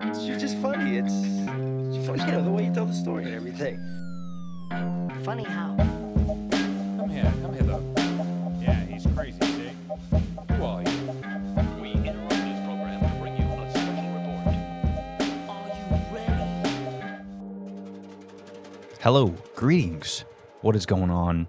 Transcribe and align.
You're 0.00 0.38
just 0.38 0.56
funny. 0.58 0.96
It's, 0.96 1.12
it's 1.12 2.06
funny, 2.06 2.24
you 2.24 2.30
know, 2.30 2.44
the 2.44 2.50
way 2.52 2.66
you 2.66 2.72
tell 2.72 2.86
the 2.86 2.94
story 2.94 3.24
and 3.24 3.34
everything. 3.34 3.80
Funny 5.24 5.42
how? 5.42 5.74
Come 5.76 7.08
here, 7.10 7.32
come 7.42 7.52
here, 7.52 7.64
though. 7.64 7.82
Yeah, 8.60 8.84
he's 8.84 9.04
crazy, 9.16 9.40
see? 9.40 9.72
Who 10.54 10.64
are 10.64 10.82
you? 10.82 10.90
We 11.82 11.90
interrupt 11.94 12.30
this 12.30 12.60
program 12.64 13.00
to 13.00 13.08
bring 13.20 13.36
you 13.38 13.44
a 13.44 13.70
special 13.72 14.08
report. 14.14 14.54
Are 15.48 15.68
you 15.68 15.84
ready? 16.14 16.36
Hello, 19.00 19.34
greetings. 19.56 20.24
What 20.60 20.76
is 20.76 20.86
going 20.86 21.10
on, 21.10 21.48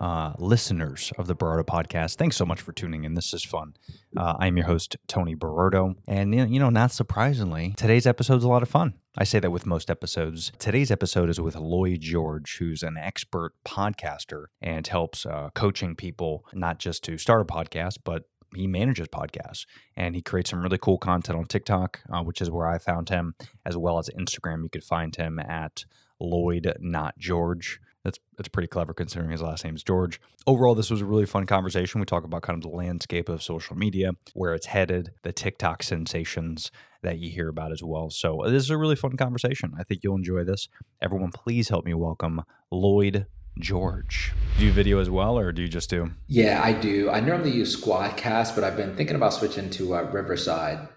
uh, 0.00 0.32
listeners 0.38 1.12
of 1.18 1.26
the 1.26 1.36
Berardo 1.36 1.64
podcast? 1.64 2.16
Thanks 2.16 2.36
so 2.36 2.46
much 2.46 2.60
for 2.60 2.72
tuning 2.72 3.04
in. 3.04 3.14
This 3.14 3.32
is 3.34 3.44
fun. 3.44 3.74
Uh, 4.16 4.34
I'm 4.38 4.56
your 4.56 4.66
host, 4.66 4.96
Tony 5.06 5.34
Berardo. 5.36 5.94
And, 6.08 6.34
you 6.34 6.58
know- 6.58 6.70
not 6.70 6.90
surprisingly, 6.92 7.74
today's 7.76 8.06
episode 8.06 8.36
is 8.38 8.44
a 8.44 8.48
lot 8.48 8.62
of 8.62 8.68
fun. 8.68 8.94
I 9.18 9.24
say 9.24 9.40
that 9.40 9.50
with 9.50 9.66
most 9.66 9.90
episodes. 9.90 10.52
Today's 10.58 10.90
episode 10.90 11.28
is 11.28 11.40
with 11.40 11.56
Lloyd 11.56 12.00
George, 12.00 12.56
who's 12.58 12.82
an 12.82 12.96
expert 12.96 13.52
podcaster 13.66 14.46
and 14.62 14.86
helps 14.86 15.26
uh, 15.26 15.50
coaching 15.54 15.96
people 15.96 16.44
not 16.54 16.78
just 16.78 17.02
to 17.04 17.18
start 17.18 17.40
a 17.42 17.44
podcast, 17.44 17.98
but 18.04 18.24
he 18.54 18.66
manages 18.66 19.08
podcasts 19.08 19.66
and 19.96 20.14
he 20.14 20.22
creates 20.22 20.50
some 20.50 20.62
really 20.62 20.78
cool 20.78 20.98
content 20.98 21.38
on 21.38 21.44
TikTok, 21.46 22.00
uh, 22.12 22.22
which 22.22 22.40
is 22.40 22.50
where 22.50 22.66
I 22.66 22.78
found 22.78 23.08
him, 23.08 23.34
as 23.66 23.76
well 23.76 23.98
as 23.98 24.08
Instagram. 24.10 24.62
You 24.62 24.68
could 24.68 24.84
find 24.84 25.14
him 25.14 25.38
at 25.38 25.84
Lloyd 26.20 26.72
Not 26.80 27.18
George. 27.18 27.80
That's 28.04 28.18
that's 28.36 28.48
pretty 28.48 28.68
clever 28.68 28.94
considering 28.94 29.30
his 29.30 29.42
last 29.42 29.62
name 29.64 29.76
is 29.76 29.82
George. 29.82 30.20
Overall, 30.46 30.74
this 30.74 30.90
was 30.90 31.02
a 31.02 31.04
really 31.04 31.26
fun 31.26 31.44
conversation. 31.46 32.00
We 32.00 32.06
talk 32.06 32.24
about 32.24 32.42
kind 32.42 32.56
of 32.56 32.62
the 32.62 32.74
landscape 32.74 33.28
of 33.28 33.42
social 33.42 33.76
media, 33.76 34.12
where 34.32 34.54
it's 34.54 34.66
headed, 34.66 35.10
the 35.22 35.32
TikTok 35.32 35.82
sensations 35.82 36.70
that 37.02 37.18
you 37.18 37.30
hear 37.30 37.48
about 37.48 37.72
as 37.72 37.82
well. 37.82 38.08
So 38.08 38.42
this 38.46 38.62
is 38.62 38.70
a 38.70 38.78
really 38.78 38.96
fun 38.96 39.16
conversation. 39.16 39.72
I 39.78 39.84
think 39.84 40.00
you'll 40.02 40.16
enjoy 40.16 40.44
this. 40.44 40.68
Everyone, 41.02 41.30
please 41.30 41.68
help 41.68 41.84
me 41.84 41.92
welcome 41.94 42.42
Lloyd 42.70 43.26
George. 43.58 44.32
Do 44.58 44.64
you 44.64 44.72
video 44.72 44.98
as 45.00 45.10
well, 45.10 45.38
or 45.38 45.52
do 45.52 45.60
you 45.60 45.68
just 45.68 45.90
do? 45.90 46.12
Yeah, 46.26 46.62
I 46.62 46.72
do. 46.72 47.10
I 47.10 47.20
normally 47.20 47.50
use 47.50 47.78
Squadcast, 47.78 48.54
but 48.54 48.64
I've 48.64 48.76
been 48.76 48.96
thinking 48.96 49.16
about 49.16 49.34
switching 49.34 49.68
to 49.70 49.94
uh, 49.96 50.02
Riverside. 50.10 50.88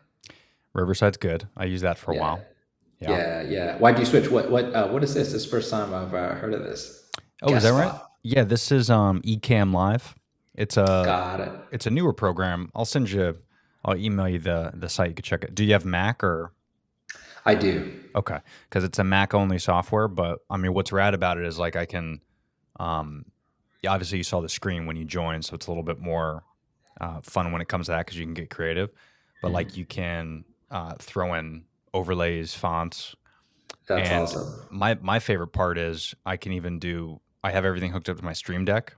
Riverside's 0.74 1.18
good. 1.18 1.48
I 1.58 1.66
used 1.66 1.84
that 1.84 1.98
for 1.98 2.12
a 2.12 2.16
Yeah. 2.16 2.22
while. 2.22 2.46
Yeah. 3.12 3.42
yeah, 3.44 3.78
Why 3.78 3.92
do 3.92 4.00
you 4.00 4.06
switch? 4.06 4.30
What 4.30 4.50
what 4.50 4.66
uh, 4.74 4.88
what 4.90 5.04
is 5.04 5.14
this? 5.14 5.32
This 5.32 5.44
is 5.44 5.46
the 5.46 5.52
first 5.52 5.70
time 5.70 5.94
I've 5.94 6.14
uh, 6.14 6.36
heard 6.36 6.54
of 6.54 6.64
this. 6.64 7.10
Oh, 7.42 7.54
is 7.54 7.64
that 7.64 7.74
right? 7.74 7.90
spot. 7.90 8.10
Yeah, 8.24 8.44
this 8.44 8.72
is 8.72 8.90
um 8.90 9.22
Ecamm 9.24 9.74
Live. 9.74 10.16
It's 10.56 10.78
a 10.78 10.86
Got 11.06 11.40
it. 11.42 11.52
it's 11.72 11.86
a 11.88 11.90
newer 11.92 12.14
program. 12.14 12.70
I'll 12.76 12.86
send 12.86 13.10
you. 13.12 13.38
I'll 13.84 13.98
email 13.98 14.30
you 14.30 14.40
the 14.40 14.72
the 14.74 14.88
site. 14.90 15.10
You 15.10 15.16
can 15.16 15.24
check 15.24 15.44
it. 15.44 15.54
Do 15.56 15.64
you 15.64 15.74
have 15.74 15.84
Mac 15.86 16.24
or 16.24 16.54
I 17.46 17.56
do. 17.56 17.92
okay? 18.16 18.40
Because 18.70 18.84
it's 18.86 19.00
a 19.00 19.04
Mac 19.04 19.34
only 19.34 19.60
software. 19.60 20.08
But 20.08 20.40
I 20.50 20.56
mean, 20.58 20.74
what's 20.74 20.92
rad 20.94 21.14
about 21.14 21.38
it 21.38 21.46
is 21.46 21.60
like 21.60 21.76
I 21.76 21.86
can, 21.86 22.22
um, 22.80 23.26
obviously 23.86 24.20
you 24.20 24.24
saw 24.24 24.40
the 24.40 24.48
screen 24.48 24.86
when 24.86 24.96
you 24.96 25.04
joined, 25.04 25.44
so 25.44 25.56
it's 25.56 25.68
a 25.68 25.70
little 25.70 25.84
bit 25.84 26.00
more 26.00 26.44
uh, 27.02 27.20
fun 27.22 27.52
when 27.52 27.62
it 27.62 27.68
comes 27.68 27.88
to 27.88 27.92
that 27.92 28.06
because 28.06 28.18
you 28.18 28.26
can 28.26 28.34
get 28.34 28.50
creative. 28.50 28.90
But 29.42 29.48
Mm-hmm. 29.50 29.56
like 29.56 29.76
you 29.76 29.86
can 29.86 30.46
uh, 30.72 30.94
throw 31.00 31.34
in 31.34 31.66
overlays, 31.94 32.54
fonts, 32.56 33.16
That's 33.88 34.10
and 34.10 34.24
awesome. 34.24 34.54
my 34.72 34.96
my 34.96 35.20
favorite 35.20 35.48
part 35.54 35.78
is 35.78 36.14
I 36.26 36.38
can 36.38 36.52
even 36.54 36.80
do. 36.80 37.22
I 37.44 37.52
have 37.52 37.66
everything 37.66 37.92
hooked 37.92 38.10
up 38.10 38.18
to 38.18 38.24
my 38.24 38.34
Stream 38.34 38.66
Deck. 38.66 38.96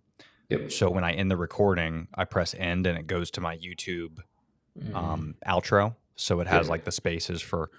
Yep. 0.50 0.72
So 0.72 0.90
when 0.92 1.04
I 1.04 1.14
end 1.14 1.32
the 1.32 1.38
recording, 1.38 2.08
I 2.14 2.26
press 2.26 2.54
end 2.58 2.86
and 2.86 2.98
it 2.98 3.08
goes 3.08 3.32
to 3.32 3.42
my 3.42 3.58
YouTube 3.58 4.20
Mhm. 4.80 4.94
um, 4.96 5.36
outro. 5.48 5.96
So 6.16 6.40
it 6.40 6.48
has 6.48 6.68
Yeah. 6.68 6.72
like 6.72 6.84
the 6.84 6.92
spaces 6.92 7.42
for, 7.42 7.72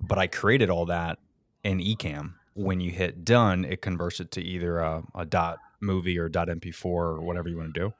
but 0.00 0.18
I 0.18 0.26
created 0.26 0.70
all 0.70 0.86
that 0.86 1.18
in 1.62 1.78
Ecamm. 1.78 2.34
When 2.54 2.80
you 2.80 2.90
hit 2.90 3.24
done, 3.24 3.64
it 3.66 3.82
converts 3.82 4.18
it 4.20 4.30
to 4.32 4.40
either 4.40 4.78
a, 4.78 5.02
a 5.14 5.26
dot 5.26 5.58
movie 5.80 6.18
or 6.18 6.28
dot 6.30 6.48
MP4 6.48 6.84
or 6.86 7.20
whatever 7.20 7.48
you 7.50 7.58
want 7.58 7.74
to 7.74 7.80
do. 7.80 7.94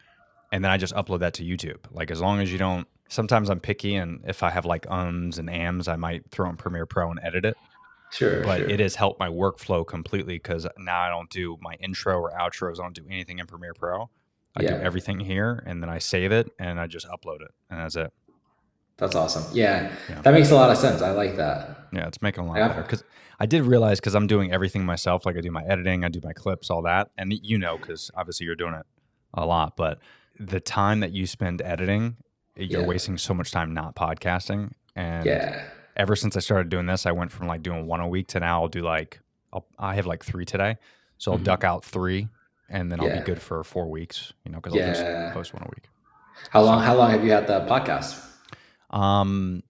And 0.52 0.64
then 0.64 0.70
I 0.70 0.76
just 0.76 0.94
upload 0.94 1.20
that 1.20 1.34
to 1.34 1.44
YouTube. 1.44 1.78
Like 1.90 2.10
as 2.10 2.20
long 2.20 2.40
as 2.40 2.52
you 2.52 2.58
don't, 2.58 2.86
sometimes 3.08 3.50
I'm 3.50 3.60
picky 3.60 3.96
and 3.96 4.20
if 4.26 4.42
I 4.42 4.50
have 4.50 4.64
like 4.64 4.88
ums 4.90 5.38
and 5.38 5.50
ams, 5.50 5.88
I 5.88 5.96
might 5.96 6.30
throw 6.30 6.48
in 6.48 6.56
Premiere 6.56 6.86
Pro 6.86 7.10
and 7.10 7.20
edit 7.22 7.44
it 7.44 7.56
sure, 8.10 8.42
but 8.42 8.58
sure. 8.58 8.68
it 8.70 8.80
has 8.80 8.94
helped 8.94 9.20
my 9.20 9.28
workflow 9.28 9.86
completely 9.86 10.36
because 10.36 10.66
now 10.78 11.00
I 11.00 11.08
don't 11.08 11.30
do 11.30 11.56
my 11.60 11.74
intro 11.74 12.18
or 12.20 12.32
outros. 12.32 12.78
I 12.78 12.82
don't 12.82 12.94
do 12.94 13.06
anything 13.10 13.38
in 13.38 13.46
Premiere 13.46 13.74
Pro. 13.74 14.08
I 14.58 14.62
do 14.62 14.68
everything 14.68 15.20
here, 15.20 15.62
and 15.66 15.82
then 15.82 15.90
I 15.90 15.98
save 15.98 16.32
it 16.32 16.50
and 16.58 16.80
I 16.80 16.86
just 16.86 17.06
upload 17.08 17.42
it, 17.42 17.50
and 17.68 17.78
that's 17.78 17.94
it. 17.94 18.10
That's 18.96 19.14
awesome. 19.14 19.44
Yeah, 19.52 19.92
Yeah. 20.08 20.22
that 20.22 20.32
makes 20.32 20.50
a 20.50 20.54
lot 20.54 20.70
of 20.70 20.78
sense. 20.78 21.02
I 21.02 21.10
like 21.10 21.36
that. 21.36 21.88
Yeah, 21.92 22.06
it's 22.06 22.22
making 22.22 22.44
a 22.44 22.46
lot 22.46 22.56
Yeah. 22.56 22.68
better 22.68 22.82
because 22.82 23.04
I 23.38 23.44
did 23.44 23.64
realize 23.64 24.00
because 24.00 24.14
I'm 24.14 24.26
doing 24.26 24.52
everything 24.52 24.86
myself. 24.86 25.26
Like 25.26 25.36
I 25.36 25.42
do 25.42 25.50
my 25.50 25.62
editing, 25.64 26.04
I 26.04 26.08
do 26.08 26.20
my 26.24 26.32
clips, 26.32 26.70
all 26.70 26.80
that, 26.82 27.10
and 27.18 27.34
you 27.42 27.58
know 27.58 27.76
because 27.76 28.10
obviously 28.14 28.46
you're 28.46 28.56
doing 28.56 28.72
it 28.72 28.86
a 29.34 29.44
lot. 29.44 29.76
But 29.76 29.98
the 30.38 30.60
time 30.60 31.00
that 31.00 31.12
you 31.12 31.26
spend 31.26 31.62
editing, 31.62 32.16
you're 32.56 32.80
Yeah. 32.82 32.86
wasting 32.86 33.18
so 33.18 33.34
much 33.34 33.50
time 33.52 33.72
not 33.74 33.94
podcasting. 33.94 34.72
And 34.94 35.26
Yeah, 35.26 35.62
ever 35.96 36.16
since 36.16 36.36
I 36.36 36.40
started 36.40 36.68
doing 36.68 36.86
this, 36.86 37.06
I 37.06 37.12
went 37.12 37.30
from 37.32 37.46
like 37.46 37.62
doing 37.62 37.86
one 37.86 38.00
a 38.00 38.08
week 38.08 38.28
to 38.28 38.40
now 38.40 38.62
I'll 38.62 38.68
do 38.68 38.82
like 38.82 39.20
I'll, 39.52 39.66
I 39.78 39.94
have 39.94 40.06
like 40.06 40.24
three 40.24 40.44
today, 40.44 40.76
so 41.18 41.32
I'll 41.32 41.38
Mhm. 41.38 41.44
duck 41.44 41.64
out 41.64 41.84
three, 41.84 42.28
and 42.68 42.90
then 42.90 43.00
I'll 43.00 43.06
Yeah. 43.08 43.18
be 43.20 43.24
good 43.24 43.40
for 43.40 43.62
four 43.64 43.88
weeks. 43.90 44.32
You 44.44 44.52
know, 44.52 44.58
because 44.58 44.72
I'll 44.74 44.80
Yeah. 44.80 44.92
just 44.92 45.34
post 45.34 45.54
one 45.54 45.62
a 45.62 45.68
week. 45.74 45.88
how 46.50 46.62
long? 46.62 46.82
How 46.82 46.94
long 46.94 47.10
have 47.10 47.24
you 47.24 47.30
had 47.32 47.46
the 47.46 47.60
podcast? 47.66 48.22
Um, 48.90 49.62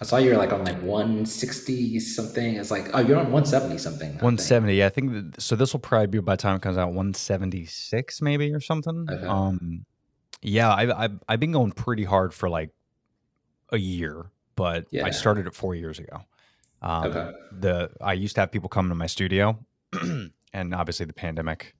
I 0.00 0.04
saw 0.04 0.16
you're 0.18 0.36
like 0.38 0.52
on 0.52 0.64
like 0.64 0.80
160 0.82 2.00
something. 2.00 2.54
It's 2.56 2.70
like 2.70 2.88
oh, 2.94 3.00
you're 3.00 3.18
on 3.18 3.30
170 3.32 3.78
something. 3.78 4.08
I 4.08 4.12
think. 4.12 4.22
one 4.22 4.38
seventy. 4.38 4.84
I 4.84 4.88
think 4.88 5.12
that, 5.12 5.40
so. 5.42 5.56
This 5.56 5.72
will 5.72 5.80
probably 5.80 6.06
be 6.08 6.18
by 6.20 6.34
the 6.34 6.42
time 6.42 6.56
it 6.56 6.62
comes 6.62 6.76
out 6.78 6.92
one 6.92 7.14
seventy 7.14 7.64
six 7.66 8.20
maybe 8.22 8.52
or 8.54 8.60
something. 8.60 9.06
Okay. 9.10 9.26
Um, 9.26 9.84
yeah, 10.42 10.72
I've, 10.72 10.90
I've 10.90 11.18
I've 11.28 11.40
been 11.40 11.52
going 11.52 11.72
pretty 11.72 12.04
hard 12.04 12.32
for 12.34 12.48
like 12.48 12.70
a 13.70 13.78
year, 13.78 14.30
but 14.54 14.86
I 15.04 15.10
started 15.10 15.46
it 15.46 15.54
four 15.54 15.74
years 15.74 15.98
ago. 15.98 16.20
Um, 16.82 17.06
Okay. 17.06 17.26
the 17.60 17.90
I 18.00 18.12
used 18.12 18.34
to 18.36 18.42
have 18.42 18.52
people 18.52 18.68
come 18.68 18.88
to 18.88 18.94
my 18.94 19.06
studio, 19.06 19.64
and 20.52 20.74
obviously 20.74 21.06
the 21.06 21.12
pandemic. 21.12 21.74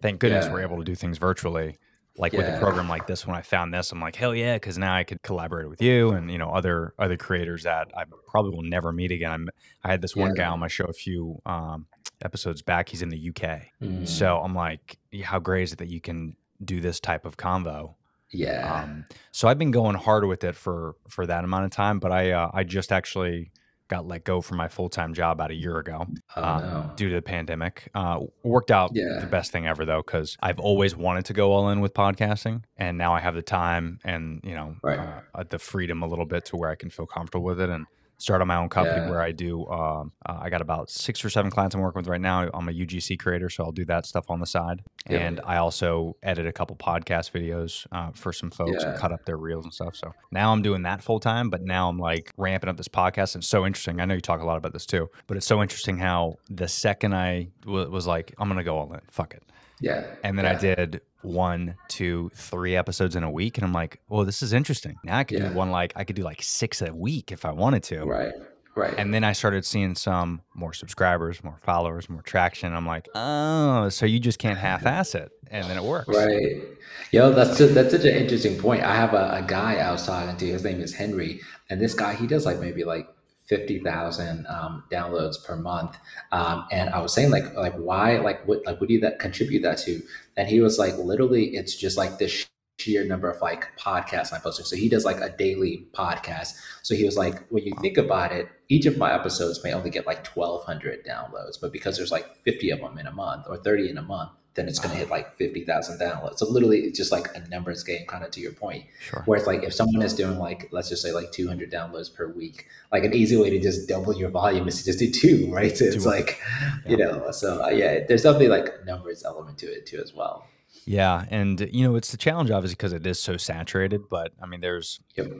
Thank 0.00 0.20
goodness 0.20 0.46
Yeah. 0.46 0.52
we're 0.52 0.60
able 0.62 0.78
to 0.78 0.84
do 0.84 0.94
things 0.94 1.18
virtually. 1.18 1.78
Like 2.18 2.34
with 2.34 2.46
a 2.46 2.58
program 2.58 2.88
like 2.90 3.06
this, 3.06 3.26
when 3.26 3.36
I 3.36 3.40
found 3.40 3.72
this, 3.72 3.90
I'm 3.90 3.98
like, 4.00 4.16
hell 4.16 4.34
yeah, 4.34 4.56
because 4.56 4.76
now 4.76 4.94
I 4.94 5.02
could 5.02 5.22
collaborate 5.22 5.70
with 5.70 5.80
you 5.80 6.10
and 6.10 6.30
you 6.30 6.36
know 6.36 6.50
other 6.50 6.92
other 6.98 7.16
creators 7.16 7.62
that 7.62 7.90
I 7.96 8.04
probably 8.28 8.50
will 8.50 8.62
never 8.68 8.92
meet 8.92 9.10
again. 9.10 9.30
I'm, 9.30 9.48
I 9.82 9.90
had 9.90 10.02
this 10.02 10.14
one 10.14 10.30
Yeah. 10.36 10.44
guy 10.44 10.48
on 10.48 10.60
my 10.60 10.68
show 10.68 10.84
a 10.84 10.92
few 10.92 11.40
um, 11.46 11.86
episodes 12.22 12.60
back. 12.60 12.90
He's 12.90 13.00
in 13.00 13.08
the 13.08 13.28
UK, 13.30 13.62
Mm, 13.80 14.06
so 14.06 14.38
I'm 14.40 14.54
like, 14.54 14.98
how 15.24 15.38
great 15.38 15.62
is 15.62 15.72
it 15.72 15.78
that 15.78 15.88
you 15.88 16.02
can 16.02 16.36
do 16.62 16.82
this 16.82 17.00
type 17.00 17.24
of 17.24 17.38
convo? 17.38 17.94
Yeah. 18.32 18.82
Um, 18.84 19.04
so 19.30 19.48
I've 19.48 19.58
been 19.58 19.70
going 19.70 19.96
hard 19.96 20.24
with 20.26 20.42
it 20.44 20.56
for 20.56 20.94
for 21.08 21.26
that 21.26 21.44
amount 21.44 21.64
of 21.66 21.70
time, 21.70 21.98
but 21.98 22.12
I 22.12 22.30
uh, 22.32 22.50
I 22.52 22.64
just 22.64 22.90
actually 22.92 23.50
got 23.88 24.06
let 24.06 24.24
go 24.24 24.40
from 24.40 24.56
my 24.56 24.68
full 24.68 24.88
time 24.88 25.12
job 25.12 25.36
about 25.36 25.50
a 25.50 25.54
year 25.54 25.76
ago 25.78 26.06
oh, 26.36 26.42
uh, 26.42 26.60
no. 26.60 26.90
due 26.96 27.10
to 27.10 27.14
the 27.16 27.20
pandemic. 27.22 27.90
Uh, 27.94 28.20
worked 28.42 28.70
out 28.70 28.90
Yeah. 28.94 29.18
the 29.20 29.26
best 29.26 29.52
thing 29.52 29.66
ever 29.66 29.84
though, 29.84 30.02
because 30.04 30.36
I've 30.42 30.58
always 30.58 30.96
wanted 30.96 31.26
to 31.26 31.34
go 31.34 31.52
all 31.52 31.68
in 31.68 31.80
with 31.80 31.92
podcasting, 31.92 32.62
and 32.78 32.96
now 32.96 33.12
I 33.12 33.20
have 33.20 33.34
the 33.34 33.42
time 33.42 33.98
and 34.04 34.40
you 34.44 34.54
know 34.54 34.76
Right. 34.82 34.98
uh, 35.34 35.44
the 35.48 35.58
freedom 35.58 36.02
a 36.02 36.06
little 36.06 36.24
bit 36.24 36.46
to 36.46 36.56
where 36.56 36.70
I 36.70 36.74
can 36.74 36.88
feel 36.90 37.06
comfortable 37.06 37.44
with 37.44 37.60
it 37.60 37.68
and 37.68 37.86
start 38.22 38.40
on 38.40 38.46
my 38.46 38.56
own 38.56 38.68
company 38.68 39.00
Yeah. 39.00 39.10
where 39.10 39.20
I 39.20 39.32
do. 39.32 39.66
Um, 39.66 40.12
uh, 40.24 40.38
I 40.40 40.48
got 40.48 40.60
about 40.60 40.88
six 40.90 41.24
or 41.24 41.30
seven 41.30 41.50
clients 41.50 41.74
I'm 41.74 41.80
working 41.80 42.00
with 42.00 42.08
right 42.08 42.20
now. 42.20 42.48
I'm 42.54 42.68
a 42.68 42.72
UGC 42.72 43.18
creator, 43.18 43.50
so 43.50 43.64
I'll 43.64 43.72
do 43.72 43.84
that 43.86 44.06
stuff 44.06 44.30
on 44.30 44.38
the 44.40 44.46
side, 44.46 44.82
Yeah. 45.08 45.18
and 45.18 45.40
I 45.44 45.56
also 45.56 46.16
edit 46.22 46.46
a 46.46 46.52
couple 46.52 46.76
podcast 46.76 47.32
videos 47.32 47.86
uh, 47.90 48.12
for 48.14 48.32
some 48.32 48.50
folks 48.50 48.84
and 48.84 48.96
cut 48.98 49.10
up 49.12 49.24
their 49.26 49.36
reels 49.36 49.64
and 49.64 49.74
stuff. 49.74 49.96
So 49.96 50.12
now 50.30 50.52
I'm 50.52 50.62
doing 50.62 50.82
that 50.82 51.02
full 51.02 51.18
time, 51.18 51.50
but 51.50 51.62
now 51.62 51.88
I'm 51.88 51.98
like 51.98 52.32
ramping 52.36 52.70
up 52.70 52.76
this 52.76 52.88
podcast. 52.88 53.34
And 53.34 53.42
it's 53.42 53.48
so 53.48 53.66
interesting. 53.66 54.00
I 54.00 54.04
know 54.04 54.14
you 54.14 54.20
talk 54.20 54.40
a 54.40 54.46
lot 54.46 54.56
about 54.56 54.72
this 54.72 54.86
too, 54.86 55.08
but 55.26 55.36
it's 55.36 55.46
so 55.46 55.60
interesting 55.60 55.98
how 55.98 56.36
the 56.48 56.68
second 56.68 57.14
I 57.14 57.48
w- 57.64 57.90
was 57.90 58.06
like, 58.06 58.32
I'm 58.38 58.48
gonna 58.48 58.62
go 58.64 58.78
all 58.78 58.92
in, 58.94 59.00
fuck 59.10 59.34
it, 59.34 59.42
Yeah. 59.80 60.04
and 60.22 60.38
then 60.38 60.46
I 60.46 60.54
did 60.54 61.00
one, 61.22 61.76
two, 61.88 62.30
three 62.34 62.76
episodes 62.76 63.16
in 63.16 63.22
a 63.22 63.30
week, 63.30 63.58
and 63.58 63.64
I'm 63.64 63.72
like, 63.72 64.00
well, 64.08 64.24
this 64.24 64.42
is 64.42 64.52
interesting. 64.52 64.96
Now 65.04 65.18
I 65.18 65.24
could 65.24 65.38
Yeah. 65.38 65.48
do 65.48 65.54
one 65.54 65.70
like 65.70 65.92
I 65.96 66.04
could 66.04 66.16
do 66.16 66.22
like 66.22 66.42
six 66.42 66.82
a 66.82 66.92
week 66.92 67.32
if 67.32 67.44
I 67.44 67.52
wanted 67.52 67.82
to. 67.84 68.04
Right. 68.04 68.32
Right. 68.74 68.94
And 68.96 69.12
then 69.12 69.22
I 69.22 69.32
started 69.32 69.66
seeing 69.66 69.94
some 69.94 70.40
more 70.54 70.72
subscribers, 70.72 71.44
more 71.44 71.58
followers, 71.62 72.08
more 72.08 72.22
traction. 72.22 72.72
I'm 72.72 72.86
like, 72.86 73.06
oh, 73.14 73.90
so 73.90 74.06
you 74.06 74.18
just 74.18 74.38
can't 74.38 74.58
half-ass 74.68 75.14
it, 75.14 75.30
and 75.50 75.68
then 75.68 75.76
it 75.76 75.82
works. 75.84 76.08
Right. 76.08 76.62
Yo, 77.10 77.32
that's 77.32 77.58
su- 77.58 77.66
that's 77.68 77.90
such 77.90 78.04
an 78.06 78.16
interesting 78.16 78.58
point. 78.58 78.82
I 78.82 78.94
have 78.96 79.12
a, 79.12 79.30
a 79.34 79.44
guy 79.46 79.74
I 79.76 79.92
was 79.92 80.06
talking 80.06 80.34
to. 80.38 80.46
His 80.46 80.64
name 80.64 80.80
is 80.80 80.94
Henry, 80.94 81.40
and 81.68 81.82
this 81.82 81.92
guy 81.92 82.14
he 82.14 82.26
does 82.26 82.46
like 82.46 82.60
maybe 82.60 82.82
like 82.84 83.08
fifty 83.46 83.78
thousand 83.80 84.46
um, 84.48 84.84
downloads 84.90 85.42
per 85.44 85.56
month. 85.56 85.96
Um, 86.30 86.66
and 86.70 86.90
I 86.90 87.00
was 87.00 87.12
saying 87.12 87.30
like 87.30 87.54
like 87.54 87.74
why 87.74 88.18
like 88.18 88.46
what 88.46 88.64
like 88.66 88.80
what 88.80 88.88
do 88.88 88.94
you 88.94 89.00
that 89.00 89.18
contribute 89.18 89.62
that 89.62 89.78
to? 89.78 90.02
And 90.36 90.48
he 90.48 90.60
was 90.60 90.78
like 90.78 90.96
literally 90.96 91.56
it's 91.56 91.76
just 91.76 91.96
like 91.96 92.18
this 92.18 92.46
sheer 92.78 93.04
number 93.04 93.30
of 93.30 93.40
like 93.40 93.68
podcasts 93.78 94.32
I'm 94.32 94.40
posting. 94.40 94.64
So 94.66 94.76
he 94.76 94.88
does 94.88 95.04
like 95.04 95.20
a 95.20 95.34
daily 95.36 95.86
podcast. 95.92 96.54
So 96.82 96.94
he 96.94 97.04
was 97.04 97.16
like, 97.16 97.46
when 97.48 97.64
you 97.64 97.72
think 97.80 97.96
about 97.96 98.32
it, 98.32 98.48
each 98.68 98.86
of 98.86 98.98
my 98.98 99.14
episodes 99.14 99.62
may 99.62 99.72
only 99.72 99.90
get 99.90 100.06
like 100.06 100.26
1,200 100.26 101.04
downloads, 101.06 101.60
but 101.60 101.72
because 101.72 101.96
there's 101.96 102.10
like 102.10 102.34
50 102.44 102.70
of 102.70 102.80
them 102.80 102.98
in 102.98 103.06
a 103.06 103.12
month 103.12 103.46
or 103.48 103.56
30 103.56 103.90
in 103.90 103.98
a 103.98 104.02
month, 104.02 104.30
then 104.54 104.68
it's 104.68 104.78
going 104.78 104.92
to 104.92 104.98
hit 104.98 105.08
like 105.08 105.36
50,000 105.36 105.98
downloads. 105.98 106.38
So 106.38 106.46
literally 106.48 106.80
it's 106.80 106.98
just 106.98 107.10
like 107.10 107.34
a 107.34 107.40
numbers 107.48 107.82
game 107.82 108.06
kind 108.06 108.22
of 108.22 108.30
to 108.32 108.40
your 108.40 108.52
point. 108.52 108.84
Sure. 109.00 109.22
Where 109.24 109.38
it's 109.38 109.46
like 109.46 109.62
if 109.62 109.72
someone 109.72 110.02
is 110.02 110.12
doing 110.14 110.38
like, 110.38 110.68
let's 110.72 110.88
just 110.90 111.00
say 111.02 111.12
like 111.12 111.32
200 111.32 111.70
downloads 111.72 112.14
per 112.14 112.28
week, 112.28 112.66
like 112.92 113.04
an 113.04 113.14
easy 113.14 113.36
way 113.36 113.48
to 113.50 113.58
just 113.58 113.88
double 113.88 114.14
your 114.14 114.28
volume 114.28 114.68
is 114.68 114.78
to 114.78 114.84
just 114.84 114.98
do 114.98 115.10
two, 115.10 115.50
right? 115.54 115.76
So 115.76 115.86
it's 115.86 116.04
like, 116.04 116.38
you 116.86 116.96
know, 116.98 117.30
so 117.30 117.64
uh, 117.64 117.68
yeah, 117.68 118.00
there's 118.06 118.22
definitely 118.22 118.48
like 118.48 118.84
numbers 118.84 119.24
element 119.24 119.58
to 119.58 119.66
it 119.66 119.86
too 119.86 120.00
as 120.02 120.12
well. 120.12 120.46
Yeah, 120.84 121.26
and 121.30 121.60
you 121.72 121.84
know 121.86 121.94
it's 121.96 122.10
the 122.10 122.16
challenge 122.16 122.50
obviously 122.50 122.74
because 122.74 122.92
it 122.92 123.06
is 123.06 123.20
so 123.20 123.36
saturated. 123.36 124.08
But 124.10 124.32
I 124.42 124.46
mean, 124.46 124.60
there's 124.60 124.98
Yep. 125.16 125.32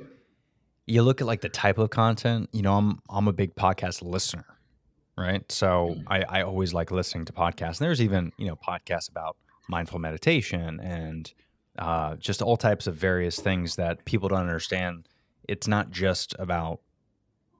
you 0.86 1.02
look 1.02 1.20
at 1.20 1.26
like 1.26 1.40
the 1.40 1.48
type 1.48 1.78
of 1.78 1.90
content. 1.90 2.48
You 2.52 2.62
know, 2.62 2.76
I'm 2.76 3.00
I'm 3.10 3.26
a 3.26 3.32
big 3.32 3.56
podcast 3.56 4.02
listener, 4.02 4.44
right? 5.16 5.50
So 5.50 5.96
Mhm. 5.98 6.04
I 6.08 6.22
I 6.40 6.42
always 6.42 6.72
like 6.74 6.90
listening 6.90 7.24
to 7.26 7.32
podcasts. 7.32 7.80
And 7.80 7.86
there's 7.88 8.00
even 8.00 8.32
you 8.38 8.46
know 8.46 8.56
podcasts 8.56 9.08
about 9.10 9.36
mindful 9.68 9.98
meditation 9.98 10.80
and 10.80 11.32
uh, 11.78 12.16
just 12.16 12.42
all 12.42 12.56
types 12.56 12.86
of 12.86 12.94
various 12.96 13.40
things 13.40 13.76
that 13.76 14.04
people 14.04 14.28
don't 14.28 14.40
understand. 14.40 15.08
It's 15.48 15.66
not 15.66 15.90
just 15.90 16.34
about 16.38 16.80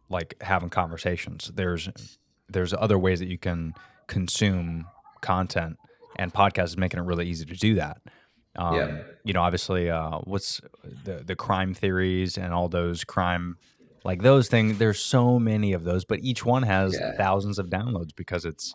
like 0.09 0.35
having 0.43 0.69
conversations. 0.71 1.51
There's 1.55 1.89
there's 2.49 2.75
other 2.75 2.99
ways 2.99 3.19
that 3.21 3.29
you 3.29 3.39
can 3.39 3.73
consume 4.09 4.87
content, 5.23 5.79
and 6.17 6.33
podcast 6.35 6.65
is 6.65 6.77
making 6.77 7.01
it 7.01 7.05
really 7.05 7.27
easy 7.27 7.47
to 7.47 7.55
do 7.57 7.75
that. 7.77 8.03
Um, 8.57 8.75
Yeah. 8.77 9.03
You 9.25 9.33
know, 9.33 9.41
obviously, 9.43 9.89
uh, 9.89 10.19
what's 10.25 10.61
the 11.05 11.23
the 11.25 11.35
crime 11.37 11.73
theories 11.73 12.37
and 12.37 12.53
all 12.53 12.69
those 12.69 13.05
crime 13.05 13.57
like 14.05 14.23
those 14.23 14.49
things. 14.49 14.79
There's 14.79 15.01
so 15.01 15.39
many 15.39 15.73
of 15.73 15.85
those, 15.85 16.05
but 16.05 16.21
each 16.21 16.45
one 16.45 16.63
has 16.65 16.95
Yeah. 16.95 17.13
thousands 17.17 17.59
of 17.59 17.67
downloads 17.69 18.15
because 18.15 18.45
it's 18.45 18.75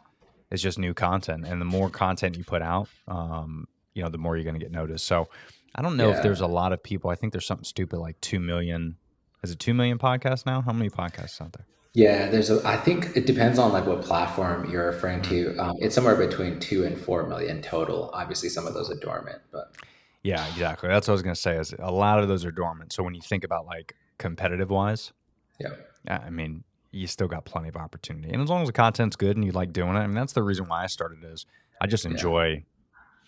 it's 0.49 0.61
just 0.61 0.79
new 0.79 0.93
content, 0.93 1.45
and 1.45 1.59
the 1.59 1.65
more 1.65 1.89
content 1.89 2.37
you 2.37 2.43
put 2.45 2.61
out, 2.61 2.87
um, 3.09 3.67
you 3.93 4.01
know, 4.01 4.07
the 4.09 4.17
more 4.17 4.37
you're 4.37 4.45
going 4.45 4.57
to 4.57 4.63
get 4.63 4.71
noticed. 4.71 5.05
So, 5.05 5.27
I 5.75 5.81
don't 5.81 5.97
know 5.97 6.09
if 6.11 6.23
there's 6.23 6.39
a 6.39 6.47
lot 6.47 6.71
of 6.71 6.81
people. 6.81 7.09
I 7.09 7.15
think 7.15 7.33
there's 7.33 7.45
something 7.45 7.65
stupid 7.65 7.99
like 7.99 8.19
two 8.21 8.39
million. 8.39 8.95
Is 9.43 9.51
it 9.51 9.59
two 9.59 9.73
million 9.73 9.97
podcasts 9.97 10.45
now? 10.45 10.61
How 10.61 10.71
many 10.71 10.89
podcasts 10.89 11.41
out 11.41 11.51
there? 11.51 11.65
Yeah, 11.93 12.29
there's 12.29 12.49
a. 12.49 12.65
I 12.65 12.77
think 12.77 13.17
it 13.17 13.25
depends 13.25 13.59
on 13.59 13.73
like 13.73 13.85
what 13.85 14.01
platform 14.03 14.69
you're 14.71 14.85
referring 14.85 15.21
to. 15.23 15.57
Um, 15.57 15.75
it's 15.79 15.93
somewhere 15.95 16.15
between 16.15 16.59
two 16.61 16.85
and 16.85 16.97
four 16.97 17.27
million 17.27 17.61
total. 17.61 18.09
Obviously, 18.13 18.47
some 18.49 18.67
of 18.67 18.73
those 18.73 18.89
are 18.89 18.95
dormant, 18.95 19.41
but 19.51 19.75
Yeah, 20.23 20.47
exactly. 20.47 20.87
That's 20.89 21.07
what 21.07 21.11
I 21.11 21.15
was 21.15 21.23
going 21.23 21.35
to 21.35 21.41
say. 21.41 21.57
Is 21.57 21.73
a 21.77 21.91
lot 21.91 22.19
of 22.19 22.27
those 22.29 22.45
are 22.45 22.51
dormant. 22.51 22.93
So 22.93 23.03
when 23.03 23.15
you 23.15 23.21
think 23.21 23.43
about 23.43 23.65
like 23.65 23.95
competitive 24.17 24.69
wise, 24.69 25.11
yeah, 25.59 25.69
yeah, 26.05 26.21
I 26.25 26.29
mean, 26.29 26.63
you 26.91 27.07
still 27.07 27.27
got 27.27 27.45
plenty 27.45 27.69
of 27.69 27.75
opportunity. 27.75 28.31
And 28.31 28.41
as 28.41 28.49
long 28.49 28.61
as 28.61 28.69
the 28.69 28.73
content's 28.73 29.15
good 29.15 29.35
and 29.35 29.45
you 29.45 29.51
like 29.51 29.73
doing 29.73 29.95
it, 29.95 29.99
I 29.99 30.07
mean, 30.07 30.15
that's 30.15 30.33
the 30.33 30.43
reason 30.43 30.67
why 30.67 30.83
I 30.83 30.87
started. 30.87 31.23
Is 31.23 31.45
I 31.81 31.87
just 31.87 32.05
Yeah. 32.05 32.11
enjoy 32.11 32.63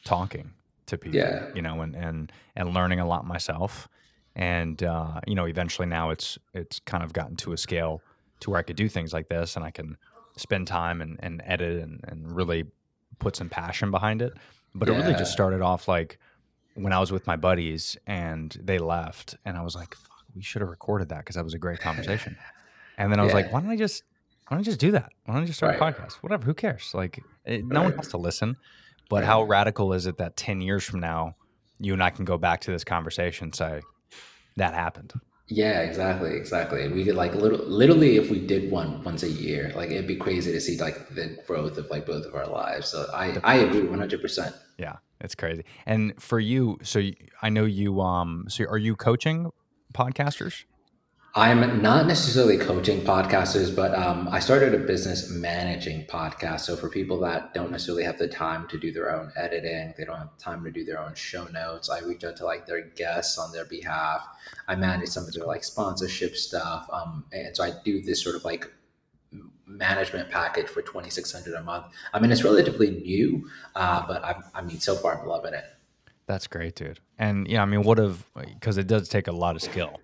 talking 0.05 0.51
to 0.87 0.97
people, 0.97 1.19
Yeah. 1.19 1.47
you 1.53 1.61
know, 1.61 1.81
and 1.81 1.95
and 1.95 2.31
and 2.55 2.73
learning 2.73 2.99
a 2.99 3.05
lot 3.07 3.25
myself. 3.25 3.87
And 4.35 4.81
uh, 4.83 5.19
you 5.27 5.35
know, 5.35 5.45
eventually 5.45 5.87
now 5.87 6.09
it's 6.09 6.37
it's 6.53 6.79
kind 6.79 7.03
of 7.03 7.13
gotten 7.13 7.35
to 7.37 7.51
a 7.53 7.57
scale 7.57 8.01
to 8.41 8.51
where 8.51 8.59
I 8.59 8.63
could 8.63 8.75
do 8.77 8.87
things 8.87 9.13
like 9.13 9.27
this, 9.27 9.55
and 9.55 9.65
I 9.65 9.71
can 9.71 9.97
spend 10.37 10.67
time 10.67 11.01
and, 11.01 11.19
and 11.21 11.41
edit 11.45 11.83
and, 11.83 11.99
and 12.07 12.33
really 12.33 12.63
put 13.19 13.35
some 13.35 13.49
passion 13.49 13.91
behind 13.91 14.21
it. 14.21 14.33
But 14.73 14.87
it 14.87 14.93
really 14.93 15.13
just 15.15 15.31
started 15.33 15.61
off 15.61 15.87
like 15.89 16.17
when 16.75 16.93
I 16.93 16.99
was 16.99 17.11
with 17.11 17.27
my 17.27 17.35
buddies 17.35 17.97
and 18.07 18.55
they 18.63 18.77
left, 18.77 19.35
and 19.43 19.57
I 19.57 19.61
was 19.61 19.75
like, 19.75 19.95
we 20.35 20.41
should 20.41 20.61
have 20.61 20.69
recorded 20.69 21.09
that 21.09 21.19
because 21.19 21.35
that 21.35 21.43
was 21.43 21.53
a 21.53 21.59
great 21.59 21.79
conversation. 21.79 22.35
And 22.97 23.09
then 23.11 23.19
I 23.21 23.23
was 23.23 23.33
like, 23.33 23.49
why 23.49 23.61
don't 23.61 23.69
I 23.69 23.77
just 23.77 24.03
why 24.47 24.55
don't 24.55 24.61
I 24.61 24.63
just 24.63 24.79
do 24.79 24.91
that? 24.91 25.09
Why 25.23 25.33
don't 25.35 25.43
I 25.43 25.45
just 25.45 25.57
start 25.59 25.73
a 25.75 25.79
podcast? 25.79 26.15
Whatever, 26.15 26.43
who 26.45 26.53
cares? 26.53 26.91
Like, 26.93 27.23
it, 27.45 27.63
no 27.65 27.83
one 27.83 27.93
has 27.93 28.09
to 28.09 28.17
listen. 28.17 28.57
But 29.09 29.17
Right. 29.17 29.25
how 29.25 29.43
radical 29.43 29.93
is 29.93 30.05
it 30.05 30.17
that 30.17 30.35
ten 30.35 30.59
years 30.59 30.83
from 30.83 30.99
now, 30.99 31.35
you 31.79 31.93
and 31.93 32.03
I 32.03 32.09
can 32.09 32.25
go 32.25 32.37
back 32.37 32.59
to 32.61 32.71
this 32.71 32.83
conversation 32.83 33.45
and 33.45 33.55
say 33.55 33.81
that 34.57 34.73
happened? 34.73 35.13
yeah, 35.47 35.79
exactly, 35.81 36.35
exactly. 36.35 36.87
We 36.89 37.03
could 37.05 37.15
like 37.15 37.33
little, 37.33 37.59
literally, 37.65 38.17
if 38.17 38.29
we 38.29 38.39
did 38.39 38.69
one 38.69 39.03
once 39.03 39.23
a 39.23 39.29
year, 39.29 39.71
like 39.75 39.89
it'd 39.89 40.07
be 40.07 40.15
crazy 40.15 40.51
to 40.51 40.61
see 40.61 40.77
like 40.77 41.09
the 41.09 41.37
growth 41.47 41.77
of 41.77 41.89
like 41.89 42.05
both 42.05 42.25
of 42.25 42.35
our 42.35 42.45
lives. 42.45 42.89
So 42.89 43.07
I, 43.13 43.35
I 43.43 43.55
agree, 43.55 43.83
one 43.83 43.97
hundred 43.97 44.21
percent. 44.21 44.53
Yeah, 44.77 44.97
it's 45.21 45.35
crazy. 45.35 45.65
And 45.85 46.21
for 46.21 46.39
you, 46.39 46.77
so 46.83 46.99
you, 46.99 47.13
I 47.41 47.49
know 47.49 47.65
you. 47.65 47.99
Um, 48.01 48.45
so 48.47 48.65
are 48.65 48.77
you 48.77 48.95
coaching 48.95 49.49
podcasters? 49.93 50.63
I'm 51.35 51.81
not 51.83 52.07
necessarily 52.07 52.57
coaching 52.57 53.01
podcasters, 53.01 53.73
but 53.73 53.93
um, 53.93 54.27
I 54.31 54.39
started 54.39 54.73
a 54.73 54.79
business 54.79 55.29
managing 55.29 56.07
podcast. 56.07 56.61
So 56.61 56.75
for 56.75 56.89
people 56.89 57.19
that 57.19 57.53
don't 57.53 57.71
necessarily 57.71 58.03
have 58.03 58.17
the 58.17 58.27
time 58.27 58.67
to 58.69 58.79
do 58.79 58.91
their 58.91 59.15
own 59.15 59.31
editing, 59.37 59.93
they 59.95 60.05
don't 60.05 60.17
have 60.17 60.35
time 60.39 60.63
to 60.63 60.71
do 60.71 60.83
their 60.83 60.99
own 60.99 61.13
show 61.13 61.45
notes. 61.45 61.87
I 61.87 61.99
reach 61.99 62.23
out 62.23 62.35
to 62.37 62.45
like 62.45 62.65
their 62.65 62.81
guests 62.81 63.37
on 63.37 63.51
their 63.51 63.65
behalf. 63.65 64.27
I 64.67 64.75
manage 64.75 65.09
some 65.09 65.25
of 65.25 65.33
their 65.33 65.45
like 65.45 65.63
sponsorship 65.63 66.35
stuff, 66.35 66.89
um, 66.91 67.25
and 67.31 67.55
so 67.55 67.63
I 67.63 67.73
do 67.85 68.01
this 68.01 68.23
sort 68.23 68.35
of 68.35 68.43
like 68.43 68.71
management 69.67 70.31
package 70.31 70.67
for 70.67 70.81
2600 70.81 71.53
a 71.53 71.61
month 71.61 71.85
i 72.11 72.19
mean 72.19 72.31
it's 72.31 72.43
relatively 72.43 72.89
new 72.89 73.47
uh, 73.75 74.03
but 74.07 74.25
I'm, 74.25 74.43
i 74.55 74.61
mean 74.63 74.79
so 74.79 74.95
far 74.95 75.21
i'm 75.21 75.27
loving 75.27 75.53
it 75.53 75.63
That's 76.29 76.45
great, 76.45 76.75
dude. 76.75 76.99
And 77.17 77.47
yeah, 77.47 77.63
I 77.63 77.65
mean, 77.65 77.81
what 77.81 77.97
if 77.97 78.23
because 78.35 78.77
it 78.77 78.85
does 78.85 79.09
take 79.09 79.25
a 79.25 79.31
lot 79.31 79.55
of 79.55 79.63
skill 79.63 79.99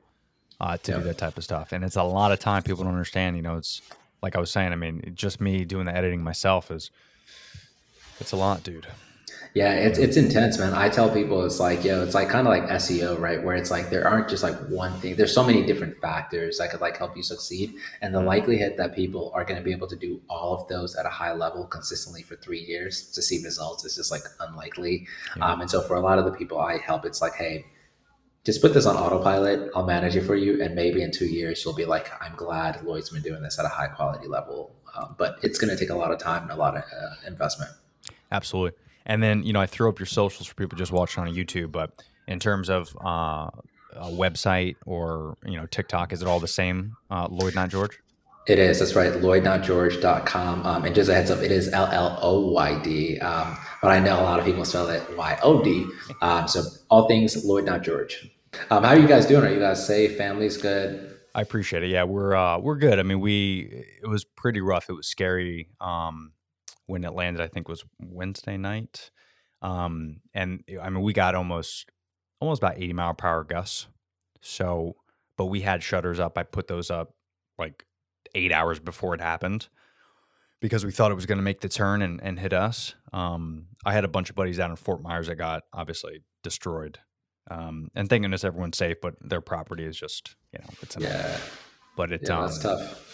uh, 0.60 0.76
to 0.78 0.94
do 0.96 1.02
that 1.02 1.20
type 1.20 1.38
of 1.38 1.44
stuff, 1.44 1.72
and 1.72 1.84
it's 1.84 1.98
a 1.98 2.02
lot 2.02 2.32
of 2.32 2.40
time. 2.40 2.64
People 2.64 2.84
don't 2.84 2.94
understand. 2.94 3.36
You 3.36 3.44
know, 3.44 3.58
it's 3.58 3.84
like 4.24 4.36
I 4.36 4.40
was 4.40 4.50
saying. 4.50 4.72
I 4.72 4.76
mean, 4.76 5.12
just 5.14 5.40
me 5.40 5.66
doing 5.66 5.86
the 5.86 5.96
editing 5.96 6.24
myself 6.24 6.72
is 6.72 6.90
it's 8.20 8.32
a 8.32 8.38
lot, 8.38 8.64
dude. 8.64 8.88
Yeah, 9.56 9.72
it's 9.72 9.98
it's 9.98 10.18
intense, 10.18 10.60
man. 10.60 10.74
I 10.74 10.90
tell 10.90 11.10
people 11.10 11.46
it's 11.46 11.62
like, 11.62 11.86
yo, 11.86 12.04
it's 12.04 12.14
like 12.14 12.28
kind 12.28 12.46
of 12.46 12.52
like 12.52 12.64
SEO, 12.72 13.18
right? 13.18 13.42
Where 13.42 13.56
it's 13.56 13.72
like 13.72 13.90
there 13.90 14.06
aren't 14.06 14.28
just 14.28 14.44
like 14.44 14.54
one 14.68 14.92
thing. 15.00 15.16
There's 15.16 15.34
so 15.34 15.46
many 15.46 15.66
different 15.66 15.98
factors 16.02 16.58
that 16.58 16.72
could 16.72 16.82
like 16.82 16.98
help 16.98 17.16
you 17.16 17.24
succeed, 17.24 17.74
and 18.02 18.14
the 18.14 18.20
likelihood 18.20 18.76
that 18.76 18.94
people 18.94 19.32
are 19.34 19.46
going 19.46 19.58
to 19.58 19.64
be 19.64 19.72
able 19.72 19.88
to 19.88 19.96
do 19.96 20.22
all 20.30 20.54
of 20.54 20.68
those 20.68 20.98
at 20.98 21.06
a 21.06 21.10
high 21.10 21.32
level 21.32 21.66
consistently 21.68 22.22
for 22.22 22.36
three 22.36 22.60
years 22.60 23.10
to 23.12 23.22
see 23.22 23.42
results 23.46 23.86
is 23.86 23.96
just 23.96 24.12
like 24.12 24.24
unlikely. 24.42 25.08
Yeah. 25.38 25.54
Um, 25.54 25.62
and 25.62 25.72
so 25.72 25.82
for 25.82 25.96
a 25.96 26.02
lot 26.02 26.20
of 26.20 26.26
the 26.26 26.34
people 26.34 26.60
I 26.60 26.78
help, 26.78 27.06
it's 27.06 27.22
like, 27.22 27.36
hey, 27.36 27.66
just 28.44 28.62
put 28.62 28.74
this 28.74 28.86
on 28.86 28.98
autopilot. 28.98 29.72
I'll 29.74 29.86
manage 29.86 30.18
it 30.18 30.26
for 30.26 30.36
you, 30.36 30.62
and 30.62 30.76
maybe 30.76 31.02
in 31.02 31.12
two 31.12 31.28
years 31.28 31.64
you'll 31.64 31.74
be 31.74 31.86
like, 31.86 32.12
I'm 32.22 32.36
glad 32.36 32.84
Lloyd's 32.84 33.10
been 33.10 33.22
doing 33.22 33.42
this 33.42 33.58
at 33.58 33.64
a 33.64 33.70
high 33.70 33.88
quality 33.88 34.28
level. 34.28 34.76
Um, 34.98 35.16
but 35.18 35.38
it's 35.44 35.58
going 35.58 35.70
to 35.70 35.80
take 35.80 35.92
a 35.92 35.96
lot 35.96 36.12
of 36.12 36.20
time 36.20 36.44
and 36.44 36.52
a 36.52 36.58
lot 36.58 36.76
of 36.76 36.84
uh, 36.84 37.26
investment. 37.26 37.72
Absolutely. 38.34 38.78
And 39.06 39.22
then 39.22 39.44
you 39.44 39.54
know, 39.54 39.62
I 39.62 39.66
throw 39.66 39.90
up 39.90 40.00
your 40.00 40.06
socials 40.06 40.48
for 40.48 40.56
people 40.56 40.78
just 40.78 40.92
watching 40.92 41.24
on 41.24 41.34
YouTube. 41.34 41.72
But 41.72 41.92
in 42.28 42.40
terms 42.40 42.70
of 42.70 42.96
uh, 43.04 43.50
a 43.94 44.10
website 44.10 44.76
or 44.86 45.38
you 45.46 45.58
know 45.58 45.66
TikTok, 45.68 46.14
is 46.14 46.22
it 46.22 46.28
all 46.28 46.40
the 46.40 46.48
same? 46.48 46.96
Uh, 47.10 47.28
Lloyd, 47.30 47.56
not 47.56 47.70
George. 47.70 48.00
It 48.48 48.60
is. 48.60 48.78
That's 48.78 48.94
right. 48.94 49.12
LloydNotGeorge.com. 49.12 50.66
Um, 50.68 50.86
and 50.86 50.94
just 50.94 51.10
a 51.10 51.16
heads 51.16 51.32
up, 51.32 51.40
it 51.40 51.52
is 51.52 51.68
L 51.74 51.88
L 51.92 52.20
O 52.22 52.52
Y 52.52 52.80
D. 52.84 53.20
Um, 53.20 53.58
but 53.82 53.92
I 53.92 54.00
know 54.00 54.20
a 54.20 54.24
lot 54.24 54.40
of 54.40 54.46
people 54.46 54.64
spell 54.66 54.88
it 54.90 55.04
Y 55.18 55.40
O 55.42 55.64
D. 55.64 55.86
Um, 56.22 56.48
so 56.48 56.62
all 56.90 57.08
things 57.08 57.44
Lloyd 57.44 57.66
Not 57.66 57.82
George. 57.82 58.30
Um, 58.70 58.84
how 58.84 58.92
are 58.92 59.00
you 59.00 59.08
guys 59.08 59.26
doing? 59.26 59.44
Are 59.44 59.52
you 59.52 59.60
guys 59.60 59.86
safe? 59.86 60.18
Family's 60.18 60.58
good? 60.58 61.18
I 61.34 61.42
appreciate 61.42 61.84
it. 61.84 61.90
Yeah, 61.90 62.04
we're 62.04 62.36
uh, 62.36 62.60
we're 62.60 62.78
good. 62.78 63.00
I 63.00 63.04
mean, 63.04 63.20
we 63.20 63.84
it 64.02 64.08
was 64.08 64.24
pretty 64.24 64.62
rough. 64.62 64.90
It 64.90 64.94
was 64.94 65.08
scary 65.08 65.70
um, 65.82 66.32
when 66.88 67.04
it 67.04 67.14
landed. 67.14 67.42
I 67.42 67.48
think 67.48 67.68
was 67.68 67.84
Wednesday 68.00 68.58
night, 68.58 69.12
um, 69.62 70.22
and 70.34 70.64
I 70.82 70.90
mean 70.90 71.04
we 71.04 71.14
got 71.14 71.36
almost 71.36 71.90
almost 72.40 72.62
about 72.62 72.78
eighty 72.78 72.94
mile 72.94 73.14
per 73.14 73.28
hour 73.28 73.44
gusts. 73.44 73.88
So, 74.42 74.96
but 75.38 75.46
we 75.46 75.62
had 75.62 75.82
shutters 75.82 76.20
up. 76.20 76.38
I 76.38 76.44
put 76.44 76.68
those 76.68 76.92
up 76.92 77.16
like 77.58 77.86
eight 78.36 78.52
hours 78.52 78.80
before 78.80 79.16
it 79.16 79.22
happened 79.22 79.68
because 80.62 80.86
we 80.86 80.92
thought 80.92 81.12
it 81.12 81.16
was 81.16 81.26
going 81.26 81.38
to 81.38 81.44
make 81.44 81.62
the 81.62 81.70
turn 81.70 82.02
and, 82.02 82.22
and 82.22 82.40
hit 82.40 82.54
us. 82.54 82.96
Um, 83.14 83.68
I 83.86 83.94
had 83.94 84.04
a 84.04 84.08
bunch 84.08 84.30
of 84.30 84.36
buddies 84.36 84.58
down 84.58 84.70
in 84.72 84.76
Fort 84.76 85.02
Myers 85.02 85.28
that 85.28 85.36
got 85.36 85.64
obviously 85.74 86.22
destroyed. 86.44 87.00
Um, 87.50 87.90
and 87.96 88.10
thank 88.10 88.24
goodness 88.24 88.44
everyone's 88.44 88.78
safe, 88.78 88.98
but 89.02 89.14
their 89.22 89.42
property 89.42 89.86
is 89.86 89.96
just, 89.98 90.36
you 90.52 90.60
know, 90.60 90.70
it's 90.82 90.98
a 90.98 91.02
Yeah. 91.02 91.38
but 91.96 92.12
it, 92.12 92.22
Yeah, 92.24 92.40
um, 92.40 92.42
that's 92.46 92.60
tough. 92.60 93.05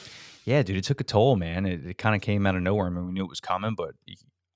Yeah, 0.46 0.64
dude, 0.64 0.78
it 0.78 0.84
took 0.84 1.00
a 1.02 1.04
toll, 1.04 1.36
man. 1.36 1.66
It, 1.66 1.86
it 1.86 1.98
kind 1.98 2.16
of 2.16 2.22
came 2.22 2.46
out 2.48 2.56
of 2.56 2.62
nowhere. 2.64 2.88
I 2.88 2.90
mean, 2.90 3.06
we 3.08 3.14
knew 3.14 3.24
it 3.24 3.30
was 3.30 3.40
coming, 3.40 3.76
but 3.76 3.94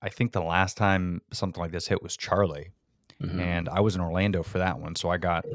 I 0.02 0.10
think 0.10 0.32
the 0.32 0.42
last 0.42 0.78
time 0.78 1.22
something 1.32 1.62
like 1.62 1.72
this 1.72 1.88
hit 1.88 2.02
was 2.02 2.18
Charley, 2.18 2.72
Mhm. 3.22 3.40
and 3.40 3.70
I 3.70 3.80
was 3.82 3.96
in 3.96 4.02
Orlando 4.02 4.44
for 4.44 4.58
that 4.58 4.80
one, 4.80 4.96
so 4.96 5.10
I 5.10 5.18
got, 5.18 5.46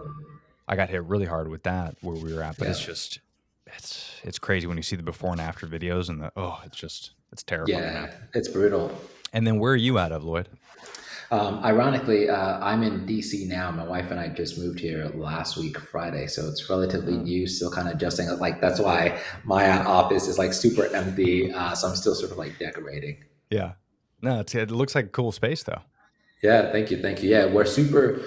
I 0.69 0.77
got 0.77 0.89
hit 0.89 1.03
really 1.05 1.27
hard 1.27 1.49
with 1.49 1.65
that 1.65 1.97
where 2.01 2.17
we 2.17 2.33
were 2.35 2.43
at. 2.43 2.57
But 2.59 2.69
it's 2.69 2.85
just, 2.85 3.21
it's 3.67 4.21
it's 4.25 4.39
crazy 4.39 4.67
when 4.67 4.77
you 4.77 4.83
see 4.83 4.97
the 4.97 5.03
before 5.03 5.33
and 5.33 5.41
after 5.41 5.67
videos, 5.67 6.09
and 6.09 6.21
the 6.23 6.33
oh, 6.37 6.61
it's 6.65 6.77
just 6.77 7.13
it's 7.33 7.43
terrifying. 7.43 7.79
Yeah, 7.83 7.93
man. 7.93 8.11
it's 8.35 8.49
brutal. 8.49 8.97
And 9.33 9.47
then 9.47 9.59
where 9.59 9.73
are 9.73 9.77
you 9.77 9.99
out 9.99 10.11
of, 10.13 10.25
Lloyd? 10.25 10.49
Um, 11.33 11.65
ironically, 11.65 12.29
uh, 12.29 12.59
I'm 12.59 12.83
in 12.83 13.07
DC 13.07 13.47
now. 13.47 13.71
My 13.71 13.85
wife 13.85 14.11
and 14.11 14.19
I 14.19 14.29
just 14.29 14.59
moved 14.59 14.81
here 14.81 15.11
last 15.15 15.57
week, 15.57 15.79
Friday, 15.79 16.27
so 16.27 16.49
it's 16.49 16.69
relatively 16.69 17.17
new. 17.17 17.47
Still 17.47 17.71
kind 17.71 17.87
of 17.89 17.95
adjusting. 17.95 18.29
Like 18.39 18.61
that's 18.61 18.81
why 18.81 19.21
my 19.45 19.71
office 19.85 20.27
is 20.27 20.39
like 20.39 20.53
super 20.53 20.87
empty. 20.93 21.53
Uh, 21.53 21.73
so 21.75 21.89
I'm 21.89 21.95
still 21.95 22.17
sort 22.17 22.33
of 22.33 22.39
like 22.39 22.59
decorating. 22.59 23.25
Yeah. 23.49 23.75
No, 24.23 24.41
it's, 24.41 24.55
it 24.55 24.73
looks 24.73 24.95
like 24.95 25.07
a 25.07 25.11
cool 25.11 25.31
space 25.31 25.63
though. 25.63 25.83
Yeah, 26.43 26.73
thank 26.73 26.91
you, 26.91 27.01
thank 27.01 27.23
you. 27.23 27.31
Yeah, 27.31 27.47
we're 27.47 27.67
super, 27.67 28.23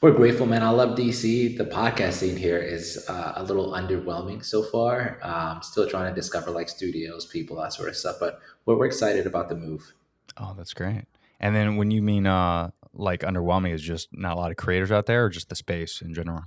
we're 0.00 0.12
grateful, 0.12 0.46
man. 0.46 0.62
I 0.62 0.70
love 0.70 0.96
DC. 0.96 1.58
The 1.58 1.64
podcast 1.64 2.14
scene 2.14 2.36
here 2.36 2.58
is 2.58 3.04
uh, 3.08 3.34
a 3.36 3.42
little 3.42 3.72
underwhelming 3.72 4.44
so 4.44 4.62
far. 4.62 5.18
Um, 5.22 5.60
still 5.62 5.88
trying 5.88 6.08
to 6.08 6.14
discover 6.14 6.50
like 6.50 6.68
studios, 6.68 7.26
people, 7.26 7.56
that 7.60 7.72
sort 7.72 7.88
of 7.88 7.96
stuff. 7.96 8.16
But 8.18 8.40
we're, 8.64 8.76
we're 8.76 8.86
excited 8.86 9.26
about 9.26 9.48
the 9.48 9.56
move. 9.56 9.92
Oh, 10.38 10.54
that's 10.56 10.72
great. 10.74 11.04
And 11.40 11.54
then 11.54 11.76
when 11.76 11.90
you 11.90 12.02
mean 12.02 12.26
uh 12.26 12.70
like 12.92 13.20
underwhelming 13.20 13.72
is 13.72 13.82
just 13.82 14.08
not 14.12 14.36
a 14.36 14.40
lot 14.40 14.50
of 14.50 14.56
creators 14.56 14.90
out 14.90 15.06
there 15.06 15.26
or 15.26 15.28
just 15.28 15.48
the 15.48 15.56
space 15.56 16.00
in 16.00 16.14
general? 16.14 16.42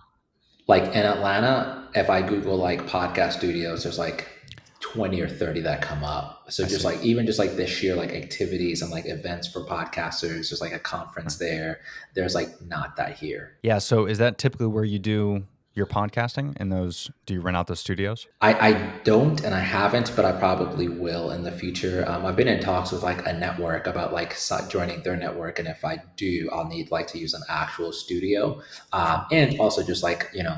Like 0.68 0.84
in 0.84 1.06
Atlanta, 1.06 1.90
if 1.96 2.10
I 2.10 2.22
Google 2.22 2.58
like 2.58 2.82
podcast 2.88 3.34
studios, 3.34 3.84
there's 3.84 4.00
like 4.00 4.28
20 4.82 5.20
or 5.22 5.28
30 5.28 5.62
that 5.62 5.82
come 5.82 6.04
up. 6.04 6.52
So 6.52 6.64
I 6.64 6.68
just 6.68 6.82
see. 6.82 6.88
like 6.88 7.02
even 7.04 7.26
just 7.26 7.40
like 7.40 7.56
this 7.56 7.84
year, 7.84 7.96
like 7.96 8.12
activities 8.12 8.82
and 8.82 8.92
like 8.92 9.06
events 9.08 9.48
for 9.48 9.62
podcasters, 9.62 10.50
there's 10.50 10.62
like 10.62 10.74
a 10.74 10.80
conference 10.80 11.38
there. 11.38 11.82
There's 12.16 12.36
like 12.36 12.62
not 12.62 12.96
that 12.98 13.18
here. 13.18 13.58
Yeah, 13.64 13.80
so 13.80 14.06
is 14.06 14.20
that 14.20 14.38
typically 14.38 14.68
where 14.68 14.86
you 14.86 15.00
do 15.00 15.46
your 15.80 15.88
podcasting 15.88 16.56
in 16.58 16.70
those 16.70 17.10
do 17.26 17.34
you 17.34 17.42
rent 17.42 17.58
out 17.58 17.68
those 17.68 17.80
studios? 17.80 18.28
I, 18.42 18.70
I 18.70 18.74
don't 19.04 19.44
and 19.44 19.56
I 19.56 19.62
haven't, 19.62 20.14
but 20.16 20.26
I 20.26 20.34
probably 20.34 20.90
will 20.90 21.32
in 21.32 21.44
the 21.44 21.52
future. 21.52 22.04
Um, 22.06 22.26
I've 22.26 22.36
been 22.36 22.50
in 22.50 22.60
talks 22.60 22.92
with 22.92 23.02
like 23.02 23.26
a 23.26 23.34
network 23.34 23.88
about 23.88 24.14
like 24.14 24.36
joining 24.70 25.02
their 25.04 25.16
network, 25.16 25.58
and 25.58 25.68
if 25.68 25.84
I 25.86 26.04
do, 26.18 26.50
I'll 26.52 26.68
need 26.68 26.92
like 26.92 27.08
to 27.08 27.18
use 27.18 27.34
an 27.34 27.44
actual 27.50 27.94
studio, 27.94 28.62
um, 28.92 29.26
and 29.32 29.60
also 29.60 29.82
just 29.82 30.04
like 30.04 30.30
you 30.34 30.44
know, 30.44 30.58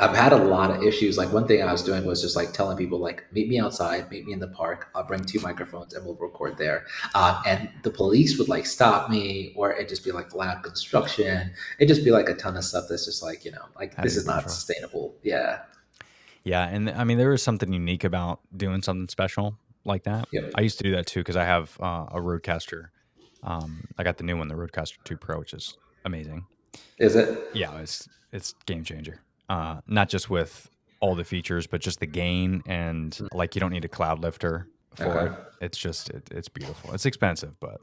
I've 0.00 0.16
had 0.16 0.32
a 0.32 0.36
lot 0.36 0.70
of 0.70 0.82
issues. 0.82 1.18
Like 1.18 1.30
one 1.30 1.46
thing 1.46 1.62
I 1.62 1.70
was 1.70 1.82
doing 1.82 2.06
was 2.06 2.22
just 2.22 2.34
like 2.34 2.52
telling 2.52 2.78
people 2.78 2.98
like 2.98 3.30
meet 3.32 3.48
me 3.48 3.60
outside, 3.60 4.10
meet 4.10 4.26
me 4.26 4.32
in 4.32 4.40
the 4.40 4.48
park. 4.48 4.88
I'll 4.94 5.04
bring 5.04 5.22
two 5.22 5.40
microphones 5.40 5.92
and 5.92 6.04
we'll 6.06 6.14
record 6.14 6.56
there. 6.56 6.86
Um, 7.14 7.36
and 7.46 7.68
the 7.82 7.90
police 7.90 8.38
would 8.38 8.48
like 8.48 8.64
stop 8.64 9.10
me, 9.10 9.52
or 9.56 9.74
it'd 9.74 9.90
just 9.90 10.02
be 10.02 10.10
like 10.10 10.34
loud 10.34 10.62
construction. 10.62 11.52
It'd 11.78 11.94
just 11.94 12.02
be 12.02 12.10
like 12.10 12.30
a 12.30 12.34
ton 12.34 12.56
of 12.56 12.64
stuff 12.64 12.86
that's 12.88 13.04
just 13.04 13.22
like 13.22 13.44
you 13.44 13.52
know 13.52 13.66
like 13.78 13.98
Out 13.98 14.02
this 14.02 14.16
is 14.16 14.26
not 14.26 14.50
sustainable. 14.50 15.14
Yeah. 15.22 15.60
Yeah, 16.44 16.66
and 16.66 16.88
I 16.88 17.04
mean 17.04 17.18
there 17.18 17.34
is 17.34 17.42
something 17.42 17.70
unique 17.70 18.02
about 18.02 18.40
doing 18.56 18.80
something 18.80 19.08
special 19.08 19.58
like 19.84 20.04
that. 20.04 20.28
Yep. 20.32 20.52
I 20.54 20.62
used 20.62 20.78
to 20.78 20.84
do 20.84 20.92
that 20.92 21.06
too 21.06 21.20
because 21.20 21.36
I 21.36 21.44
have 21.44 21.76
uh, 21.78 22.06
a 22.10 22.16
RODECaster. 22.20 22.86
Um, 23.42 23.86
I 23.98 24.02
got 24.02 24.16
the 24.16 24.24
new 24.24 24.36
one, 24.36 24.48
the 24.48 24.54
RODECaster 24.54 24.96
2 25.04 25.18
Pro, 25.18 25.38
which 25.38 25.52
is 25.52 25.76
amazing. 26.06 26.46
Is 26.98 27.16
it? 27.16 27.38
Yeah, 27.52 27.78
it's 27.78 28.08
it's 28.32 28.54
game 28.64 28.84
changer. 28.84 29.20
Uh, 29.50 29.80
not 29.88 30.08
just 30.08 30.30
with 30.30 30.70
all 31.00 31.14
the 31.16 31.24
features, 31.24 31.66
but 31.66 31.80
just 31.80 31.98
the 31.98 32.06
gain 32.06 32.62
and 32.66 33.18
like 33.32 33.54
you 33.56 33.60
don't 33.60 33.72
need 33.72 33.84
a 33.84 33.88
Cloudlifter 33.88 34.66
for 34.94 35.16
Okay. 35.16 35.26
it. 35.26 35.32
It's 35.60 35.78
just 35.78 36.08
it, 36.10 36.28
it's 36.30 36.48
beautiful. 36.48 36.92
It's 36.92 37.04
expensive, 37.04 37.58
but 37.58 37.78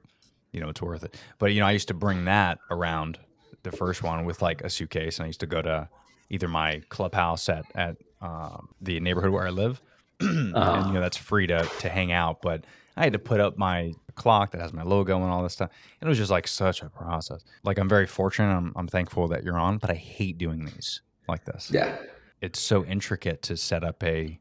you 0.53 0.61
know 0.61 0.69
it's 0.69 0.81
worth 0.81 1.03
it. 1.03 1.15
But 1.39 1.51
you 1.53 1.59
know 1.59 1.67
I 1.67 1.71
used 1.71 1.89
to 1.89 1.93
bring 1.93 2.25
that 2.25 2.59
around 2.71 3.19
the 3.63 3.71
first 3.71 4.01
one 4.01 4.23
with 4.23 4.41
like 4.41 4.61
a 4.63 4.69
suitcase, 4.69 5.17
and 5.17 5.25
I 5.25 5.27
used 5.27 5.41
to 5.41 5.45
go 5.47 5.61
to 5.61 5.89
either 6.29 6.47
my 6.47 6.81
clubhouse 6.89 7.49
at 7.49 7.65
at 7.75 7.97
um, 8.21 8.69
the 8.81 8.99
neighborhood 9.01 9.31
where 9.31 9.45
I 9.45 9.49
live, 9.51 9.81
and 10.21 10.87
you 10.87 10.93
know 10.93 11.01
that's 11.01 11.17
free 11.17 11.47
to 11.47 11.69
to 11.79 11.89
hang 11.89 12.11
out. 12.13 12.41
But 12.41 12.63
I 12.95 13.03
had 13.03 13.13
to 13.13 13.19
put 13.19 13.39
up 13.41 13.57
my 13.57 13.93
clock 14.15 14.51
that 14.51 14.61
has 14.61 14.73
my 14.73 14.83
logo 14.83 15.21
and 15.21 15.31
all 15.31 15.43
this 15.43 15.53
stuff. 15.53 15.69
And 16.01 16.07
it 16.07 16.09
was 16.09 16.17
just 16.17 16.31
like 16.31 16.47
such 16.47 16.81
a 16.81 16.89
process. 16.89 17.43
Like 17.63 17.77
I'm 17.77 17.89
very 17.89 18.07
fortunate. 18.07 18.55
I'm, 18.55 18.73
I'm 18.75 18.87
thankful 18.87 19.27
that 19.27 19.43
you're 19.43 19.59
on, 19.59 19.77
but 19.77 19.91
I 19.91 19.95
hate 19.95 20.37
doing 20.39 20.65
these 20.65 21.01
like 21.27 21.45
this. 21.45 21.69
Yeah. 21.73 21.97
It's 22.41 22.59
so 22.59 22.85
intricate 22.85 23.41
to 23.43 23.57
set 23.57 23.83
up 23.83 24.03
a 24.03 24.39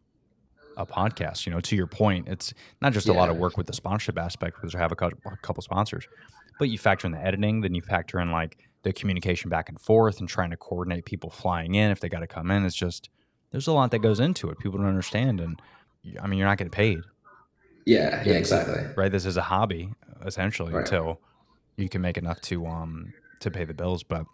a 0.77 0.85
podcast. 0.85 1.47
You 1.47 1.53
know, 1.53 1.61
to 1.61 1.75
your 1.77 1.87
point, 1.87 2.29
it's 2.29 2.53
not 2.83 2.93
just 2.93 3.09
a 3.09 3.13
lot 3.13 3.31
of 3.31 3.37
work 3.39 3.57
with 3.57 3.67
the 3.67 3.73
sponsorship 3.73 4.19
aspect 4.19 4.57
because 4.57 4.75
I 4.75 4.79
have 4.79 4.93
a 4.93 4.97
couple, 4.97 5.19
a 5.25 5.37
couple 5.39 5.63
sponsors, 5.63 6.07
but 6.59 6.69
you 6.69 6.77
factor 6.77 7.07
in 7.07 7.13
the 7.13 7.19
editing, 7.25 7.63
then 7.63 7.75
you 7.75 7.81
factor 7.81 8.21
in 8.21 8.31
like 8.31 8.59
the 8.83 8.93
communication 8.93 9.49
back 9.49 9.71
and 9.71 9.81
forth 9.81 10.21
and 10.21 10.29
trying 10.29 10.51
to 10.51 10.57
coordinate 10.59 11.07
people 11.07 11.31
flying 11.31 11.75
in 11.75 11.91
if 11.91 12.01
they 12.01 12.11
got 12.11 12.21
to 12.21 12.27
come 12.27 12.51
in. 12.51 12.65
It's 12.67 12.77
just 12.77 13.09
there's 13.53 13.67
a 13.67 13.73
lot 13.73 13.91
that 13.93 14.01
goes 14.01 14.21
into 14.21 14.51
it. 14.51 14.59
People 14.59 14.79
don't 14.79 14.87
understand, 14.89 15.41
and 15.41 15.61
I 16.21 16.27
mean, 16.27 16.39
you're 16.39 16.47
not 16.49 16.59
getting 16.59 16.71
paid 16.71 16.99
Yeah. 17.87 18.23
Yeah. 18.27 18.35
Exactly. 18.35 18.85
right? 18.97 19.11
This 19.11 19.25
is 19.25 19.39
a 19.39 19.43
hobby 19.43 19.95
essentially 20.27 20.73
Right. 20.75 20.81
until 20.81 21.21
you 21.77 21.89
can 21.89 22.03
make 22.03 22.19
enough 22.19 22.41
to 22.43 22.67
um 22.67 23.15
to 23.41 23.51
pay 23.51 23.65
the 23.65 23.75
bills. 23.75 24.03
But 24.03 24.27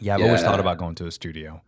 yeah, 0.00 0.14
I've 0.14 0.22
always 0.22 0.40
thought 0.42 0.60
about 0.60 0.78
going 0.78 0.94
to 0.96 1.06
a 1.06 1.10
studio. 1.12 1.62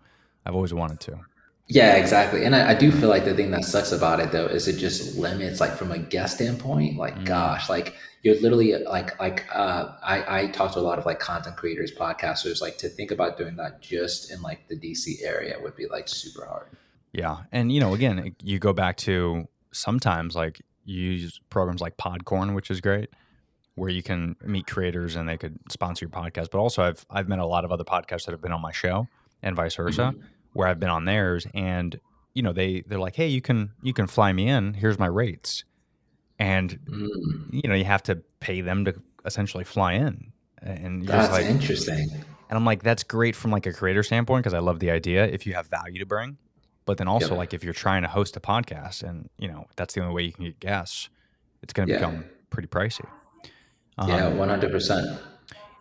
I've 0.46 0.54
always 0.54 0.74
wanted 0.74 1.00
to. 1.00 1.20
Yeah, 1.66 1.94
exactly. 1.96 2.44
And 2.44 2.56
I, 2.56 2.70
I 2.70 2.74
do 2.74 2.90
feel 2.90 3.08
like 3.08 3.24
the 3.24 3.34
thing 3.34 3.52
that 3.52 3.64
sucks 3.64 3.92
about 3.92 4.18
it 4.18 4.32
though 4.32 4.46
is 4.46 4.66
it 4.66 4.76
just 4.76 5.16
limits 5.16 5.60
like 5.60 5.72
from 5.76 5.92
a 5.92 5.98
guest 5.98 6.36
standpoint, 6.36 6.96
like 6.96 7.14
Mm. 7.14 7.26
gosh, 7.26 7.68
like 7.68 7.94
you're 8.22 8.40
literally 8.40 8.74
like 8.84 9.18
like 9.20 9.46
uh 9.54 9.92
I, 10.02 10.40
I 10.42 10.46
talk 10.48 10.72
to 10.72 10.80
a 10.80 10.82
lot 10.82 10.98
of 10.98 11.06
like 11.06 11.20
content 11.20 11.56
creators, 11.56 11.92
podcasters, 11.92 12.60
like 12.60 12.76
to 12.78 12.88
think 12.88 13.12
about 13.12 13.38
doing 13.38 13.54
that 13.56 13.80
just 13.82 14.32
in 14.32 14.42
like 14.42 14.66
the 14.68 14.76
DC 14.76 15.22
area 15.22 15.56
would 15.62 15.76
be 15.76 15.86
like 15.86 16.08
super 16.08 16.44
hard. 16.44 16.68
Yeah, 17.12 17.38
and 17.52 17.70
you 17.70 17.78
know, 17.80 17.94
again, 17.94 18.34
you 18.42 18.58
go 18.58 18.72
back 18.72 18.96
to 18.98 19.46
sometimes 19.72 20.34
like 20.34 20.60
you 20.84 21.10
use 21.12 21.40
programs 21.50 21.80
like 21.80 21.96
Podcorn, 21.96 22.54
which 22.54 22.68
is 22.70 22.80
great, 22.80 23.10
where 23.76 23.90
you 23.90 24.02
can 24.02 24.34
meet 24.44 24.66
creators 24.66 25.14
and 25.14 25.28
they 25.28 25.36
could 25.36 25.58
sponsor 25.70 26.04
your 26.06 26.10
podcast. 26.10 26.50
But 26.50 26.58
also, 26.58 26.82
I've 26.82 27.06
I've 27.10 27.28
met 27.28 27.38
a 27.38 27.46
lot 27.46 27.64
of 27.64 27.70
other 27.70 27.84
podcasts 27.84 28.24
that 28.26 28.32
have 28.32 28.42
been 28.42 28.52
on 28.52 28.60
my 28.60 28.72
show 28.72 29.06
and 29.42 29.56
vice 29.56 29.74
versa, 29.76 30.14
where 30.52 30.68
I've 30.68 30.80
been 30.80 30.90
on 30.90 31.04
theirs, 31.04 31.46
and 31.54 31.98
you 32.34 32.42
know, 32.42 32.52
they 32.52 32.82
they're 32.86 32.98
like, 33.00 33.16
hey, 33.16 33.28
you 33.28 33.40
can 33.40 33.72
you 33.82 33.92
can 33.92 34.06
fly 34.06 34.32
me 34.32 34.48
in. 34.48 34.74
Here's 34.74 34.98
my 34.98 35.06
rates, 35.06 35.64
and 36.38 36.78
Mm, 36.90 37.52
you 37.52 37.68
know, 37.68 37.74
you 37.74 37.84
have 37.84 38.02
to 38.04 38.22
pay 38.40 38.60
them 38.60 38.84
to 38.84 38.94
essentially 39.24 39.64
fly 39.64 39.94
in, 39.94 40.32
and 40.62 41.02
you're 41.02 41.12
that's 41.12 41.32
like, 41.32 41.46
interesting. 41.46 42.08
and 42.48 42.56
I'm 42.56 42.64
like, 42.64 42.82
that's 42.82 43.02
great 43.02 43.34
from 43.36 43.50
like 43.50 43.66
a 43.66 43.72
creator 43.72 44.02
standpoint 44.02 44.42
because 44.44 44.54
I 44.54 44.58
love 44.60 44.78
the 44.80 44.90
idea 44.90 45.24
if 45.26 45.46
you 45.46 45.54
have 45.54 45.66
value 45.68 45.98
to 45.98 46.06
bring. 46.06 46.38
But 46.86 46.98
then 46.98 47.08
also 47.08 47.30
Yep. 47.30 47.38
like 47.38 47.54
if 47.54 47.62
you're 47.64 47.74
trying 47.74 48.02
to 48.02 48.08
host 48.08 48.36
a 48.36 48.40
podcast 48.40 49.02
and 49.02 49.28
you 49.38 49.48
know 49.48 49.66
that's 49.76 49.94
the 49.94 50.00
only 50.00 50.14
way 50.14 50.22
you 50.22 50.32
can 50.32 50.44
get 50.44 50.58
guests, 50.60 51.08
it's 51.62 51.72
going 51.72 51.88
to 51.88 51.94
Yeah. 51.94 52.00
become 52.00 52.24
pretty 52.50 52.68
pricey. 52.68 53.10
Yeah, 54.06 54.28
Um, 54.28 54.38
one 54.38 54.48
hundred 54.48 54.70
percent. 54.72 55.06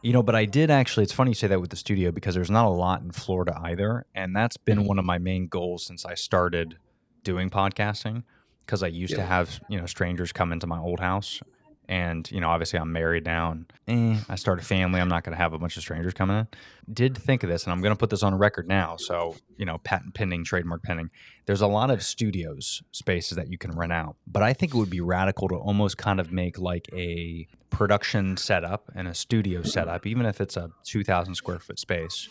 You 0.02 0.14
know, 0.14 0.24
but 0.24 0.36
I 0.36 0.46
did 0.46 0.70
actually. 0.72 1.04
It's 1.04 1.14
funny 1.14 1.32
you 1.32 1.36
say 1.36 1.48
that 1.48 1.62
with 1.62 1.70
the 1.72 1.76
studio 1.76 2.12
because 2.12 2.36
there's 2.36 2.50
not 2.52 2.66
a 2.66 2.70
lot 2.70 3.02
in 3.02 3.12
Florida 3.12 3.60
either, 3.64 4.06
and 4.16 4.36
that's 4.36 4.58
been 4.58 4.80
Mhm. 4.80 4.88
one 4.88 5.00
of 5.00 5.06
my 5.06 5.18
main 5.18 5.48
goals 5.48 5.86
since 5.86 6.06
I 6.06 6.14
started 6.16 6.78
doing 7.24 7.50
podcasting. 7.50 8.24
Because 8.66 8.84
I 8.84 8.88
used 8.88 9.16
to 9.16 9.24
have 9.26 9.60
you 9.68 9.80
know 9.80 9.88
strangers 9.88 10.32
come 10.32 10.52
into 10.52 10.68
my 10.68 10.78
old 10.78 11.00
house, 11.00 11.42
and 11.90 12.32
you 12.32 12.40
know 12.40 12.50
obviously 12.50 12.80
I'm 12.80 12.94
married 12.94 13.26
now, 13.26 13.52
and 13.52 13.74
eh, 13.88 14.22
I 14.30 14.36
start 14.36 14.60
a 14.60 14.62
family. 14.64 15.02
I'm 15.02 15.10
not 15.10 15.24
going 15.24 15.36
to 15.36 15.42
have 15.42 15.54
a 15.54 15.58
bunch 15.58 15.76
of 15.76 15.82
strangers 15.82 16.14
coming 16.14 16.38
in. 16.38 16.48
Did 16.92 17.18
think 17.18 17.44
of 17.44 17.50
this, 17.50 17.64
and 17.64 17.74
I'm 17.74 17.82
going 17.82 17.94
to 17.94 17.98
put 17.98 18.12
this 18.12 18.22
on 18.24 18.36
record 18.36 18.68
now. 18.68 18.96
So 18.96 19.36
you 19.58 19.66
know, 19.66 19.80
patent 19.80 20.14
pending, 20.14 20.46
trademark 20.46 20.84
pending. 20.84 21.10
There's 21.48 21.62
a 21.62 21.68
lot 21.68 21.90
of 21.90 22.04
studios 22.04 22.84
spaces 22.92 23.36
that 23.36 23.52
you 23.52 23.58
can 23.58 23.72
rent 23.72 23.92
out, 23.92 24.16
but 24.28 24.44
I 24.44 24.54
think 24.54 24.74
it 24.74 24.78
would 24.78 24.92
be 24.92 25.02
radical 25.02 25.48
to 25.50 25.56
almost 25.56 25.98
kind 25.98 26.20
of 26.20 26.32
make 26.32 26.60
like 26.60 26.88
a 26.94 27.48
production 27.72 28.38
setup 28.38 28.92
and 28.96 29.08
a 29.08 29.16
studio 29.16 29.64
setup, 29.64 30.06
even 30.06 30.28
if 30.28 30.40
it's 30.40 30.56
a 30.56 30.70
2,000 30.86 31.34
square 31.34 31.60
foot 31.60 31.80
space, 31.80 32.30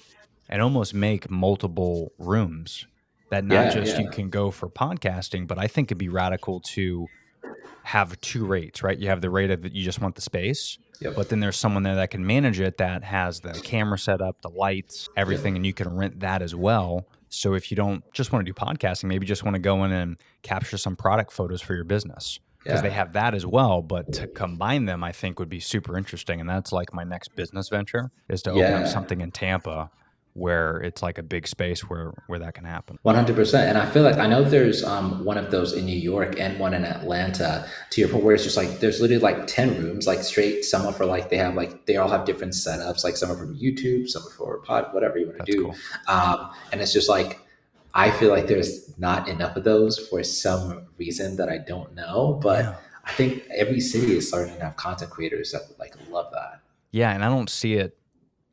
and 0.49 0.63
almost 0.63 0.95
make 0.95 1.29
multiple 1.31 2.13
rooms 2.17 2.87
that 3.31 3.45
not 3.45 3.67
Yeah, 3.67 3.71
just 3.71 3.97
yeah. 3.97 4.05
you 4.05 4.11
can 4.11 4.31
go 4.31 4.51
for 4.53 4.69
podcasting, 4.69 5.49
but 5.49 5.59
I 5.59 5.67
think 5.67 5.89
it'd 5.89 5.99
be 5.99 6.09
radical 6.09 6.61
to 6.61 7.09
have 7.89 8.21
two 8.21 8.45
rates, 8.45 8.83
right? 8.83 8.99
You 8.99 9.09
have 9.09 9.21
the 9.23 9.31
rate 9.31 9.51
of 9.51 9.63
that 9.63 9.75
you 9.75 9.83
just 9.83 10.01
want 10.01 10.15
the 10.15 10.21
space, 10.21 10.77
Yep. 11.01 11.15
but 11.17 11.29
then 11.31 11.41
there's 11.41 11.57
someone 11.57 11.85
there 11.85 11.95
that 11.97 12.11
can 12.11 12.27
manage 12.27 12.61
it 12.61 12.77
that 12.79 13.03
has 13.05 13.41
the 13.41 13.53
camera 13.65 13.99
set 13.99 14.21
up, 14.21 14.43
the 14.43 14.51
lights, 14.51 15.09
everything, 15.17 15.57
and 15.57 15.65
you 15.65 15.73
can 15.73 15.97
rent 15.97 16.21
that 16.21 16.43
as 16.43 16.55
well. 16.55 17.07
So 17.31 17.55
if 17.55 17.71
you 17.71 17.77
don't 17.77 18.03
just 18.13 18.31
want 18.33 18.45
to 18.47 18.53
do 18.53 18.55
podcasting, 18.55 19.05
maybe 19.05 19.25
just 19.27 19.43
want 19.43 19.55
to 19.55 19.59
go 19.61 19.85
in 19.85 19.93
and 19.93 20.19
capture 20.43 20.77
some 20.77 20.97
product 20.97 21.33
photos 21.33 21.63
for 21.63 21.75
your 21.75 21.85
business 21.85 22.41
because 22.63 22.79
Yeah. 22.79 22.83
they 22.83 22.91
have 22.91 23.13
that 23.15 23.35
as 23.35 23.47
well. 23.47 23.81
But 23.81 24.13
to 24.15 24.27
combine 24.27 24.85
them, 24.85 25.03
I 25.03 25.13
think 25.13 25.39
would 25.39 25.49
be 25.49 25.61
super 25.61 25.97
interesting, 25.97 26.41
and 26.41 26.49
that's 26.49 26.73
like 26.73 26.93
my 26.93 27.05
next 27.05 27.35
business 27.37 27.71
venture 27.71 28.11
is 28.29 28.43
to 28.43 28.51
open 28.51 28.63
Yeah. 28.63 28.81
up 28.81 28.87
something 28.89 29.23
in 29.23 29.31
Tampa 29.31 29.91
where 30.39 30.79
it's 30.79 31.03
like 31.03 31.19
a 31.19 31.23
big 31.23 31.47
space 31.49 31.81
where 31.89 32.13
where 32.29 32.39
that 32.39 32.55
can 32.55 32.65
happen. 32.65 32.99
One 33.03 33.15
hundred 33.15 33.37
percent, 33.37 33.69
and 33.69 33.77
I 33.79 33.87
feel 33.91 34.03
like 34.03 34.17
I 34.19 34.27
know 34.27 34.43
there's 34.45 34.85
um, 34.85 35.25
one 35.25 35.37
of 35.37 35.51
those 35.51 35.73
in 35.73 35.85
New 35.85 35.99
York 35.99 36.39
and 36.39 36.59
one 36.59 36.75
in 36.75 36.85
Atlanta. 36.85 37.69
To 37.91 38.01
your 38.01 38.09
point, 38.11 38.25
where 38.25 38.35
it's 38.35 38.45
just 38.45 38.57
like 38.57 38.81
there's 38.81 39.01
literally 39.01 39.23
like 39.23 39.47
ten 39.47 39.77
rooms, 39.83 40.07
like 40.07 40.23
straight. 40.23 40.65
Some 40.65 40.87
are 40.87 40.93
for 40.93 41.05
like 41.07 41.29
they 41.31 41.37
have 41.37 41.55
like 41.55 41.87
they 41.87 41.97
all 41.97 42.09
have 42.09 42.25
different 42.25 42.53
setups. 42.55 43.05
Like 43.05 43.17
some 43.17 43.31
are 43.31 43.37
for 43.37 43.47
YouTube, 43.47 44.09
some 44.09 44.23
are 44.27 44.31
for 44.31 44.59
pod, 44.59 44.95
whatever 44.95 45.19
you 45.19 45.27
want 45.27 45.45
to 45.45 45.53
do. 45.53 45.63
cool. 45.65 45.75
Um, 46.07 46.51
and 46.73 46.81
it's 46.81 46.93
just 46.93 47.09
like 47.09 47.41
I 47.95 48.11
feel 48.13 48.31
like 48.31 48.47
there's 48.47 48.97
not 48.99 49.29
enough 49.29 49.57
of 49.57 49.65
those 49.65 49.99
for 49.99 50.23
some 50.23 50.87
reason 50.99 51.37
that 51.37 51.49
I 51.49 51.59
don't 51.59 51.95
know. 51.95 52.39
But 52.43 52.65
Yeah. 52.65 52.77
I 53.05 53.13
think 53.13 53.43
every 53.57 53.81
city 53.81 54.17
is 54.17 54.29
starting 54.29 54.55
to 54.57 54.65
have 54.65 54.77
content 54.77 55.11
creators 55.11 55.53
that 55.53 55.63
like 55.79 55.95
love 56.11 56.31
that. 56.33 56.61
Yeah, 56.91 57.11
and 57.13 57.23
I 57.25 57.29
don't 57.29 57.51
see 57.51 57.75
it. 57.75 57.98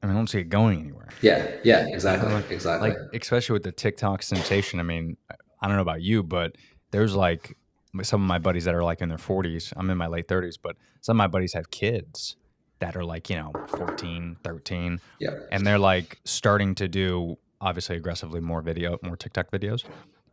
I 0.02 0.08
mean, 0.08 0.16
I 0.16 0.20
don't 0.20 0.28
see 0.28 0.40
it 0.40 0.50
going 0.50 0.80
anywhere. 0.80 1.10
Yeah, 1.22 1.50
yeah, 1.64 1.88
exactly, 1.88 2.32
uh, 2.32 2.42
exactly. 2.50 2.90
Like, 2.90 2.98
especially 3.14 3.54
with 3.54 3.64
the 3.64 3.72
TikTok 3.72 4.22
sensation. 4.24 4.80
I 4.80 4.84
mean, 4.84 5.18
I 5.62 5.68
don't 5.68 5.76
know 5.76 5.82
about 5.82 6.02
you, 6.02 6.22
but 6.22 6.56
there's 6.92 7.16
like 7.16 7.58
some 8.04 8.22
of 8.22 8.28
my 8.28 8.38
buddies 8.38 8.66
that 8.66 8.76
are 8.76 8.84
like 8.84 9.02
in 9.02 9.10
their 9.10 9.18
40s. 9.18 9.74
I'm 9.76 9.90
in 9.90 9.98
my 9.98 10.08
late 10.08 10.28
30s, 10.28 10.58
but 10.62 10.76
some 11.02 11.16
of 11.16 11.18
my 11.18 11.28
buddies 11.28 11.54
have 11.54 11.72
kids 11.72 12.36
that 12.80 12.96
are 12.96 13.06
like, 13.06 13.30
you 13.30 13.38
know, 13.38 13.52
14, 13.70 14.38
13. 14.44 15.00
yeah, 15.20 15.30
and 15.52 15.66
they're 15.66 15.80
like 15.80 16.20
starting 16.26 16.76
to 16.76 16.88
do 16.88 17.38
obviously 17.62 17.96
aggressively 17.96 18.40
more 18.40 18.62
video 18.62 18.98
more 19.02 19.16
tiktok 19.16 19.50
videos 19.52 19.84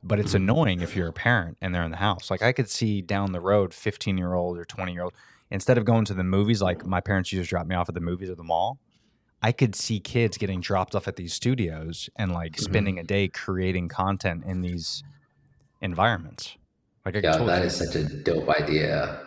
but 0.02 0.18
it's 0.18 0.30
mm-hmm. 0.30 0.42
annoying 0.42 0.80
if 0.80 0.96
you're 0.96 1.08
a 1.08 1.12
parent 1.12 1.56
and 1.60 1.74
they're 1.74 1.84
in 1.84 1.90
the 1.90 1.96
house 1.96 2.30
like 2.30 2.42
i 2.42 2.52
could 2.52 2.68
see 2.68 3.00
down 3.00 3.32
the 3.32 3.40
road 3.40 3.72
15 3.72 4.18
year 4.18 4.34
old 4.34 4.58
or 4.58 4.64
20 4.64 4.92
year 4.92 5.02
old 5.02 5.14
instead 5.50 5.78
of 5.78 5.84
going 5.84 6.04
to 6.04 6.14
the 6.14 6.24
movies 6.24 6.60
like 6.60 6.84
my 6.84 7.00
parents 7.00 7.32
used 7.32 7.46
to 7.46 7.48
drop 7.48 7.66
me 7.66 7.74
off 7.74 7.88
at 7.88 7.94
the 7.94 8.00
movies 8.00 8.28
or 8.28 8.34
the 8.34 8.42
mall 8.42 8.78
i 9.42 9.52
could 9.52 9.74
see 9.74 10.00
kids 10.00 10.38
getting 10.38 10.60
dropped 10.60 10.94
off 10.94 11.08
at 11.08 11.16
these 11.16 11.34
studios 11.34 12.08
and 12.16 12.32
like 12.32 12.52
mm-hmm. 12.52 12.62
spending 12.62 12.98
a 12.98 13.02
day 13.02 13.28
creating 13.28 13.88
content 13.88 14.44
in 14.46 14.60
these 14.60 15.02
environments 15.80 16.56
like 17.04 17.16
I 17.16 17.20
yeah, 17.20 17.36
that 17.36 17.62
see 17.62 17.66
is 17.66 17.76
such 17.76 17.96
a 17.96 18.04
dope 18.04 18.48
idea. 18.48 19.20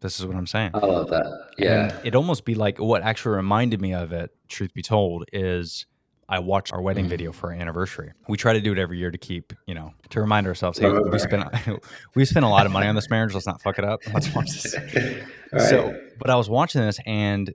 this 0.00 0.18
is 0.18 0.26
what 0.26 0.36
i'm 0.36 0.46
saying 0.46 0.72
I 0.74 0.78
love 0.78 1.08
that. 1.10 1.50
Yeah, 1.58 1.96
and 1.96 2.06
it 2.06 2.14
almost 2.14 2.44
be 2.44 2.54
like 2.54 2.78
what 2.78 3.02
actually 3.02 3.36
reminded 3.36 3.80
me 3.80 3.94
of 3.94 4.12
it, 4.12 4.30
truth 4.48 4.72
be 4.74 4.82
told, 4.82 5.26
is 5.32 5.86
I 6.32 6.38
watched 6.38 6.72
our 6.72 6.80
wedding 6.80 7.04
mm-hmm. 7.04 7.10
video 7.10 7.32
for 7.32 7.52
our 7.52 7.60
anniversary. 7.60 8.12
We 8.26 8.38
try 8.38 8.54
to 8.54 8.60
do 8.62 8.72
it 8.72 8.78
every 8.78 8.96
year 8.96 9.10
to 9.10 9.18
keep, 9.18 9.52
you 9.66 9.74
know, 9.74 9.92
to 10.08 10.20
remind 10.20 10.46
ourselves, 10.46 10.78
hey, 10.78 10.90
we 10.90 11.18
spent 11.18 11.44
we 12.14 12.24
spent 12.24 12.46
a 12.46 12.48
lot 12.48 12.64
of 12.64 12.72
money 12.72 12.86
on 12.86 12.94
this 12.94 13.10
marriage. 13.10 13.34
Let's 13.34 13.46
not 13.46 13.60
fuck 13.60 13.78
it 13.78 13.84
up. 13.84 14.00
Let's 14.12 14.34
watch 14.34 14.50
this. 14.50 14.74
Right. 15.52 15.68
So, 15.68 15.94
but 16.18 16.30
I 16.30 16.36
was 16.36 16.48
watching 16.48 16.80
this 16.80 16.98
and 17.04 17.52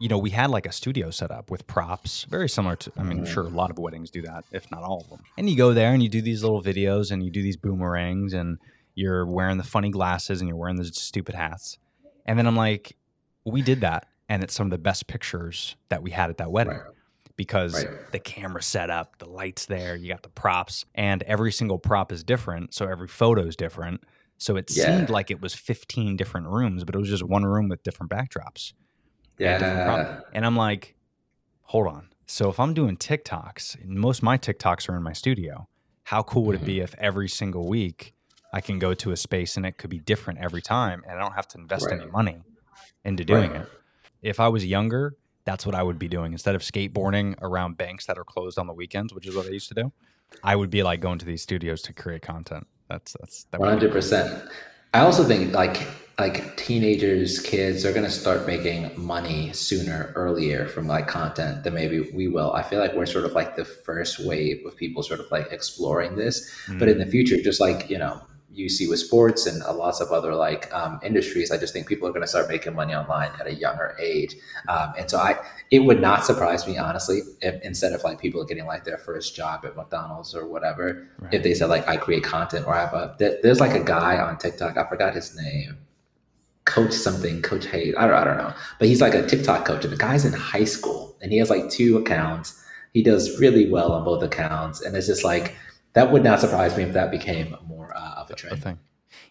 you 0.00 0.08
know, 0.08 0.18
we 0.18 0.30
had 0.30 0.50
like 0.50 0.66
a 0.66 0.72
studio 0.72 1.10
set 1.10 1.30
up 1.30 1.50
with 1.50 1.66
props, 1.66 2.24
very 2.24 2.48
similar 2.48 2.74
to, 2.74 2.92
I 2.96 3.02
mean, 3.04 3.24
sure, 3.24 3.44
a 3.44 3.48
lot 3.50 3.70
of 3.70 3.78
weddings 3.78 4.10
do 4.10 4.22
that, 4.22 4.44
if 4.50 4.68
not 4.70 4.82
all 4.82 5.02
of 5.02 5.08
them. 5.10 5.20
And 5.38 5.48
you 5.48 5.56
go 5.56 5.72
there 5.74 5.92
and 5.92 6.02
you 6.02 6.08
do 6.08 6.20
these 6.22 6.42
little 6.42 6.62
videos 6.62 7.12
and 7.12 7.22
you 7.22 7.30
do 7.30 7.42
these 7.42 7.56
boomerangs 7.58 8.32
and 8.32 8.58
you're 8.94 9.26
wearing 9.26 9.58
the 9.58 9.62
funny 9.64 9.90
glasses 9.90 10.40
and 10.40 10.48
you're 10.48 10.56
wearing 10.56 10.76
the 10.76 10.86
stupid 10.86 11.34
hats. 11.34 11.78
And 12.26 12.38
then 12.38 12.46
I'm 12.46 12.56
like, 12.56 12.96
we 13.44 13.62
did 13.62 13.82
that. 13.82 14.06
And 14.28 14.42
it's 14.42 14.54
some 14.54 14.68
of 14.68 14.70
the 14.70 14.78
best 14.78 15.06
pictures 15.06 15.76
that 15.90 16.02
we 16.02 16.12
had 16.12 16.30
at 16.30 16.38
that 16.38 16.50
wedding 16.50 16.72
Right. 16.74 16.82
because 17.36 17.74
Right. 17.74 17.88
the 18.12 18.20
camera 18.20 18.62
set 18.62 18.88
up, 18.90 19.18
the 19.18 19.28
lights 19.28 19.66
there, 19.66 19.96
you 19.96 20.08
got 20.08 20.22
the 20.22 20.28
props, 20.30 20.84
and 20.94 21.22
every 21.24 21.52
single 21.52 21.78
prop 21.78 22.10
is 22.12 22.22
different. 22.24 22.72
So 22.72 22.86
every 22.86 23.08
photo 23.08 23.42
is 23.44 23.54
different. 23.56 24.02
So 24.38 24.56
it 24.56 24.70
Yeah. 24.74 24.84
seemed 24.86 25.10
like 25.10 25.30
it 25.30 25.40
was 25.42 25.54
15 25.54 26.16
different 26.16 26.46
rooms, 26.46 26.84
but 26.84 26.94
it 26.94 26.98
was 26.98 27.08
just 27.10 27.22
one 27.24 27.44
room 27.44 27.68
with 27.68 27.82
different 27.82 28.10
backdrops. 28.10 28.72
And 29.48 29.58
different 29.60 29.84
prop- 29.86 29.98
yeah, 30.06 30.20
And 30.32 30.46
I'm 30.46 30.56
like, 30.56 30.94
hold 31.62 31.86
on. 31.86 32.08
So 32.26 32.48
if 32.48 32.60
I'm 32.60 32.74
doing 32.74 32.96
TikToks, 32.96 33.82
and 33.82 33.98
most 33.98 34.18
of 34.18 34.22
my 34.24 34.38
TikToks 34.38 34.88
are 34.88 34.96
in 34.96 35.02
my 35.02 35.12
studio, 35.12 35.68
how 36.04 36.22
cool 36.22 36.44
would 36.44 36.54
it 36.56 36.58
Mm-hmm. 36.58 36.66
be 36.66 36.80
if 36.80 36.94
every 36.98 37.28
single 37.28 37.66
week 37.68 38.14
I 38.52 38.60
can 38.60 38.78
go 38.78 38.94
to 38.94 39.12
a 39.12 39.16
space 39.16 39.56
and 39.56 39.64
it 39.66 39.78
could 39.78 39.90
be 39.90 39.98
different 39.98 40.38
every 40.40 40.62
time 40.62 41.02
and 41.08 41.18
I 41.18 41.22
don't 41.22 41.34
have 41.34 41.48
to 41.48 41.58
invest 41.58 41.88
any 41.90 42.06
money 42.06 42.42
into 43.04 43.24
doing 43.24 43.52
Right. 43.52 43.62
it? 43.62 43.68
If 44.22 44.38
I 44.40 44.48
was 44.48 44.66
younger, 44.66 45.16
that's 45.44 45.64
what 45.64 45.74
I 45.74 45.82
would 45.82 45.98
be 45.98 46.08
doing. 46.08 46.32
Instead 46.32 46.54
of 46.54 46.62
skateboarding 46.62 47.34
around 47.40 47.76
banks 47.78 48.06
that 48.06 48.18
are 48.18 48.24
closed 48.24 48.58
on 48.58 48.66
the 48.66 48.72
weekends, 48.74 49.14
which 49.14 49.26
is 49.26 49.34
what 49.34 49.46
I 49.46 49.50
used 49.50 49.68
to 49.68 49.74
do, 49.74 49.92
I 50.44 50.54
would 50.56 50.70
be 50.70 50.82
like 50.82 51.00
going 51.00 51.18
to 51.18 51.24
these 51.26 51.42
studios 51.42 51.80
to 51.82 51.92
create 51.92 52.22
content. 52.22 52.66
That's 52.88 53.16
that's 53.18 53.44
that 53.50 53.60
one 53.60 53.68
hundred 53.70 53.92
percent. 53.92 54.48
I 54.92 55.00
also 55.00 55.24
think 55.24 55.52
like 55.54 55.86
like 56.20 56.56
teenagers, 56.56 57.38
kids 57.40 57.84
are 57.86 57.92
gonna 57.92 58.10
start 58.10 58.46
making 58.46 58.90
money 58.96 59.52
sooner, 59.52 60.12
earlier 60.14 60.66
from 60.68 60.86
like 60.86 61.06
content 61.08 61.64
than 61.64 61.74
maybe 61.74 62.00
we 62.12 62.28
will. 62.28 62.52
I 62.52 62.62
feel 62.62 62.78
like 62.78 62.92
we're 62.94 63.06
sort 63.06 63.24
of 63.24 63.32
like 63.32 63.56
the 63.56 63.64
first 63.64 64.18
wave 64.24 64.64
of 64.66 64.76
people 64.76 65.02
sort 65.02 65.20
of 65.20 65.30
like 65.30 65.46
exploring 65.50 66.16
this. 66.16 66.50
But 66.78 66.88
in 66.88 66.98
the 66.98 67.06
future, 67.06 67.36
just 67.40 67.60
like 67.60 67.88
you 67.88 67.96
know, 67.98 68.20
you 68.52 68.68
see 68.68 68.86
with 68.86 68.98
sports 68.98 69.46
and 69.46 69.62
uh, 69.62 69.72
lots 69.72 70.00
of 70.00 70.10
other 70.10 70.34
like 70.34 70.72
um, 70.74 71.00
industries, 71.02 71.50
I 71.50 71.56
just 71.56 71.72
think 71.72 71.86
people 71.86 72.06
are 72.08 72.10
going 72.12 72.20
to 72.22 72.28
start 72.28 72.48
making 72.48 72.74
money 72.74 72.94
online 72.94 73.30
at 73.40 73.46
a 73.46 73.54
younger 73.54 73.96
age. 74.00 74.34
Um, 74.68 74.92
and 74.98 75.08
so 75.08 75.18
I, 75.18 75.38
it 75.70 75.78
would 75.80 76.00
not 76.00 76.24
surprise 76.26 76.66
me 76.66 76.76
honestly 76.76 77.20
if 77.40 77.62
instead 77.62 77.92
of 77.92 78.02
like 78.04 78.20
people 78.20 78.44
getting 78.44 78.66
like 78.66 78.84
their 78.84 78.98
first 78.98 79.34
job 79.36 79.64
at 79.64 79.76
McDonald's 79.76 80.34
or 80.34 80.46
whatever, 80.46 81.06
Right. 81.18 81.32
if 81.34 81.42
they 81.44 81.54
said 81.54 81.70
like 81.70 81.86
I 81.88 81.96
create 81.96 82.24
content 82.24 82.66
or 82.66 82.74
I 82.74 82.80
have 82.80 82.92
a 82.92 83.14
there, 83.18 83.38
there's 83.42 83.60
like 83.60 83.74
a 83.74 83.84
guy 83.84 84.18
on 84.18 84.36
TikTok, 84.36 84.76
I 84.76 84.86
forgot 84.88 85.14
his 85.14 85.34
name. 85.36 85.78
Coach 86.70 86.92
something, 86.92 87.42
Coach 87.42 87.66
Hayes. 87.66 87.94
I 87.98 88.06
don't, 88.06 88.14
I 88.14 88.22
don't 88.22 88.38
know, 88.38 88.54
but 88.78 88.86
he's 88.86 89.00
like 89.00 89.14
a 89.14 89.26
TikTok 89.26 89.64
coach, 89.64 89.82
and 89.82 89.92
the 89.92 89.96
guy's 89.96 90.24
in 90.24 90.32
high 90.32 90.64
school, 90.64 91.16
and 91.20 91.32
he 91.32 91.38
has 91.38 91.50
like 91.50 91.68
two 91.68 91.98
accounts. 91.98 92.62
He 92.94 93.02
does 93.02 93.40
really 93.40 93.68
well 93.68 93.90
on 93.90 94.04
both 94.04 94.22
accounts, 94.22 94.80
and 94.80 94.96
it's 94.96 95.08
just 95.08 95.24
like 95.24 95.56
that 95.94 96.12
would 96.12 96.22
not 96.22 96.38
surprise 96.38 96.76
me 96.76 96.84
if 96.84 96.92
that 96.92 97.10
became 97.10 97.56
more 97.66 97.92
uh, 97.96 98.14
of 98.18 98.30
a 98.30 98.34
a 98.34 98.36
trend. 98.36 98.62
thing. 98.62 98.78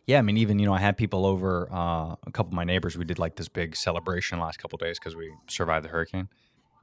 Yeah, 0.06 0.20
I 0.20 0.22
mean, 0.22 0.36
even 0.36 0.60
you 0.60 0.66
know, 0.66 0.74
I 0.74 0.80
had 0.80 0.98
people 0.98 1.26
over. 1.26 1.70
Uh, 1.72 2.16
a 2.28 2.32
couple 2.34 2.50
of 2.50 2.56
my 2.56 2.66
neighbors. 2.66 2.98
We 2.98 3.06
did 3.06 3.20
like 3.20 3.38
this 3.38 3.48
big 3.48 3.78
celebration 3.78 4.38
last 4.40 4.60
couple 4.60 4.76
of 4.76 4.82
days 4.82 5.00
because 5.00 5.16
we 5.16 5.32
survived 5.48 5.86
the 5.86 5.90
hurricane, 5.90 6.28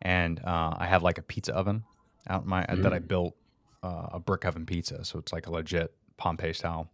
and 0.01 0.41
uh, 0.43 0.75
I 0.79 0.87
have 0.87 1.03
like 1.03 1.19
a 1.19 1.23
pizza 1.23 1.55
oven 1.55 1.85
out 2.31 2.45
in 2.45 2.49
my 2.49 2.65
that 2.67 2.95
I 2.95 2.99
built 2.99 3.37
uh, 3.83 4.07
a 4.13 4.19
brick 4.19 4.47
oven 4.47 4.65
pizza, 4.65 5.05
so 5.05 5.19
it's 5.19 5.35
like 5.35 5.47
a 5.47 5.51
legit 5.51 5.93
Pompeii 6.17 6.55
style 6.55 6.89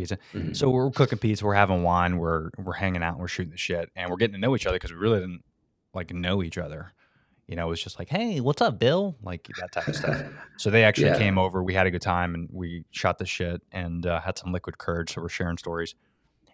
pizza. 0.00 0.18
Mhm. 0.34 0.56
So 0.56 0.70
we're 0.70 0.90
cooking 0.90 1.18
pizza, 1.18 1.44
we're 1.44 1.54
having 1.54 1.82
wine, 1.82 2.16
we're 2.18 2.50
we're 2.58 2.72
hanging 2.74 3.02
out, 3.02 3.18
we're 3.18 3.28
shooting 3.28 3.50
the 3.52 3.56
shit, 3.58 3.90
and 3.96 4.10
we're 4.10 4.16
getting 4.16 4.34
to 4.34 4.40
know 4.40 4.54
each 4.56 4.66
other 4.66 4.76
because 4.76 4.92
we 4.92 4.98
really 4.98 5.20
didn't 5.20 5.42
like 5.94 6.12
know 6.12 6.42
each 6.42 6.58
other. 6.58 6.92
You 7.46 7.56
know, 7.56 7.66
it 7.66 7.70
was 7.70 7.82
just 7.82 7.98
like, 7.98 8.08
hey, 8.08 8.38
what's 8.40 8.62
up, 8.62 8.78
Bill? 8.78 9.16
Like 9.22 9.48
that 9.58 9.72
type 9.72 9.88
of 9.88 9.96
stuff. 9.96 10.22
So 10.56 10.68
they 10.68 10.84
actually 10.84 11.06
Yeah. 11.06 11.16
came 11.18 11.38
over. 11.38 11.62
We 11.62 11.72
had 11.72 11.86
a 11.86 11.90
good 11.90 12.02
time 12.02 12.34
and 12.34 12.46
we 12.52 12.84
shot 12.90 13.16
the 13.16 13.24
shit 13.24 13.62
and 13.72 14.04
uh, 14.04 14.20
had 14.20 14.36
some 14.36 14.52
liquid 14.52 14.76
courage. 14.76 15.14
So 15.14 15.22
we're 15.22 15.30
sharing 15.30 15.56
stories 15.56 15.94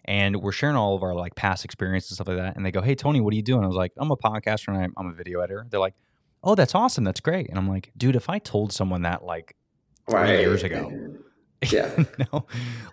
and 0.05 0.37
we're 0.37 0.53
sharing 0.53 0.77
all 0.77 0.95
of 0.95 1.03
our 1.03 1.13
like 1.13 1.35
past 1.35 1.65
experiences 1.65 2.11
and 2.11 2.15
stuff 2.15 2.29
like 2.29 2.37
that. 2.37 2.55
And 2.55 2.65
they 2.65 2.71
go, 2.71 2.81
"Hey, 2.81 2.95
Tony, 2.95 3.19
what 3.19 3.33
are 3.33 3.35
you 3.35 3.41
doing?" 3.43 3.63
I 3.65 3.67
was 3.67 3.75
like, 3.75 3.91
"I'm 3.97 4.09
a 4.09 4.15
podcaster 4.15 4.69
and 4.69 4.77
I'm, 4.77 4.93
I'm 4.95 5.07
a 5.07 5.13
video 5.13 5.41
editor." 5.41 5.67
They're 5.69 5.81
like, 5.81 5.95
"Oh, 6.41 6.55
that's 6.55 6.73
awesome. 6.73 7.03
That's 7.03 7.19
great." 7.19 7.49
And 7.49 7.57
I'm 7.59 7.67
like, 7.67 7.91
"Dude, 7.97 8.15
if 8.15 8.29
I 8.29 8.39
told 8.39 8.71
someone 8.71 9.01
that 9.01 9.25
like 9.25 9.55
three 10.09 10.39
years 10.39 10.63
ago, 10.63 10.89
Yeah. 11.71 12.03
no, 12.31 12.45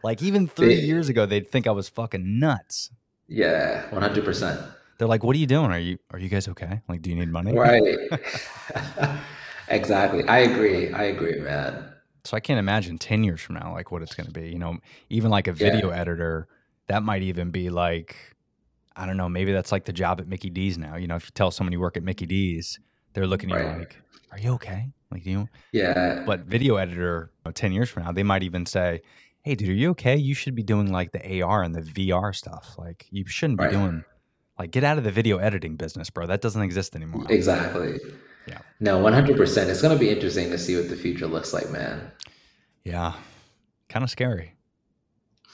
like 0.02 0.22
even 0.22 0.46
three 0.48 0.76
They- 0.76 0.82
years 0.82 1.08
ago, 1.08 1.26
they'd 1.26 1.48
think 1.50 1.66
I 1.66 1.70
was 1.72 1.88
fucking 1.88 2.38
nuts." 2.38 2.90
Yeah, 3.28 3.88
one 3.90 4.02
hundred 4.02 4.24
percent. 4.24 4.60
They're 4.98 5.08
like, 5.08 5.22
"What 5.24 5.34
are 5.36 5.38
you 5.38 5.46
doing? 5.46 5.70
Are 5.70 5.78
you 5.78 5.98
are 6.12 6.18
you 6.18 6.28
guys 6.28 6.48
okay? 6.48 6.80
Like, 6.88 7.02
do 7.02 7.10
you 7.10 7.16
need 7.16 7.28
money?" 7.30 7.52
Right. 7.56 7.82
exactly. 9.68 10.24
I 10.24 10.38
agree. 10.40 10.92
I 10.92 11.04
agree, 11.04 11.40
man. 11.40 11.90
So 12.24 12.36
I 12.36 12.40
can't 12.40 12.58
imagine 12.58 12.98
10 12.98 13.22
years 13.24 13.40
from 13.40 13.56
now, 13.56 13.72
like 13.74 13.90
what 13.92 14.02
it's 14.02 14.14
going 14.14 14.26
to 14.26 14.32
be. 14.32 14.48
You 14.48 14.58
know, 14.58 14.78
even 15.10 15.30
like 15.30 15.46
a 15.46 15.50
Yeah. 15.50 15.70
video 15.72 15.90
editor, 15.90 16.48
that 16.86 17.02
might 17.02 17.22
even 17.22 17.50
be 17.50 17.68
like, 17.70 18.16
I 18.96 19.04
don't 19.06 19.16
know, 19.16 19.28
maybe 19.28 19.52
that's 19.52 19.72
like 19.72 19.84
the 19.84 19.92
job 19.92 20.20
at 20.20 20.28
Mickey 20.28 20.48
D's 20.50 20.78
now. 20.78 20.96
You 20.96 21.06
know, 21.06 21.16
if 21.16 21.26
you 21.26 21.30
tell 21.34 21.50
someone 21.50 21.72
you 21.72 21.80
work 21.80 21.96
at 21.96 22.02
Mickey 22.02 22.24
D's, 22.26 22.78
they're 23.12 23.26
looking 23.26 23.52
at 23.52 23.60
you 23.60 23.78
like, 23.78 23.96
are 24.34 24.38
you 24.40 24.52
okay? 24.54 24.90
Like, 25.10 25.22
do 25.24 25.30
you, 25.30 25.48
Yeah. 25.72 26.24
but 26.26 26.40
video 26.40 26.76
editor, 26.76 27.30
you 27.38 27.48
know, 27.48 27.52
10 27.52 27.72
years 27.72 27.88
from 27.88 28.02
now, 28.02 28.12
they 28.12 28.22
might 28.24 28.42
even 28.42 28.66
say, 28.66 29.00
hey, 29.42 29.54
dude, 29.54 29.68
are 29.68 29.72
you 29.72 29.90
okay? 29.90 30.16
You 30.16 30.34
should 30.34 30.54
be 30.54 30.62
doing 30.62 30.90
like 30.90 31.12
the 31.12 31.40
AR 31.42 31.62
and 31.62 31.74
the 31.74 31.82
VR 31.82 32.34
stuff. 32.34 32.74
Like, 32.78 33.06
you 33.10 33.24
shouldn't 33.26 33.58
be 33.58 33.64
Right. 33.66 33.72
doing, 33.72 34.04
like, 34.58 34.70
get 34.72 34.82
out 34.84 34.98
of 34.98 35.04
the 35.04 35.12
video 35.12 35.38
editing 35.38 35.76
business, 35.76 36.10
bro. 36.10 36.26
That 36.26 36.40
doesn't 36.40 36.62
exist 36.62 36.96
anymore. 36.96 37.26
Exactly. 37.28 38.00
Yeah. 38.48 38.58
No, 38.80 38.98
one 38.98 39.12
hundred 39.14 39.36
percent. 39.36 39.70
It's 39.70 39.80
gonna 39.80 39.98
be 39.98 40.10
interesting 40.10 40.50
to 40.50 40.58
see 40.58 40.76
what 40.76 40.88
the 40.90 40.96
future 40.96 41.26
looks 41.26 41.52
like, 41.54 41.70
man. 41.70 42.10
Yeah. 42.82 43.14
Kind 43.88 44.02
of 44.02 44.10
scary. 44.10 44.54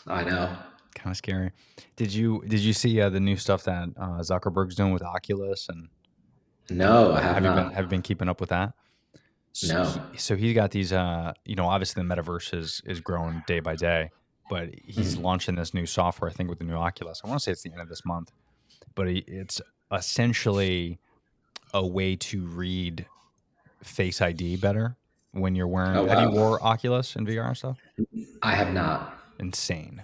I 0.06 0.24
know. 0.24 0.56
kind 0.94 1.10
of 1.12 1.16
scary. 1.16 1.52
Did 1.96 2.12
you 2.14 2.42
did 2.48 2.60
you 2.60 2.72
see 2.72 3.00
uh, 3.00 3.10
the 3.10 3.20
new 3.20 3.36
stuff 3.36 3.62
that 3.64 3.90
uh, 3.96 4.18
Zuckerberg's 4.22 4.74
doing 4.74 4.92
with 4.92 5.02
Oculus 5.02 5.68
and 5.68 5.88
No, 6.70 7.12
I 7.12 7.20
have, 7.20 7.34
have 7.36 7.44
you 7.44 7.50
been 7.62 7.72
have 7.72 7.84
you 7.84 7.88
been 7.90 8.02
keeping 8.02 8.28
up 8.28 8.40
with 8.40 8.50
that? 8.50 8.72
So, 9.52 9.74
No. 9.74 10.02
so 10.16 10.36
he's 10.36 10.54
got 10.54 10.70
these. 10.70 10.92
Uh, 10.92 11.32
you 11.44 11.56
know, 11.56 11.66
obviously 11.66 12.02
the 12.02 12.08
metaverse 12.14 12.54
is 12.54 12.80
is 12.86 13.00
growing 13.00 13.42
day 13.46 13.60
by 13.60 13.74
day, 13.76 14.10
but 14.48 14.68
he's 14.84 15.14
Mm-hmm. 15.14 15.24
launching 15.24 15.54
this 15.56 15.74
new 15.74 15.86
software. 15.86 16.30
I 16.30 16.32
think 16.34 16.48
with 16.48 16.58
the 16.58 16.64
new 16.64 16.74
Oculus. 16.76 17.20
I 17.24 17.28
want 17.28 17.40
to 17.40 17.44
say 17.44 17.52
it's 17.52 17.62
the 17.62 17.72
end 17.72 17.80
of 17.80 17.88
this 17.88 18.04
month, 18.04 18.30
but 18.94 19.08
he, 19.08 19.18
it's 19.26 19.60
essentially 19.92 20.98
a 21.74 21.84
way 21.86 22.16
to 22.16 22.44
read 22.46 23.06
Face 23.82 24.20
ID 24.20 24.56
better 24.56 24.96
when 25.32 25.54
you're 25.54 25.66
wearing. 25.68 25.96
Oh, 25.96 26.06
Have 26.06 26.20
you 26.20 26.30
wore 26.30 26.62
Oculus 26.62 27.16
and 27.16 27.26
VR 27.26 27.48
and 27.48 27.56
stuff? 27.56 27.78
I 28.42 28.54
have 28.54 28.72
not. 28.74 29.14
Insane. 29.38 30.02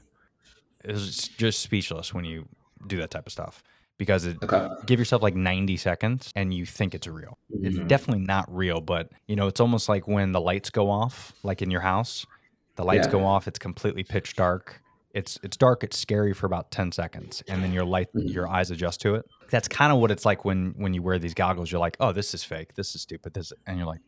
It's 0.82 1.28
just 1.28 1.60
speechless 1.60 2.14
when 2.14 2.24
you 2.24 2.48
do 2.86 2.96
that 2.98 3.10
type 3.10 3.26
of 3.26 3.32
stuff 3.32 3.62
because 3.98 4.24
it 4.26 4.36
Okay. 4.42 4.68
give 4.86 4.98
yourself 4.98 5.22
like 5.22 5.34
90 5.34 5.76
seconds 5.76 6.30
and 6.36 6.52
you 6.52 6.66
think 6.66 6.94
it's 6.94 7.06
real. 7.06 7.38
It's 7.62 7.76
Mhm. 7.76 7.88
definitely 7.88 8.24
not 8.24 8.44
real, 8.54 8.80
but 8.80 9.10
you 9.26 9.36
know, 9.36 9.46
it's 9.46 9.60
almost 9.60 9.88
like 9.88 10.06
when 10.06 10.32
the 10.32 10.40
lights 10.40 10.70
go 10.70 10.90
off, 10.90 11.32
like 11.42 11.62
in 11.62 11.70
your 11.70 11.80
house, 11.80 12.26
the 12.76 12.84
lights 12.84 13.06
Yeah. 13.06 13.12
go 13.12 13.24
off, 13.24 13.48
it's 13.48 13.58
completely 13.58 14.04
pitch 14.04 14.34
dark. 14.36 14.82
it's 15.14 15.38
it's 15.42 15.56
dark, 15.56 15.82
it's 15.82 15.96
scary 15.96 16.34
for 16.34 16.44
about 16.44 16.70
10 16.70 16.92
seconds 16.92 17.42
and 17.48 17.64
then 17.64 17.72
your 17.72 17.86
light 17.86 18.08
Mhm. 18.14 18.34
your 18.34 18.46
eyes 18.46 18.70
adjust 18.70 19.00
to 19.00 19.14
it. 19.14 19.24
That's 19.50 19.66
kind 19.66 19.90
of 19.90 19.98
what 19.98 20.10
it's 20.10 20.26
like 20.26 20.44
when 20.44 20.74
when 20.76 20.92
you 20.92 21.00
wear 21.02 21.18
these 21.18 21.32
goggles. 21.32 21.72
You're 21.72 21.80
like, 21.80 21.96
"Oh, 22.00 22.12
this 22.12 22.34
is 22.34 22.44
fake. 22.44 22.74
This 22.74 22.94
is 22.94 23.00
stupid." 23.00 23.32
This 23.32 23.50
and 23.66 23.78
you're 23.78 23.86
like 23.86 24.02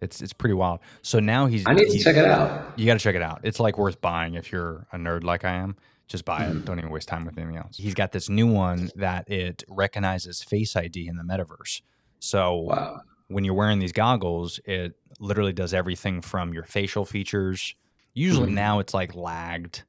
it's 0.00 0.22
it's 0.22 0.32
pretty 0.32 0.54
wild. 0.54 0.78
So 1.02 1.18
now 1.18 1.46
he's 1.46 1.64
I 1.66 1.72
need 1.72 1.90
to 1.90 1.98
check 1.98 2.14
it 2.16 2.24
out. 2.26 2.78
You 2.78 2.86
got 2.86 2.92
to 2.92 3.00
check 3.00 3.16
it 3.16 3.22
out. 3.22 3.40
It's 3.42 3.58
like 3.58 3.78
worth 3.78 4.00
buying 4.00 4.34
if 4.34 4.52
you're 4.52 4.86
a 4.92 4.96
nerd 4.96 5.24
like 5.24 5.44
I 5.44 5.54
am. 5.54 5.74
Just 6.06 6.24
buy 6.24 6.40
Mm-hmm. 6.42 6.58
it. 6.58 6.64
Don't 6.66 6.78
even 6.78 6.90
waste 6.90 7.08
time 7.08 7.24
with 7.24 7.38
anything 7.38 7.56
else. 7.56 7.76
He's 7.76 7.94
got 7.94 8.12
this 8.12 8.28
new 8.28 8.46
one 8.46 8.90
that 8.96 9.28
it 9.30 9.64
recognizes 9.68 10.42
Face 10.42 10.76
ID 10.76 11.08
in 11.08 11.16
the 11.16 11.22
metaverse. 11.24 11.80
So 12.20 12.56
Wow. 12.56 13.00
when 13.28 13.44
you're 13.44 13.54
wearing 13.54 13.78
these 13.78 13.92
goggles, 13.92 14.60
it 14.66 14.94
literally 15.18 15.52
does 15.52 15.72
everything 15.72 16.20
from 16.20 16.52
your 16.52 16.64
facial 16.64 17.04
features. 17.04 17.74
Usually 18.12 18.50
Mhm. 18.50 18.54
now 18.54 18.78
it's 18.80 18.92
like 18.94 19.14
lagged. 19.14 19.84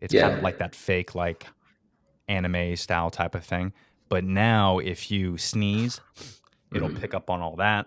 It's 0.00 0.12
kind 0.12 0.34
of 0.34 0.42
like 0.42 0.58
that 0.58 0.74
fake 0.74 1.14
like 1.14 1.46
anime 2.28 2.76
style 2.76 3.10
type 3.10 3.34
of 3.34 3.44
thing. 3.44 3.72
But 4.08 4.24
now 4.24 4.78
if 4.78 5.10
you 5.10 5.38
sneeze, 5.38 6.00
it'll 6.74 6.88
Mhm. 6.90 7.00
pick 7.00 7.14
up 7.14 7.30
on 7.30 7.40
all 7.40 7.56
that. 7.56 7.86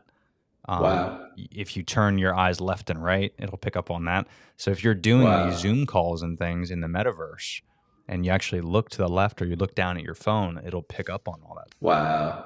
Um, 0.67 0.81
Wow. 0.81 1.27
If 1.37 1.77
you 1.77 1.83
turn 1.83 2.17
your 2.17 2.35
eyes 2.35 2.59
left 2.59 2.89
and 2.89 3.03
right, 3.03 3.33
it'll 3.37 3.57
pick 3.57 3.75
up 3.77 3.89
on 3.91 4.05
that. 4.05 4.27
So 4.57 4.71
if 4.71 4.83
you're 4.83 4.93
doing 4.95 5.23
Wow. 5.25 5.49
these 5.49 5.59
Zoom 5.59 5.85
calls 5.85 6.21
and 6.23 6.37
things 6.37 6.71
in 6.71 6.81
the 6.81 6.87
metaverse, 6.87 7.61
and 8.07 8.25
you 8.25 8.31
actually 8.31 8.61
look 8.61 8.89
to 8.91 8.97
the 8.97 9.07
left 9.09 9.41
or 9.41 9.45
you 9.45 9.55
look 9.55 9.75
down 9.75 9.97
at 9.97 10.03
your 10.03 10.15
phone, 10.15 10.59
it'll 10.65 10.81
pick 10.81 11.09
up 11.09 11.27
on 11.27 11.39
all 11.45 11.55
that. 11.55 11.67
Wow. 11.79 12.45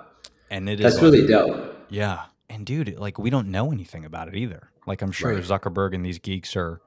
And 0.50 0.68
it 0.70 0.80
is 0.80 0.84
That's 0.84 0.96
like- 0.96 1.04
really 1.04 1.28
dope. 1.28 1.86
yeah. 1.90 2.26
And 2.50 2.66
dude, 2.66 2.98
like 3.00 3.18
we 3.18 3.30
don't 3.30 3.48
know 3.48 3.72
anything 3.72 4.04
about 4.04 4.28
it 4.28 4.36
either. 4.36 4.70
Like 4.86 5.02
I'm 5.02 5.12
sure 5.14 5.34
Right. 5.34 5.44
Zuckerberg 5.44 5.96
and 5.96 6.06
these 6.06 6.20
geeks 6.20 6.56
are 6.58 6.82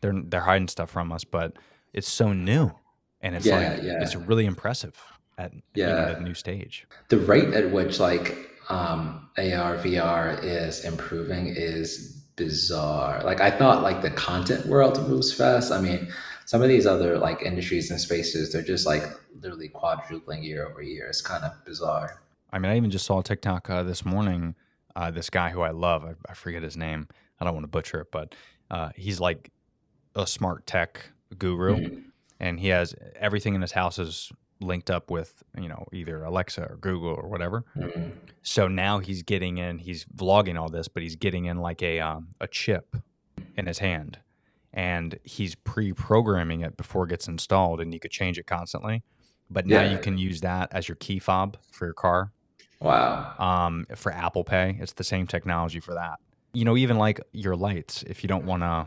they're 0.00 0.12
they're 0.24 0.40
hiding 0.40 0.68
stuff 0.68 0.90
from 0.90 1.12
us, 1.12 1.22
but 1.24 1.52
it's 1.92 2.08
so 2.08 2.32
new. 2.32 2.72
And 3.20 3.34
it's 3.36 3.46
Yeah, 3.46 3.56
like 3.74 3.82
yeah. 3.82 4.02
it's 4.02 4.16
really 4.16 4.46
impressive 4.46 5.00
at 5.38 5.52
you 5.74 5.86
know, 5.86 5.96
at 5.96 6.18
a 6.18 6.20
new 6.22 6.34
stage. 6.34 6.86
The 7.08 7.18
rate 7.18 7.54
at 7.54 7.70
which 7.70 8.00
like 8.00 8.50
um, 8.68 9.28
AR 9.38 9.76
VR 9.78 10.42
is 10.42 10.84
improving 10.84 11.46
is 11.48 12.22
bizarre. 12.36 13.22
Like 13.24 13.40
I 13.40 13.50
thought 13.50 13.82
like 13.82 14.02
the 14.02 14.10
content 14.10 14.66
world 14.66 15.08
moves 15.08 15.32
fast. 15.32 15.72
I 15.72 15.80
mean, 15.80 16.08
some 16.44 16.62
of 16.62 16.68
these 16.68 16.86
other 16.86 17.18
like 17.18 17.42
industries 17.42 17.90
and 17.90 18.00
spaces, 18.00 18.52
they're 18.52 18.62
just 18.62 18.86
like 18.86 19.04
literally 19.40 19.68
quadrupling 19.68 20.42
year 20.42 20.66
over 20.66 20.82
year. 20.82 21.06
It's 21.08 21.20
kind 21.22 21.44
of 21.44 21.52
bizarre. 21.64 22.22
I 22.52 22.58
mean, 22.58 22.70
I 22.70 22.76
even 22.76 22.90
just 22.90 23.06
saw 23.06 23.20
TikTok 23.22 23.68
uh, 23.70 23.82
this 23.82 24.04
morning. 24.04 24.54
Uh, 24.94 25.10
this 25.10 25.28
guy 25.28 25.50
who 25.50 25.60
I 25.60 25.70
love, 25.70 26.04
I, 26.04 26.14
I 26.30 26.34
forget 26.34 26.62
his 26.62 26.76
name. 26.76 27.08
I 27.38 27.44
don't 27.44 27.52
want 27.54 27.64
to 27.64 27.68
butcher 27.68 28.00
it, 28.00 28.10
but 28.10 28.34
uh, 28.70 28.90
he's 28.96 29.20
like 29.20 29.50
a 30.14 30.26
smart 30.26 30.66
tech 30.66 31.10
guru, 31.36 31.76
Mhm. 31.76 32.02
and 32.40 32.58
he 32.60 32.68
has 32.68 32.94
everything 33.16 33.54
in 33.54 33.60
his 33.60 33.72
house 33.72 33.98
is 33.98 34.32
linked 34.60 34.90
up 34.90 35.10
with 35.10 35.42
you 35.60 35.68
know 35.68 35.86
either 35.92 36.22
Alexa 36.24 36.62
or 36.62 36.76
Google 36.76 37.10
or 37.14 37.28
whatever. 37.28 37.64
Mhm. 37.76 38.12
So 38.42 38.68
now 38.68 38.98
he's 39.00 39.22
getting 39.22 39.58
in. 39.58 39.78
He's 39.78 40.04
vlogging 40.06 40.58
all 40.58 40.68
this, 40.68 40.88
but 40.88 41.02
he's 41.02 41.16
getting 41.16 41.44
in 41.44 41.58
like 41.58 41.82
a 41.82 42.00
um, 42.00 42.28
a 42.40 42.48
chip 42.48 42.96
in 43.56 43.66
his 43.66 43.78
hand, 43.80 44.18
and 44.72 45.18
he's 45.24 45.54
pre-programming 45.54 46.60
it 46.62 46.76
before 46.76 47.04
it 47.04 47.08
gets 47.10 47.28
installed, 47.28 47.80
and 47.80 47.92
you 47.92 48.00
could 48.00 48.10
change 48.10 48.38
it 48.38 48.46
constantly. 48.46 49.02
But 49.50 49.66
now 49.66 49.82
Yeah. 49.82 49.92
you 49.92 49.98
can 49.98 50.18
use 50.18 50.40
that 50.40 50.68
as 50.72 50.88
your 50.88 50.96
key 50.96 51.18
fob 51.18 51.56
for 51.70 51.84
your 51.86 51.94
car 51.94 52.32
Wow. 52.80 53.34
um, 53.38 53.86
for 53.94 54.10
Apple 54.12 54.42
Pay. 54.44 54.76
It's 54.80 54.92
the 54.94 55.04
same 55.04 55.26
technology 55.26 55.80
for 55.80 55.94
that. 55.94 56.18
You 56.52 56.64
know, 56.64 56.76
even 56.76 56.96
like 56.98 57.20
your 57.32 57.54
lights, 57.56 58.02
if 58.04 58.22
you 58.24 58.28
don't 58.28 58.44
want 58.46 58.62
to, 58.62 58.86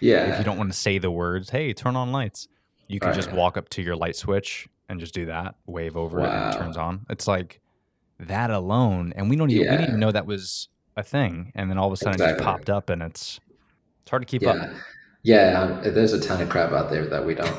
Yeah. 0.00 0.32
if 0.32 0.38
you 0.38 0.44
don't 0.44 0.58
want 0.58 0.72
to 0.72 0.78
say 0.78 0.98
the 0.98 1.10
words, 1.10 1.50
"Hey, 1.50 1.72
turn 1.72 1.94
on 1.96 2.12
lights," 2.12 2.48
you 2.88 2.98
can 3.00 3.12
just 3.14 3.30
walk 3.32 3.56
up 3.56 3.68
to 3.70 3.82
your 3.82 3.94
light 3.96 4.16
switch 4.16 4.68
and 4.90 5.00
just 5.00 5.14
do 5.14 5.26
that, 5.26 5.54
wave 5.66 5.96
over 5.96 6.20
it, 6.20 6.28
and 6.28 6.52
it 6.54 6.58
turns 6.58 6.76
on. 6.76 7.06
It's 7.08 7.26
like 7.26 7.60
that 8.18 8.50
alone, 8.50 9.14
and 9.16 9.30
we 9.30 9.36
don't 9.36 9.50
even 9.50 9.62
we 9.62 9.70
didn't 9.70 9.88
even 9.88 10.00
know 10.00 10.12
that 10.12 10.26
was 10.26 10.68
a 10.96 11.02
thing, 11.02 11.52
and 11.54 11.70
then 11.70 11.78
all 11.78 11.86
of 11.86 11.92
a 11.92 11.96
sudden 11.96 12.20
it 12.20 12.32
just 12.32 12.42
popped 12.42 12.68
up, 12.68 12.90
and 12.90 13.00
it's 13.00 13.40
it's 14.02 14.10
hard 14.10 14.22
to 14.22 14.26
keep 14.26 14.42
yeah. 14.42 14.50
up. 14.50 14.70
Yeah. 15.22 15.60
Um, 15.60 15.94
there's 15.94 16.12
a 16.12 16.20
ton 16.20 16.42
of 16.42 16.48
crap 16.48 16.72
out 16.72 16.90
there 16.90 17.06
that 17.06 17.24
we 17.24 17.34
don't, 17.34 17.56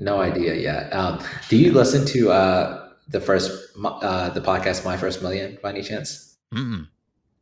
no 0.00 0.20
idea 0.20 0.54
yet. 0.54 0.92
Um, 0.92 1.22
do 1.48 1.56
you 1.56 1.72
listen 1.72 2.06
to 2.06 2.30
uh, 2.30 2.88
the 3.08 3.20
first, 3.20 3.50
uh, 3.84 4.30
the 4.30 4.40
podcast, 4.40 4.84
My 4.84 4.96
First 4.96 5.20
Million, 5.20 5.58
by 5.62 5.70
any 5.70 5.82
chance? 5.82 6.36
Mm-mm. 6.54 6.88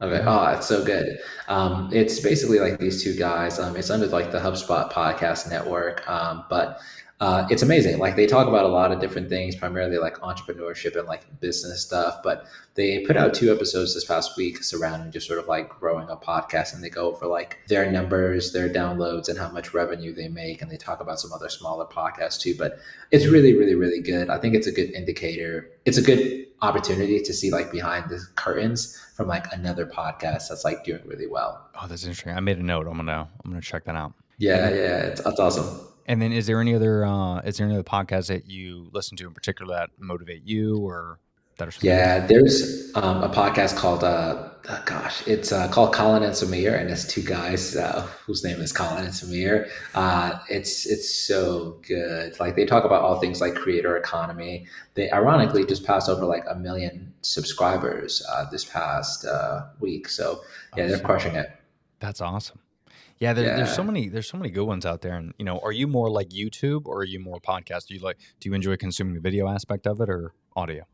Okay. 0.00 0.24
Oh, 0.26 0.46
it's 0.46 0.66
so 0.66 0.84
good. 0.84 1.18
Um, 1.46 1.88
it's 1.92 2.18
basically 2.18 2.58
like 2.58 2.80
these 2.80 3.04
two 3.04 3.14
guys. 3.14 3.60
Um, 3.60 3.76
it's 3.76 3.88
under 3.88 4.06
like 4.08 4.32
the 4.32 4.40
HubSpot 4.40 4.90
podcast 4.90 5.48
network. 5.48 6.08
Um, 6.10 6.44
but 6.50 6.80
uh, 7.22 7.46
it's 7.50 7.62
amazing. 7.62 8.00
Like 8.00 8.16
they 8.16 8.26
talk 8.26 8.48
about 8.48 8.64
a 8.64 8.68
lot 8.68 8.90
of 8.90 8.98
different 8.98 9.28
things, 9.28 9.54
primarily 9.54 9.96
like 9.96 10.16
entrepreneurship 10.16 10.98
and 10.98 11.06
like 11.06 11.22
business 11.38 11.80
stuff. 11.80 12.20
But 12.24 12.46
they 12.74 13.04
put 13.06 13.16
out 13.16 13.32
two 13.32 13.54
episodes 13.54 13.94
this 13.94 14.04
past 14.04 14.36
week 14.36 14.64
surrounding 14.64 15.12
just 15.12 15.28
sort 15.28 15.38
of 15.38 15.46
like 15.46 15.68
growing 15.68 16.08
a 16.08 16.16
podcast, 16.16 16.74
and 16.74 16.82
they 16.82 16.90
go 16.90 17.14
over 17.14 17.28
like 17.28 17.60
their 17.68 17.88
numbers, 17.92 18.52
their 18.52 18.68
downloads, 18.68 19.28
and 19.28 19.38
how 19.38 19.48
much 19.52 19.72
revenue 19.72 20.12
they 20.12 20.26
make, 20.26 20.62
and 20.62 20.68
they 20.68 20.76
talk 20.76 20.98
about 20.98 21.20
some 21.20 21.32
other 21.32 21.48
smaller 21.48 21.86
podcasts 21.86 22.40
too. 22.40 22.56
But 22.58 22.80
it's 23.12 23.28
really, 23.28 23.54
really, 23.54 23.76
really 23.76 24.00
good. 24.00 24.28
I 24.28 24.38
think 24.38 24.56
it's 24.56 24.66
a 24.66 24.72
good 24.72 24.90
indicator. 24.90 25.70
It's 25.84 25.98
a 25.98 26.02
good 26.02 26.48
opportunity 26.60 27.20
to 27.20 27.32
see 27.32 27.52
like 27.52 27.70
behind 27.70 28.10
the 28.10 28.20
curtains 28.34 28.98
from 29.14 29.28
like 29.28 29.46
another 29.52 29.86
podcast 29.86 30.48
that's 30.48 30.64
like 30.64 30.82
doing 30.82 31.02
really 31.04 31.28
well. 31.28 31.68
Oh, 31.80 31.86
that's 31.86 32.02
interesting. 32.02 32.32
I 32.32 32.40
made 32.40 32.58
a 32.58 32.64
note. 32.64 32.88
I'm 32.88 32.96
gonna 32.96 33.28
I'm 33.44 33.52
gonna 33.52 33.62
check 33.62 33.84
that 33.84 33.94
out. 33.94 34.12
Yeah, 34.38 34.70
yeah, 34.70 34.98
it's, 35.02 35.20
it's 35.20 35.38
awesome. 35.38 35.91
And 36.06 36.20
then, 36.20 36.32
is 36.32 36.46
there 36.46 36.60
any 36.60 36.74
other 36.74 37.04
uh, 37.04 37.40
is 37.40 37.56
there 37.56 37.66
any 37.66 37.74
other 37.74 37.84
podcasts 37.84 38.28
that 38.28 38.48
you 38.48 38.88
listen 38.92 39.16
to 39.18 39.26
in 39.26 39.34
particular 39.34 39.74
that 39.76 39.90
motivate 39.98 40.42
you 40.44 40.78
or 40.78 41.18
that 41.58 41.68
are 41.68 41.86
Yeah, 41.86 42.26
there's 42.26 42.90
um, 42.94 43.22
a 43.22 43.28
podcast 43.28 43.76
called 43.76 44.04
uh, 44.04 44.50
uh, 44.68 44.82
gosh, 44.84 45.26
it's 45.26 45.50
uh, 45.50 45.68
called 45.68 45.92
Colin 45.92 46.22
and 46.22 46.32
Samir, 46.32 46.78
and 46.78 46.88
it's 46.88 47.04
two 47.04 47.22
guys 47.22 47.76
uh, 47.76 48.06
whose 48.24 48.44
name 48.44 48.60
is 48.60 48.72
Colin 48.72 49.04
and 49.04 49.12
Samir. 49.12 49.68
Uh, 49.94 50.38
it's 50.48 50.86
it's 50.86 51.12
so 51.12 51.80
good. 51.86 52.38
Like 52.38 52.56
they 52.56 52.64
talk 52.64 52.84
about 52.84 53.02
all 53.02 53.18
things 53.18 53.40
like 53.40 53.54
creator 53.54 53.96
economy. 53.96 54.66
They 54.94 55.10
ironically 55.10 55.66
just 55.66 55.84
passed 55.84 56.08
over 56.08 56.24
like 56.24 56.44
a 56.48 56.54
million 56.54 57.12
subscribers 57.22 58.24
uh, 58.30 58.48
this 58.50 58.64
past 58.64 59.24
uh, 59.24 59.66
week. 59.80 60.08
So 60.08 60.42
yeah, 60.76 60.86
they're 60.86 61.00
crushing 61.00 61.34
it. 61.34 61.50
That's 61.98 62.20
awesome. 62.20 62.61
Yeah, 63.22 63.34
there, 63.34 63.56
there's 63.56 63.72
so 63.72 63.84
many 63.84 64.08
there's 64.08 64.26
so 64.26 64.36
many 64.36 64.50
good 64.50 64.64
ones 64.64 64.84
out 64.84 65.00
there. 65.00 65.14
And 65.14 65.32
you 65.38 65.44
know, 65.44 65.60
are 65.60 65.70
you 65.70 65.86
more 65.86 66.10
like 66.10 66.30
YouTube 66.30 66.86
or 66.86 66.98
are 66.98 67.04
you 67.04 67.20
more 67.20 67.40
podcast? 67.40 67.86
Do 67.86 67.94
you 67.94 68.00
like 68.00 68.18
do 68.40 68.48
you 68.48 68.54
enjoy 68.54 68.76
consuming 68.76 69.14
the 69.14 69.20
video 69.20 69.46
aspect 69.46 69.86
of 69.86 70.00
it 70.00 70.10
or 70.10 70.34
audio? 70.56 70.88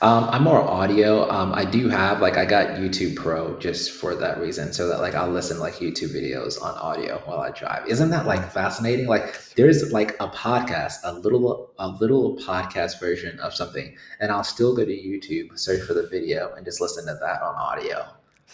Um, 0.00 0.24
I'm 0.30 0.42
more 0.42 0.60
audio. 0.60 1.30
Um, 1.30 1.54
I 1.54 1.64
do 1.64 1.88
have 1.88 2.20
like 2.20 2.36
I 2.36 2.44
got 2.44 2.70
YouTube 2.70 3.14
Pro 3.14 3.56
just 3.60 3.92
for 3.92 4.16
that 4.16 4.40
reason, 4.40 4.72
so 4.72 4.88
that 4.88 4.98
like 4.98 5.14
I'll 5.14 5.30
listen 5.30 5.60
like 5.60 5.74
YouTube 5.74 6.12
videos 6.12 6.60
on 6.60 6.76
audio 6.76 7.22
while 7.24 7.38
I 7.38 7.52
drive. 7.52 7.86
Isn't 7.86 8.10
that 8.10 8.26
like 8.26 8.50
fascinating? 8.50 9.06
Like 9.06 9.40
there's 9.54 9.92
like 9.92 10.16
a 10.18 10.26
podcast, 10.26 10.94
a 11.04 11.12
little 11.12 11.70
a 11.78 11.86
little 11.86 12.36
podcast 12.38 12.98
version 12.98 13.38
of 13.38 13.54
something, 13.54 13.96
and 14.18 14.32
I'll 14.32 14.42
still 14.42 14.74
go 14.74 14.84
to 14.84 14.90
YouTube, 14.90 15.56
search 15.56 15.86
for 15.86 15.94
the 15.94 16.08
video, 16.08 16.52
and 16.54 16.64
just 16.64 16.80
listen 16.80 17.06
to 17.06 17.16
that 17.20 17.42
on 17.42 17.54
audio. 17.54 18.08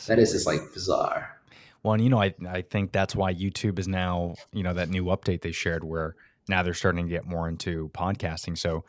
That 0.06 0.18
is 0.18 0.32
just 0.32 0.46
like 0.46 0.60
bizarre. 0.74 1.37
Well, 1.82 1.94
and 1.94 2.02
you 2.02 2.10
know, 2.10 2.20
I 2.20 2.34
I 2.48 2.62
think 2.62 2.92
that's 2.92 3.14
why 3.14 3.32
YouTube 3.34 3.78
is 3.78 3.86
now, 3.88 4.34
you 4.52 4.62
know, 4.62 4.74
that 4.74 4.88
new 4.88 5.04
update 5.04 5.42
they 5.42 5.52
shared 5.52 5.84
where 5.84 6.16
now 6.48 6.62
they're 6.62 6.74
starting 6.74 7.04
to 7.06 7.10
get 7.10 7.24
more 7.26 7.48
into 7.48 7.90
podcasting. 7.94 8.56
So, 8.58 8.84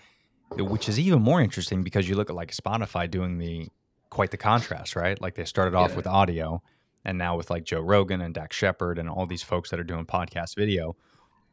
which 0.57 0.89
is 0.89 0.99
even 0.99 1.21
more 1.21 1.41
interesting 1.41 1.83
because 1.83 2.09
you 2.09 2.15
look 2.15 2.29
at 2.29 2.35
like 2.35 2.51
Spotify 2.51 3.09
doing 3.09 3.37
the 3.37 3.67
quite 4.09 4.31
the 4.31 4.37
contrast, 4.37 4.95
right? 4.95 5.19
Like 5.21 5.35
they 5.35 5.45
started 5.45 5.75
off 5.75 5.91
Yeah. 5.91 5.97
with 5.97 6.07
audio, 6.07 6.63
and 7.05 7.17
now 7.17 7.37
with 7.37 7.49
like 7.51 7.63
Joe 7.63 7.81
Rogan 7.81 8.21
and 8.21 8.33
Dax 8.33 8.55
Shepard 8.55 8.97
and 8.97 9.07
all 9.09 9.25
these 9.27 9.43
folks 9.43 9.69
that 9.69 9.79
are 9.79 9.83
doing 9.83 10.05
podcast 10.05 10.55
video. 10.55 10.95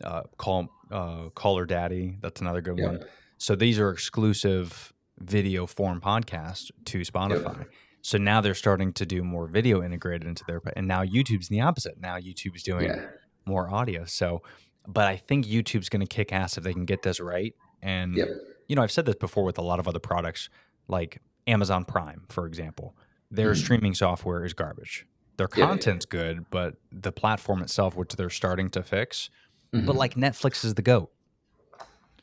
Uh, 0.02 0.22
call 0.38 0.68
uh, 0.90 1.28
Call 1.34 1.58
Her 1.58 1.66
Daddy, 1.66 2.16
that's 2.20 2.40
another 2.40 2.60
good 2.60 2.78
Yeah. 2.78 2.86
one. 2.86 3.04
So 3.38 3.54
these 3.54 3.78
are 3.78 3.90
exclusive 3.90 4.92
video 5.18 5.66
form 5.66 6.00
podcasts 6.00 6.70
to 6.86 7.00
Spotify. 7.00 7.66
So 8.06 8.18
now 8.18 8.40
they're 8.40 8.54
starting 8.54 8.92
to 8.92 9.04
do 9.04 9.24
more 9.24 9.48
video 9.48 9.82
integrated 9.82 10.28
into 10.28 10.44
their, 10.46 10.62
and 10.76 10.86
now 10.86 11.02
YouTube's 11.02 11.48
the 11.48 11.60
opposite. 11.60 12.00
Now 12.00 12.16
YouTube's 12.16 12.62
doing 12.62 12.84
Yeah. 12.86 13.06
more 13.46 13.68
audio. 13.68 14.04
So, 14.04 14.42
but 14.86 15.08
I 15.08 15.16
think 15.16 15.44
YouTube's 15.44 15.88
going 15.88 16.02
to 16.02 16.06
kick 16.06 16.32
ass 16.32 16.56
if 16.56 16.62
they 16.62 16.72
can 16.72 16.84
get 16.84 17.02
this 17.02 17.18
right. 17.18 17.52
And 17.82 18.14
Yep. 18.14 18.28
you 18.68 18.76
know, 18.76 18.82
I've 18.84 18.92
said 18.92 19.06
this 19.06 19.16
before 19.16 19.42
with 19.42 19.58
a 19.58 19.62
lot 19.62 19.80
of 19.80 19.88
other 19.88 19.98
products, 19.98 20.48
like 20.86 21.20
Amazon 21.48 21.84
Prime, 21.84 22.26
for 22.28 22.46
example. 22.46 22.94
Their 23.28 23.54
Mhm. 23.54 23.56
streaming 23.64 23.94
software 23.94 24.44
is 24.44 24.52
garbage. 24.54 25.04
Their 25.36 25.48
Yeah. 25.56 25.66
content's 25.66 26.06
good, 26.06 26.48
but 26.50 26.76
the 26.92 27.10
platform 27.10 27.60
itself, 27.60 27.96
which 27.96 28.14
they're 28.14 28.30
starting 28.30 28.70
to 28.70 28.84
fix, 28.84 29.30
but 29.72 29.82
Mhm. 29.82 29.94
like 29.96 30.14
Netflix 30.14 30.64
is 30.64 30.74
the 30.74 30.82
goat. 30.82 31.10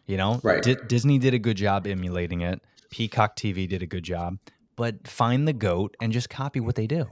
You 0.06 0.16
know, 0.16 0.40
Right. 0.44 0.64
Di- 0.64 0.78
Disney 0.88 1.20
did 1.20 1.34
a 1.34 1.40
good 1.40 1.58
job 1.58 1.86
emulating 1.86 2.40
it. 2.40 2.62
Peacock 2.90 3.36
TV 3.36 3.68
did 3.68 3.82
a 3.84 3.86
good 3.88 4.04
job, 4.06 4.38
but 4.76 5.08
find 5.08 5.48
the 5.48 5.54
goat 5.54 5.96
and 6.02 6.12
just 6.14 6.30
copy 6.30 6.60
what 6.60 6.76
they 6.76 6.88
do. 6.88 7.06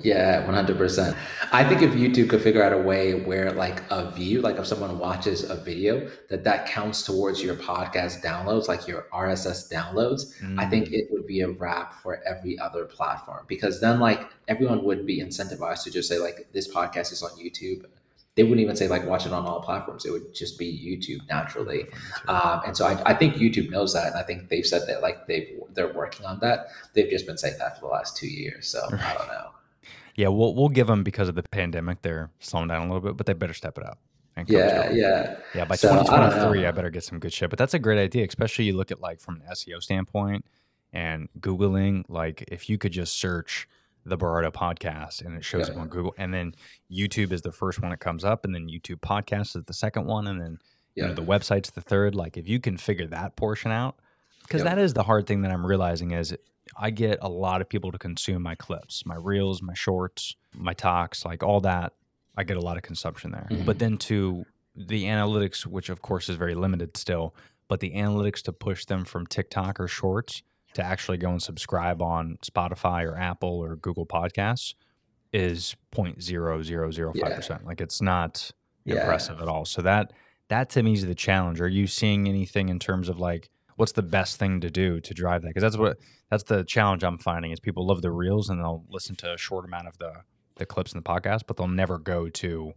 Yeah, 0.00 0.44
one 0.44 0.54
hundred 0.54 0.76
percent. 0.76 1.16
I 1.52 1.62
think 1.62 1.80
if 1.80 1.92
YouTube 1.92 2.28
could 2.28 2.42
figure 2.42 2.60
out 2.64 2.72
a 2.72 2.78
way 2.78 3.14
where, 3.14 3.52
like, 3.52 3.80
a 3.92 4.10
view, 4.10 4.40
like 4.40 4.56
if 4.56 4.66
someone 4.66 4.98
watches 4.98 5.48
a 5.48 5.54
video, 5.54 6.10
that 6.30 6.42
that 6.42 6.66
counts 6.66 7.02
towards 7.04 7.40
your 7.40 7.54
podcast 7.54 8.20
downloads, 8.20 8.66
like 8.66 8.88
your 8.88 9.06
RSS 9.12 9.72
downloads, 9.72 10.32
I 10.58 10.66
think 10.66 10.88
Mm. 10.88 10.94
it 10.94 11.08
would 11.12 11.28
be 11.28 11.42
a 11.42 11.48
wrap 11.48 11.92
for 12.02 12.20
every 12.26 12.58
other 12.58 12.86
platform 12.86 13.44
because 13.46 13.80
then, 13.80 14.00
like, 14.00 14.28
everyone 14.48 14.82
would 14.84 15.06
be 15.06 15.20
incentivized 15.22 15.84
to 15.84 15.92
just 15.92 16.08
say, 16.08 16.18
like, 16.18 16.48
this 16.52 16.66
podcast 16.66 17.12
is 17.12 17.22
on 17.22 17.30
YouTube. 17.38 17.84
They 18.36 18.42
wouldn't 18.42 18.60
even 18.60 18.74
say 18.74 18.88
like 18.88 19.06
watch 19.06 19.26
it 19.26 19.32
on 19.32 19.46
all 19.46 19.60
platforms. 19.60 20.04
It 20.04 20.10
would 20.10 20.34
just 20.34 20.58
be 20.58 20.66
YouTube 20.66 21.28
naturally. 21.28 21.86
Um, 22.26 22.62
and 22.66 22.76
so 22.76 22.84
I, 22.84 23.00
I 23.06 23.14
think 23.14 23.34
YouTube 23.36 23.70
knows 23.70 23.94
that, 23.94 24.08
and 24.08 24.16
I 24.16 24.22
think 24.22 24.48
they've 24.48 24.66
said 24.66 24.82
that 24.88 25.02
like 25.02 25.26
they 25.26 25.54
they're 25.72 25.92
working 25.92 26.26
on 26.26 26.40
that. 26.40 26.68
They've 26.94 27.08
just 27.08 27.26
been 27.26 27.38
saying 27.38 27.56
that 27.58 27.76
for 27.78 27.86
the 27.86 27.92
last 27.92 28.16
two 28.16 28.28
years. 28.28 28.66
So 28.68 28.80
I 28.90 29.14
don't 29.16 29.28
know. 29.28 29.50
Yeah, 30.16 30.28
we'll 30.28 30.54
we'll 30.54 30.68
give 30.68 30.86
them 30.86 31.04
because 31.04 31.28
of 31.28 31.34
the 31.34 31.42
pandemic. 31.42 32.02
They're 32.02 32.30
slowing 32.40 32.68
down 32.68 32.82
a 32.82 32.84
little 32.92 33.00
bit, 33.00 33.16
but 33.16 33.26
they 33.26 33.32
better 33.34 33.54
step 33.54 33.78
it 33.78 33.84
up. 33.84 33.98
Yeah, 34.48 34.90
yeah. 34.92 35.36
Yeah, 35.54 35.64
by 35.64 35.76
So, 35.76 35.90
2023, 35.90 36.62
know. 36.62 36.68
I, 36.68 36.70
better 36.72 36.90
get 36.90 37.04
some 37.04 37.20
good 37.20 37.32
shit. 37.32 37.50
But 37.50 37.58
that's 37.58 37.74
a 37.74 37.78
great 37.78 37.98
idea, 37.98 38.26
especially 38.26 38.64
you 38.64 38.76
look 38.76 38.90
at 38.90 39.00
like 39.00 39.20
from 39.20 39.36
an 39.36 39.42
SEO 39.52 39.80
standpoint 39.80 40.44
and 40.92 41.28
Googling. 41.38 42.04
Like 42.08 42.44
if 42.48 42.68
you 42.68 42.78
could 42.78 42.92
just 42.92 43.16
search 43.16 43.68
the 44.04 44.16
Berardo 44.18 44.50
podcast 44.52 45.24
and 45.24 45.36
it 45.36 45.44
shows 45.44 45.68
up 45.68 45.76
Yeah. 45.76 45.82
on 45.82 45.88
Google, 45.88 46.14
and 46.18 46.32
then 46.34 46.54
YouTube 46.90 47.32
is 47.32 47.42
the 47.42 47.52
first 47.52 47.80
one 47.80 47.90
that 47.90 48.00
comes 48.00 48.24
up, 48.24 48.44
and 48.44 48.54
then 48.54 48.68
YouTube 48.68 49.00
podcast 49.00 49.56
is 49.56 49.64
the 49.64 49.72
second 49.74 50.06
one, 50.06 50.26
and 50.26 50.40
then 50.40 50.58
you 50.94 51.02
Yeah. 51.02 51.08
know 51.08 51.14
the 51.14 51.22
website's 51.22 51.70
the 51.70 51.80
third. 51.80 52.14
Like 52.14 52.36
if 52.36 52.48
you 52.48 52.60
can 52.60 52.76
figure 52.76 53.06
that 53.08 53.36
portion 53.36 53.70
out, 53.70 53.96
because 54.42 54.60
Yep. 54.62 54.74
that 54.74 54.78
is 54.78 54.92
the 54.94 55.04
hard 55.04 55.26
thing 55.26 55.42
that 55.42 55.50
I'm 55.50 55.64
realizing 55.66 56.10
is 56.10 56.36
I 56.76 56.90
get 56.90 57.18
a 57.20 57.28
lot 57.28 57.60
of 57.60 57.68
people 57.68 57.92
to 57.92 57.98
consume 57.98 58.42
my 58.42 58.54
clips, 58.54 59.04
my 59.06 59.16
reels, 59.16 59.60
my 59.62 59.74
shorts, 59.74 60.34
my 60.54 60.72
talks, 60.74 61.24
like 61.24 61.42
all 61.42 61.60
that. 61.60 61.92
I 62.36 62.42
get 62.44 62.56
a 62.56 62.60
lot 62.60 62.76
of 62.76 62.82
consumption 62.82 63.30
there. 63.32 63.46
Mhm. 63.50 63.64
But 63.66 63.78
then 63.78 63.96
to 63.98 64.44
the 64.74 65.04
analytics, 65.04 65.66
which 65.66 65.88
of 65.88 66.02
course 66.02 66.28
is 66.28 66.36
very 66.36 66.54
limited 66.54 66.96
still, 66.96 67.34
but 67.68 67.80
the 67.80 67.92
analytics 67.94 68.42
to 68.42 68.52
push 68.52 68.84
them 68.86 69.04
from 69.04 69.26
TikTok 69.26 69.78
or 69.78 69.86
shorts 69.88 70.42
to 70.74 70.82
actually 70.82 71.16
go 71.18 71.30
and 71.30 71.42
subscribe 71.42 72.02
on 72.02 72.38
Spotify 72.44 73.04
or 73.04 73.16
Apple 73.16 73.58
or 73.58 73.76
Google 73.76 74.06
Podcasts 74.06 74.74
is 75.32 75.74
0.0005%. 75.92 77.64
Like 77.64 77.80
it's 77.80 78.00
not 78.00 78.50
Yeah. 78.84 78.96
impressive 79.00 79.40
at 79.40 79.48
all. 79.48 79.64
So 79.64 79.82
that 79.82 80.12
that 80.48 80.68
to 80.70 80.82
me 80.82 80.92
is 80.92 81.06
the 81.06 81.14
challenge. 81.14 81.60
Are 81.60 81.68
you 81.68 81.86
seeing 81.86 82.28
anything 82.28 82.68
in 82.68 82.78
terms 82.78 83.08
of 83.08 83.18
like 83.18 83.48
what's 83.76 83.92
the 83.92 84.02
best 84.02 84.36
thing 84.38 84.60
to 84.60 84.70
do 84.70 85.00
to 85.00 85.14
drive 85.14 85.42
that? 85.42 85.48
Because 85.48 85.62
that's 85.62 85.76
what 85.76 85.98
that's 86.30 86.44
the 86.44 86.64
challenge 86.64 87.02
I'm 87.02 87.18
finding 87.18 87.50
is 87.50 87.60
people 87.60 87.86
love 87.86 88.02
the 88.02 88.10
reels 88.12 88.50
and 88.50 88.60
they'll 88.60 88.84
listen 88.88 89.16
to 89.16 89.32
a 89.32 89.38
short 89.38 89.64
amount 89.64 89.88
of 89.88 89.98
the 89.98 90.12
the 90.56 90.66
clips 90.66 90.92
in 90.92 90.98
the 90.98 91.02
podcast, 91.02 91.42
but 91.48 91.56
they'll 91.56 91.66
never 91.66 91.98
go 91.98 92.28
to 92.28 92.74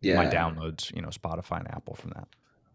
Yeah. 0.00 0.16
my 0.16 0.26
downloads, 0.26 0.94
you 0.94 1.00
know, 1.02 1.08
Spotify 1.08 1.58
and 1.60 1.70
Apple 1.70 1.94
from 1.94 2.10
that. 2.10 2.28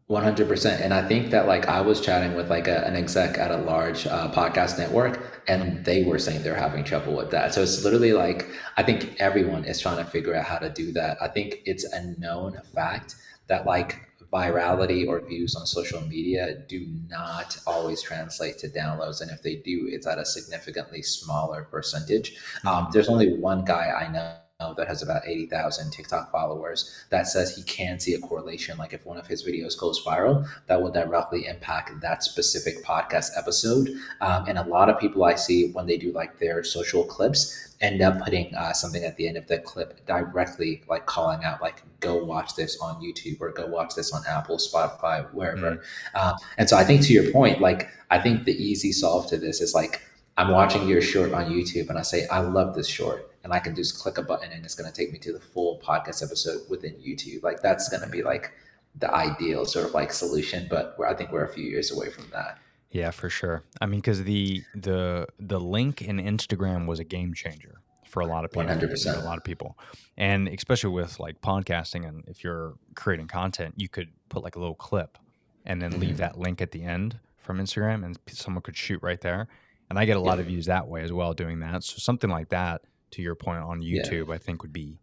One 0.08 0.22
hundred 0.22 0.50
percent, 0.50 0.82
and 0.82 0.94
I 0.94 1.08
think 1.08 1.32
that 1.32 1.48
like 1.48 1.68
I 1.70 1.80
was 1.80 2.02
chatting 2.02 2.36
with 2.36 2.50
like 2.50 2.68
a, 2.68 2.86
an 2.86 2.94
exec 2.96 3.38
at 3.38 3.52
a 3.52 3.58
large 3.58 4.06
uh, 4.06 4.30
podcast 4.32 4.78
network, 4.78 5.42
and 5.48 5.84
they 5.86 6.04
were 6.04 6.20
saying 6.20 6.44
they're 6.44 6.56
having 6.56 6.84
trouble 6.84 7.16
with 7.16 7.32
that. 7.32 7.54
So 7.54 7.64
it's 7.64 7.84
literally 7.86 8.12
like 8.12 8.50
I 8.76 8.84
think 8.84 9.16
everyone 9.20 9.64
is 9.64 9.80
trying 9.80 10.04
to 10.04 10.06
figure 10.06 10.36
out 10.36 10.44
how 10.44 10.58
to 10.58 10.70
do 10.70 10.92
that. 10.92 11.18
I 11.22 11.30
think 11.30 11.62
it's 11.66 11.86
a 11.86 12.20
known 12.20 12.60
fact 12.76 13.16
that 13.48 13.66
like 13.66 14.02
virality 14.32 15.08
or 15.08 15.22
views 15.22 15.56
on 15.56 15.66
social 15.66 16.02
media 16.02 16.64
do 16.68 16.86
not 17.08 17.58
always 17.66 18.02
translate 18.02 18.58
to 18.58 18.68
downloads, 18.68 19.22
and 19.22 19.32
if 19.32 19.42
they 19.42 19.56
do, 19.56 19.88
it's 19.90 20.06
at 20.06 20.20
a 20.20 20.26
significantly 20.26 21.02
smaller 21.02 21.64
percentage. 21.64 22.36
Um, 22.66 22.90
there's 22.92 23.08
only 23.08 23.38
one 23.38 23.64
guy 23.64 23.90
I 23.90 24.12
know 24.12 24.36
that 24.76 24.88
has 24.88 25.02
about 25.02 25.28
80,000 25.28 25.92
TikTok 25.92 26.32
followers 26.32 27.06
that 27.10 27.28
says 27.28 27.56
he 27.56 27.64
can 27.64 28.00
see 28.00 28.14
a 28.14 28.20
correlation. 28.20 28.78
Like 28.78 28.94
if 28.94 29.04
one 29.06 29.18
of 29.18 29.26
his 29.26 29.44
videos 29.44 29.78
goes 29.78 30.04
viral, 30.06 30.48
that 30.68 30.80
will 30.80 30.92
directly 30.92 31.48
impact 31.48 32.00
that 32.02 32.24
specific 32.24 32.86
podcast 32.86 33.32
episode. 33.36 33.90
Um, 34.22 34.46
and 34.48 34.58
a 34.58 34.64
lot 34.64 34.90
of 34.90 35.00
people 35.00 35.24
I 35.24 35.36
see 35.36 35.72
when 35.72 35.88
they 35.88 35.98
do 35.98 36.12
like 36.12 36.38
their 36.38 36.64
social 36.64 37.04
clips 37.04 37.74
end 37.84 38.02
up 38.02 38.24
putting 38.24 38.56
uh, 38.56 38.72
something 38.72 39.04
at 39.04 39.18
the 39.18 39.28
end 39.28 39.38
of 39.38 39.46
the 39.48 39.60
clip 39.60 40.06
directly 40.06 40.82
like 40.88 41.06
calling 41.06 41.44
out 41.44 41.62
like 41.62 41.84
go 42.00 42.24
watch 42.24 42.56
this 42.56 42.80
on 42.80 43.02
youtube 43.02 43.40
or 43.42 43.52
go 43.52 43.68
watch 43.68 43.94
this 43.94 44.14
on 44.14 44.22
apple 44.28 44.58
spotify 44.58 45.30
wherever 45.34 45.82
uh, 46.16 46.34
and 46.58 46.70
so 46.70 46.78
i 46.78 46.84
think 46.84 47.02
to 47.02 47.14
your 47.14 47.30
point 47.32 47.60
like 47.60 47.90
i 48.10 48.18
think 48.18 48.46
the 48.46 48.54
easy 48.54 48.92
solve 48.92 49.28
to 49.28 49.38
this 49.38 49.60
is 49.60 49.74
like 49.74 50.02
i'm 50.38 50.50
watching 50.50 50.88
your 50.88 51.02
short 51.02 51.34
on 51.34 51.52
youtube 51.52 51.90
and 51.90 52.00
i 52.00 52.02
say 52.02 52.26
i 52.28 52.40
love 52.40 52.74
this 52.74 52.88
short 52.88 53.33
and 53.44 53.54
i 53.54 53.60
can 53.60 53.76
just 53.76 54.00
click 54.00 54.18
a 54.18 54.22
button 54.22 54.52
and 54.52 54.64
it's 54.66 54.76
going 54.76 54.90
to 54.90 54.96
take 54.96 55.12
me 55.12 55.20
to 55.20 55.34
the 55.34 55.40
full 55.40 55.80
podcast 55.80 56.24
episode 56.24 56.62
within 56.70 56.94
youtube 56.96 57.44
like 57.44 57.62
that's 57.62 57.90
going 57.90 58.04
to 58.04 58.10
be 58.10 58.24
like 58.24 58.52
the 59.00 59.12
ideal 59.14 59.66
sort 59.66 59.86
of 59.86 59.94
like 59.94 60.12
solution 60.12 60.68
but 60.70 60.96
we're, 60.98 61.08
i 61.08 61.14
think 61.14 61.32
we're 61.32 61.46
a 61.46 61.54
few 61.54 61.64
years 61.64 61.92
away 61.92 62.10
from 62.10 62.26
that 62.32 62.60
Yeah, 62.94 63.10
for 63.10 63.28
sure. 63.28 63.64
I 63.82 63.88
mean, 63.88 64.00
because 64.02 64.24
the 64.24 64.64
the 64.76 65.28
the 65.40 65.60
link 65.60 66.02
in 66.02 66.18
Instagram 66.18 66.86
was 66.86 67.00
a 67.00 67.04
game 67.04 67.34
changer 67.34 67.82
for 68.06 68.22
a 68.22 68.28
lot 68.28 68.46
of 68.46 68.52
people. 68.52 68.68
100%. 68.68 69.20
A 69.20 69.26
lot 69.26 69.40
of 69.40 69.44
people, 69.44 69.76
and 70.16 70.48
especially 70.48 70.92
with 70.92 71.20
like 71.20 71.42
podcasting, 71.42 72.08
and 72.08 72.24
if 72.28 72.44
you're 72.44 72.76
creating 72.94 73.28
content, 73.28 73.74
you 73.78 73.90
could 73.90 74.10
put 74.30 74.44
like 74.44 74.56
a 74.56 74.60
little 74.60 74.76
clip, 74.76 75.18
and 75.66 75.82
then 75.82 76.00
leave 76.00 76.12
mm-hmm. 76.12 76.18
that 76.18 76.38
link 76.38 76.62
at 76.62 76.70
the 76.70 76.84
end 76.84 77.20
from 77.38 77.58
Instagram, 77.58 78.06
and 78.06 78.20
someone 78.30 78.62
could 78.62 78.78
shoot 78.78 79.02
right 79.02 79.22
there. 79.22 79.48
And 79.90 79.98
I 79.98 80.06
get 80.06 80.16
a 80.16 80.22
lot 80.22 80.40
of 80.40 80.46
views 80.46 80.68
that 80.68 80.88
way 80.88 81.02
as 81.02 81.12
well 81.12 81.34
doing 81.34 81.62
that. 81.62 81.84
So 81.84 81.98
something 81.98 82.30
like 82.30 82.50
that, 82.50 82.84
to 83.14 83.22
your 83.22 83.36
point 83.36 83.60
on 83.64 83.82
Yeah. 83.82 84.02
YouTube, 84.04 84.34
I 84.34 84.38
think 84.38 84.62
would 84.62 84.74
be 84.74 85.00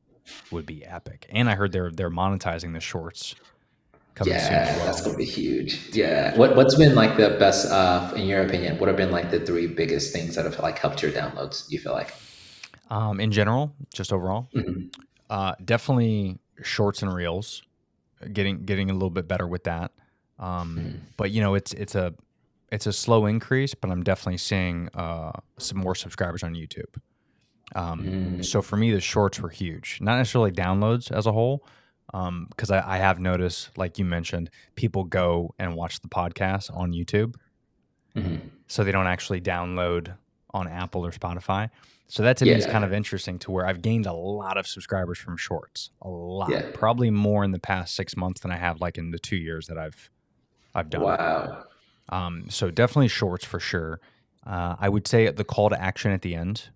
would 0.53 0.67
be 0.67 0.85
epic. 0.85 1.27
And 1.31 1.49
I 1.49 1.55
heard 1.55 1.73
they're 1.73 1.91
they're 1.91 2.11
monetizing 2.11 2.73
the 2.75 2.81
shorts 2.81 3.35
coming 4.15 4.35
soon 4.39 4.53
yeah 4.53 4.59
as 4.69 4.77
well. 4.77 4.87
that's 4.87 5.01
gonna 5.03 5.17
be 5.17 5.25
huge 5.25 5.95
yeah 5.95 6.37
what, 6.37 6.57
what's 6.57 6.75
been 6.75 6.95
like 6.97 7.17
the 7.17 7.31
best 7.39 7.71
uh 7.71 8.13
in 8.17 8.27
your 8.27 8.43
opinion 8.43 8.77
what 8.79 8.89
have 8.89 8.97
been 8.97 9.13
like 9.13 9.31
the 9.31 9.39
three 9.39 9.69
biggest 9.69 10.13
things 10.13 10.35
that 10.35 10.45
have 10.45 10.59
like 10.59 10.79
helped 10.79 11.01
your 11.01 11.13
downloads 11.13 11.71
you 11.71 11.79
feel 11.79 11.93
like 11.93 12.13
Um, 12.91 13.21
in 13.21 13.31
general, 13.31 13.73
just 13.95 14.13
overall, 14.13 14.49
Mhm. 14.55 14.93
uh, 15.31 15.55
definitely 15.65 16.39
shorts 16.63 17.03
and 17.03 17.15
reels, 17.15 17.63
getting 18.33 18.65
getting 18.65 18.91
a 18.91 18.93
little 18.93 19.11
bit 19.11 19.29
better 19.29 19.47
with 19.47 19.63
that. 19.65 19.93
Um, 20.41 20.77
Mhm. 20.77 21.01
But 21.17 21.31
you 21.31 21.41
know, 21.41 21.55
it's 21.55 21.73
it's 21.75 21.95
a 21.95 22.13
it's 22.73 22.87
a 22.89 22.93
slow 22.93 23.27
increase, 23.27 23.75
but 23.75 23.91
I'm 23.93 24.03
definitely 24.03 24.39
seeing 24.39 24.89
uh, 24.95 25.33
some 25.59 25.79
more 25.79 25.95
subscribers 25.95 26.43
on 26.43 26.55
YouTube. 26.55 26.93
Um, 27.75 28.01
Mm. 28.03 28.45
So 28.45 28.63
for 28.63 28.77
me, 28.77 28.91
the 28.93 29.01
shorts 29.01 29.41
were 29.41 29.49
huge, 29.51 29.99
not 30.01 30.17
necessarily 30.19 30.51
downloads 30.53 31.11
as 31.13 31.27
a 31.27 31.33
whole, 31.33 31.65
because 32.07 32.71
I, 32.71 32.95
I 32.97 32.99
have 32.99 33.21
noticed, 33.21 33.77
like 33.79 33.99
you 33.99 34.05
mentioned, 34.05 34.51
people 34.75 35.05
go 35.05 35.55
and 35.59 35.77
watch 35.77 36.01
the 36.01 36.09
podcast 36.09 36.75
on 36.77 36.93
YouTube 36.93 37.37
Mhm. 38.17 38.41
so 38.67 38.83
they 38.83 38.91
don't 38.93 39.07
actually 39.07 39.41
download 39.41 40.15
on 40.53 40.67
Apple 40.67 41.07
or 41.07 41.13
Spotify. 41.13 41.71
So 42.09 42.25
that 42.25 42.37
to 42.39 42.45
me 42.45 42.51
is 42.51 42.67
kind 42.67 42.85
of 42.85 42.93
interesting 42.93 43.39
to 43.41 43.53
where 43.53 43.65
I've 43.65 43.83
gained 43.83 44.07
a 44.07 44.13
lot 44.13 44.57
of 44.59 44.67
subscribers 44.67 45.19
from 45.19 45.37
shorts. 45.37 45.91
A 46.03 46.09
lot. 46.09 46.51
Yeah. 46.51 46.63
Probably 46.75 47.09
more 47.11 47.45
in 47.45 47.53
the 47.53 47.61
past 47.61 47.95
six 47.95 48.17
months 48.17 48.41
than 48.41 48.51
I 48.51 48.57
have 48.57 48.81
like 48.81 48.99
in 48.99 49.13
the 49.13 49.19
two 49.21 49.37
years 49.37 49.69
that 49.69 49.79
I've 49.79 50.11
I've 50.75 50.91
done. 50.91 51.03
wow 51.03 51.65
Um, 52.09 52.51
so 52.51 52.73
definitely 52.73 53.07
shorts 53.07 53.45
for 53.45 53.61
sure. 53.61 54.01
Uh, 54.45 54.75
I 54.81 54.89
would 54.89 55.07
say 55.07 55.31
the 55.31 55.45
call 55.45 55.71
to 55.71 55.81
action 55.81 56.11
at 56.11 56.23
the 56.23 56.35
end. 56.35 56.71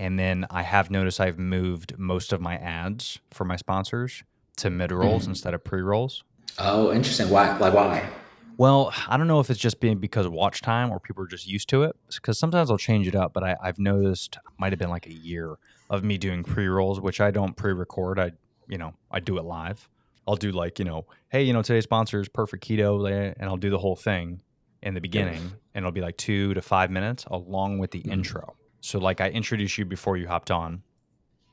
And 0.00 0.18
then 0.18 0.46
I 0.48 0.62
have 0.62 0.90
noticed 0.90 1.20
I've 1.20 1.38
moved 1.38 1.98
most 1.98 2.32
of 2.32 2.40
my 2.40 2.56
ads 2.56 3.18
for 3.30 3.44
my 3.44 3.56
sponsors 3.56 4.24
to 4.56 4.70
mid 4.70 4.92
rolls 4.92 5.24
Mhm. 5.26 5.28
instead 5.28 5.52
of 5.52 5.62
pre 5.62 5.82
rolls. 5.82 6.24
oh 6.58 6.90
interesting 6.90 7.28
why 7.28 7.56
like 7.58 7.74
why 7.74 8.08
Well, 8.56 8.92
I 9.08 9.16
don't 9.18 9.26
know 9.28 9.40
if 9.40 9.50
it's 9.50 9.60
just 9.60 9.78
being 9.78 9.98
because 9.98 10.24
of 10.24 10.32
watch 10.32 10.62
time 10.62 10.90
or 10.90 10.98
people 11.00 11.22
are 11.22 11.26
just 11.26 11.46
used 11.46 11.68
to 11.70 11.82
it. 11.82 11.94
Because 12.14 12.38
sometimes 12.38 12.70
I'll 12.70 12.78
change 12.78 13.06
it 13.08 13.14
up, 13.14 13.32
but 13.34 13.42
I, 13.44 13.56
I've 13.62 13.78
noticed 13.78 14.38
might 14.58 14.72
have 14.72 14.78
been 14.78 14.88
like 14.90 15.06
a 15.06 15.12
year 15.14 15.56
of 15.90 16.02
me 16.02 16.16
doing 16.16 16.44
pre 16.44 16.66
rolls, 16.66 16.98
which 16.98 17.20
I 17.20 17.30
don't 17.30 17.54
pre 17.54 17.72
record. 17.74 18.18
I, 18.18 18.32
you 18.68 18.78
know, 18.78 18.94
I 19.10 19.20
do 19.20 19.36
it 19.36 19.44
live. 19.44 19.86
I'll 20.26 20.36
do 20.36 20.50
like, 20.50 20.78
you 20.78 20.84
know, 20.86 21.04
hey, 21.30 21.42
you 21.42 21.52
know, 21.52 21.60
today's 21.62 21.84
sponsor 21.84 22.20
is 22.20 22.28
Perfect 22.30 22.66
Keto, 22.66 22.90
eh, 23.10 23.34
and 23.38 23.48
I'll 23.50 23.56
do 23.58 23.70
the 23.70 23.78
whole 23.78 23.96
thing 23.96 24.40
in 24.82 24.94
the 24.94 25.00
beginning, 25.00 25.52
and 25.74 25.82
it'll 25.82 25.92
be 25.92 26.00
like 26.00 26.16
two 26.16 26.54
to 26.54 26.62
five 26.62 26.90
minutes 26.90 27.24
along 27.30 27.78
with 27.78 27.90
the 27.90 28.02
Mhm. 28.02 28.12
intro. 28.12 28.56
So, 28.80 28.98
like, 28.98 29.20
I 29.20 29.28
introduced 29.28 29.76
you 29.78 29.84
before 29.84 30.16
you 30.16 30.26
hopped 30.28 30.50
on, 30.50 30.82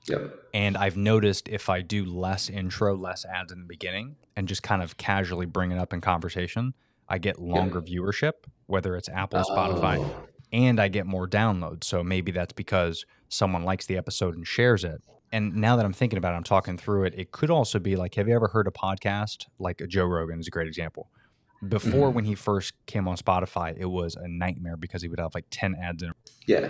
yep 0.07 0.33
and 0.53 0.77
I've 0.77 0.95
noticed 0.97 1.49
if 1.49 1.69
I 1.69 1.81
do 1.81 2.05
less 2.05 2.49
intro, 2.49 2.95
less 2.95 3.25
ads 3.25 3.51
in 3.51 3.59
the 3.59 3.65
beginning, 3.67 4.15
and 4.35 4.47
just 4.47 4.63
kind 4.63 4.81
of 4.81 4.97
casually 4.97 5.45
bring 5.45 5.71
it 5.71 5.77
up 5.77 5.93
in 5.93 6.01
conversation, 6.01 6.73
I 7.09 7.17
get 7.17 7.39
longer 7.39 7.81
viewership, 7.81 8.33
whether 8.65 8.95
it's 8.95 9.09
Apple, 9.09 9.41
Spotify, 9.43 9.97
Oh, 9.99 10.23
and 10.53 10.79
I 10.79 10.87
get 10.87 11.05
more 11.05 11.27
downloads. 11.27 11.83
So 11.83 12.03
maybe 12.03 12.31
that's 12.31 12.53
because 12.53 13.05
someone 13.29 13.63
likes 13.63 13.85
the 13.85 13.97
episode 13.97 14.35
and 14.35 14.47
shares 14.47 14.83
it. 14.85 15.01
And 15.33 15.57
now 15.57 15.75
that 15.75 15.83
I'm 15.85 15.91
thinking 15.93 16.17
about 16.17 16.33
it, 16.33 16.37
I'm 16.37 16.43
talking 16.43 16.77
through 16.77 17.03
it. 17.03 17.13
It 17.17 17.31
could 17.31 17.49
also 17.51 17.79
be 17.79 17.97
like, 17.97 18.15
have 18.15 18.29
you 18.29 18.35
ever 18.35 18.47
heard 18.47 18.65
a 18.67 18.71
podcast 18.71 19.47
like 19.59 19.81
Joe 19.89 20.05
Rogan 20.05 20.39
is 20.39 20.47
a 20.47 20.51
great 20.51 20.67
example. 20.67 21.09
Before 21.67 22.09
Mhm. 22.11 22.13
when 22.13 22.25
he 22.25 22.35
first 22.35 22.73
came 22.85 23.07
on 23.09 23.17
Spotify, 23.17 23.75
it 23.77 23.87
was 23.87 24.15
a 24.15 24.27
nightmare 24.27 24.77
because 24.77 25.01
he 25.01 25.09
would 25.09 25.19
have 25.19 25.35
like 25.35 25.45
10 25.51 25.75
ads 25.75 26.01
in 26.03 26.13
yeah 26.45 26.67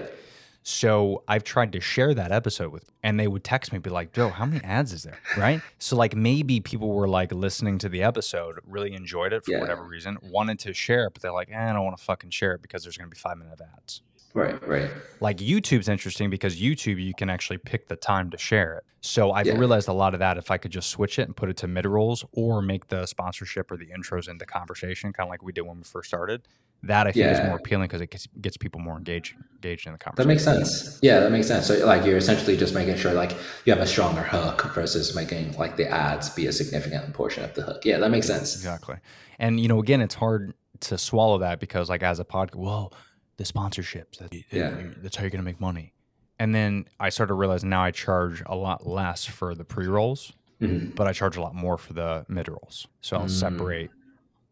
So 0.69 1.23
I've 1.29 1.45
tried 1.45 1.71
to 1.71 1.79
share 1.79 2.13
that 2.13 2.33
episode 2.33 2.73
with, 2.73 2.91
and 3.01 3.17
they 3.17 3.29
would 3.29 3.45
text 3.45 3.71
me, 3.71 3.79
be 3.79 3.89
like, 3.89 4.11
"Joe, 4.11 4.31
how 4.31 4.45
many 4.45 4.61
ads 4.65 4.91
is 4.91 5.03
there?" 5.03 5.21
Right? 5.33 5.63
So 5.79 5.95
like 5.95 6.13
maybe 6.13 6.59
people 6.59 6.89
were 6.89 7.07
like 7.07 7.31
listening 7.31 7.77
to 7.77 7.87
the 7.87 8.03
episode, 8.03 8.59
really 8.65 8.93
enjoyed 8.93 9.31
it 9.31 9.45
for 9.45 9.51
Yeah. 9.51 9.59
whatever 9.61 9.85
reason, 9.85 10.17
wanted 10.21 10.59
to 10.59 10.73
share 10.73 11.05
it, 11.05 11.13
but 11.13 11.21
they're 11.21 11.31
like, 11.31 11.47
eh, 11.49 11.69
"I 11.69 11.71
don't 11.71 11.85
want 11.85 11.97
to 11.97 12.03
fucking 12.03 12.31
share 12.31 12.51
it 12.53 12.61
because 12.61 12.83
there's 12.83 12.97
going 12.97 13.09
to 13.09 13.15
be 13.15 13.17
five 13.17 13.37
minute 13.37 13.53
of 13.53 13.61
ads." 13.77 14.01
Right, 14.33 14.61
right. 14.67 14.91
Like 15.21 15.37
YouTube's 15.37 15.87
interesting 15.87 16.29
because 16.29 16.59
YouTube 16.59 17.01
you 17.01 17.13
can 17.15 17.29
actually 17.29 17.59
pick 17.59 17.87
the 17.87 17.95
time 17.95 18.29
to 18.31 18.37
share 18.37 18.75
it. 18.75 18.83
So 19.01 19.31
I've 19.31 19.47
Yeah. 19.47 19.53
realized 19.55 19.87
a 19.87 19.93
lot 19.93 20.13
of 20.13 20.19
that 20.19 20.37
if 20.37 20.51
I 20.51 20.57
could 20.57 20.71
just 20.71 20.89
switch 20.89 21.17
it 21.17 21.23
and 21.29 21.35
put 21.35 21.49
it 21.49 21.55
to 21.57 21.67
mid 21.67 21.85
rolls 21.85 22.25
or 22.33 22.61
make 22.61 22.87
the 22.89 23.05
sponsorship 23.05 23.71
or 23.71 23.77
the 23.77 23.87
intros 23.87 24.27
into 24.27 24.45
conversation, 24.45 25.13
kind 25.13 25.27
of 25.27 25.31
like 25.31 25.41
we 25.41 25.53
did 25.53 25.61
when 25.61 25.77
we 25.77 25.83
first 25.83 26.09
started. 26.09 26.45
That 26.83 27.07
I 27.07 27.11
think 27.11 27.25
is 27.31 27.39
more 27.41 27.57
appealing 27.57 27.85
because 27.87 28.01
it 28.01 28.11
gets, 28.11 28.27
gets 28.39 28.55
people 28.55 28.79
more 28.79 28.97
engaged 28.97 29.35
engaged 29.55 29.87
in 29.87 29.93
the 29.93 29.97
conversation. 29.99 30.27
That 30.27 30.33
makes 30.33 30.43
sense. 30.43 30.99
Yeah, 31.01 31.19
that 31.21 31.31
makes 31.31 31.47
sense. 31.47 31.65
So 31.67 31.83
like 31.85 32.05
you're 32.05 32.17
essentially 32.17 32.55
just 32.55 32.73
making 32.75 32.95
sure 32.97 33.13
like 33.13 33.31
you 33.65 33.73
have 33.73 33.81
a 33.81 33.87
stronger 33.87 34.21
hook 34.21 34.71
versus 34.75 35.15
making 35.15 35.53
like 35.57 35.75
the 35.75 35.89
ads 35.89 36.29
be 36.29 36.45
a 36.45 36.51
significant 36.53 37.13
portion 37.13 37.43
of 37.43 37.53
the 37.55 37.63
hook. 37.63 37.83
Yeah, 37.83 37.97
that 37.97 38.11
makes 38.11 38.27
sense. 38.27 38.55
Exactly. 38.55 38.97
And 39.39 39.59
you 39.59 39.67
know, 39.67 39.79
again, 39.79 40.01
it's 40.01 40.15
hard 40.15 40.53
to 40.81 40.97
swallow 40.97 41.39
that 41.39 41.59
because 41.59 41.89
like 41.89 42.03
as 42.03 42.19
a 42.19 42.25
podcast, 42.25 42.55
well, 42.55 42.93
the 43.37 43.43
sponsorships, 43.43 44.19
that, 44.19 44.31
Yeah. 44.51 44.75
that's 44.97 45.15
how 45.15 45.23
you're 45.23 45.31
gonna 45.31 45.43
make 45.43 45.59
money. 45.59 45.93
And 46.39 46.53
then 46.53 46.85
I 46.99 47.09
started 47.09 47.33
realizing 47.33 47.69
now 47.69 47.83
I 47.83 47.89
charge 47.91 48.43
a 48.45 48.55
lot 48.55 48.85
less 48.85 49.25
for 49.25 49.55
the 49.55 49.65
pre 49.65 49.87
rolls, 49.87 50.33
Mhm. 50.61 50.95
but 50.95 51.07
I 51.07 51.13
charge 51.13 51.35
a 51.37 51.41
lot 51.41 51.55
more 51.55 51.79
for 51.79 51.93
the 51.93 52.25
mid 52.29 52.47
rolls. 52.47 52.87
So 53.01 53.17
I'll 53.17 53.25
Mm. 53.25 53.29
separate 53.31 53.89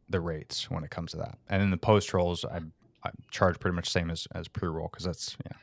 the 0.09 0.19
rates 0.19 0.69
when 0.69 0.83
it 0.83 0.89
comes 0.91 1.11
to 1.11 1.17
that. 1.17 1.37
And 1.49 1.61
then 1.61 1.71
the 1.71 1.77
post 1.77 2.13
rolls, 2.13 2.45
I, 2.45 2.59
I 3.03 3.09
charge 3.31 3.59
pretty 3.59 3.75
much 3.75 3.85
the 3.85 3.91
same 3.99 4.09
as 4.11 4.27
as 4.33 4.47
pre 4.47 4.67
roll 4.69 4.87
because 4.91 5.05
that's 5.05 5.35
yeah. 5.45 5.57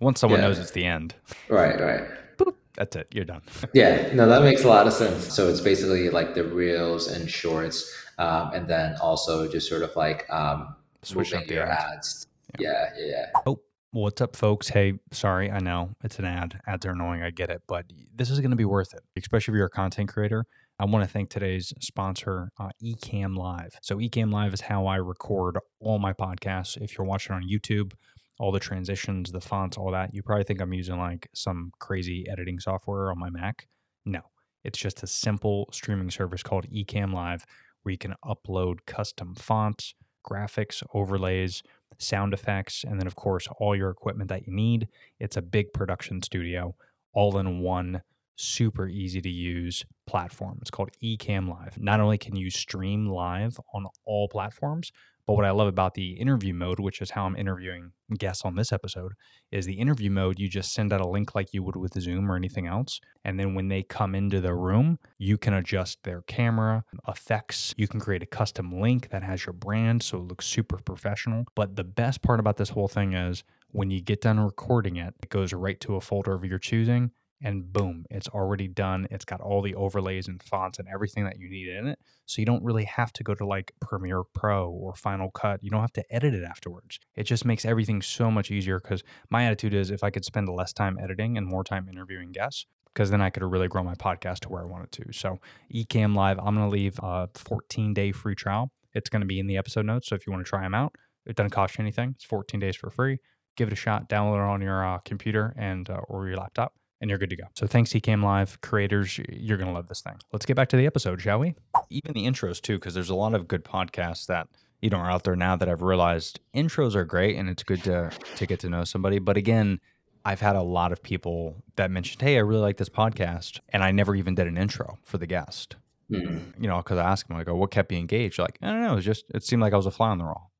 Once 0.00 0.20
someone 0.20 0.40
Yeah. 0.40 0.46
knows 0.46 0.58
it's 0.58 0.70
the 0.70 0.84
end, 0.84 1.14
Right, 1.48 1.80
right. 1.80 2.04
boop, 2.36 2.54
that's 2.76 2.94
it. 2.96 3.08
You're 3.12 3.24
done. 3.24 3.42
Yeah, 3.74 4.12
no, 4.14 4.28
that 4.28 4.42
makes 4.42 4.62
a 4.64 4.68
lot 4.68 4.86
of 4.86 4.92
sense. 4.92 5.34
So 5.34 5.48
it's 5.48 5.60
basically 5.60 6.08
like 6.10 6.34
the 6.34 6.44
reels 6.44 7.08
and 7.08 7.28
shorts, 7.28 7.92
um, 8.18 8.52
and 8.54 8.68
then 8.68 8.96
also 9.02 9.48
just 9.50 9.68
sort 9.68 9.82
of 9.82 9.94
like 9.96 10.24
um, 10.30 10.76
Switch 11.02 11.34
up 11.34 11.46
your 11.48 11.64
ads. 11.64 11.96
ads. 11.96 12.26
Yeah, 12.60 12.90
yeah, 12.96 13.06
yeah. 13.06 13.26
Oh, 13.46 13.60
what's 13.90 14.20
up, 14.20 14.36
folks? 14.36 14.68
Hey, 14.68 14.94
sorry, 15.10 15.50
I 15.50 15.58
know 15.58 15.90
it's 16.04 16.18
an 16.20 16.24
ad. 16.24 16.60
Ads 16.66 16.86
are 16.86 16.92
annoying. 16.92 17.22
I 17.22 17.30
get 17.30 17.50
it, 17.50 17.62
but 17.66 17.86
this 18.14 18.30
is 18.30 18.38
going 18.40 18.50
to 18.50 18.56
be 18.56 18.64
worth 18.64 18.94
it, 18.94 19.02
especially 19.16 19.52
if 19.52 19.56
you're 19.56 19.66
a 19.66 19.70
content 19.70 20.08
creator. 20.08 20.44
I 20.80 20.84
want 20.84 21.04
to 21.04 21.10
thank 21.10 21.28
today's 21.28 21.72
sponsor, 21.80 22.52
uh, 22.56 22.68
Ecamm 22.80 23.36
Live. 23.36 23.76
So, 23.82 23.96
Ecamm 23.96 24.32
Live 24.32 24.54
is 24.54 24.60
how 24.60 24.86
I 24.86 24.94
record 24.96 25.58
all 25.80 25.98
my 25.98 26.12
podcasts. 26.12 26.76
If 26.80 26.96
you're 26.96 27.06
watching 27.06 27.34
on 27.34 27.42
YouTube, 27.42 27.94
all 28.38 28.52
the 28.52 28.60
transitions, 28.60 29.32
the 29.32 29.40
fonts, 29.40 29.76
all 29.76 29.90
that, 29.90 30.14
you 30.14 30.22
probably 30.22 30.44
think 30.44 30.60
I'm 30.60 30.72
using 30.72 30.96
like 30.96 31.28
some 31.34 31.72
crazy 31.80 32.26
editing 32.30 32.60
software 32.60 33.10
on 33.10 33.18
my 33.18 33.28
Mac. 33.28 33.66
No, 34.06 34.20
it's 34.62 34.78
just 34.78 35.02
a 35.02 35.08
simple 35.08 35.68
streaming 35.72 36.10
service 36.10 36.44
called 36.44 36.70
Ecamm 36.70 37.12
Live 37.12 37.44
where 37.82 37.90
you 37.90 37.98
can 37.98 38.14
upload 38.24 38.86
custom 38.86 39.34
fonts, 39.34 39.94
graphics, 40.24 40.84
overlays, 40.94 41.64
sound 41.98 42.32
effects, 42.32 42.84
and 42.84 43.00
then, 43.00 43.08
of 43.08 43.16
course, 43.16 43.48
all 43.58 43.74
your 43.74 43.90
equipment 43.90 44.28
that 44.28 44.46
you 44.46 44.52
need. 44.52 44.86
It's 45.18 45.36
a 45.36 45.42
big 45.42 45.72
production 45.72 46.22
studio, 46.22 46.76
all 47.12 47.36
in 47.36 47.58
one 47.58 48.02
super 48.38 48.88
easy 48.88 49.20
to 49.20 49.28
use 49.28 49.84
platform. 50.06 50.58
It's 50.60 50.70
called 50.70 50.90
Ecamm 51.02 51.48
Live. 51.48 51.78
Not 51.78 52.00
only 52.00 52.18
can 52.18 52.36
you 52.36 52.50
stream 52.50 53.06
live 53.06 53.58
on 53.74 53.86
all 54.04 54.28
platforms, 54.28 54.92
but 55.26 55.34
what 55.34 55.44
I 55.44 55.50
love 55.50 55.68
about 55.68 55.92
the 55.92 56.12
interview 56.12 56.54
mode, 56.54 56.80
which 56.80 57.02
is 57.02 57.10
how 57.10 57.26
I'm 57.26 57.36
interviewing 57.36 57.92
guests 58.16 58.46
on 58.46 58.54
this 58.54 58.72
episode, 58.72 59.12
is 59.52 59.66
the 59.66 59.74
interview 59.74 60.08
mode. 60.10 60.38
You 60.38 60.48
just 60.48 60.72
send 60.72 60.90
out 60.90 61.02
a 61.02 61.06
link 61.06 61.34
like 61.34 61.52
you 61.52 61.62
would 61.62 61.76
with 61.76 62.00
Zoom 62.00 62.32
or 62.32 62.36
anything 62.36 62.66
else. 62.66 62.98
And 63.26 63.38
then 63.38 63.54
when 63.54 63.68
they 63.68 63.82
come 63.82 64.14
into 64.14 64.40
the 64.40 64.54
room, 64.54 64.98
you 65.18 65.36
can 65.36 65.52
adjust 65.52 65.98
their 66.04 66.22
camera, 66.22 66.84
effects. 67.06 67.74
You 67.76 67.86
can 67.86 68.00
create 68.00 68.22
a 68.22 68.26
custom 68.26 68.80
link 68.80 69.10
that 69.10 69.22
has 69.22 69.44
your 69.44 69.52
brand 69.52 70.02
so 70.02 70.16
it 70.16 70.28
looks 70.28 70.46
super 70.46 70.78
professional. 70.78 71.44
But 71.54 71.76
the 71.76 71.84
best 71.84 72.22
part 72.22 72.40
about 72.40 72.56
this 72.56 72.70
whole 72.70 72.88
thing 72.88 73.12
is 73.12 73.44
when 73.70 73.90
you 73.90 74.00
get 74.00 74.22
done 74.22 74.40
recording 74.40 74.96
it, 74.96 75.12
it 75.22 75.28
goes 75.28 75.52
right 75.52 75.78
to 75.80 75.96
a 75.96 76.00
folder 76.00 76.32
of 76.32 76.44
your 76.46 76.58
choosing. 76.58 77.10
And 77.40 77.72
boom, 77.72 78.04
it's 78.10 78.28
already 78.28 78.66
done. 78.66 79.06
It's 79.10 79.24
got 79.24 79.40
all 79.40 79.62
the 79.62 79.74
overlays 79.74 80.26
and 80.26 80.42
fonts 80.42 80.78
and 80.78 80.88
everything 80.92 81.24
that 81.24 81.38
you 81.38 81.48
need 81.48 81.68
in 81.68 81.86
it. 81.86 81.98
So 82.26 82.42
you 82.42 82.46
don't 82.46 82.64
really 82.64 82.84
have 82.84 83.12
to 83.14 83.22
go 83.22 83.34
to 83.34 83.46
like 83.46 83.72
Premiere 83.80 84.24
Pro 84.24 84.68
or 84.70 84.94
Final 84.94 85.30
Cut. 85.30 85.62
You 85.62 85.70
don't 85.70 85.80
have 85.80 85.92
to 85.92 86.04
edit 86.14 86.34
it 86.34 86.42
afterwards. 86.42 86.98
It 87.14 87.24
just 87.24 87.44
makes 87.44 87.64
everything 87.64 88.02
so 88.02 88.30
much 88.30 88.50
easier 88.50 88.80
because 88.80 89.04
my 89.30 89.44
attitude 89.44 89.74
is 89.74 89.90
if 89.90 90.02
I 90.02 90.10
could 90.10 90.24
spend 90.24 90.48
less 90.48 90.72
time 90.72 90.98
editing 91.00 91.38
and 91.38 91.46
more 91.46 91.62
time 91.62 91.88
interviewing 91.88 92.32
guests, 92.32 92.66
because 92.92 93.10
then 93.10 93.20
I 93.20 93.30
could 93.30 93.44
really 93.44 93.68
grow 93.68 93.84
my 93.84 93.94
podcast 93.94 94.40
to 94.40 94.48
where 94.48 94.62
I 94.62 94.66
wanted 94.66 94.90
to. 94.92 95.12
So 95.12 95.38
Ecamm 95.72 96.16
Live, 96.16 96.38
I'm 96.38 96.56
going 96.56 96.68
to 96.68 96.74
leave 96.74 96.98
a 97.00 97.28
14 97.34 97.94
day 97.94 98.10
free 98.10 98.34
trial. 98.34 98.72
It's 98.94 99.08
going 99.08 99.20
to 99.20 99.26
be 99.26 99.38
in 99.38 99.46
the 99.46 99.56
episode 99.56 99.86
notes. 99.86 100.08
So 100.08 100.16
if 100.16 100.26
you 100.26 100.32
want 100.32 100.44
to 100.44 100.48
try 100.48 100.62
them 100.62 100.74
out, 100.74 100.96
it 101.24 101.36
doesn't 101.36 101.50
cost 101.50 101.78
you 101.78 101.82
anything. 101.82 102.14
It's 102.16 102.24
14 102.24 102.58
days 102.58 102.74
for 102.74 102.90
free. 102.90 103.18
Give 103.56 103.68
it 103.68 103.72
a 103.72 103.76
shot. 103.76 104.08
Download 104.08 104.36
it 104.36 104.50
on 104.50 104.62
your 104.62 104.84
uh, 104.84 104.98
computer 105.04 105.54
and 105.56 105.88
uh, 105.88 106.00
or 106.08 106.26
your 106.26 106.38
laptop, 106.38 106.74
and 107.00 107.10
you're 107.10 107.18
good 107.18 107.30
to 107.30 107.36
go. 107.36 107.44
So 107.54 107.66
thanks 107.66 107.92
Ecamm 107.92 108.22
Live 108.22 108.60
creators. 108.60 109.18
You're 109.28 109.56
going 109.56 109.68
to 109.68 109.74
love 109.74 109.88
this 109.88 110.00
thing. 110.00 110.18
Let's 110.32 110.46
get 110.46 110.56
back 110.56 110.68
to 110.70 110.76
the 110.76 110.86
episode, 110.86 111.20
shall 111.20 111.38
we? 111.38 111.54
Even 111.90 112.12
the 112.12 112.26
intros 112.26 112.60
too, 112.60 112.76
because 112.76 112.94
there's 112.94 113.10
a 113.10 113.14
lot 113.14 113.34
of 113.34 113.48
good 113.48 113.64
podcasts 113.64 114.26
that 114.26 114.48
you 114.80 114.90
know 114.90 114.98
are 114.98 115.10
out 115.10 115.24
there 115.24 115.36
now 115.36 115.56
that 115.56 115.68
I've 115.68 115.82
realized 115.82 116.40
intros 116.54 116.94
are 116.94 117.04
great 117.04 117.36
and 117.36 117.48
it's 117.48 117.62
good 117.62 117.82
to 117.84 118.10
to 118.36 118.46
get 118.46 118.60
to 118.60 118.68
know 118.68 118.84
somebody. 118.84 119.18
But 119.18 119.36
again, 119.36 119.80
I've 120.24 120.40
had 120.40 120.56
a 120.56 120.62
lot 120.62 120.92
of 120.92 121.02
people 121.02 121.62
that 121.76 121.90
mentioned, 121.90 122.22
"Hey, 122.22 122.36
I 122.36 122.40
really 122.40 122.60
like 122.62 122.76
this 122.76 122.88
podcast," 122.88 123.60
and 123.70 123.82
I 123.82 123.90
never 123.92 124.14
even 124.14 124.34
did 124.34 124.46
an 124.46 124.56
intro 124.58 124.98
for 125.02 125.18
the 125.18 125.26
guest. 125.26 125.76
Mhm. 126.10 126.54
You 126.60 126.68
know, 126.68 126.78
because 126.78 126.98
I 126.98 127.10
asked 127.10 127.28
them, 127.28 127.36
I 127.36 127.44
go, 127.44 127.54
"What 127.54 127.70
kept 127.70 127.92
you 127.92 127.98
engaged?" 127.98 128.38
Like, 128.38 128.58
I 128.62 128.66
don't 128.68 128.82
know. 128.82 128.92
It 128.92 128.96
was 128.96 129.04
just 129.04 129.24
it 129.34 129.42
seemed 129.44 129.62
like 129.62 129.72
I 129.72 129.76
was 129.76 129.86
a 129.86 129.90
fly 129.90 130.08
on 130.10 130.18
the 130.18 130.24
wall. 130.24 130.52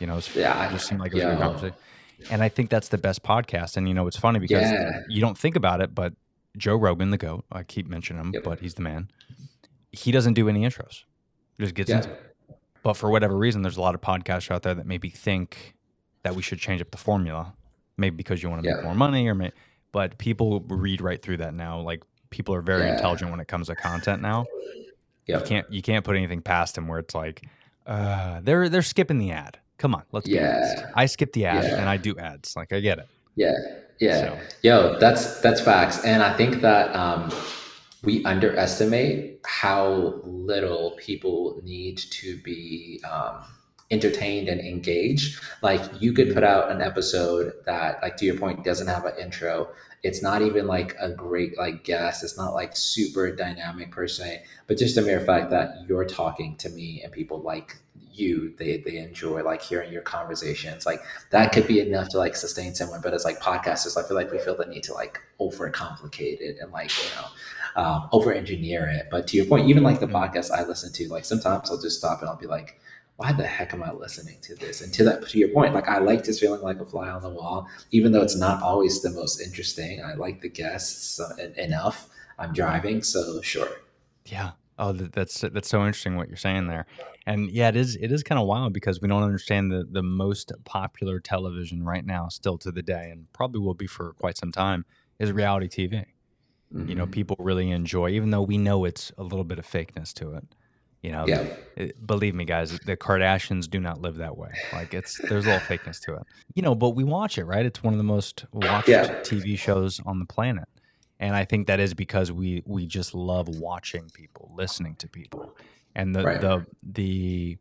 You 0.00 0.06
know, 0.08 0.14
it, 0.14 0.16
was, 0.16 0.34
Yeah, 0.36 0.68
it 0.68 0.72
just 0.72 0.86
seemed 0.88 1.00
like 1.00 1.12
it 1.12 1.16
was 1.16 1.24
a 1.24 1.28
good 1.28 1.38
conversation. 1.38 1.76
And 2.30 2.42
I 2.42 2.48
think 2.48 2.70
that's 2.70 2.88
the 2.88 2.98
best 2.98 3.22
podcast. 3.22 3.76
And 3.76 3.86
you 3.88 3.94
know, 3.94 4.06
it's 4.06 4.16
funny 4.16 4.38
because 4.38 4.62
Yeah. 4.62 5.00
you 5.08 5.20
don't 5.20 5.36
think 5.38 5.56
about 5.56 5.80
it, 5.80 5.94
but 5.94 6.14
Joe 6.56 6.76
Rogan, 6.76 7.10
the 7.10 7.18
goat, 7.18 7.44
I 7.50 7.62
keep 7.64 7.86
mentioning 7.88 8.20
him, 8.22 8.30
Yep. 8.34 8.44
but 8.44 8.60
he's 8.60 8.74
the 8.74 8.82
man. 8.82 9.10
He 9.92 10.10
doesn't 10.12 10.34
do 10.34 10.48
any 10.48 10.62
intros. 10.62 11.04
Just 11.60 11.74
gets 11.74 11.90
Yeah. 11.90 11.96
into 11.96 12.10
it. 12.12 12.20
But 12.82 12.94
for 12.94 13.10
whatever 13.10 13.36
reason, 13.36 13.62
there's 13.62 13.76
a 13.76 13.80
lot 13.80 13.94
of 13.94 14.00
podcasts 14.00 14.50
out 14.50 14.62
there 14.62 14.74
that 14.74 14.86
maybe 14.86 15.08
think 15.10 15.74
that 16.22 16.34
we 16.34 16.42
should 16.42 16.58
change 16.58 16.80
up 16.80 16.90
the 16.90 16.98
formula, 16.98 17.54
maybe 17.96 18.16
because 18.16 18.42
you 18.42 18.50
want 18.50 18.62
to 18.62 18.74
make 18.74 18.84
more 18.84 18.94
money, 18.94 19.26
or 19.28 19.34
may, 19.34 19.52
but 19.92 20.18
people 20.18 20.60
read 20.60 21.00
right 21.00 21.20
through 21.22 21.38
that 21.38 21.54
now. 21.54 21.80
Like 21.80 22.02
people 22.30 22.54
are 22.54 22.60
very 22.60 22.84
Yeah. 22.84 22.94
intelligent 22.94 23.30
when 23.30 23.40
it 23.40 23.48
comes 23.48 23.68
to 23.68 23.74
content 23.76 24.20
now. 24.22 24.46
You 25.26 25.40
can't 25.40 25.70
you 25.72 25.80
can't 25.82 26.04
put 26.04 26.16
anything 26.16 26.42
past 26.42 26.74
them 26.74 26.86
where 26.88 26.98
it's 26.98 27.14
like, 27.14 27.46
uh, 27.86 28.40
they're 28.42 28.68
they're 28.68 28.82
skipping 28.82 29.18
the 29.18 29.30
ad. 29.32 29.58
Come 29.84 29.94
on, 29.96 30.04
let's. 30.12 30.26
Yeah. 30.26 30.90
I 30.94 31.04
skip 31.04 31.34
the 31.34 31.44
ad 31.44 31.62
Yeah. 31.64 31.78
and 31.78 31.90
I 31.90 31.98
do 31.98 32.16
ads. 32.16 32.56
Like 32.56 32.72
I 32.72 32.80
get 32.80 32.98
it. 33.00 33.06
Yeah, 33.36 33.52
yeah. 34.00 34.18
So- 34.20 34.38
Yo, 34.62 34.98
that's 34.98 35.42
that's 35.42 35.60
facts, 35.60 36.02
and 36.06 36.22
I 36.22 36.32
think 36.38 36.62
that 36.62 36.96
um, 36.96 37.30
we 38.02 38.24
underestimate 38.24 39.40
how 39.44 40.22
little 40.24 40.92
people 40.96 41.60
need 41.62 41.98
to 41.98 42.40
be 42.40 43.02
um, 43.04 43.44
entertained 43.90 44.48
and 44.48 44.58
engaged. 44.58 45.38
Like 45.60 45.82
you 46.00 46.14
could 46.14 46.32
put 46.32 46.44
out 46.44 46.70
an 46.70 46.80
episode 46.80 47.52
that, 47.66 48.00
like 48.00 48.16
to 48.16 48.24
your 48.24 48.38
point, 48.38 48.64
doesn't 48.64 48.86
have 48.86 49.04
an 49.04 49.12
intro. 49.20 49.68
It's 50.02 50.22
not 50.22 50.40
even 50.40 50.66
like 50.66 50.96
a 50.98 51.10
great 51.10 51.58
like 51.58 51.84
guest. 51.84 52.24
It's 52.24 52.38
not 52.38 52.54
like 52.54 52.74
super 52.74 53.36
dynamic 53.36 53.90
per 53.90 54.06
se, 54.08 54.44
but 54.66 54.78
just 54.78 54.94
the 54.94 55.02
mere 55.02 55.20
fact 55.20 55.50
that 55.50 55.84
you're 55.86 56.06
talking 56.06 56.56
to 56.56 56.70
me 56.70 57.02
and 57.02 57.12
people 57.12 57.42
like 57.42 57.76
you, 58.14 58.54
they 58.58 58.78
they 58.78 58.96
enjoy 58.98 59.42
like 59.42 59.60
hearing 59.62 59.92
your 59.92 60.02
conversations. 60.02 60.86
Like 60.86 61.00
that 61.30 61.52
could 61.52 61.66
be 61.66 61.80
enough 61.80 62.08
to 62.10 62.18
like 62.18 62.36
sustain 62.36 62.74
someone. 62.74 63.00
But 63.02 63.14
as 63.14 63.24
like 63.24 63.40
podcasters, 63.40 63.96
I 64.02 64.06
feel 64.06 64.16
like 64.16 64.30
we 64.32 64.38
feel 64.38 64.56
the 64.56 64.66
need 64.66 64.84
to 64.84 64.94
like 64.94 65.20
overcomplicate 65.40 66.40
it 66.40 66.58
and 66.60 66.72
like 66.72 66.90
you 67.02 67.10
know 67.16 67.82
um, 67.82 68.08
over 68.12 68.32
engineer 68.32 68.86
it. 68.86 69.08
But 69.10 69.26
to 69.28 69.36
your 69.36 69.46
point, 69.46 69.68
even 69.68 69.82
like 69.82 70.00
the 70.00 70.06
Mhm. 70.06 70.12
podcast 70.12 70.50
I 70.50 70.64
listen 70.64 70.92
to, 70.92 71.08
like 71.08 71.24
sometimes 71.24 71.70
I'll 71.70 71.80
just 71.80 71.98
stop 71.98 72.20
and 72.20 72.28
I'll 72.30 72.36
be 72.36 72.46
like, 72.46 72.78
why 73.16 73.32
the 73.32 73.46
heck 73.46 73.72
am 73.74 73.82
I 73.82 73.92
listening 73.92 74.38
to 74.42 74.54
this? 74.56 74.80
And 74.80 74.92
to 74.94 75.04
that, 75.04 75.28
to 75.28 75.38
your 75.38 75.48
point, 75.50 75.74
like 75.74 75.88
I 75.88 75.98
like 75.98 76.24
just 76.24 76.40
feeling 76.40 76.62
like 76.62 76.80
a 76.80 76.84
fly 76.84 77.08
on 77.08 77.22
the 77.22 77.30
wall, 77.30 77.68
even 77.92 78.12
though 78.12 78.22
it's 78.22 78.36
not 78.36 78.62
always 78.62 79.02
the 79.02 79.10
most 79.10 79.40
interesting. 79.40 80.02
I 80.04 80.14
like 80.14 80.40
the 80.40 80.48
guests 80.48 81.20
uh, 81.20 81.34
enough. 81.56 82.08
I'm 82.38 82.52
driving, 82.52 83.02
so 83.02 83.40
sure. 83.40 83.68
Yeah. 84.26 84.52
Oh, 84.78 84.92
that's 84.92 85.40
that's 85.40 85.68
so 85.68 85.84
interesting 85.86 86.16
what 86.16 86.26
you're 86.28 86.36
saying 86.36 86.66
there, 86.66 86.86
and 87.26 87.48
yeah, 87.50 87.68
it 87.68 87.76
is 87.76 87.94
it 87.96 88.10
is 88.10 88.24
kind 88.24 88.40
of 88.40 88.46
wild 88.46 88.72
because 88.72 89.00
we 89.00 89.06
don't 89.08 89.22
understand 89.22 89.70
the 89.70 89.84
the 89.88 90.02
most 90.02 90.50
popular 90.64 91.20
television 91.20 91.84
right 91.84 92.04
now, 92.04 92.28
still 92.28 92.58
to 92.58 92.72
the 92.72 92.82
day, 92.82 93.10
and 93.10 93.32
probably 93.32 93.60
will 93.60 93.74
be 93.74 93.86
for 93.86 94.14
quite 94.14 94.36
some 94.36 94.50
time, 94.50 94.84
is 95.20 95.30
reality 95.32 95.68
TV. 95.68 96.04
You 96.86 96.94
know, 96.96 97.06
Mhm. 97.06 97.12
people 97.12 97.36
really 97.38 97.70
enjoy, 97.70 98.10
even 98.10 98.30
though 98.30 98.42
we 98.42 98.58
know 98.58 98.84
it's 98.84 99.12
a 99.18 99.22
little 99.22 99.44
bit 99.44 99.58
of 99.60 99.66
fakeness 99.66 100.12
to 100.14 100.34
it. 100.34 100.54
You 101.02 101.12
know, 101.12 101.26
Yeah. 101.28 101.44
it- 101.76 102.04
believe 102.06 102.34
me, 102.34 102.44
guys, 102.44 102.78
the 102.80 102.96
Kardashians 102.96 103.70
do 103.70 103.80
not 103.80 104.00
live 104.00 104.16
that 104.16 104.36
way. 104.36 104.60
Like 104.72 104.92
it's 104.94 105.20
there's 105.28 105.44
a 105.46 105.48
little 105.50 105.60
fakeness 105.60 106.00
to 106.02 106.14
it. 106.16 106.24
You 106.54 106.62
know, 106.62 106.74
but 106.74 106.90
we 106.90 107.04
watch 107.04 107.38
it, 107.38 107.44
right? 107.44 107.64
It's 107.66 107.82
one 107.82 107.94
of 107.94 107.98
the 107.98 108.04
most 108.04 108.44
watched 108.52 108.88
Yeah. 108.90 109.14
TV 109.22 109.56
shows 109.56 110.00
on 110.06 110.18
the 110.18 110.26
planet. 110.26 110.68
And 111.20 111.36
I 111.36 111.44
think 111.44 111.66
that 111.68 111.80
is 111.80 111.94
because 111.94 112.32
we 112.32 112.62
we 112.66 112.86
just 112.86 113.14
love 113.14 113.48
watching 113.48 114.10
people, 114.10 114.52
listening 114.54 114.96
to 114.96 115.08
people. 115.08 115.56
And 115.94 116.14
the 116.14 116.24
Right. 116.24 116.40
the 116.40 116.66
the 116.82 117.58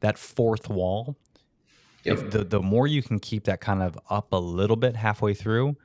that 0.00 0.18
fourth 0.18 0.68
wall, 0.68 1.16
Yep. 2.04 2.18
if 2.18 2.30
the 2.30 2.44
the 2.44 2.60
more 2.62 2.86
you 2.86 3.02
can 3.02 3.18
keep 3.18 3.44
that 3.44 3.60
kind 3.60 3.82
of 3.82 3.98
up 4.10 4.32
a 4.32 4.36
little 4.36 4.76
bit 4.76 4.96
halfway 4.96 5.34
through, 5.34 5.76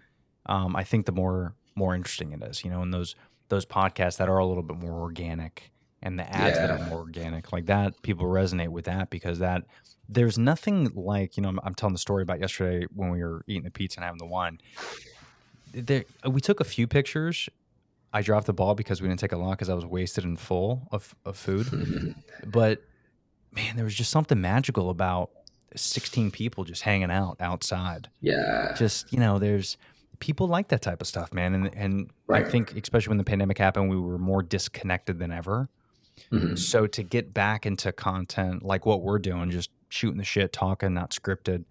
um, 0.48 0.76
I 0.76 0.84
think 0.84 1.06
the 1.06 1.12
more 1.12 1.56
more 1.76 1.96
interesting 1.96 2.32
it 2.34 2.44
is. 2.44 2.64
You 2.64 2.72
know, 2.72 2.82
and 2.82 2.94
those 2.94 3.16
those 3.50 3.66
podcasts 3.66 4.18
that 4.18 4.30
are 4.30 4.38
a 4.38 4.46
little 4.46 4.64
bit 4.64 4.78
more 4.78 5.00
organic 5.02 5.72
and 6.02 6.18
the 6.18 6.24
ads 6.34 6.60
that 6.60 6.72
are 6.72 6.80
more 6.80 7.00
organic 7.00 7.52
like 7.52 7.68
that, 7.68 8.02
people 8.02 8.26
resonate 8.26 8.70
with 8.70 8.86
that 8.86 9.10
because 9.12 9.40
that 9.40 9.64
there's 10.10 10.38
nothing 10.38 10.92
like 10.96 11.38
you 11.38 11.44
know 11.44 11.50
I'm, 11.50 11.60
I'm 11.64 11.76
telling 11.76 11.94
the 11.94 12.00
story 12.00 12.24
about 12.24 12.40
yesterday 12.40 12.88
when 12.94 13.12
we 13.12 13.24
were 13.24 13.44
eating 13.48 13.64
the 13.64 13.72
pizza 13.72 14.00
and 14.00 14.06
having 14.06 14.18
the 14.18 14.26
wine. 14.26 14.58
There, 15.74 16.04
we 16.26 16.42
took 16.42 16.60
a 16.60 16.64
few 16.66 16.88
pictures. 16.88 17.50
I 18.14 18.22
dropped 18.22 18.46
the 18.48 18.54
ball 18.54 18.76
because 18.76 19.02
we 19.02 19.08
didn't 19.08 19.22
take 19.22 19.32
a 19.32 19.38
lot 19.38 19.52
because 19.52 19.70
I 19.70 19.74
was 19.74 19.86
wasted 19.86 20.26
and 20.26 20.40
full 20.40 20.88
of, 20.92 21.16
of 21.26 21.38
food. 21.38 22.16
but 22.46 22.84
man, 23.54 23.76
there 23.78 23.86
was 23.86 23.96
just 23.96 24.12
something 24.12 24.40
magical 24.42 24.90
about 24.90 25.30
16 25.76 26.32
people 26.32 26.66
just 26.66 26.82
hanging 26.82 27.12
out 27.12 27.38
outside. 27.40 28.10
yeah. 28.20 28.74
Just, 28.78 29.12
you 29.14 29.20
know, 29.20 29.40
there's 29.40 29.78
people 30.20 30.48
like 30.48 30.68
that 30.68 30.82
type 30.82 31.02
of 31.02 31.08
stuff, 31.08 31.34
man. 31.34 31.56
And 31.56 31.74
and 31.76 32.10
I 32.30 32.44
think 32.44 32.76
especially 32.76 33.12
when 33.12 33.18
the 33.18 33.24
pandemic 33.24 33.58
happened, 33.58 33.90
we 33.90 33.98
were 34.00 34.18
more 34.18 34.44
disconnected 34.44 35.18
than 35.20 35.32
ever. 35.32 35.70
Mhm. 36.32 36.60
So 36.60 36.88
to 36.88 37.04
get 37.04 37.34
back 37.34 37.66
into 37.66 37.92
content 37.94 38.62
like 38.64 38.86
what 38.86 39.02
we're 39.02 39.20
doing, 39.20 39.50
just 39.50 39.72
shooting 39.90 40.18
the 40.18 40.24
shit, 40.26 40.52
talking, 40.54 40.94
not 40.94 41.12
scripted, 41.12 41.64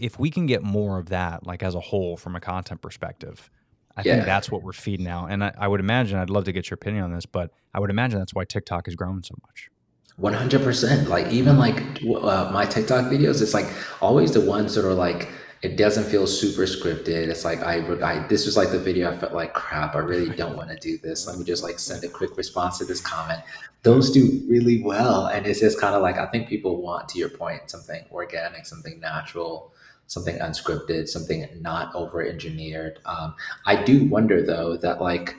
if 0.00 0.18
we 0.18 0.30
can 0.30 0.46
get 0.46 0.62
more 0.62 0.98
of 0.98 1.08
that, 1.10 1.46
like 1.46 1.62
as 1.62 1.74
a 1.74 1.80
whole 1.80 2.16
from 2.16 2.34
a 2.34 2.40
content 2.40 2.80
perspective, 2.80 3.50
I 3.96 4.02
Yeah. 4.02 4.14
think 4.14 4.26
that's 4.26 4.50
what 4.50 4.62
we're 4.62 4.72
feeding 4.72 5.04
now. 5.04 5.26
And 5.26 5.44
I, 5.44 5.52
I 5.58 5.68
would 5.68 5.80
imagine, 5.80 6.18
I'd 6.18 6.30
love 6.30 6.44
to 6.44 6.52
get 6.52 6.70
your 6.70 6.76
opinion 6.76 7.04
on 7.04 7.12
this, 7.12 7.26
but 7.26 7.50
I 7.74 7.80
would 7.80 7.90
imagine 7.90 8.18
that's 8.18 8.34
why 8.34 8.44
TikTok 8.44 8.88
is 8.88 8.96
growing 8.96 9.22
so 9.22 9.34
much. 9.46 9.68
One 10.16 10.34
hundred 10.34 10.62
percent. 10.62 11.08
Like 11.08 11.32
even 11.32 11.58
like 11.58 11.80
uh, 12.04 12.50
my 12.52 12.66
TikTok 12.66 13.06
videos, 13.06 13.40
it's 13.40 13.54
like 13.54 13.68
always 14.02 14.32
the 14.32 14.40
ones 14.40 14.74
that 14.74 14.84
are 14.84 14.92
like 14.94 15.28
it 15.62 15.76
doesn't 15.76 16.04
feel 16.04 16.26
super 16.26 16.62
scripted. 16.62 17.28
It's 17.28 17.44
like 17.44 17.62
I, 17.62 17.76
I 18.02 18.26
this 18.28 18.44
was 18.46 18.56
like 18.56 18.70
the 18.70 18.78
video 18.78 19.10
I 19.10 19.16
felt 19.16 19.32
like 19.32 19.54
crap. 19.54 19.94
I 19.94 19.98
really 20.00 20.34
don't 20.34 20.56
want 20.56 20.70
to 20.70 20.76
do 20.76 20.98
this. 20.98 21.26
Let 21.26 21.38
me 21.38 21.44
just 21.44 21.62
like 21.62 21.78
send 21.78 22.04
a 22.04 22.08
quick 22.08 22.36
response 22.36 22.78
to 22.78 22.84
this 22.84 23.00
comment. 23.00 23.42
Those 23.82 24.10
do 24.10 24.42
really 24.46 24.82
well, 24.82 25.26
and 25.26 25.46
it's 25.46 25.60
just 25.60 25.80
kind 25.80 25.94
of 25.94 26.02
like 26.02 26.18
I 26.18 26.26
think 26.26 26.48
people 26.48 26.82
want, 26.82 27.08
to 27.10 27.18
your 27.18 27.30
point, 27.30 27.70
something 27.70 28.04
organic, 28.10 28.66
something 28.66 29.00
natural, 29.00 29.72
something 30.10 30.36
unscripted, 30.38 31.06
something 31.06 31.46
not 31.60 31.94
over 31.94 32.20
engineered. 32.20 32.98
Um, 33.04 33.36
I 33.64 33.80
do 33.84 34.06
wonder 34.06 34.42
though 34.44 34.76
that 34.78 35.00
like 35.00 35.36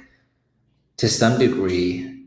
to 0.95 1.09
some 1.09 1.37
degree 1.37 2.23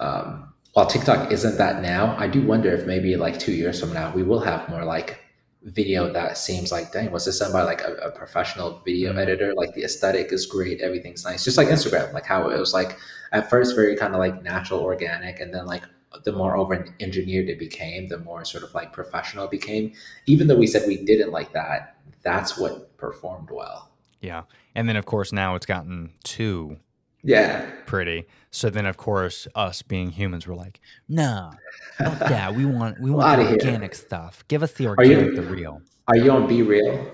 um, 0.00 0.52
while 0.72 0.86
TikTok 0.86 1.30
isn't 1.30 1.56
that 1.56 1.82
now, 1.82 2.16
I 2.18 2.26
do 2.26 2.42
wonder 2.44 2.74
if 2.74 2.84
maybe 2.84 3.14
like 3.16 3.38
two 3.38 3.52
years 3.52 3.78
from 3.78 3.92
now 3.92 4.12
we 4.12 4.24
will 4.24 4.40
have 4.40 4.68
more 4.68 4.84
like 4.84 5.20
video 5.62 6.12
that 6.12 6.36
seems 6.36 6.72
like, 6.72 6.90
dang, 6.90 7.12
was 7.12 7.26
this 7.26 7.38
done 7.38 7.52
by 7.52 7.62
like 7.62 7.80
a, 7.82 7.94
a 7.94 8.10
professional 8.10 8.82
video 8.84 9.12
Mhm. 9.12 9.18
editor? 9.22 9.54
Like 9.54 9.72
the 9.74 9.84
aesthetic 9.84 10.32
is 10.32 10.46
great, 10.46 10.80
everything's 10.80 11.24
nice, 11.24 11.44
just 11.44 11.56
like 11.56 11.68
Instagram, 11.68 12.12
like 12.12 12.26
how 12.26 12.50
it 12.50 12.58
was 12.58 12.74
like 12.74 12.98
at 13.30 13.48
first 13.48 13.76
very 13.76 13.96
kind 13.96 14.14
of 14.14 14.18
like 14.18 14.42
natural, 14.42 14.80
organic, 14.80 15.38
and 15.38 15.54
then 15.54 15.64
like 15.64 15.84
the 16.24 16.32
more 16.32 16.56
over 16.56 16.86
engineered 17.00 17.48
it 17.48 17.58
became, 17.58 18.08
the 18.08 18.18
more 18.18 18.44
sort 18.44 18.62
of 18.64 18.74
like 18.74 18.92
professional 18.92 19.44
it 19.46 19.50
became. 19.50 19.92
Even 20.26 20.46
though 20.46 20.56
we 20.56 20.66
said 20.66 20.84
we 20.86 20.96
didn't 21.04 21.32
like 21.32 21.52
that, 21.52 21.96
that's 22.22 22.56
what 22.56 22.96
performed 22.96 23.50
well. 23.50 23.90
Yeah. 24.20 24.44
And 24.74 24.88
then, 24.88 24.96
of 24.96 25.06
course, 25.06 25.32
now 25.32 25.54
it's 25.54 25.66
gotten 25.66 26.12
too 26.24 26.78
Yeah, 27.22 27.68
pretty. 27.86 28.26
So 28.50 28.70
then, 28.70 28.86
of 28.86 28.96
course, 28.96 29.46
us 29.54 29.82
being 29.82 30.10
humans, 30.10 30.46
we're 30.46 30.54
like, 30.54 30.80
no, 31.08 31.52
yeah. 32.00 32.50
We 32.56 32.64
want 32.66 33.00
we 33.00 33.10
want 33.10 33.38
the 33.38 33.44
here. 33.44 33.52
organic 33.54 33.94
stuff. 33.94 34.44
Give 34.48 34.62
us 34.62 34.72
the 34.72 34.84
you- 34.84 34.88
organic, 34.90 35.34
the 35.34 35.42
real. 35.42 35.82
are 36.08 36.16
you 36.16 36.30
on 36.30 36.46
Be 36.46 36.62
Real? 36.62 37.10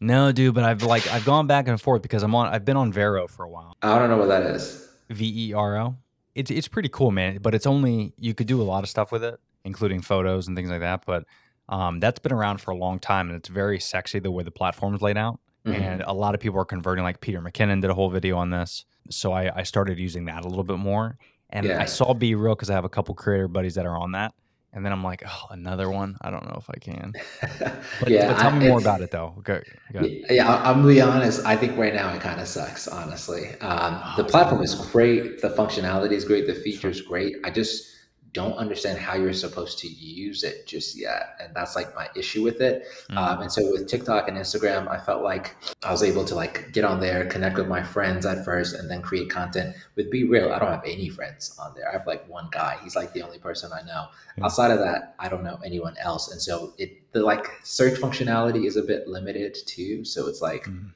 No, 0.00 0.30
dude, 0.32 0.54
but 0.54 0.62
I've 0.64 0.82
like 0.84 1.06
I've 1.08 1.24
gone 1.24 1.46
back 1.48 1.66
and 1.66 1.80
forth 1.80 2.02
because 2.02 2.22
I'm 2.22 2.34
on. 2.34 2.46
I've 2.46 2.64
been 2.64 2.76
on 2.76 2.92
Vero 2.92 3.26
for 3.26 3.44
a 3.44 3.48
while. 3.50 3.76
I 3.82 3.98
don't 3.98 4.08
know 4.08 4.16
what 4.16 4.28
that 4.28 4.44
is. 4.44 4.88
V 5.10 5.48
E 5.48 5.52
R 5.52 5.76
O. 5.78 5.96
It's 6.38 6.50
it's 6.50 6.68
pretty 6.68 6.88
cool, 6.88 7.10
man. 7.10 7.38
But 7.42 7.54
it's 7.54 7.66
only 7.66 8.12
you 8.16 8.32
could 8.34 8.46
do 8.46 8.60
a 8.60 8.64
lot 8.64 8.84
of 8.84 8.88
stuff 8.88 9.10
with 9.12 9.24
it, 9.24 9.38
including 9.64 10.00
photos 10.02 10.46
and 10.46 10.56
things 10.56 10.70
like 10.70 10.80
that. 10.80 11.04
But 11.06 11.24
um, 11.68 11.98
that's 12.00 12.18
been 12.18 12.32
around 12.32 12.60
for 12.60 12.70
a 12.70 12.76
long 12.76 12.98
time, 12.98 13.28
and 13.28 13.36
it's 13.36 13.48
very 13.48 13.80
sexy 13.80 14.18
the 14.20 14.30
way 14.30 14.44
the 14.44 14.50
platform's 14.50 15.02
laid 15.02 15.16
out. 15.18 15.40
Mhm. 15.66 15.74
And 15.80 16.02
a 16.02 16.12
lot 16.12 16.34
of 16.34 16.40
people 16.40 16.58
are 16.60 16.64
converting. 16.64 17.04
Like 17.04 17.20
Peter 17.20 17.40
McKinnon 17.40 17.80
did 17.80 17.90
a 17.90 17.94
whole 17.94 18.08
video 18.10 18.36
on 18.38 18.50
this, 18.50 18.84
so 19.10 19.32
I, 19.32 19.52
I 19.60 19.62
started 19.64 19.98
using 19.98 20.26
that 20.26 20.44
a 20.44 20.48
little 20.48 20.64
bit 20.64 20.78
more. 20.78 21.18
And 21.50 21.66
Yeah. 21.66 21.80
I 21.82 21.86
saw 21.86 22.14
Be 22.14 22.34
Real 22.34 22.54
because 22.54 22.70
I 22.70 22.74
have 22.74 22.84
a 22.84 22.88
couple 22.88 23.14
creator 23.14 23.48
buddies 23.48 23.74
that 23.74 23.84
are 23.86 23.96
on 23.96 24.12
that. 24.12 24.32
And 24.72 24.84
then 24.84 24.92
I'm 24.92 25.02
like, 25.02 25.22
oh, 25.26 25.46
another 25.50 25.90
one. 25.90 26.16
I 26.20 26.30
don't 26.30 26.44
know 26.44 26.56
if 26.58 26.68
I 26.68 26.78
can. 26.78 27.14
But, 28.00 28.10
yeah, 28.10 28.28
but 28.32 28.38
tell 28.38 28.52
I- 28.52 28.58
me 28.58 28.68
more 28.68 28.78
about 28.80 29.00
it 29.00 29.10
though. 29.10 29.34
Go, 29.42 29.60
go. 29.92 30.00
Yeah, 30.30 30.48
I'm 30.62 30.82
gonna 30.82 30.88
be 30.88 31.00
honest. 31.00 31.44
I 31.44 31.56
think 31.56 31.76
right 31.76 31.94
now 31.94 32.12
it 32.14 32.20
kind 32.20 32.40
of 32.40 32.46
sucks. 32.46 32.86
Honestly, 32.86 33.54
um, 33.60 34.00
the 34.16 34.24
platform 34.24 34.62
is 34.62 34.74
great. 34.92 35.40
The 35.40 35.50
functionality 35.50 36.12
is 36.12 36.24
great. 36.24 36.46
The 36.46 36.54
features 36.54 37.00
great. 37.00 37.36
I 37.44 37.50
just 37.50 37.94
don't 38.32 38.54
understand 38.54 38.98
how 38.98 39.14
you're 39.14 39.32
supposed 39.32 39.78
to 39.78 39.88
use 39.88 40.44
it 40.44 40.66
just 40.66 40.98
yet, 40.98 41.36
and 41.40 41.54
that's 41.54 41.74
like 41.76 41.94
my 41.94 42.08
issue 42.14 42.42
with 42.42 42.60
it. 42.60 42.84
Mm. 43.10 43.16
Um, 43.16 43.42
and 43.42 43.52
so 43.52 43.70
with 43.70 43.88
TikTok 43.88 44.28
and 44.28 44.36
Instagram, 44.36 44.88
I 44.88 44.98
felt 44.98 45.22
like 45.22 45.56
I 45.82 45.90
was 45.90 46.02
able 46.02 46.24
to 46.26 46.34
like 46.34 46.72
get 46.72 46.84
on 46.84 47.00
there, 47.00 47.26
connect 47.26 47.56
with 47.56 47.68
my 47.68 47.82
friends 47.82 48.26
at 48.26 48.44
first, 48.44 48.74
and 48.74 48.90
then 48.90 49.02
create 49.02 49.30
content. 49.30 49.74
With 49.96 50.10
Be 50.10 50.24
Real, 50.24 50.52
I 50.52 50.58
don't 50.58 50.70
have 50.70 50.84
any 50.84 51.08
friends 51.08 51.58
on 51.58 51.74
there. 51.74 51.88
I 51.88 51.92
have 51.92 52.06
like 52.06 52.28
one 52.28 52.48
guy. 52.50 52.78
He's 52.82 52.96
like 52.96 53.12
the 53.12 53.22
only 53.22 53.38
person 53.38 53.70
I 53.72 53.82
know. 53.86 54.06
Yeah. 54.36 54.44
Outside 54.44 54.70
of 54.70 54.78
that, 54.80 55.14
I 55.18 55.28
don't 55.28 55.42
know 55.44 55.58
anyone 55.64 55.96
else. 55.98 56.30
And 56.30 56.40
so 56.40 56.74
it 56.78 57.10
the 57.12 57.22
like 57.22 57.46
search 57.64 57.98
functionality 57.98 58.66
is 58.66 58.76
a 58.76 58.82
bit 58.82 59.08
limited 59.08 59.56
too. 59.66 60.04
So 60.04 60.28
it's 60.28 60.42
like 60.42 60.64
Mm. 60.64 60.92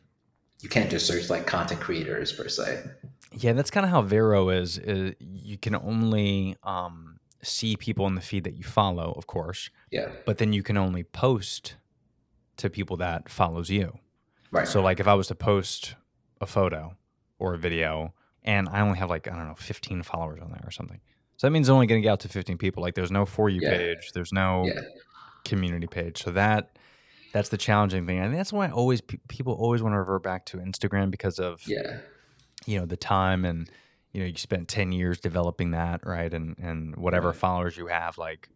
you 0.60 0.68
can't 0.68 0.90
just 0.90 1.06
search 1.06 1.30
like 1.30 1.46
content 1.46 1.80
creators 1.80 2.32
per 2.32 2.48
se. 2.48 2.82
Yeah, 3.34 3.54
that's 3.54 3.70
kind 3.70 3.86
of 3.86 3.90
how 3.90 4.02
Vero 4.02 4.50
is, 4.50 4.76
is. 4.76 5.14
You 5.18 5.56
can 5.56 5.74
only 5.74 6.56
um, 6.62 7.11
see 7.42 7.76
people 7.76 8.06
in 8.06 8.14
the 8.14 8.20
feed 8.20 8.44
that 8.44 8.54
you 8.54 8.62
follow, 8.64 9.12
of 9.16 9.26
course, 9.26 9.70
Yeah. 9.90 10.10
but 10.26 10.38
then 10.38 10.52
you 10.52 10.62
can 10.62 10.76
only 10.76 11.02
post 11.02 11.76
to 12.58 12.70
people 12.70 12.96
that 12.98 13.28
follows 13.28 13.68
you. 13.70 13.98
Right. 14.50 14.68
So, 14.68 14.80
like, 14.82 15.00
if 15.00 15.08
I 15.08 15.14
was 15.14 15.26
to 15.28 15.34
post 15.34 15.96
a 16.40 16.46
photo 16.46 16.96
or 17.38 17.54
a 17.54 17.58
video, 17.58 18.14
and 18.44 18.68
I 18.68 18.80
only 18.80 18.98
have 18.98 19.10
like 19.10 19.26
I 19.28 19.36
don't 19.36 19.46
know, 19.48 19.54
15 19.54 20.02
followers 20.02 20.40
on 20.40 20.50
there 20.50 20.62
or 20.64 20.70
something, 20.70 21.00
so 21.36 21.46
that 21.46 21.50
means 21.52 21.68
it's 21.68 21.72
only 21.72 21.86
going 21.86 22.00
to 22.00 22.02
get 22.04 22.12
out 22.12 22.20
to 22.20 22.28
15 22.28 22.58
people. 22.58 22.82
Like, 22.82 22.94
there's 22.94 23.10
no 23.10 23.24
for 23.26 23.48
you 23.48 23.60
Yeah. 23.62 23.76
page, 23.76 24.12
there's 24.12 24.32
no 24.32 24.66
Yeah. 24.66 24.80
community 25.44 25.86
page. 25.86 26.22
So 26.22 26.30
that 26.32 26.78
that's 27.32 27.48
the 27.48 27.56
challenging 27.56 28.06
thing, 28.06 28.18
and 28.18 28.34
that's 28.34 28.52
why 28.52 28.66
I 28.66 28.70
always 28.70 29.00
people 29.00 29.54
always 29.54 29.82
want 29.82 29.94
to 29.94 29.98
revert 29.98 30.22
back 30.22 30.44
to 30.46 30.58
Instagram 30.58 31.10
because 31.10 31.38
of 31.38 31.66
yeah. 31.66 32.00
you 32.66 32.78
know 32.78 32.84
the 32.86 32.96
time 32.98 33.44
and 33.44 33.70
you 34.12 34.20
know 34.20 34.26
you 34.26 34.36
spent 34.36 34.68
10 34.68 34.92
years 34.92 35.18
developing 35.20 35.70
that 35.72 36.04
right 36.06 36.32
and 36.34 36.56
and 36.58 36.96
whatever 36.96 37.28
Right. 37.28 37.36
followers 37.36 37.76
you 37.76 37.86
have 37.88 38.18
like 38.18 38.48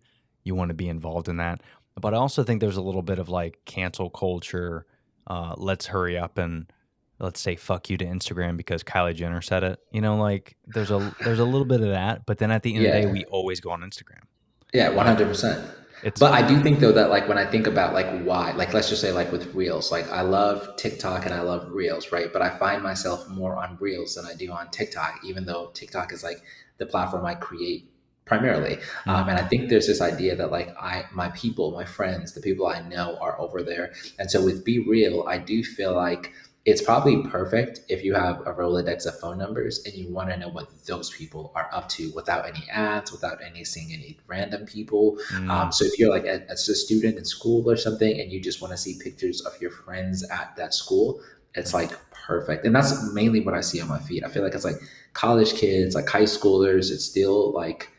you 0.45 0.55
want 0.55 0.69
to 0.71 0.75
be 0.75 0.89
involved 0.89 1.29
in 1.29 1.37
that 1.39 1.63
but 2.01 2.15
i 2.15 2.17
also 2.17 2.43
think 2.45 2.61
there's 2.61 2.77
a 2.77 2.83
little 2.83 3.03
bit 3.03 3.19
of 3.19 3.29
like 3.29 3.59
cancel 3.65 4.11
culture 4.11 4.87
uh 5.27 5.55
let's 5.57 5.87
hurry 5.87 6.17
up 6.19 6.39
and 6.39 6.71
let's 7.19 7.41
say 7.41 7.57
fuck 7.57 7.89
you 7.89 7.97
to 7.97 8.05
instagram 8.05 8.57
because 8.57 8.83
kylie 8.85 9.15
jenner 9.15 9.41
said 9.41 9.63
it 9.65 9.79
you 9.91 10.01
know 10.01 10.17
like 10.17 10.57
there's 10.67 10.91
a 10.91 11.15
there's 11.25 11.39
a 11.39 11.45
little 11.45 11.65
bit 11.65 11.81
of 11.81 11.89
that 11.89 12.27
but 12.27 12.39
then 12.39 12.51
at 12.51 12.63
the 12.63 12.75
end 12.77 12.85
of 12.87 12.93
the 12.93 13.01
day 13.01 13.07
we 13.11 13.25
always 13.27 13.59
go 13.61 13.71
on 13.71 13.81
instagram 13.81 14.23
Yeah. 14.75 14.91
One 14.91 15.07
hundred 15.07 15.29
percent. 15.29 15.65
It's 16.03 16.21
But 16.21 16.33
I 16.33 16.47
do 16.47 16.61
think 16.63 16.81
though 16.81 16.93
that 16.93 17.11
like 17.11 17.29
when 17.29 17.39
I 17.39 17.45
think 17.45 17.67
about 17.67 17.95
like 17.95 18.23
why, 18.23 18.53
like 18.53 18.75
let's 18.75 18.89
just 18.89 19.01
say 19.01 19.13
like 19.13 19.33
with 19.33 19.55
Reels, 19.55 19.91
like 19.91 20.11
I 20.11 20.23
love 20.23 20.77
TikTok 20.77 21.25
and 21.25 21.35
I 21.35 21.41
love 21.41 21.71
Reels, 21.71 22.13
right? 22.13 22.33
But 22.33 22.43
I 22.43 22.51
find 22.59 22.83
myself 22.83 23.29
more 23.29 23.57
on 23.57 23.77
Reels 23.81 24.15
than 24.15 24.27
I 24.27 24.35
do 24.35 24.53
on 24.53 24.71
TikTok, 24.71 25.21
even 25.25 25.47
though 25.47 25.71
TikTok 25.75 26.13
is 26.13 26.23
like 26.23 26.43
the 26.79 26.87
platform 26.87 27.25
I 27.25 27.35
create 27.35 27.91
primarily. 28.27 28.79
Um, 29.07 29.29
and 29.29 29.39
I 29.39 29.43
think 29.43 29.69
there's 29.71 29.87
this 29.87 30.01
idea 30.01 30.37
that 30.37 30.51
like 30.51 30.77
I, 30.77 31.05
my 31.13 31.29
people, 31.31 31.71
my 31.71 31.85
friends, 31.85 32.33
the 32.33 32.41
people 32.41 32.67
I 32.67 32.81
know 32.81 33.17
are 33.21 33.41
over 33.41 33.63
there. 33.63 33.93
And 34.19 34.31
so 34.31 34.45
with 34.45 34.65
Be 34.65 34.81
Real, 34.81 35.25
I 35.27 35.39
do 35.39 35.63
feel 35.65 35.95
like 35.95 36.33
it's 36.67 36.83
probably 36.83 37.23
perfect 37.23 37.81
if 37.89 38.03
you 38.03 38.13
have 38.13 38.41
a 38.41 38.53
Rolodex 38.53 39.07
of 39.07 39.19
phone 39.21 39.39
numbers 39.39 39.85
and 39.87 39.95
you 39.95 40.09
want 40.09 40.31
to 40.31 40.37
know 40.37 40.49
what 40.49 40.69
those 40.85 41.11
people 41.11 41.53
are 41.55 41.69
up 41.73 41.89
to 41.91 42.11
without 42.13 42.45
any 42.45 42.65
ads, 42.69 43.13
without 43.13 43.39
any 43.41 43.63
seeing 43.65 43.93
any 43.93 44.19
random 44.27 44.67
people. 44.67 45.17
Mm, 45.33 45.49
Um, 45.49 45.73
so 45.73 45.85
if 45.85 45.97
you're 45.97 46.11
like 46.11 46.25
a, 46.25 46.45
as 46.51 46.69
a 46.69 46.75
student 46.75 47.19
in 47.19 47.25
school 47.25 47.71
or 47.71 47.77
something 47.77 48.21
and 48.21 48.33
you 48.33 48.41
just 48.41 48.61
want 48.61 48.73
to 48.73 48.77
see 48.77 48.99
pictures 49.01 49.41
of 49.43 49.59
your 49.63 49.71
friends 49.71 50.29
at 50.29 50.57
that 50.57 50.75
school, 50.75 51.21
it's 51.55 51.73
like 51.73 51.93
perfect. 52.11 52.67
And 52.67 52.75
that's 52.75 53.13
mainly 53.13 53.41
what 53.41 53.55
I 53.55 53.61
see 53.61 53.81
on 53.81 53.87
my 53.89 54.01
feed. 54.01 54.25
I 54.25 54.29
feel 54.29 54.43
like 54.43 54.55
it's 54.55 54.65
like 54.65 54.81
college 55.13 55.55
kids, 55.55 55.95
like 55.95 56.09
high 56.09 56.25
schoolers. 56.25 56.91
It's 56.91 57.05
still 57.05 57.53
like 57.53 57.91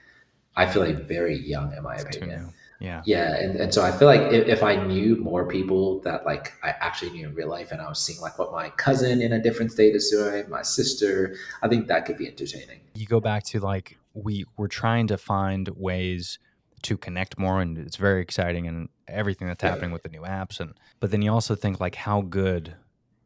I 0.58 0.66
feel 0.66 0.84
like 0.84 1.08
very 1.08 1.38
young 1.38 1.72
in 1.74 1.84
my 1.84 1.96
It's 1.96 2.04
opinion. 2.04 2.54
Yeah. 2.80 3.02
Yeah, 3.06 3.36
and, 3.36 3.56
and 3.56 3.74
so 3.74 3.84
I 3.84 3.92
feel 3.92 4.08
like 4.08 4.22
if, 4.34 4.48
if 4.48 4.64
I 4.64 4.76
knew 4.76 5.16
more 5.16 5.48
people 5.48 6.00
that 6.02 6.26
like 6.26 6.54
I 6.64 6.70
actually 6.80 7.12
knew 7.12 7.28
in 7.28 7.34
real 7.36 7.50
life, 7.50 7.72
and 7.72 7.82
I 7.82 7.88
was 7.90 8.00
seeing 8.00 8.20
like 8.22 8.38
what 8.38 8.52
my 8.52 8.70
cousin 8.72 9.22
in 9.22 9.34
a 9.34 9.42
different 9.42 9.72
state 9.72 9.96
is 9.96 10.10
doing, 10.10 10.50
my 10.50 10.62
sister, 10.62 11.36
I 11.62 11.68
think 11.68 11.88
that 11.88 12.06
could 12.06 12.18
be 12.18 12.28
entertaining. 12.28 12.82
You 12.94 13.06
go 13.08 13.20
back 13.20 13.44
to 13.46 13.60
like 13.60 13.98
we 14.14 14.46
we're 14.58 14.68
trying 14.68 15.08
to 15.08 15.18
find 15.18 15.68
ways 15.70 16.40
to 16.84 16.98
connect 16.98 17.40
more 17.40 17.60
and 17.62 17.78
it's 17.78 17.96
very 17.98 18.22
exciting 18.22 18.68
and 18.68 18.90
everything 19.08 19.48
that's 19.48 19.64
Yeah. 19.64 19.70
happening 19.72 19.92
with 19.92 20.04
the 20.04 20.10
new 20.10 20.22
apps 20.22 20.60
and 20.60 20.74
but 21.00 21.10
then 21.12 21.22
you 21.24 21.32
also 21.32 21.56
think 21.56 21.80
like 21.80 21.96
how 21.96 22.22
good 22.22 22.76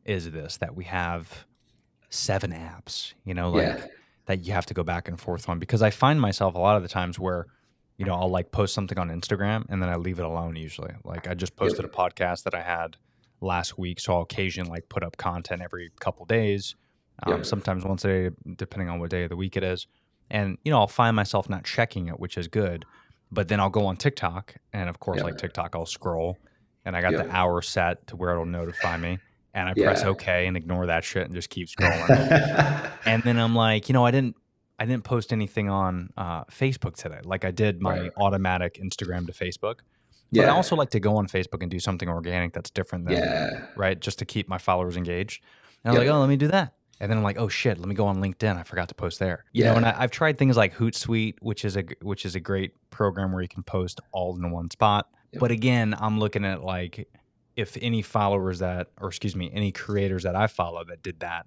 is 0.05 0.31
this 0.31 0.57
that 0.57 0.75
we 0.75 0.85
have 0.85 1.45
seven 2.09 2.51
apps, 2.51 3.13
you 3.25 3.33
know, 3.33 3.51
like 3.51 3.63
Yeah. 3.63 3.85
that 4.27 4.45
you 4.45 4.53
have 4.53 4.65
to 4.67 4.73
go 4.73 4.83
back 4.83 5.07
and 5.07 5.19
forth 5.19 5.49
on 5.49 5.59
because 5.59 5.81
I 5.81 5.89
find 5.89 6.19
myself 6.21 6.55
a 6.55 6.59
lot 6.59 6.77
of 6.77 6.83
the 6.83 6.89
times 6.89 7.19
where 7.19 7.47
you 8.01 8.07
know, 8.07 8.15
I'll 8.15 8.29
like 8.29 8.51
post 8.51 8.73
something 8.73 8.97
on 8.97 9.09
Instagram 9.09 9.65
and 9.69 9.81
then 9.81 9.89
I 9.89 9.95
leave 9.95 10.17
it 10.19 10.25
alone 10.25 10.55
usually. 10.55 10.93
Like 11.03 11.27
I 11.27 11.33
just 11.35 11.55
posted 11.55 11.85
a 11.85 11.87
podcast 11.87 12.43
that 12.43 12.55
I 12.55 12.61
had 12.61 12.97
last 13.41 13.77
week, 13.77 13.99
so 13.99 14.15
I'll 14.15 14.21
occasionally 14.23 14.71
like 14.71 14.89
put 14.89 15.03
up 15.03 15.17
content 15.17 15.61
every 15.61 15.91
couple 15.99 16.25
days, 16.25 16.75
um, 17.23 17.37
Yep. 17.37 17.45
sometimes 17.45 17.85
once 17.85 18.03
a 18.05 18.07
day, 18.07 18.35
depending 18.57 18.89
on 18.89 18.99
what 18.99 19.11
day 19.11 19.23
of 19.23 19.29
the 19.29 19.35
week 19.35 19.55
it 19.55 19.63
is. 19.63 19.85
And 20.31 20.57
you 20.65 20.71
know, 20.71 20.79
I'll 20.79 20.87
find 20.87 21.15
myself 21.15 21.47
not 21.49 21.63
checking 21.63 22.07
it, 22.07 22.19
which 22.19 22.37
is 22.37 22.47
good. 22.47 22.85
But 23.31 23.47
then 23.47 23.59
I'll 23.61 23.69
go 23.69 23.85
on 23.85 23.95
TikTok, 23.97 24.55
and 24.73 24.89
of 24.89 24.99
course, 24.99 25.19
Yeah. 25.19 25.25
like 25.25 25.37
TikTok, 25.37 25.75
I'll 25.75 25.85
scroll, 25.85 26.37
and 26.83 26.97
I 26.97 27.01
got 27.01 27.13
Yeah. 27.13 27.23
the 27.23 27.31
hour 27.35 27.61
set 27.61 28.07
to 28.07 28.15
where 28.17 28.31
it'll 28.31 28.45
notify 28.45 28.97
me, 28.97 29.19
and 29.53 29.69
I 29.69 29.73
press 29.73 30.03
OK 30.03 30.47
and 30.47 30.57
ignore 30.57 30.87
that 30.87 31.03
shit 31.05 31.25
and 31.27 31.33
just 31.35 31.49
keep 31.49 31.67
scrolling 31.77 32.91
and 33.05 33.23
then 33.23 33.37
I'm 33.37 33.55
like, 33.55 33.87
you 33.89 33.93
know, 33.93 34.05
I 34.05 34.11
didn't 34.11 34.35
I 34.81 34.85
didn't 34.85 35.03
post 35.03 35.31
anything 35.31 35.69
on 35.69 36.09
uh, 36.17 36.43
Facebook 36.45 36.95
today. 36.95 37.19
Like 37.23 37.45
I 37.45 37.51
did 37.51 37.81
my 37.81 37.99
Right. 38.01 38.11
automatic 38.17 38.79
Instagram 38.81 39.25
to 39.27 39.31
Facebook. 39.33 39.79
But 40.33 40.45
I 40.45 40.49
also 40.49 40.75
like 40.75 40.89
to 40.91 40.99
go 40.99 41.17
on 41.17 41.27
Facebook 41.27 41.61
and 41.61 41.69
do 41.69 41.79
something 41.79 42.07
organic 42.09 42.53
that's 42.53 42.69
different 42.69 43.05
than 43.05 43.17
yeah, 43.17 43.65
right, 43.75 43.99
just 43.99 44.17
to 44.19 44.25
keep 44.25 44.47
my 44.47 44.57
followers 44.57 44.95
engaged. 44.97 45.43
And 45.83 45.91
I'm 45.93 45.99
like, 45.99 46.07
oh, 46.09 46.19
let 46.19 46.29
me 46.29 46.37
do 46.37 46.47
that. 46.47 46.73
And 47.01 47.09
then 47.11 47.17
I'm 47.17 47.23
like, 47.23 47.37
oh 47.37 47.49
shit, 47.49 47.77
let 47.79 47.87
me 47.87 47.95
go 47.95 48.05
on 48.07 48.17
LinkedIn. 48.21 48.55
I 48.57 48.63
forgot 48.63 48.87
to 48.89 48.95
post 48.95 49.19
there. 49.19 49.43
You 49.51 49.65
know, 49.65 49.71
Yeah. 49.71 49.77
and 49.77 49.85
I, 49.87 49.95
I've 49.99 50.11
tried 50.11 50.37
things 50.37 50.55
like 50.57 50.73
Hootsuite, 50.75 51.35
which 51.41 51.65
is 51.65 51.75
a 51.75 51.83
which 52.01 52.25
is 52.25 52.33
a 52.35 52.39
great 52.39 52.71
program 52.91 53.31
where 53.33 53.41
you 53.41 53.49
can 53.49 53.63
post 53.63 53.99
all 54.13 54.35
in 54.37 54.49
one 54.51 54.69
spot. 54.71 55.09
Yep. 55.33 55.39
But 55.41 55.51
again, 55.51 55.95
I'm 55.99 56.17
looking 56.19 56.45
at 56.45 56.63
like 56.63 57.07
if 57.55 57.77
any 57.81 58.01
followers 58.01 58.59
that, 58.59 58.87
or 59.01 59.09
excuse 59.09 59.35
me, 59.35 59.51
any 59.53 59.71
creators 59.71 60.23
that 60.23 60.35
I 60.35 60.47
follow 60.47 60.83
that 60.85 61.03
did 61.03 61.19
that, 61.19 61.45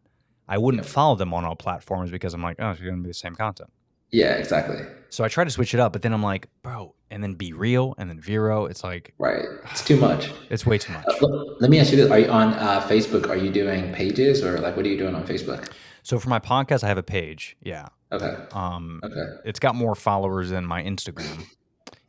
I 0.49 0.59
wouldn't 0.59 0.85
follow 0.87 1.15
them 1.17 1.33
on 1.35 1.45
all 1.45 1.57
platforms 1.57 2.11
because 2.11 2.35
I'm 2.35 2.43
like, 2.43 2.57
oh, 2.59 2.71
it's 2.71 2.81
going 2.81 2.97
to 2.97 3.03
be 3.03 3.09
the 3.09 3.15
same 3.15 3.35
content. 3.35 3.71
yeah, 4.11 4.33
exactly. 4.35 4.79
So 5.11 5.25
I 5.25 5.29
try 5.29 5.45
to 5.45 5.51
switch 5.51 5.75
it 5.75 5.81
up, 5.81 5.93
but 5.93 6.03
then 6.03 6.13
I'm 6.13 6.23
like, 6.23 6.49
bro, 6.63 6.95
and 7.11 7.23
then 7.23 7.35
be 7.35 7.53
real, 7.53 7.95
and 7.99 8.11
then 8.11 8.21
Vero. 8.21 8.67
It's 8.67 8.83
like 8.83 9.15
Right, 9.19 9.45
it's 9.71 9.85
too 9.85 9.97
much. 9.97 10.31
it's 10.51 10.67
way 10.67 10.77
too 10.79 10.93
much. 10.93 11.05
Uh, 11.09 11.15
l- 11.27 11.57
let 11.61 11.71
me 11.71 11.79
ask 11.79 11.91
you 11.93 11.97
this: 11.97 12.11
Are 12.11 12.19
you 12.19 12.29
on 12.29 12.53
uh, 12.55 12.81
Facebook? 12.81 13.29
Are 13.29 13.37
you 13.37 13.51
doing 13.53 13.93
pages 13.93 14.43
or 14.45 14.59
like 14.59 14.77
what 14.77 14.85
are 14.85 14.89
you 14.89 14.99
doing 14.99 15.15
on 15.15 15.25
Facebook? 15.25 15.71
So 16.03 16.19
for 16.19 16.29
my 16.29 16.41
podcast, 16.41 16.83
I 16.85 16.89
have 16.89 16.99
a 16.99 17.03
page. 17.05 17.57
Yeah. 17.63 17.89
Okay, 18.13 18.37
Um, 18.53 19.01
okay, 19.03 19.25
it's 19.45 19.59
got 19.59 19.75
more 19.75 19.95
followers 19.95 20.51
than 20.51 20.65
my 20.67 20.83
Instagram. 20.83 21.47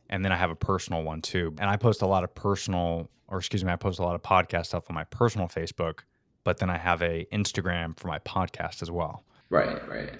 And 0.08 0.24
then 0.24 0.30
I 0.30 0.36
have 0.36 0.50
a 0.50 0.54
personal 0.56 1.02
one 1.02 1.20
too. 1.22 1.54
And 1.58 1.68
I 1.68 1.76
post 1.76 2.02
a 2.02 2.06
lot 2.06 2.22
of 2.22 2.32
personal, 2.34 3.10
or 3.26 3.38
excuse 3.38 3.64
me, 3.64 3.72
I 3.72 3.76
post 3.76 3.98
a 3.98 4.02
lot 4.02 4.14
of 4.14 4.22
podcast 4.22 4.66
stuff 4.66 4.84
on 4.88 4.94
my 4.94 5.02
personal 5.04 5.48
Facebook, 5.48 6.00
but 6.46 6.58
then 6.58 6.70
I 6.70 6.78
have 6.78 7.02
a 7.02 7.26
Instagram 7.32 7.98
for 7.98 8.06
my 8.06 8.20
podcast 8.20 8.80
as 8.80 8.90
well. 8.90 9.24
right, 9.50 9.86
right. 9.88 10.10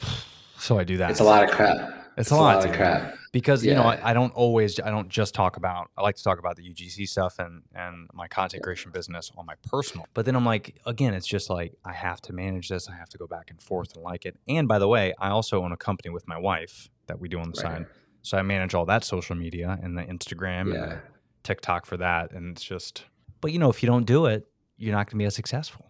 So 0.59 0.77
I 0.79 0.83
do 0.85 0.97
that. 0.97 1.11
It's 1.11 1.21
a 1.21 1.25
lot 1.25 1.45
of 1.45 1.51
crap. 1.51 1.79
It's 2.17 2.31
a 2.31 2.35
lot, 2.35 2.65
of 2.67 2.73
crap. 2.75 3.15
because 3.31 3.63
you 3.65 3.75
know 3.75 3.83
I, 3.83 4.11
I 4.11 4.13
don't 4.15 4.33
always 4.35 4.81
I 4.81 4.91
don't 4.91 5.09
just 5.09 5.35
talk 5.35 5.57
about 5.59 5.91
I 5.97 6.03
like 6.03 6.17
to 6.17 6.25
talk 6.25 6.39
about 6.39 6.57
the 6.57 6.63
UGC 6.69 7.07
stuff 7.09 7.39
and 7.39 7.63
and 7.75 8.09
my 8.15 8.27
content 8.27 8.63
creation 8.65 8.91
business 8.91 9.31
on 9.37 9.47
my 9.47 9.55
personal. 9.71 10.07
But 10.15 10.25
then 10.25 10.35
I'm 10.35 10.45
like 10.47 10.81
again 10.87 11.13
it's 11.15 11.27
just 11.27 11.49
like 11.51 11.75
I 11.85 11.93
have 11.93 12.21
to 12.23 12.33
manage 12.33 12.69
this. 12.71 12.89
I 12.89 12.95
have 12.97 13.11
to 13.11 13.19
go 13.19 13.27
back 13.29 13.51
and 13.51 13.61
forth 13.63 13.95
and 13.95 14.03
like 14.03 14.25
it. 14.27 14.37
And 14.49 14.67
by 14.67 14.79
the 14.81 14.89
way, 14.89 15.15
I 15.21 15.29
also 15.29 15.63
own 15.63 15.71
a 15.73 15.77
company 15.77 16.11
with 16.11 16.27
my 16.27 16.39
wife 16.39 16.89
that 17.07 17.21
we 17.21 17.29
do 17.29 17.39
on 17.39 17.51
the 17.53 17.61
Right. 17.63 17.79
side. 17.79 17.87
So 18.23 18.37
I 18.39 18.43
manage 18.43 18.75
all 18.75 18.87
that 18.87 19.05
social 19.05 19.37
media 19.37 19.79
and 19.83 19.97
the 19.97 20.03
Instagram 20.03 20.63
and 20.75 20.93
the 20.93 20.99
TikTok 21.45 21.87
for 21.87 21.99
that 21.99 22.33
and 22.33 22.57
it's 22.57 22.65
just 22.65 23.05
but 23.43 23.53
you 23.53 23.59
know 23.61 23.69
if 23.71 23.83
you 23.83 23.87
don't 23.87 24.07
do 24.07 24.25
it, 24.27 24.47
you're 24.79 24.93
not 24.95 25.07
going 25.07 25.19
to 25.19 25.23
be 25.23 25.27
as 25.27 25.35
successful. 25.35 25.86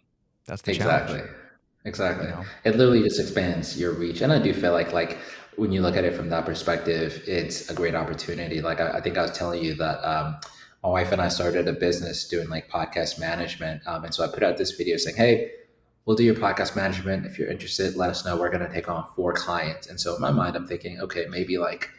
That's 0.46 0.62
the 0.62 0.72
exactly, 0.72 1.18
challenge. 1.18 1.36
exactly. 1.84 2.26
You 2.26 2.32
know? 2.32 2.44
It 2.64 2.76
literally 2.76 3.02
just 3.02 3.20
expands 3.20 3.78
your 3.78 3.92
reach, 3.92 4.20
and 4.20 4.32
I 4.32 4.38
do 4.38 4.52
feel 4.54 4.72
like 4.72 4.92
like 4.92 5.18
when 5.56 5.72
you 5.72 5.80
look 5.80 5.96
at 5.96 6.04
it 6.04 6.14
from 6.14 6.28
that 6.30 6.44
perspective, 6.44 7.22
it's 7.26 7.70
a 7.70 7.74
great 7.74 7.94
opportunity. 7.94 8.60
Like 8.60 8.80
I, 8.80 8.98
I 8.98 9.00
think 9.00 9.18
I 9.18 9.22
was 9.22 9.32
telling 9.32 9.64
you 9.64 9.74
that 9.74 10.06
um, 10.06 10.36
my 10.82 10.90
wife 10.90 11.12
and 11.12 11.20
I 11.20 11.28
started 11.28 11.66
a 11.66 11.72
business 11.72 12.28
doing 12.28 12.48
like 12.48 12.68
podcast 12.68 13.18
management, 13.18 13.82
um, 13.86 14.04
and 14.04 14.14
so 14.14 14.24
I 14.24 14.28
put 14.28 14.42
out 14.42 14.56
this 14.56 14.72
video 14.72 14.96
saying, 14.96 15.16
"Hey, 15.16 15.50
we'll 16.04 16.16
do 16.16 16.24
your 16.24 16.36
podcast 16.36 16.76
management. 16.76 17.26
If 17.26 17.38
you're 17.38 17.50
interested, 17.50 17.96
let 17.96 18.10
us 18.10 18.24
know. 18.24 18.36
We're 18.36 18.50
going 18.50 18.66
to 18.66 18.72
take 18.72 18.88
on 18.88 19.04
four 19.16 19.32
clients." 19.32 19.88
And 19.88 19.98
so 19.98 20.14
in 20.14 20.20
my 20.20 20.30
mind, 20.30 20.54
I'm 20.54 20.66
thinking, 20.66 21.00
okay, 21.00 21.26
maybe 21.28 21.58
like 21.58 21.90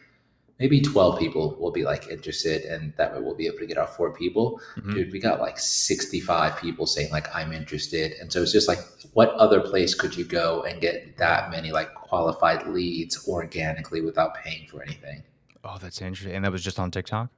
maybe 0.60 0.82
12 0.82 1.20
people 1.20 1.56
will 1.60 1.72
be 1.72 1.84
like 1.84 2.08
interested 2.08 2.64
and 2.64 2.94
that 2.98 3.14
way 3.14 3.22
we'll 3.22 3.36
be 3.36 3.46
able 3.48 3.60
to 3.60 3.66
get 3.68 3.78
our 3.78 3.88
four 3.88 4.12
people 4.12 4.60
Mhm. 4.78 4.94
dude 4.94 5.12
we 5.12 5.20
got 5.20 5.40
like 5.40 5.58
65 5.60 6.58
people 6.58 6.86
saying 6.88 7.12
like 7.12 7.28
i'm 7.36 7.52
interested 7.54 8.14
and 8.20 8.32
so 8.32 8.42
it's 8.42 8.52
just 8.52 8.68
like 8.68 8.80
what 9.14 9.30
other 9.36 9.60
place 9.62 9.94
could 9.94 10.16
you 10.16 10.24
go 10.26 10.64
and 10.64 10.82
get 10.82 11.18
that 11.18 11.52
many 11.52 11.72
like 11.72 11.94
qualified 11.96 12.68
leads 12.68 13.28
organically 13.28 14.02
without 14.02 14.36
paying 14.36 14.68
for 14.68 14.82
anything 14.84 15.24
Oh, 15.70 15.78
that's 15.82 16.02
interesting. 16.02 16.34
And 16.34 16.46
that 16.46 16.52
was 16.54 16.64
just 16.64 16.80
on 16.80 16.92
TikTok? 16.92 17.30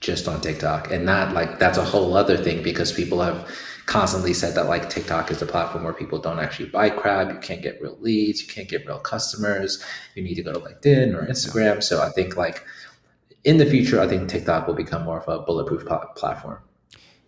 just 0.00 0.28
on 0.28 0.40
tiktok 0.42 0.90
and 0.92 1.08
that 1.08 1.32
like 1.32 1.58
that's 1.58 1.78
a 1.78 1.84
whole 1.84 2.14
other 2.16 2.36
thing 2.36 2.62
because 2.62 2.92
people 2.92 3.20
have 3.22 3.48
constantly 3.86 4.34
said 4.34 4.54
that 4.54 4.66
like 4.66 4.90
tiktok 4.90 5.30
is 5.30 5.38
the 5.38 5.46
platform 5.46 5.84
where 5.84 5.92
people 5.92 6.18
don't 6.18 6.40
actually 6.40 6.68
buy 6.68 6.90
crap 6.90 7.32
you 7.32 7.38
can't 7.38 7.62
get 7.62 7.80
real 7.80 7.96
leads 8.00 8.42
you 8.42 8.48
can't 8.48 8.68
get 8.68 8.84
real 8.86 8.98
customers 8.98 9.82
you 10.14 10.22
need 10.22 10.34
to 10.34 10.42
go 10.42 10.52
to 10.52 10.58
linkedin 10.58 11.14
or 11.14 11.24
instagram 11.26 11.82
so 11.82 12.02
i 12.02 12.08
think 12.10 12.36
like 12.36 12.64
in 13.44 13.58
the 13.58 13.66
future 13.66 14.00
i 14.00 14.06
think 14.08 14.28
tiktok 14.28 14.66
will 14.66 14.74
become 14.74 15.02
more 15.04 15.20
of 15.20 15.28
a 15.28 15.42
bulletproof 15.44 15.86
pla- 15.86 16.04
platform 16.16 16.58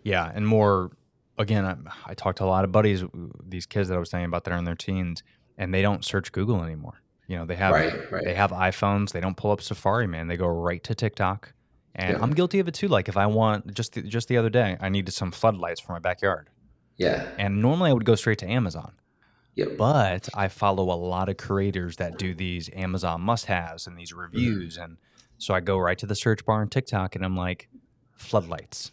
Yeah, 0.03 0.31
and 0.33 0.45
more 0.47 0.91
again. 1.37 1.65
I, 1.65 1.75
I 2.11 2.13
talked 2.13 2.37
to 2.39 2.43
a 2.43 2.51
lot 2.55 2.65
of 2.65 2.71
buddies, 2.71 3.03
these 3.45 3.65
kids 3.65 3.87
that 3.89 3.95
I 3.95 3.99
was 3.99 4.09
saying 4.09 4.25
about 4.25 4.43
that 4.43 4.51
are 4.53 4.57
in 4.57 4.65
their 4.65 4.75
teens, 4.75 5.23
and 5.57 5.73
they 5.73 5.81
don't 5.81 6.03
search 6.03 6.31
Google 6.31 6.61
anymore. 6.63 7.01
You 7.27 7.37
know, 7.37 7.45
they 7.45 7.55
have 7.55 7.73
Right, 7.73 8.11
right. 8.11 8.23
they 8.25 8.33
have 8.33 8.51
iPhones. 8.51 9.11
They 9.11 9.21
don't 9.21 9.37
pull 9.37 9.51
up 9.51 9.61
Safari, 9.61 10.07
man. 10.07 10.27
They 10.27 10.35
go 10.37 10.47
right 10.47 10.83
to 10.83 10.93
TikTok. 10.95 11.53
And 11.95 12.17
Yeah. 12.17 12.23
I'm 12.23 12.31
guilty 12.33 12.59
of 12.59 12.67
it 12.67 12.73
too. 12.73 12.87
Like 12.87 13.09
if 13.09 13.17
I 13.17 13.25
want 13.25 13.73
just 13.73 13.93
the, 13.93 14.01
just 14.01 14.27
the 14.27 14.37
other 14.37 14.49
day, 14.49 14.77
I 14.79 14.89
needed 14.89 15.11
some 15.11 15.31
floodlights 15.31 15.81
for 15.81 15.93
my 15.93 15.99
backyard, 15.99 16.49
yeah 16.97 17.29
and 17.37 17.61
normally 17.61 17.89
I 17.89 17.93
would 17.93 18.05
go 18.05 18.15
straight 18.15 18.39
to 18.39 18.47
Amazon. 18.47 18.93
yep 19.55 19.77
But 19.77 20.29
I 20.33 20.47
follow 20.47 20.91
a 20.93 20.99
lot 20.99 21.29
of 21.29 21.37
creators 21.37 21.97
that 21.97 22.17
do 22.17 22.33
these 22.33 22.69
Amazon 22.73 23.21
must-haves 23.21 23.87
and 23.87 23.97
these 23.97 24.11
mm-hmm. 24.11 24.21
reviews, 24.21 24.77
and 24.77 24.97
so 25.37 25.53
I 25.53 25.59
go 25.61 25.77
right 25.77 25.97
to 25.97 26.05
the 26.05 26.15
search 26.15 26.45
bar 26.45 26.61
on 26.61 26.69
TikTok, 26.69 27.15
and 27.15 27.25
I'm 27.25 27.35
like, 27.35 27.69
floodlights 28.15 28.91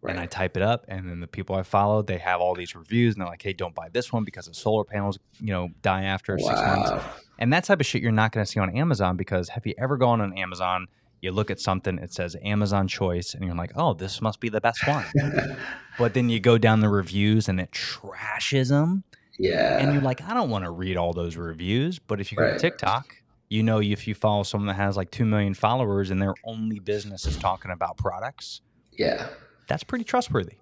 Right. 0.00 0.10
and 0.10 0.20
I 0.20 0.26
type 0.26 0.56
it 0.56 0.64
up, 0.64 0.84
and 0.88 1.08
then 1.08 1.20
the 1.20 1.28
people 1.28 1.54
I 1.54 1.62
follow, 1.62 2.02
they 2.02 2.18
have 2.18 2.40
all 2.40 2.56
these 2.56 2.74
reviews, 2.74 3.14
and 3.14 3.20
they're 3.20 3.28
like, 3.28 3.40
"Hey, 3.42 3.52
don't 3.52 3.72
buy 3.72 3.88
this 3.88 4.12
one 4.12 4.24
because 4.24 4.46
the 4.46 4.54
solar 4.54 4.82
panels, 4.82 5.16
you 5.38 5.52
know, 5.52 5.68
die 5.80 6.02
after 6.02 6.36
six 6.40 6.60
months." 6.60 6.90
wow 6.90 7.04
And 7.38 7.52
that 7.52 7.62
type 7.64 7.78
of 7.78 7.86
shit 7.86 8.02
you're 8.02 8.10
not 8.10 8.32
going 8.32 8.44
to 8.44 8.50
see 8.50 8.58
on 8.58 8.76
Amazon 8.76 9.16
because 9.16 9.50
have 9.50 9.64
you 9.64 9.74
ever 9.78 9.96
gone 9.96 10.20
on 10.20 10.36
Amazon? 10.36 10.88
You 11.22 11.30
look 11.32 11.50
at 11.50 11.60
something, 11.60 11.98
it 11.98 12.12
says 12.12 12.36
Amazon 12.42 12.88
Choice, 12.88 13.32
and 13.32 13.44
you're 13.44 13.54
like, 13.54 13.70
"Oh, 13.76 13.94
this 13.94 14.20
must 14.20 14.40
be 14.40 14.48
the 14.48 14.60
best 14.60 14.86
one." 14.86 15.04
but 15.98 16.14
then 16.14 16.28
you 16.28 16.40
go 16.40 16.58
down 16.58 16.80
the 16.80 16.88
reviews, 16.88 17.48
and 17.48 17.58
it 17.60 17.70
trashes 17.70 18.68
them, 18.68 19.04
yeah 19.38 19.78
and 19.78 19.92
you're 19.92 20.02
like, 20.02 20.20
"I 20.20 20.34
don't 20.34 20.50
want 20.50 20.64
to 20.64 20.70
read 20.70 20.96
all 20.96 21.12
those 21.12 21.36
reviews." 21.36 21.98
But 22.00 22.20
if 22.20 22.32
you 22.32 22.36
go 22.38 22.52
to 22.52 22.58
TikTok, 22.58 23.16
you 23.48 23.62
know, 23.62 23.80
if 23.80 24.08
you 24.08 24.14
follow 24.14 24.42
someone 24.42 24.66
that 24.66 24.74
has 24.74 24.96
like 24.96 25.10
two 25.12 25.24
million 25.24 25.54
followers 25.54 26.10
and 26.10 26.20
their 26.20 26.34
only 26.44 26.80
business 26.80 27.24
is 27.24 27.36
talking 27.36 27.70
about 27.70 27.96
products, 27.98 28.60
yeah 28.98 29.28
that's 29.68 29.84
pretty 29.84 30.04
trustworthy. 30.04 30.56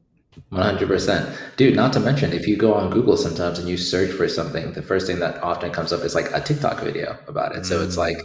100% 0.53 1.37
dude 1.57 1.75
not 1.75 1.93
to 1.93 1.99
mention 1.99 2.33
if 2.33 2.47
you 2.47 2.57
go 2.57 2.73
on 2.73 2.89
google 2.91 3.17
sometimes 3.17 3.59
and 3.59 3.69
you 3.69 3.77
search 3.77 4.11
for 4.13 4.29
something 4.29 4.73
the 4.75 4.83
first 4.83 5.07
thing 5.09 5.19
that 5.19 5.43
often 5.43 5.73
comes 5.73 5.93
up 5.93 6.03
is 6.03 6.15
like 6.15 6.31
a 6.33 6.41
tiktok 6.41 6.81
video 6.81 7.19
about 7.27 7.57
it 7.57 7.67
so 7.67 7.83
it's 7.83 7.97
Mm. 7.97 7.99
like 7.99 8.19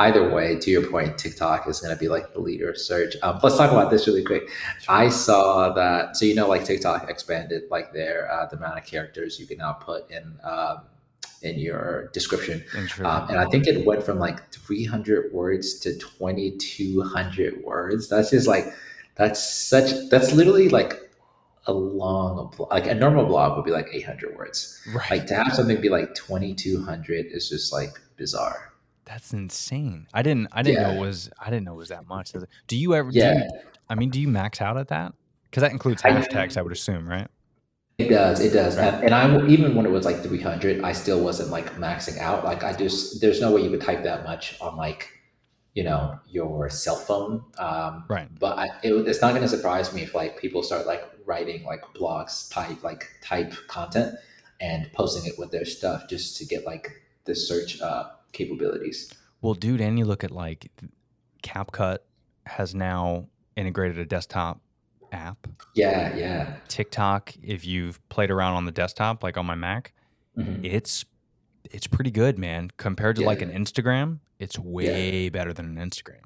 either 0.00 0.28
way 0.28 0.56
to 0.56 0.70
your 0.70 0.86
point 0.90 1.16
tiktok 1.16 1.68
is 1.68 1.80
going 1.80 1.94
to 1.94 1.98
be 1.98 2.08
like 2.08 2.32
the 2.32 2.40
leader 2.40 2.68
of 2.68 2.78
search 2.78 3.16
um, 3.22 3.38
let's 3.42 3.56
talk 3.56 3.70
about 3.70 3.90
this 3.90 4.06
really 4.06 4.24
quick 4.24 4.48
i 4.88 5.08
saw 5.08 5.72
that 5.72 6.16
so 6.16 6.24
you 6.24 6.34
know 6.34 6.48
like 6.48 6.64
tiktok 6.64 7.08
expanded 7.08 7.62
like 7.70 7.92
their 7.92 8.30
uh, 8.30 8.46
the 8.46 8.56
amount 8.56 8.78
of 8.78 8.84
characters 8.84 9.38
you 9.38 9.46
can 9.46 9.58
now 9.58 9.72
put 9.72 10.10
in 10.10 10.38
um, 10.42 10.82
in 11.42 11.58
your 11.58 12.08
description 12.12 12.62
um, 13.02 13.28
and 13.30 13.38
I 13.38 13.46
think 13.46 13.66
it 13.66 13.86
went 13.86 14.02
from 14.02 14.18
like 14.18 14.50
300 14.52 15.32
words 15.32 15.78
to 15.80 15.96
2,200 15.98 17.64
words. 17.64 18.08
That's 18.08 18.30
just 18.30 18.46
like, 18.46 18.72
that's 19.14 19.42
such, 19.42 20.08
that's 20.10 20.32
literally 20.32 20.68
like 20.68 20.94
a 21.66 21.72
long, 21.72 22.54
like 22.70 22.86
a 22.86 22.94
normal 22.94 23.26
blog 23.26 23.56
would 23.56 23.64
be 23.64 23.70
like 23.70 23.88
800 23.92 24.36
words. 24.36 24.80
right. 24.94 25.10
Like 25.10 25.26
to 25.28 25.34
have 25.34 25.54
something 25.54 25.80
be 25.80 25.88
like 25.88 26.14
2,200 26.14 27.26
is 27.26 27.48
just 27.48 27.72
like 27.72 27.98
bizarre. 28.16 28.69
That's 29.04 29.32
insane. 29.32 30.06
I 30.14 30.22
didn't. 30.22 30.48
I 30.52 30.62
didn't 30.62 30.82
know 30.82 30.90
it 30.92 31.00
was. 31.00 31.30
I 31.40 31.50
didn't 31.50 31.64
know 31.64 31.74
it 31.74 31.78
was 31.78 31.88
that 31.88 32.06
much. 32.06 32.32
Do 32.68 32.76
you 32.76 32.94
ever? 32.94 33.10
Do 33.10 33.18
Yeah. 33.18 33.34
you, 33.38 33.50
I 33.88 33.94
mean, 33.96 34.10
do 34.10 34.20
you 34.20 34.28
max 34.28 34.60
out 34.60 34.76
at 34.76 34.88
that? 34.88 35.12
Because 35.44 35.62
that 35.62 35.72
includes 35.72 36.02
I- 36.04 36.10
hashtags, 36.12 36.56
I 36.56 36.62
would 36.62 36.72
assume, 36.72 37.08
right? 37.08 37.26
It 37.98 38.08
does, 38.08 38.40
it 38.40 38.54
does, 38.54 38.78
and, 38.78 39.04
and 39.04 39.14
I 39.14 39.46
even 39.46 39.74
when 39.74 39.84
it 39.84 39.90
was 39.90 40.06
like 40.06 40.22
300, 40.22 40.80
I 40.82 40.92
still 40.92 41.20
wasn't 41.20 41.50
like 41.50 41.74
maxing 41.74 42.16
out. 42.18 42.44
Like 42.44 42.64
I 42.64 42.72
just, 42.72 43.20
there's 43.20 43.42
no 43.42 43.52
way 43.54 43.60
you 43.62 43.68
could 43.68 43.82
type 43.82 44.04
that 44.04 44.24
much 44.24 44.56
on 44.58 44.76
like, 44.76 45.10
you 45.74 45.84
know, 45.84 46.18
your 46.26 46.70
cell 46.70 46.96
phone. 46.96 47.44
Um, 47.58 48.04
Right. 48.08 48.26
But 48.38 48.58
I, 48.58 48.66
it, 48.82 48.94
it's 49.06 49.20
not 49.20 49.30
going 49.30 49.42
to 49.42 49.48
surprise 49.48 49.92
me 49.92 50.00
if 50.02 50.14
like 50.14 50.38
people 50.38 50.62
start 50.62 50.86
like 50.86 51.02
writing 51.26 51.64
like 51.64 51.82
blogs, 51.94 52.50
type 52.50 52.82
like 52.82 53.06
type 53.22 53.52
content, 53.68 54.14
and 54.62 54.90
posting 54.94 55.30
it 55.30 55.38
with 55.38 55.50
their 55.50 55.66
stuff 55.66 56.08
just 56.08 56.38
to 56.38 56.46
get 56.46 56.64
like 56.64 56.88
the 57.26 57.34
search 57.34 57.82
uh, 57.82 58.04
capabilities. 58.32 59.12
Well, 59.40 59.54
dude, 59.54 59.80
and 59.80 59.98
you 59.98 60.04
look 60.04 60.24
at 60.24 60.30
like 60.30 60.70
CapCut 61.42 61.98
has 62.46 62.74
now 62.74 63.26
integrated 63.56 63.98
a 63.98 64.04
desktop 64.04 64.60
app. 65.12 65.46
Yeah, 65.74 66.14
yeah. 66.16 66.56
TikTok, 66.68 67.34
if 67.42 67.64
you've 67.66 68.06
played 68.08 68.30
around 68.30 68.54
on 68.54 68.64
the 68.64 68.72
desktop, 68.72 69.22
like 69.22 69.36
on 69.36 69.46
my 69.46 69.54
Mac, 69.54 69.92
Mhm. 70.36 70.60
it's 70.64 71.04
it's 71.70 71.86
pretty 71.86 72.10
good, 72.10 72.38
man. 72.38 72.70
Compared 72.78 73.16
to 73.16 73.22
like 73.22 73.42
an 73.42 73.50
Instagram, 73.50 74.20
it's 74.38 74.58
way 74.58 75.28
better 75.28 75.52
than 75.52 75.76
an 75.78 75.90
Instagram. 75.90 76.22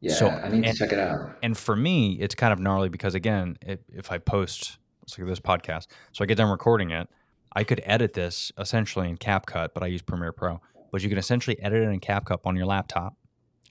Yeah, 0.00 0.14
So, 0.14 0.28
I 0.28 0.48
need 0.48 0.64
and- 0.64 0.66
to 0.66 0.72
check 0.74 0.92
it 0.92 0.98
out. 1.00 1.36
And 1.42 1.58
for 1.58 1.74
me, 1.74 2.12
it's 2.20 2.34
kind 2.36 2.52
of 2.52 2.60
gnarly 2.60 2.88
because 2.88 3.14
again, 3.14 3.58
if, 3.60 3.80
if 3.92 4.12
I 4.12 4.18
post 4.18 4.78
let's 5.02 5.18
look 5.18 5.26
at 5.26 5.30
this 5.32 5.40
podcast, 5.40 5.88
so 6.12 6.22
I 6.22 6.26
get 6.26 6.36
done 6.38 6.50
recording 6.50 6.90
it, 6.90 7.08
I 7.52 7.64
could 7.64 7.80
edit 7.84 8.12
this 8.12 8.52
essentially 8.56 9.08
in 9.08 9.16
CapCut, 9.18 9.70
but 9.74 9.82
I 9.82 9.86
use 9.88 10.00
Premiere 10.02 10.32
Pro. 10.32 10.60
But 10.90 11.02
you 11.02 11.08
can 11.08 11.18
essentially 11.18 11.60
edit 11.60 11.82
it 11.82 11.88
in 11.88 12.00
CapCut 12.00 12.38
on 12.44 12.56
your 12.56 12.66
laptop 12.66 13.14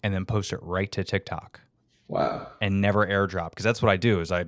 and 0.04 0.14
then 0.14 0.26
post 0.26 0.54
it 0.54 0.60
right 0.62 0.92
to 0.92 1.04
TikTok 1.04 1.62
Wow. 2.08 2.48
and 2.62 2.80
never 2.82 3.06
airdrop 3.06 3.50
because 3.50 3.64
that's 3.64 3.82
what 3.82 3.90
I 3.92 3.98
do 3.98 4.20
is 4.22 4.32
I 4.32 4.46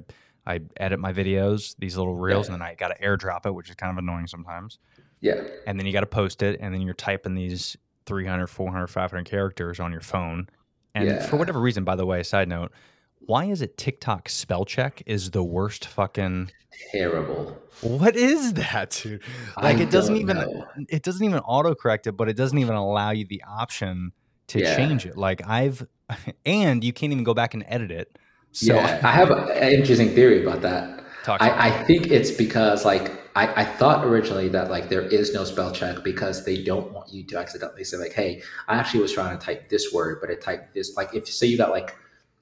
I 0.48 0.62
edit 0.78 1.00
my 1.00 1.14
videos, 1.14 1.76
these 1.78 1.96
little 1.98 2.16
reels, 2.16 2.48
Yeah. 2.48 2.54
and 2.54 2.62
then 2.62 2.68
I 2.68 2.74
got 2.76 2.88
to 2.88 2.98
airdrop 3.04 3.46
it, 3.46 3.54
which 3.54 3.70
is 3.70 3.76
kind 3.76 3.92
of 3.92 3.98
annoying 3.98 4.26
sometimes. 4.26 4.80
Yeah. 5.20 5.44
And 5.68 5.78
then 5.78 5.86
you 5.86 5.94
got 5.94 6.00
to 6.00 6.06
post 6.08 6.42
it, 6.42 6.58
and 6.62 6.74
then 6.74 6.82
you're 6.82 6.94
typing 6.96 7.36
these 7.36 7.76
300, 8.08 8.48
400, 8.48 8.88
500 8.88 9.26
characters 9.26 9.80
on 9.80 9.92
your 9.92 10.02
phone. 10.02 10.48
And 10.96 11.06
Yeah. 11.08 11.26
for 11.28 11.36
whatever 11.38 11.60
reason, 11.60 11.84
by 11.84 11.96
the 11.96 12.06
way, 12.06 12.24
side 12.24 12.48
note, 12.48 12.72
why 13.20 13.46
is 13.46 13.62
it 13.62 13.78
TikTok 13.78 14.30
spell 14.30 14.66
check 14.66 15.04
is 15.06 15.32
the 15.32 15.44
worst 15.44 15.86
fucking 15.86 16.52
Terrible. 16.92 17.58
what 17.82 18.16
is 18.16 18.54
that, 18.54 18.92
dude? 19.04 19.22
Like 19.62 19.78
I 19.78 19.82
it 19.84 19.92
doesn't 19.92 20.16
even 20.18 20.38
know. 20.38 20.66
it 20.90 21.04
doesn't 21.04 21.24
even 21.26 21.40
autocorrect 21.42 22.08
it, 22.08 22.14
but 22.14 22.30
it 22.30 22.38
doesn't 22.38 22.58
even 22.58 22.76
allow 22.76 23.12
you 23.12 23.26
the 23.26 23.44
option 23.48 24.12
to 24.48 24.60
Yeah. 24.60 24.76
change 24.76 25.06
it. 25.06 25.18
Like 25.18 25.42
I've 25.48 25.86
and 26.46 26.84
you 26.84 26.94
can't 26.94 27.12
even 27.12 27.24
go 27.24 27.34
back 27.34 27.54
and 27.54 27.64
edit 27.68 27.92
it. 27.92 28.18
So 28.52 28.76
yeah, 28.76 29.00
I 29.04 29.12
have 29.12 29.30
an 29.30 29.74
interesting 29.74 30.10
theory 30.16 30.42
about 30.42 30.62
that. 30.62 31.04
talk. 31.24 31.42
I, 31.42 31.68
I 31.68 31.84
think 31.84 32.08
it's 32.08 32.32
because 32.32 32.84
like 32.86 33.12
I, 33.36 33.62
I 33.62 33.66
thought 33.66 34.04
originally 34.06 34.50
that 34.50 34.72
like 34.72 34.90
there 34.90 35.04
is 35.04 35.34
no 35.34 35.44
spell 35.44 35.72
check 35.72 36.04
because 36.04 36.46
they 36.46 36.64
don't 36.64 36.92
want 36.92 37.14
you 37.14 37.24
to 37.26 37.38
accidentally 37.38 37.84
say 37.84 37.98
like, 37.98 38.14
hey, 38.14 38.42
I 38.68 38.76
actually 38.78 39.02
was 39.02 39.14
trying 39.14 39.38
to 39.38 39.46
type 39.46 39.70
this 39.70 39.94
word, 39.94 40.20
but 40.22 40.32
I 40.32 40.36
typed 40.36 40.74
this 40.74 40.96
like 40.98 41.14
if 41.14 41.28
say 41.28 41.46
you 41.46 41.58
got 41.58 41.70
like 41.70 41.96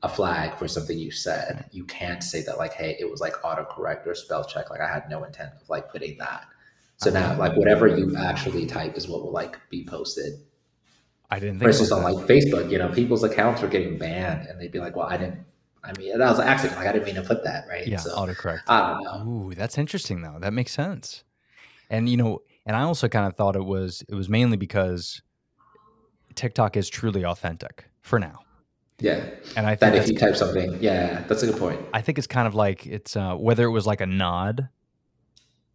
a 0.04 0.10
flag 0.10 0.58
for 0.58 0.68
something 0.68 0.98
you 0.98 1.12
said, 1.12 1.66
you 1.72 1.84
can't 1.84 2.24
say 2.24 2.44
that 2.44 2.58
like, 2.58 2.74
hey, 2.74 2.96
it 3.00 3.10
was 3.10 3.20
like 3.20 3.34
autocorrect 3.42 4.06
or 4.06 4.14
spell 4.14 4.46
check. 4.46 4.70
Like 4.70 4.82
I 4.82 4.88
had 4.88 5.10
no 5.10 5.24
intent 5.24 5.52
of 5.60 5.70
like 5.70 5.92
putting 5.92 6.18
that. 6.20 6.46
So 6.98 7.10
now 7.12 7.38
like 7.38 7.56
whatever 7.56 7.88
you 7.88 8.16
actually 8.18 8.66
type 8.66 8.98
is 8.98 9.08
what 9.08 9.24
will 9.24 9.32
like 9.32 9.58
be 9.70 9.86
posted. 9.86 10.34
I 11.30 11.40
didn't 11.40 11.60
think 11.60 11.68
Versus 11.68 11.92
on 11.92 12.04
like 12.04 12.16
Facebook, 12.28 12.72
you 12.72 12.78
know, 12.78 12.90
people's 12.90 13.24
accounts 13.24 13.62
were 13.62 13.68
getting 13.68 13.98
banned 13.98 14.48
and 14.48 14.60
they'd 14.60 14.72
be 14.72 14.80
like, 14.80 14.96
well, 14.96 15.08
I 15.08 15.18
didn't 15.18 15.46
I 15.84 15.94
mean 15.98 16.18
that 16.18 16.30
was 16.30 16.40
an 16.40 16.48
accident. 16.48 16.78
Like 16.78 16.88
I 16.88 16.92
didn't 16.92 17.06
mean 17.06 17.16
to 17.16 17.24
put 17.24 17.44
that, 17.44 17.66
right? 17.68 17.88
yeah, 17.88 17.98
So 17.98 18.16
autocorrect. 18.16 18.62
I 18.68 18.94
don't 18.94 19.04
know. 19.04 19.32
Ooh, 19.32 19.54
that's 19.56 19.78
interesting 19.78 20.22
though. 20.22 20.38
That 20.40 20.54
makes 20.54 20.72
sense. 20.72 21.24
And 21.90 22.10
you 22.10 22.18
know, 22.18 22.42
and 22.66 22.76
I 22.76 22.82
also 22.82 23.08
kind 23.08 23.26
of 23.26 23.36
thought 23.36 23.56
it 23.56 23.66
was 23.66 24.04
it 24.08 24.16
was 24.16 24.30
mainly 24.30 24.58
because 24.58 25.22
TikTok 26.36 26.78
is 26.78 26.90
truly 26.90 27.24
authentic 27.24 27.86
for 28.02 28.20
now. 28.20 28.40
Yeah. 29.00 29.30
And 29.56 29.68
I 29.68 29.76
think 29.76 29.94
That 29.94 29.96
if 29.96 30.08
you 30.08 30.16
type 30.18 30.36
something, 30.36 30.82
yeah, 30.82 31.24
that's 31.28 31.44
a 31.44 31.48
good 31.48 31.58
point. 31.58 31.80
I 31.94 32.02
think 32.02 32.18
it's 32.18 32.28
kind 32.28 32.48
of 32.48 32.56
like 32.56 32.86
it's 32.88 33.16
uh, 33.16 33.36
whether 33.36 33.64
it 33.66 33.70
was 33.72 33.86
like 33.86 34.02
a 34.02 34.06
nod 34.08 34.70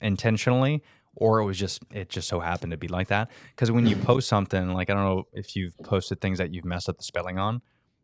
intentionally 0.00 0.82
or 1.14 1.38
it 1.40 1.44
was 1.44 1.58
just 1.58 1.82
it 1.92 2.08
just 2.08 2.28
so 2.28 2.40
happened 2.40 2.70
to 2.72 2.76
be 2.76 2.88
like 2.88 3.08
that. 3.08 3.30
Because 3.54 3.70
when 3.70 3.86
you 3.86 3.96
post 3.96 4.28
something, 4.28 4.72
like 4.72 4.90
I 4.90 4.94
don't 4.94 5.04
know 5.04 5.24
if 5.32 5.54
you've 5.54 5.76
posted 5.84 6.20
things 6.20 6.38
that 6.38 6.52
you've 6.52 6.64
messed 6.64 6.88
up 6.88 6.96
the 6.96 7.04
spelling 7.04 7.38
on, 7.38 7.60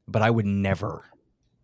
but 0.07 0.23
I 0.23 0.31
would 0.31 0.47
never 0.47 1.05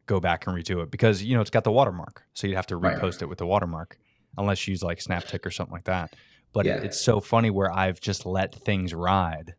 go 0.07 0.21
back 0.21 0.47
and 0.47 0.57
redo 0.57 0.83
it 0.83 0.91
because 0.91 1.23
you 1.23 1.35
know 1.35 1.41
it's 1.41 1.51
got 1.51 1.65
the 1.65 1.73
watermark, 1.73 2.25
so 2.35 2.47
you'd 2.47 2.57
have 2.57 2.67
to 2.69 2.77
Right. 2.77 2.97
repost 2.97 3.23
it 3.23 3.27
with 3.29 3.39
the 3.39 3.47
watermark 3.47 3.99
unless 4.37 4.67
you 4.67 4.73
use 4.73 4.83
like 4.83 4.99
SnapTik 4.99 5.47
or 5.47 5.51
something 5.51 5.73
like 5.73 5.85
that. 5.85 6.15
But 6.53 6.67
Yeah. 6.67 6.81
it's 6.83 7.01
so 7.01 7.21
funny 7.21 7.51
where 7.51 7.71
I've 7.73 8.01
just 8.01 8.27
let 8.27 8.55
things 8.65 8.95
ride 8.95 9.55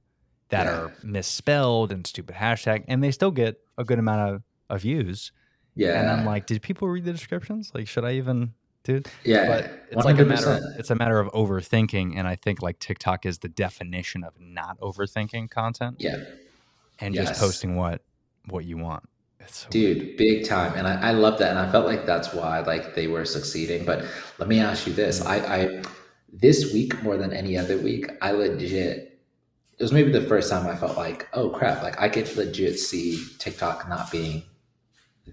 that 0.50 0.66
Yeah. 0.66 0.72
are 0.74 0.92
misspelled 1.04 1.92
and 1.92 2.06
stupid 2.06 2.36
hashtag, 2.36 2.84
and 2.88 3.04
they 3.04 3.12
still 3.12 3.32
get 3.32 3.58
a 3.78 3.84
good 3.84 4.00
amount 4.00 4.36
of, 4.36 4.44
of 4.70 4.82
views. 4.82 5.32
Yeah. 5.76 6.00
And 6.00 6.10
I'm 6.10 6.26
like, 6.26 6.46
did 6.46 6.62
people 6.62 6.88
read 6.88 7.06
the 7.06 7.12
descriptions? 7.12 7.72
Like, 7.74 7.88
should 7.88 8.06
I 8.06 8.14
even, 8.14 8.54
dude? 8.84 9.08
yeah, 9.24 9.48
But 9.48 9.88
it's 9.92 10.06
like 10.06 10.20
a 10.20 10.26
matter. 10.26 10.52
Of, 10.52 10.64
it's 10.80 10.90
a 10.90 10.96
matter 10.96 11.20
of 11.20 11.32
overthinking, 11.34 12.16
and 12.16 12.28
I 12.28 12.36
think 12.36 12.62
like 12.62 12.80
TikTok 12.80 13.26
is 13.26 13.40
the 13.40 13.50
definition 13.50 14.24
of 14.24 14.34
not 14.40 14.80
overthinking 14.80 15.50
content 15.50 15.98
yeah, 16.00 16.24
and 17.00 17.14
just 17.14 17.40
posting 17.40 17.76
what 17.76 18.02
what 18.48 18.64
you 18.64 18.78
want. 18.78 19.04
It's 19.40 19.60
so 19.60 19.70
dude, 19.70 20.18
big 20.18 20.46
time. 20.46 20.74
And 20.76 20.88
I, 20.88 21.10
I 21.10 21.12
love 21.12 21.38
that. 21.40 21.52
And 21.52 21.60
I 21.60 21.72
felt 21.72 21.86
like 21.86 22.06
that's 22.06 22.34
why 22.34 22.60
like 22.62 22.96
they 22.96 23.08
were 23.08 23.26
succeeding. 23.26 23.86
But 23.86 24.06
let 24.40 24.48
me 24.48 24.60
ask 24.60 24.88
you 24.88 24.94
this. 24.94 25.22
Mm. 25.22 25.28
I, 25.28 25.56
I 25.56 25.84
this 26.32 26.74
week 26.74 27.02
more 27.04 27.18
than 27.18 27.32
any 27.32 27.58
other 27.58 27.78
week, 27.78 28.10
I 28.22 28.32
legit 28.32 29.15
it 29.78 29.84
was 29.84 29.92
maybe 29.92 30.12
the 30.12 30.22
first 30.22 30.50
time 30.50 30.66
I 30.68 30.76
felt 30.76 30.98
like, 30.98 31.28
oh 31.34 31.50
crap, 31.50 31.84
like 31.84 32.00
I 32.00 32.10
could 32.10 32.34
legit 32.38 32.80
see 32.80 33.24
TikTok 33.40 33.88
not 33.90 34.12
being 34.12 34.44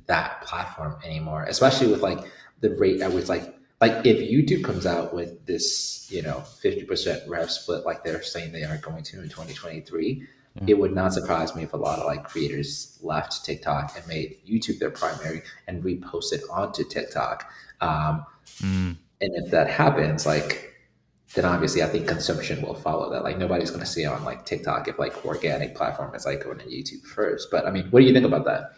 that 0.07 0.43
platform 0.43 0.97
anymore. 1.05 1.45
Especially 1.45 1.89
with 1.89 2.01
like 2.03 2.19
the 2.61 2.71
rate 2.71 3.01
at 3.01 3.13
which 3.13 3.29
like 3.29 3.55
like 3.81 4.07
if 4.07 4.19
YouTube 4.19 4.63
comes 4.65 4.87
out 4.87 5.13
with 5.15 5.45
this, 5.47 6.09
you 6.11 6.23
know, 6.23 6.45
50% 6.63 7.29
rev 7.29 7.51
split 7.51 7.85
like 7.85 8.05
they're 8.05 8.23
saying 8.23 8.53
they 8.53 8.63
are 8.63 8.79
going 8.79 9.03
to 9.05 9.21
in 9.21 9.29
2023, 9.29 10.27
Yeah. 10.55 10.65
it 10.69 10.79
would 10.79 10.95
not 10.95 11.13
surprise 11.13 11.55
me 11.57 11.65
if 11.65 11.73
a 11.73 11.77
lot 11.77 11.99
of 11.99 12.07
like 12.07 12.25
creators 12.25 12.99
left 13.03 13.45
TikTok 13.45 13.97
and 13.97 14.07
made 14.07 14.37
YouTube 14.49 14.79
their 14.79 14.91
primary 14.91 15.43
and 15.67 15.83
reposted 15.83 16.43
onto 16.51 16.85
TikTok. 16.85 17.51
Um, 17.81 18.27
Mm, 18.61 18.97
and 19.21 19.35
if 19.37 19.51
that 19.51 19.69
happens, 19.71 20.27
like 20.27 20.72
then 21.35 21.45
obviously 21.45 21.83
I 21.83 21.87
think 21.87 22.07
consumption 22.07 22.61
will 22.63 22.75
follow 22.75 23.11
that. 23.11 23.25
Like 23.25 23.39
nobody's 23.39 23.71
gonna 23.71 23.87
see 23.87 24.05
on 24.05 24.25
like 24.25 24.45
TikTok 24.45 24.89
if 24.89 24.99
like 24.99 25.25
organic 25.25 25.75
platform 25.75 26.15
is 26.15 26.27
like 26.27 26.45
going 26.45 26.59
to 26.59 26.65
YouTube 26.67 27.03
first. 27.03 27.49
But 27.51 27.67
I 27.67 27.71
mean, 27.71 27.87
what 27.91 28.01
do 28.01 28.07
you 28.07 28.13
think 28.13 28.27
about 28.27 28.45
that? 28.45 28.73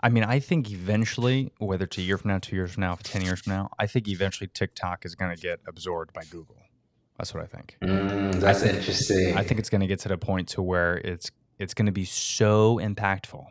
I 0.00 0.08
mean, 0.10 0.22
I 0.22 0.38
think 0.38 0.70
eventually, 0.70 1.52
whether 1.58 1.84
it's 1.84 1.98
a 1.98 2.02
year 2.02 2.18
from 2.18 2.28
now, 2.30 2.38
two 2.38 2.54
years 2.54 2.72
from 2.72 2.82
now, 2.82 2.96
ten 3.02 3.22
years 3.22 3.40
from 3.40 3.54
now, 3.54 3.70
I 3.80 3.86
think 3.88 4.06
eventually 4.06 4.48
TikTok 4.52 5.04
is 5.04 5.14
going 5.16 5.34
to 5.34 5.40
get 5.42 5.58
absorbed 5.66 6.12
by 6.12 6.22
Google. 6.30 6.56
That's 7.18 7.34
what 7.34 7.42
I 7.42 7.46
think. 7.46 7.76
Mm, 7.82 8.34
that's 8.40 8.62
think- 8.62 8.76
interesting. 8.76 9.36
I 9.36 9.42
think 9.42 9.58
it's 9.58 9.68
going 9.70 9.80
to 9.80 9.88
get 9.88 9.98
to 10.00 10.08
the 10.08 10.16
point 10.18 10.48
to 10.50 10.62
where 10.62 10.98
it's 10.98 11.32
it's 11.58 11.74
going 11.74 11.86
to 11.86 11.92
be 11.92 12.04
so 12.04 12.78
impactful 12.80 13.44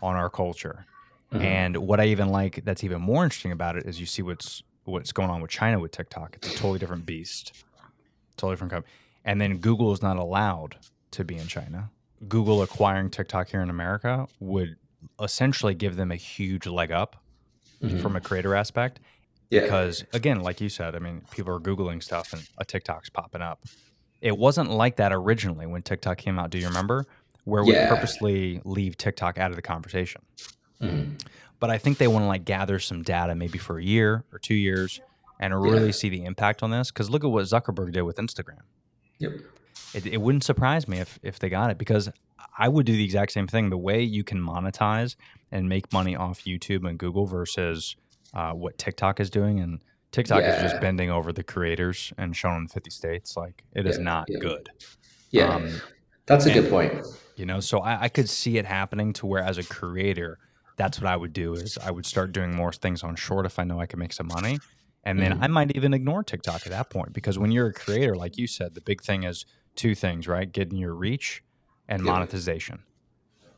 on 0.00 0.16
our 0.16 0.30
culture. 0.30 0.86
Mhm. 1.32 1.40
And 1.42 1.76
what 1.78 2.00
I 2.00 2.06
even 2.06 2.28
like 2.28 2.64
that's 2.64 2.82
even 2.84 3.02
more 3.02 3.24
interesting 3.24 3.52
about 3.52 3.76
it 3.76 3.84
is 3.84 4.00
you 4.00 4.06
see 4.06 4.22
what's 4.22 4.62
what's 4.84 5.12
going 5.12 5.28
on 5.28 5.42
with 5.42 5.50
China 5.50 5.78
with 5.78 5.90
TikTok. 5.90 6.36
It's 6.36 6.48
a 6.48 6.56
totally 6.56 6.78
different 6.78 7.04
beast. 7.04 7.52
Totally 8.36 8.54
different 8.54 8.72
company. 8.72 8.92
And 9.24 9.40
then 9.40 9.58
Google 9.58 9.92
is 9.92 10.02
not 10.02 10.16
allowed 10.16 10.76
to 11.12 11.24
be 11.24 11.36
in 11.36 11.46
China. 11.48 11.90
Google 12.28 12.62
acquiring 12.62 13.10
TikTok 13.10 13.48
here 13.48 13.60
in 13.60 13.70
America 13.70 14.26
would 14.40 14.76
essentially 15.20 15.74
give 15.74 15.96
them 15.96 16.10
a 16.10 16.16
huge 16.16 16.66
leg 16.66 16.90
up 16.90 17.16
Mhm. 17.82 18.00
from 18.00 18.16
a 18.16 18.20
creator 18.20 18.54
aspect 18.54 19.00
yeah. 19.50 19.60
because 19.60 20.02
again 20.14 20.40
like 20.40 20.60
you 20.62 20.68
said 20.70 20.96
i 20.96 20.98
mean 20.98 21.20
people 21.30 21.54
are 21.54 21.60
googling 21.60 22.02
stuff 22.02 22.32
and 22.32 22.48
a 22.58 22.64
tiktok's 22.64 23.10
popping 23.10 23.42
up 23.42 23.62
it 24.22 24.36
wasn't 24.38 24.68
like 24.70 24.96
that 24.96 25.12
originally 25.12 25.66
when 25.66 25.82
tiktok 25.82 26.16
came 26.16 26.38
out 26.38 26.48
do 26.48 26.56
you 26.58 26.66
remember 26.66 27.04
where 27.44 27.62
we 27.62 27.74
purposely 27.74 28.62
leave 28.64 28.96
tiktok 28.96 29.36
out 29.38 29.50
of 29.50 29.56
the 29.56 29.62
conversation 29.62 30.22
Mhm. 30.80 31.20
but 31.60 31.70
i 31.70 31.76
think 31.76 31.98
they 31.98 32.08
want 32.08 32.22
to 32.22 32.26
like 32.28 32.46
gather 32.46 32.78
some 32.78 33.02
data 33.02 33.34
maybe 33.34 33.58
for 33.58 33.78
a 33.78 33.84
year 33.84 34.24
or 34.32 34.38
two 34.38 34.54
years 34.54 35.00
and 35.40 35.60
really 35.60 35.86
Yeah. 35.86 35.90
see 35.92 36.08
the 36.08 36.24
impact 36.24 36.62
on 36.62 36.70
this 36.70 36.90
because 36.90 37.10
look 37.10 37.24
at 37.24 37.30
what 37.30 37.44
zuckerberg 37.44 37.92
did 37.92 38.02
with 38.02 38.16
instagram 38.16 38.60
Yep. 39.18 39.32
it, 39.94 40.06
it 40.06 40.20
wouldn't 40.20 40.44
surprise 40.44 40.86
me 40.88 40.98
if 40.98 41.18
if 41.22 41.38
they 41.38 41.48
got 41.48 41.70
it 41.70 41.78
because 41.78 42.10
I 42.58 42.68
would 42.68 42.86
do 42.86 42.92
the 42.96 43.04
exact 43.04 43.32
same 43.32 43.46
thing. 43.46 43.68
The 43.68 43.76
way 43.76 44.02
you 44.02 44.24
can 44.24 44.40
monetize 44.40 45.14
and 45.52 45.68
make 45.68 45.92
money 45.92 46.16
off 46.16 46.44
YouTube 46.44 46.88
and 46.88 46.98
Google 46.98 47.26
versus 47.26 47.96
uh, 48.32 48.52
what 48.52 48.78
TikTok 48.78 49.20
is 49.20 49.28
doing, 49.28 49.60
and 49.60 49.82
TikTok 50.10 50.42
is 50.42 50.62
just 50.62 50.80
bending 50.80 51.10
over 51.10 51.34
the 51.34 51.42
creators 51.42 52.14
and 52.16 52.34
showing 52.34 52.54
them 52.54 52.68
50 52.68 52.88
states. 52.88 53.36
Like 53.36 53.62
it 53.74 53.86
is 53.86 53.98
Yeah, 53.98 54.04
not 54.04 54.24
yeah. 54.30 54.38
good. 54.38 54.70
Yeah. 55.30 55.54
Um, 55.54 55.70
That's 56.24 56.46
a 56.46 56.50
And- 56.52 56.62
good 56.62 56.70
point. 56.70 57.06
you 57.36 57.44
know 57.44 57.60
so 57.60 57.80
I, 57.80 58.04
I 58.04 58.08
could 58.08 58.28
see 58.30 58.56
it 58.56 58.64
happening 58.64 59.12
to 59.14 59.26
where 59.26 59.42
as 59.42 59.58
a 59.58 59.62
creator 59.64 60.38
that's 60.78 60.98
what 60.98 61.08
i 61.10 61.16
would 61.16 61.34
do 61.34 61.52
is 61.52 61.76
i 61.84 61.90
would 61.90 62.06
start 62.06 62.32
doing 62.32 62.54
more 62.54 62.72
things 62.72 63.02
on 63.02 63.14
short 63.16 63.44
if 63.44 63.58
i 63.58 63.64
know 63.64 63.78
i 63.80 63.84
can 63.86 63.98
make 63.98 64.14
some 64.14 64.28
money 64.28 64.58
and 65.06 65.18
then 65.20 65.32
Mhm. 65.38 65.42
i 65.44 65.46
might 65.46 65.70
even 65.76 65.94
ignore 65.94 66.22
tiktok 66.22 66.60
at 66.66 66.70
that 66.72 66.90
point 66.90 67.12
because 67.12 67.38
when 67.38 67.50
you're 67.50 67.68
a 67.68 67.72
creator 67.72 68.14
like 68.16 68.36
you 68.36 68.46
said 68.46 68.74
the 68.74 68.80
big 68.80 69.00
thing 69.02 69.22
is 69.22 69.46
two 69.74 69.94
things 69.94 70.26
right 70.28 70.52
getting 70.52 70.76
your 70.78 70.94
reach 70.94 71.42
and 71.88 72.04
Yeah. 72.04 72.12
monetization 72.12 72.80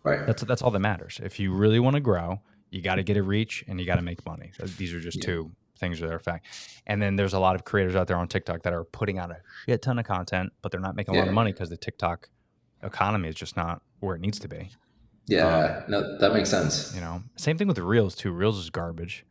Right. 0.04 0.24
that's 0.26 0.42
that's 0.44 0.62
all 0.62 0.70
that 0.70 0.78
matters 0.80 1.20
if 1.22 1.40
you 1.40 1.52
really 1.52 1.80
want 1.80 1.94
to 1.94 2.00
grow 2.00 2.40
you 2.70 2.82
got 2.82 2.96
to 2.96 3.02
get 3.02 3.16
a 3.16 3.22
reach 3.22 3.64
and 3.66 3.80
you 3.80 3.86
got 3.86 3.96
to 3.96 4.02
make 4.02 4.24
money 4.26 4.52
So 4.58 4.66
these 4.66 4.92
are 4.94 5.00
just 5.00 5.18
Yeah. 5.18 5.24
two 5.26 5.52
things 5.78 6.00
that 6.00 6.10
are 6.10 6.16
a 6.16 6.20
fact 6.20 6.46
and 6.86 7.00
then 7.02 7.16
there's 7.16 7.32
a 7.34 7.38
lot 7.38 7.54
of 7.54 7.64
creators 7.64 7.94
out 7.96 8.06
there 8.08 8.16
on 8.16 8.28
tiktok 8.28 8.62
that 8.64 8.72
are 8.72 8.84
putting 8.84 9.18
out 9.18 9.30
a 9.30 9.38
shit 9.66 9.80
ton 9.82 9.98
of 9.98 10.04
content 10.04 10.52
but 10.62 10.70
they're 10.70 10.80
not 10.88 10.96
making 10.96 11.14
a 11.14 11.18
lot 11.18 11.28
of 11.28 11.34
money 11.34 11.52
because 11.52 11.70
the 11.70 11.76
tiktok 11.76 12.28
economy 12.82 13.28
is 13.28 13.34
just 13.34 13.56
not 13.56 13.82
where 14.00 14.14
it 14.16 14.20
needs 14.20 14.38
to 14.38 14.48
be 14.48 14.70
yeah. 15.26 15.82
no, 15.88 16.16
that 16.18 16.32
makes 16.32 16.48
sense. 16.48 16.94
you 16.94 17.02
know, 17.02 17.22
same 17.36 17.58
thing 17.58 17.68
with 17.68 17.76
reels 17.78 18.14
too. 18.14 18.32
Reels 18.32 18.58
is 18.58 18.70
garbage. 18.70 19.26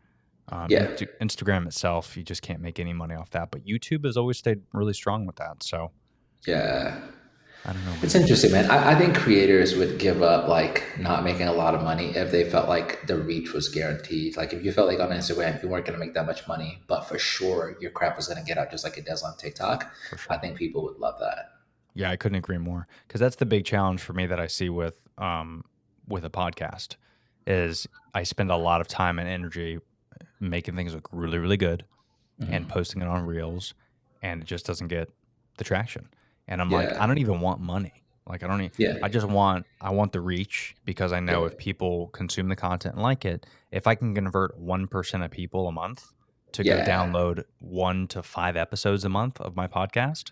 Um, 0.50 0.68
Yeah. 0.70 0.88
Instagram 1.22 1.68
itself, 1.68 2.16
you 2.18 2.24
just 2.24 2.42
can't 2.42 2.62
make 2.62 2.80
any 2.80 2.94
money 2.94 3.16
off 3.16 3.30
that. 3.32 3.52
But 3.52 3.66
YouTube 3.66 4.06
has 4.06 4.16
always 4.18 4.38
stayed 4.38 4.62
really 4.74 4.94
strong 4.94 5.26
with 5.26 5.36
that. 5.38 5.64
So 5.64 5.92
Yeah. 6.46 7.00
I 7.66 7.74
don't 7.74 7.84
know. 7.86 7.96
It's 8.02 8.16
interesting, 8.16 8.52
man. 8.54 8.72
I, 8.72 8.92
I 8.92 8.96
think 8.96 9.18
creators 9.18 9.76
would 9.76 10.00
give 10.00 10.22
up 10.22 10.48
like 10.48 10.86
not 10.98 11.26
making 11.26 11.48
a 11.50 11.54
lot 11.54 11.76
of 11.76 11.84
money 11.84 12.16
if 12.16 12.32
they 12.32 12.50
felt 12.50 12.70
like 12.70 13.06
the 13.08 13.18
reach 13.18 13.52
was 13.52 13.68
guaranteed. 13.68 14.38
Like 14.38 14.54
if 14.54 14.64
you 14.64 14.72
felt 14.72 14.88
like 14.88 15.02
on 15.02 15.10
Instagram 15.10 15.62
you 15.62 15.68
weren't 15.68 15.86
going 15.86 16.00
to 16.00 16.06
make 16.06 16.14
that 16.14 16.26
much 16.26 16.48
money, 16.48 16.82
but 16.88 17.02
for 17.10 17.20
sure 17.20 17.76
your 17.82 17.92
crap 17.92 18.16
was 18.16 18.28
going 18.30 18.42
to 18.42 18.48
get 18.48 18.58
out 18.58 18.72
just 18.72 18.86
like 18.86 18.98
it 18.98 19.06
does 19.06 19.22
on 19.22 19.36
TikTok. 19.36 19.92
Sure. 20.10 20.20
I 20.30 20.38
think 20.38 20.58
people 20.58 20.82
would 20.84 20.98
love 20.98 21.16
that. 21.20 21.50
Yeah, 21.94 22.10
I 22.10 22.16
couldn't 22.16 22.38
agree 22.38 22.60
more. 22.60 22.88
Because 23.06 23.20
that's 23.20 23.36
the 23.36 23.46
big 23.46 23.66
challenge 23.66 24.02
for 24.02 24.14
me 24.14 24.28
that 24.28 24.40
I 24.40 24.48
see 24.48 24.70
with 24.70 25.00
um 25.18 25.66
with 26.08 26.24
a 26.24 26.30
podcast 26.30 26.96
is 27.46 27.86
I 28.14 28.24
spend 28.24 28.50
a 28.50 28.56
lot 28.56 28.80
of 28.80 28.88
time 28.88 29.20
and 29.20 29.28
energy 29.28 29.80
making 30.40 30.76
things 30.76 30.94
look 30.94 31.08
really, 31.12 31.38
really 31.38 31.58
good 31.58 31.86
Mm-hmm. 32.40 32.54
and 32.54 32.70
posting 32.70 33.02
it 33.02 33.08
on 33.08 33.26
reels, 33.26 33.74
and 34.22 34.44
it 34.44 34.46
just 34.46 34.64
doesn't 34.64 34.90
get 34.90 35.10
the 35.58 35.64
traction. 35.64 36.08
And 36.48 36.62
I'm 36.62 36.70
like, 36.70 36.94
I 36.94 37.08
don't 37.08 37.18
even 37.18 37.40
want 37.42 37.60
money. 37.62 38.04
Like 38.30 38.44
I 38.44 38.48
don't 38.48 38.62
even. 38.62 38.76
Yeah. 38.78 38.98
I 39.02 39.10
just 39.10 39.26
want 39.28 39.66
I 39.82 39.90
want 39.90 40.12
the 40.12 40.22
reach 40.22 40.76
because 40.86 41.12
I 41.14 41.20
know 41.20 41.42
Yeah. 41.42 41.48
if 41.48 41.58
people 41.58 42.10
consume 42.10 42.48
the 42.50 42.56
content 42.56 42.94
and 42.94 43.02
like 43.02 43.26
it, 43.26 43.48
if 43.72 43.88
I 43.88 43.96
can 43.96 44.14
convert 44.14 44.56
one 44.60 44.86
percent 44.86 45.24
of 45.24 45.32
people 45.32 45.68
a 45.68 45.72
month 45.72 46.12
to 46.52 46.64
Yeah. 46.64 46.86
go 46.86 46.92
download 46.92 47.44
one 47.58 48.06
to 48.10 48.22
five 48.22 48.56
episodes 48.56 49.04
a 49.04 49.10
month 49.10 49.42
of 49.42 49.56
my 49.56 49.66
podcast, 49.66 50.30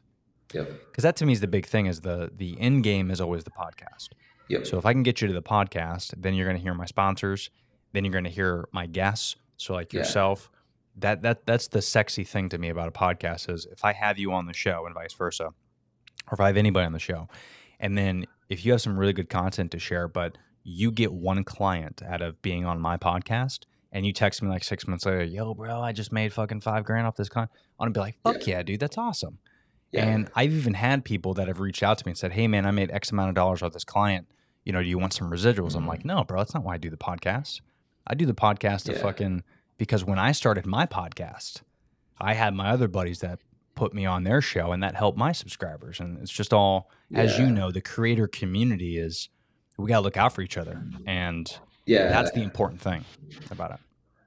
Yep. 0.54 0.70
because 0.92 1.02
that 1.02 1.16
to 1.16 1.26
me 1.26 1.34
is 1.34 1.40
the 1.42 1.48
big 1.48 1.66
thing 1.66 1.88
is 1.88 2.02
the 2.02 2.30
the 2.36 2.56
end 2.62 2.84
game 2.84 3.10
is 3.10 3.20
always 3.20 3.46
the 3.46 3.50
podcast. 3.52 4.10
Yep. 4.50 4.68
So 4.68 4.78
if 4.78 4.86
I 4.86 4.94
can 4.94 5.02
get 5.02 5.22
you 5.22 5.28
to 5.28 5.34
the 5.34 5.42
podcast, 5.42 6.14
then 6.22 6.36
you're 6.36 6.46
going 6.46 6.58
to 6.58 6.62
hear 6.64 6.76
my 6.76 6.86
sponsors, 6.86 7.50
then 7.94 8.06
you're 8.06 8.12
going 8.12 8.26
to 8.26 8.30
hear 8.30 8.68
my 8.72 8.86
guests. 8.86 9.38
So 9.58 9.74
like 9.74 9.94
Yeah. 9.94 10.00
yourself, 10.00 10.50
that 10.98 11.22
that 11.24 11.46
that's 11.46 11.68
the 11.68 11.82
sexy 11.82 12.24
thing 12.24 12.50
to 12.50 12.58
me 12.58 12.70
about 12.70 12.88
a 12.88 12.92
podcast 12.92 13.50
is 13.50 13.66
if 13.72 13.84
I 13.84 13.94
have 13.94 14.18
you 14.18 14.32
on 14.32 14.46
the 14.46 14.54
show 14.54 14.86
and 14.86 14.94
vice 14.94 15.14
versa, 15.14 15.46
or 15.46 16.34
if 16.34 16.40
I 16.40 16.48
have 16.48 16.58
anybody 16.58 16.86
on 16.86 16.94
the 16.94 17.00
show, 17.00 17.28
and 17.80 17.98
then 17.98 18.26
if 18.50 18.66
you 18.66 18.72
have 18.72 18.82
some 18.82 18.98
really 18.98 19.14
good 19.14 19.30
content 19.30 19.72
to 19.72 19.80
share, 19.80 20.08
but 20.08 20.38
you 20.64 20.92
get 20.92 21.14
one 21.14 21.44
client 21.44 22.02
out 22.08 22.22
of 22.22 22.42
being 22.42 22.66
on 22.66 22.80
my 22.80 22.98
podcast. 22.98 23.62
And 23.92 24.06
you 24.06 24.12
text 24.12 24.42
me 24.42 24.50
like 24.50 24.66
six 24.66 24.88
months 24.90 25.06
later, 25.06 25.24
yo, 25.24 25.54
bro, 25.54 25.80
I 25.80 25.94
just 25.94 26.12
made 26.12 26.34
fucking 26.34 26.60
five 26.60 26.84
grand 26.84 27.08
off 27.08 27.16
this 27.16 27.30
con. 27.30 27.44
I'm 27.80 27.86
gonna 27.86 27.92
be 27.92 28.02
like, 28.02 28.18
fuck 28.26 28.46
yeah, 28.46 28.62
dude, 28.62 28.82
that's 28.82 28.98
awesome. 28.98 29.38
Yeah. 29.92 30.06
And 30.06 30.30
I've 30.36 30.52
even 30.52 30.74
had 30.74 31.06
people 31.06 31.34
that 31.36 31.48
have 31.48 31.62
reached 31.62 31.82
out 31.82 31.98
to 32.00 32.06
me 32.06 32.12
and 32.12 32.18
said, 32.18 32.34
"Hey, 32.34 32.48
man, 32.50 32.66
I 32.66 32.72
made 32.72 32.92
X 32.92 33.12
amount 33.12 33.30
of 33.30 33.36
dollars 33.36 33.62
off 33.64 33.72
this 33.72 33.86
client. 33.86 34.28
You 34.66 34.74
know, 34.74 34.84
do 34.84 34.90
you 34.90 34.98
want 34.98 35.14
some 35.14 35.30
residuals?" 35.32 35.76
I'm 35.76 35.88
like, 35.88 36.02
mm. 36.02 36.06
"No, 36.06 36.26
bro, 36.26 36.40
that's 36.40 36.54
not 36.54 36.64
why 36.66 36.74
I 36.74 36.78
do 36.78 36.90
the 36.90 36.98
podcast. 36.98 37.62
I 38.08 38.16
do 38.16 38.26
the 38.26 38.34
podcast 38.34 38.84
to 38.86 38.94
fucking 38.94 39.44
because 39.78 40.04
when 40.04 40.20
I 40.20 40.32
started 40.32 40.66
my 40.66 40.86
podcast, 40.86 41.62
I 42.20 42.34
had 42.34 42.54
my 42.54 42.70
other 42.70 42.88
buddies 42.88 43.20
that 43.20 43.40
put 43.76 43.94
me 43.94 44.06
on 44.06 44.24
their 44.24 44.42
show, 44.42 44.72
and 44.72 44.82
that 44.84 44.96
helped 44.96 45.18
my 45.18 45.32
subscribers. 45.32 46.00
And 46.00 46.18
it's 46.20 46.32
just 46.32 46.54
all, 46.54 46.90
as 47.14 47.38
you 47.38 47.48
know, 47.48 47.72
the 47.72 47.82
creator 47.82 48.28
community 48.28 48.98
is 48.98 49.30
we 49.78 49.90
gotta 49.90 50.02
look 50.02 50.18
out 50.18 50.34
for 50.34 50.42
each 50.42 50.58
other, 50.58 50.82
and 51.06 51.52
yeah. 51.86 52.08
that's 52.10 52.32
the 52.32 52.42
important 52.42 52.82
thing 52.82 53.04
about 53.52 53.72
it. 53.72 53.80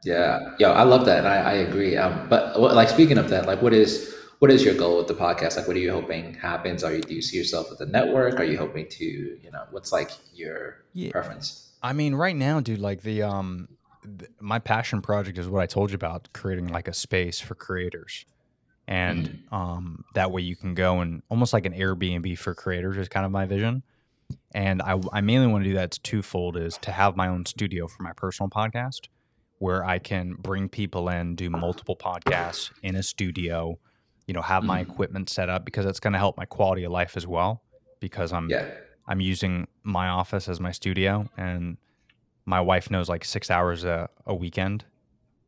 Yeah, 0.05 0.55
yeah, 0.59 0.70
I 0.70 0.83
love 0.85 1.07
that, 1.07 1.18
and 1.18 1.29
I, 1.29 1.37
I 1.37 1.53
agree. 1.55 1.97
Um, 1.97 2.29
but 2.29 2.61
like 2.61 2.89
speaking 2.89 3.18
of 3.18 3.31
that, 3.31 3.47
like, 3.47 3.62
what 3.62 3.72
is 3.72 4.14
what 4.39 4.51
is 4.51 4.64
your 4.64 4.74
goal 4.74 4.99
with 4.99 5.09
the 5.09 5.14
podcast? 5.14 5.57
Like, 5.57 5.66
what 5.66 5.76
are 5.76 5.81
you 5.81 5.91
hoping 5.91 6.35
happens? 6.35 6.85
Are 6.85 6.93
you 6.93 7.01
do 7.01 7.14
you 7.14 7.22
see 7.22 7.37
yourself 7.37 7.70
with 7.70 7.79
the 7.81 7.87
network? 7.87 8.39
Are 8.39 8.45
you 8.45 8.59
hoping 8.59 8.87
to, 8.89 9.05
you 9.05 9.51
know, 9.51 9.64
what's 9.70 9.91
like 9.91 10.11
your 10.33 10.85
Yeah. 10.93 11.11
preference? 11.11 11.67
I 11.83 11.93
mean, 11.93 12.14
right 12.14 12.35
now, 12.37 12.61
dude, 12.61 12.81
like 12.81 13.03
the 13.03 13.22
um, 13.22 13.68
th- 14.03 14.31
my 14.41 14.59
passion 14.59 15.01
project 15.03 15.39
is 15.39 15.49
what 15.49 15.62
I 15.62 15.66
told 15.66 15.91
you 15.91 15.95
about, 15.97 16.29
creating 16.33 16.68
like 16.68 16.89
a 16.89 16.95
space 16.95 17.41
for 17.41 17.55
creators, 17.55 18.26
and 18.87 19.39
um, 19.53 20.05
that 20.14 20.31
way 20.33 20.43
you 20.43 20.57
can 20.57 20.74
go 20.74 21.01
and 21.01 21.22
almost 21.29 21.53
like 21.53 21.66
an 21.66 21.72
Airbnb 21.72 22.37
for 22.39 22.55
creators 22.55 22.97
is 22.97 23.09
kind 23.09 23.24
of 23.26 23.33
my 23.33 23.47
vision. 23.47 23.83
And 24.55 24.83
I, 24.83 24.99
I 25.12 25.20
mainly 25.20 25.47
want 25.47 25.64
to 25.64 25.70
do 25.70 25.74
that. 25.76 25.85
It's 25.85 25.99
twofold: 25.99 26.57
is 26.57 26.79
to 26.83 26.91
have 26.93 27.16
my 27.16 27.29
own 27.29 27.47
studio 27.47 27.87
for 27.87 28.03
my 28.03 28.12
personal 28.12 28.51
podcast, 28.51 29.09
where 29.59 29.85
I 29.85 29.99
can 29.99 30.35
bring 30.35 30.68
people 30.68 31.09
in, 31.09 31.37
do 31.37 31.49
multiple 31.51 31.97
podcasts 31.97 32.72
in 32.83 32.97
a 32.97 33.03
studio, 33.03 33.79
you 34.26 34.35
know, 34.35 34.43
have 34.43 34.64
my 34.64 34.79
Mhm. 34.81 34.91
equipment 34.91 35.29
set 35.31 35.49
up 35.49 35.64
because 35.64 35.87
it's 35.87 36.01
going 36.01 36.12
to 36.14 36.18
help 36.18 36.37
my 36.37 36.45
quality 36.45 36.85
of 36.85 36.93
life 36.93 37.16
as 37.16 37.26
well. 37.26 37.62
Because 38.01 38.33
I'm 38.33 38.49
Yeah, 38.51 38.66
I'm 39.09 39.20
using 39.20 39.66
my 39.82 40.09
office 40.09 40.48
as 40.48 40.61
my 40.61 40.70
studio, 40.70 41.28
and 41.36 41.78
my 42.44 42.61
wife 42.61 42.90
knows 42.90 43.09
like 43.09 43.24
six 43.24 43.50
hours 43.50 43.82
a, 43.84 44.09
a 44.26 44.34
weekend. 44.34 44.84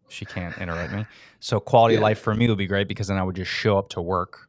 She 0.09 0.25
can't 0.25 0.57
interrupt 0.59 0.93
me. 0.93 1.07
So 1.39 1.61
quality 1.61 1.95
of 1.95 2.01
Yeah. 2.01 2.05
life 2.09 2.19
for 2.19 2.35
me 2.35 2.49
would 2.49 2.59
be 2.59 2.67
great 2.67 2.89
because 2.89 3.07
then 3.09 3.17
I 3.19 3.23
would 3.23 3.37
just 3.37 3.51
show 3.51 3.79
up 3.79 3.91
to 3.91 4.01
work 4.03 4.49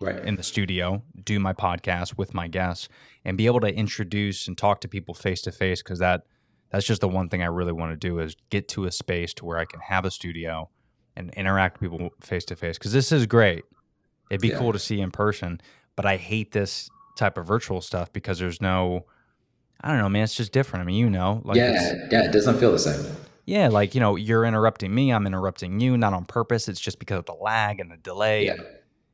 right. 0.00 0.18
in 0.24 0.36
the 0.36 0.42
studio, 0.42 1.02
do 1.24 1.38
my 1.40 1.52
podcast 1.54 2.18
with 2.18 2.34
my 2.34 2.46
guests, 2.48 2.88
and 3.24 3.38
be 3.38 3.46
able 3.46 3.60
to 3.60 3.72
introduce 3.74 4.46
and 4.48 4.58
talk 4.58 4.80
to 4.82 4.88
people 4.88 5.14
face 5.14 5.40
to 5.42 5.52
face. 5.52 5.82
Because 5.82 5.98
that 6.00 6.26
that's 6.70 6.84
just 6.86 7.00
the 7.00 7.08
one 7.08 7.28
thing 7.28 7.42
I 7.42 7.46
really 7.46 7.72
want 7.72 7.92
to 7.92 7.96
do 7.96 8.18
is 8.18 8.34
get 8.50 8.66
to 8.68 8.84
a 8.86 8.92
space 8.92 9.32
to 9.34 9.44
where 9.44 9.58
I 9.58 9.64
can 9.64 9.80
have 9.80 10.04
a 10.04 10.10
studio 10.10 10.68
and 11.16 11.32
interact 11.34 11.80
with 11.80 11.90
people 11.90 12.10
face 12.20 12.44
to 12.46 12.56
face. 12.56 12.76
Because 12.78 12.92
this 12.92 13.12
is 13.12 13.26
great. 13.26 13.64
It'd 14.30 14.40
be 14.40 14.48
Yeah. 14.48 14.58
cool 14.58 14.72
to 14.72 14.78
see 14.78 15.00
in 15.00 15.10
person, 15.10 15.60
but 15.96 16.06
I 16.06 16.16
hate 16.16 16.52
this 16.52 16.90
type 17.16 17.38
of 17.38 17.46
virtual 17.46 17.80
stuff 17.80 18.12
because 18.12 18.38
there's 18.38 18.60
no. 18.60 19.06
I 19.84 19.88
don't 19.88 19.98
know, 19.98 20.08
man. 20.08 20.22
It's 20.22 20.36
just 20.36 20.52
different. 20.52 20.82
I 20.82 20.86
mean, 20.86 20.96
you 20.96 21.10
know, 21.10 21.42
like 21.44 21.56
yeah, 21.56 22.06
yeah, 22.10 22.24
it 22.26 22.32
doesn't 22.32 22.58
feel 22.58 22.70
the 22.70 22.78
same. 22.78 23.04
yeah, 23.46 23.68
like 23.68 23.94
you 23.94 24.00
know, 24.00 24.14
you're 24.14 24.44
interrupting 24.44 24.94
me. 24.94 25.12
I'm 25.12 25.26
interrupting 25.26 25.80
you, 25.80 25.96
not 25.96 26.14
on 26.14 26.24
purpose. 26.24 26.68
It's 26.68 26.78
just 26.78 27.00
because 27.00 27.18
of 27.18 27.26
the 27.26 27.34
lag 27.34 27.80
and 27.80 27.90
the 27.90 27.96
delay. 27.96 28.46
Yeah, 28.46 28.56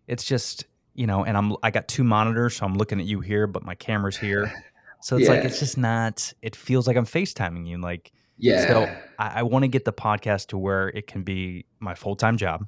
it's 0.07 0.25
just 0.25 0.65
you 0.95 1.07
know 1.07 1.25
and 1.25 1.37
i'm 1.37 1.55
i 1.63 1.71
got 1.71 1.87
two 1.87 2.03
monitors 2.03 2.57
so 2.57 2.67
i'm 2.67 2.75
looking 2.75 2.99
at 2.99 3.07
you 3.07 3.21
here 3.21 3.47
but 3.47 3.63
my 3.65 3.77
camera's 3.77 4.17
here 4.17 4.53
so 5.01 5.17
it's 5.17 5.29
like 5.29 5.45
it's 5.45 5.61
just 5.61 5.79
not 5.79 6.33
it 6.43 6.57
feels 6.57 6.89
like 6.89 6.97
i'm 6.97 7.07
facetiming 7.07 7.69
you 7.69 7.79
like 7.79 8.11
yeah, 8.37 8.67
so 8.67 8.97
i, 9.19 9.41
I 9.41 9.43
want 9.45 9.63
to 9.63 9.69
get 9.69 9.85
the 9.85 9.93
podcast 9.93 10.49
to 10.49 10.59
where 10.59 10.89
it 10.89 11.07
can 11.07 11.23
be 11.23 11.67
my 11.79 11.95
full-time 11.95 12.37
job 12.37 12.67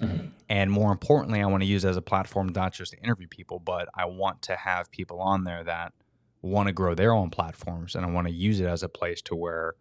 Mhm. 0.00 0.32
and 0.48 0.70
more 0.72 0.90
importantly 0.90 1.40
i 1.40 1.46
want 1.46 1.62
to 1.62 1.66
use 1.68 1.84
it 1.84 1.88
as 1.88 1.96
a 1.96 2.02
platform 2.02 2.48
not 2.48 2.72
just 2.72 2.92
to 2.92 2.98
interview 2.98 3.28
people 3.28 3.60
but 3.60 3.88
i 3.94 4.04
want 4.04 4.42
to 4.42 4.56
have 4.56 4.90
people 4.90 5.20
on 5.20 5.44
there 5.44 5.62
that 5.62 5.92
want 6.42 6.66
to 6.66 6.72
grow 6.72 6.94
their 6.96 7.12
own 7.12 7.30
platforms 7.30 7.94
and 7.94 8.04
i 8.04 8.10
want 8.10 8.26
to 8.26 8.32
use 8.32 8.58
it 8.60 8.66
as 8.66 8.82
a 8.82 8.88
place 8.88 9.22
to 9.22 9.36
where 9.36 9.74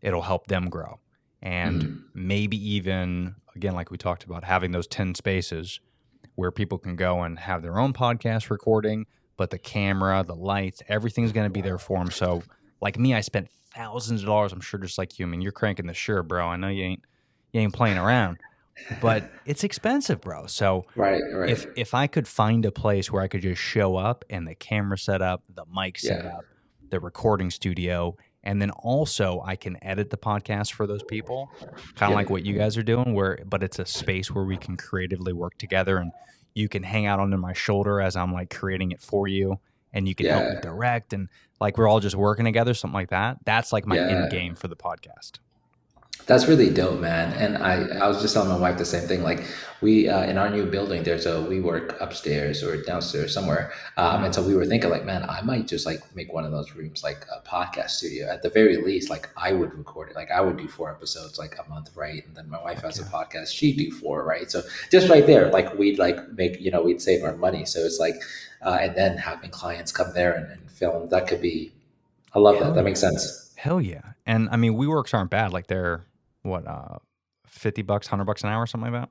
it'll 0.00 0.22
help 0.22 0.46
them 0.46 0.70
grow 0.70 1.00
and 1.42 1.82
Mhm. 1.82 2.02
maybe 2.14 2.56
even 2.56 3.34
again 3.54 3.74
like 3.74 3.90
we 3.90 3.98
talked 3.98 4.24
about 4.24 4.42
having 4.44 4.72
those 4.72 4.86
10 4.86 5.14
spaces 5.14 5.80
where 6.34 6.50
people 6.50 6.78
can 6.78 6.96
go 6.96 7.22
and 7.22 7.38
have 7.40 7.60
their 7.62 7.78
own 7.78 7.92
podcast 7.92 8.48
recording 8.48 9.06
but 9.36 9.50
the 9.50 9.58
camera 9.58 10.24
the 10.26 10.34
lights 10.34 10.82
everything's 10.88 11.30
going 11.32 11.44
to 11.46 11.52
be 11.52 11.60
there 11.60 11.78
for 11.78 11.98
them 11.98 12.10
so 12.10 12.42
like 12.80 12.98
me 12.98 13.12
i 13.14 13.20
spent 13.20 13.48
thousands 13.74 14.22
of 14.22 14.26
dollars 14.26 14.52
i'm 14.52 14.60
sure 14.62 14.80
just 14.80 14.96
like 14.98 15.18
you 15.18 15.26
i 15.26 15.28
mean 15.28 15.40
you're 15.42 15.52
cranking 15.52 15.86
the 15.86 15.94
sure 15.94 16.22
bro 16.22 16.46
i 16.48 16.56
know 16.56 16.68
you 16.68 16.84
ain't 16.84 17.02
you 17.52 17.60
ain't 17.60 17.74
playing 17.74 17.98
around 17.98 18.38
but 19.00 19.30
it's 19.46 19.64
expensive 19.64 20.20
bro 20.20 20.46
so 20.46 20.84
right, 20.96 21.22
right. 21.34 21.50
if 21.50 21.66
if 21.76 21.94
I 21.94 22.06
could 22.06 22.26
find 22.28 22.64
a 22.64 22.72
place 22.72 23.10
where 23.12 23.22
I 23.22 23.28
could 23.28 23.42
just 23.42 23.60
show 23.60 23.96
up 23.96 24.24
and 24.30 24.46
the 24.46 24.54
camera 24.54 24.96
set 24.98 25.20
up, 25.22 25.42
the 25.54 25.64
mic 25.72 25.98
set 25.98 26.24
Yeah. 26.24 26.36
up, 26.38 26.44
the 26.90 27.00
recording 27.00 27.50
studio, 27.50 28.16
and 28.42 28.62
then 28.62 28.70
also 28.70 29.42
I 29.44 29.56
can 29.56 29.76
edit 29.84 30.10
the 30.10 30.16
podcast 30.16 30.72
for 30.72 30.86
those 30.86 31.02
people, 31.02 31.50
kind 31.60 31.70
of 31.72 32.10
Yeah. 32.10 32.14
like 32.16 32.30
what 32.30 32.46
you 32.46 32.56
guys 32.56 32.76
are 32.78 32.82
doing, 32.82 33.12
where 33.14 33.38
but 33.46 33.62
it's 33.62 33.78
a 33.78 33.84
space 33.86 34.30
where 34.30 34.44
we 34.44 34.56
can 34.56 34.76
creatively 34.76 35.32
work 35.32 35.58
together 35.58 35.98
and 35.98 36.12
you 36.54 36.68
can 36.68 36.82
hang 36.82 37.04
out 37.06 37.20
under 37.20 37.36
my 37.38 37.52
shoulder 37.52 38.00
as 38.00 38.16
I'm 38.16 38.32
like 38.32 38.50
creating 38.50 38.90
it 38.92 39.00
for 39.00 39.28
you 39.28 39.60
and 39.92 40.08
you 40.08 40.14
can 40.14 40.26
help 40.26 40.44
me 40.54 40.60
direct 40.62 41.12
and 41.12 41.28
like 41.60 41.76
we're 41.78 41.88
all 41.88 42.00
just 42.00 42.16
working 42.16 42.44
together, 42.46 42.72
something 42.74 42.94
like 42.94 43.10
that. 43.10 43.38
That's 43.44 43.72
like 43.72 43.86
my 43.86 43.96
Yeah. 43.96 44.08
end 44.22 44.30
game 44.30 44.54
for 44.54 44.66
the 44.68 44.76
podcast. 44.76 45.38
That's 46.26 46.46
really 46.46 46.68
dope, 46.68 47.00
man. 47.00 47.32
And 47.32 47.56
I, 47.56 48.04
I 48.04 48.08
was 48.08 48.20
just 48.20 48.34
telling 48.34 48.50
my 48.50 48.58
wife 48.58 48.76
the 48.76 48.84
same 48.84 49.08
thing. 49.08 49.22
Like 49.22 49.44
we 49.80 50.08
uh, 50.08 50.24
in 50.24 50.36
our 50.36 50.50
new 50.50 50.66
building, 50.66 51.02
there's 51.02 51.24
a 51.24 51.34
WeWork 51.34 51.98
upstairs 52.00 52.62
or 52.62 52.82
downstairs 52.82 53.32
somewhere, 53.32 53.72
um, 53.96 54.24
and 54.24 54.34
so 54.34 54.42
we 54.42 54.54
were 54.54 54.66
thinking 54.66 54.90
like, 54.90 55.04
man, 55.04 55.24
I 55.28 55.40
might 55.42 55.66
just 55.66 55.86
like 55.86 56.00
make 56.14 56.32
one 56.32 56.44
of 56.44 56.50
those 56.50 56.74
rooms 56.74 57.02
like 57.02 57.24
a 57.34 57.40
podcast 57.48 57.90
studio. 57.90 58.28
At 58.28 58.42
the 58.42 58.50
very 58.50 58.76
least, 58.76 59.08
like 59.08 59.30
I 59.36 59.52
would 59.52 59.72
record 59.74 60.10
it. 60.10 60.16
Like 60.16 60.30
I 60.30 60.40
would 60.40 60.56
do 60.56 60.68
four 60.68 60.90
episodes 60.90 61.38
like 61.38 61.56
a 61.58 61.68
month, 61.68 61.90
right? 61.94 62.26
And 62.26 62.36
then 62.36 62.50
my 62.50 62.62
wife 62.62 62.82
has 62.82 62.98
a 62.98 63.04
podcast, 63.04 63.54
she'd 63.54 63.78
do 63.78 63.90
four, 63.90 64.24
right? 64.24 64.50
So 64.50 64.62
just 64.90 65.08
right 65.08 65.26
there, 65.26 65.50
like 65.50 65.78
we'd 65.78 65.98
like 65.98 66.32
make 66.32 66.60
you 66.60 66.70
know 66.70 66.82
we'd 66.82 67.00
save 67.00 67.22
our 67.24 67.36
money. 67.36 67.64
So 67.64 67.80
it's 67.80 67.98
like, 67.98 68.16
uh, 68.62 68.78
and 68.80 68.96
then 68.96 69.16
having 69.16 69.50
clients 69.50 69.92
come 69.92 70.12
there 70.12 70.34
and, 70.34 70.50
and 70.50 70.70
film 70.70 71.08
that 71.08 71.26
could 71.26 71.40
be. 71.40 71.72
I 72.34 72.40
love 72.40 72.58
that. 72.58 72.74
That 72.74 72.84
makes 72.84 73.00
sense. 73.00 73.54
Hell 73.56 73.80
yeah. 73.80 74.02
And 74.26 74.48
I 74.50 74.56
mean, 74.56 74.74
WeWorks 74.74 75.14
aren't 75.14 75.30
bad. 75.30 75.52
Like 75.52 75.66
they're 75.66 76.04
what, 76.48 76.66
uh, 76.66 76.98
50 77.46 77.82
bucks, 77.82 78.06
100 78.08 78.24
bucks 78.24 78.42
an 78.42 78.50
hour, 78.50 78.66
something 78.66 78.92
like 78.92 79.02
that? 79.02 79.10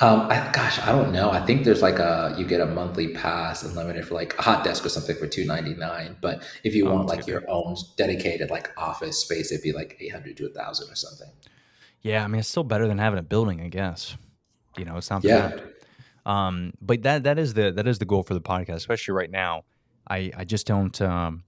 Um, 0.00 0.22
I, 0.30 0.50
gosh, 0.52 0.78
I 0.80 0.92
don't 0.92 1.12
know. 1.12 1.30
I 1.30 1.40
think 1.44 1.64
there's 1.64 1.82
like 1.82 1.98
a 1.98 2.34
you 2.38 2.44
get 2.46 2.60
a 2.60 2.66
monthly 2.66 3.08
pass 3.14 3.62
unlimited 3.64 4.06
for 4.06 4.14
like 4.14 4.38
a 4.38 4.42
hot 4.42 4.64
desk 4.64 4.84
or 4.84 4.88
something 4.88 5.16
for 5.16 5.26
two 5.26 5.44
ninety 5.44 5.74
nine. 5.74 6.16
But 6.20 6.44
if 6.64 6.74
you 6.74 6.88
Oh, 6.88 6.94
want 6.94 7.08
like 7.08 7.26
your 7.26 7.44
own 7.48 7.76
dedicated 7.96 8.50
like 8.50 8.70
office 8.76 9.18
space, 9.18 9.50
it'd 9.52 9.62
be 9.62 9.72
like 9.72 9.96
eight 10.00 10.12
hundred 10.12 10.36
to 10.38 10.46
a 10.46 10.50
thousand 10.50 10.90
or 10.90 10.94
something. 10.94 11.30
Yeah. 12.00 12.24
I 12.24 12.28
mean, 12.28 12.40
it's 12.40 12.48
still 12.48 12.64
better 12.64 12.86
than 12.86 12.98
having 12.98 13.18
a 13.18 13.22
building, 13.22 13.60
I 13.60 13.68
guess. 13.68 14.16
You 14.76 14.84
know, 14.84 14.96
it's 14.96 15.10
not 15.10 15.24
Yeah. 15.24 15.48
bad. 15.48 15.62
Um, 16.26 16.72
but 16.80 17.02
that 17.02 17.24
that 17.24 17.38
is 17.38 17.54
the 17.54 17.72
that 17.72 17.86
is 17.86 17.98
the 17.98 18.04
goal 18.04 18.22
for 18.22 18.34
the 18.34 18.40
podcast, 18.40 18.76
especially 18.76 19.14
right 19.14 19.30
now. 19.30 19.64
I 20.08 20.30
I 20.36 20.44
just 20.44 20.66
don't 20.66 21.00
um 21.00 21.44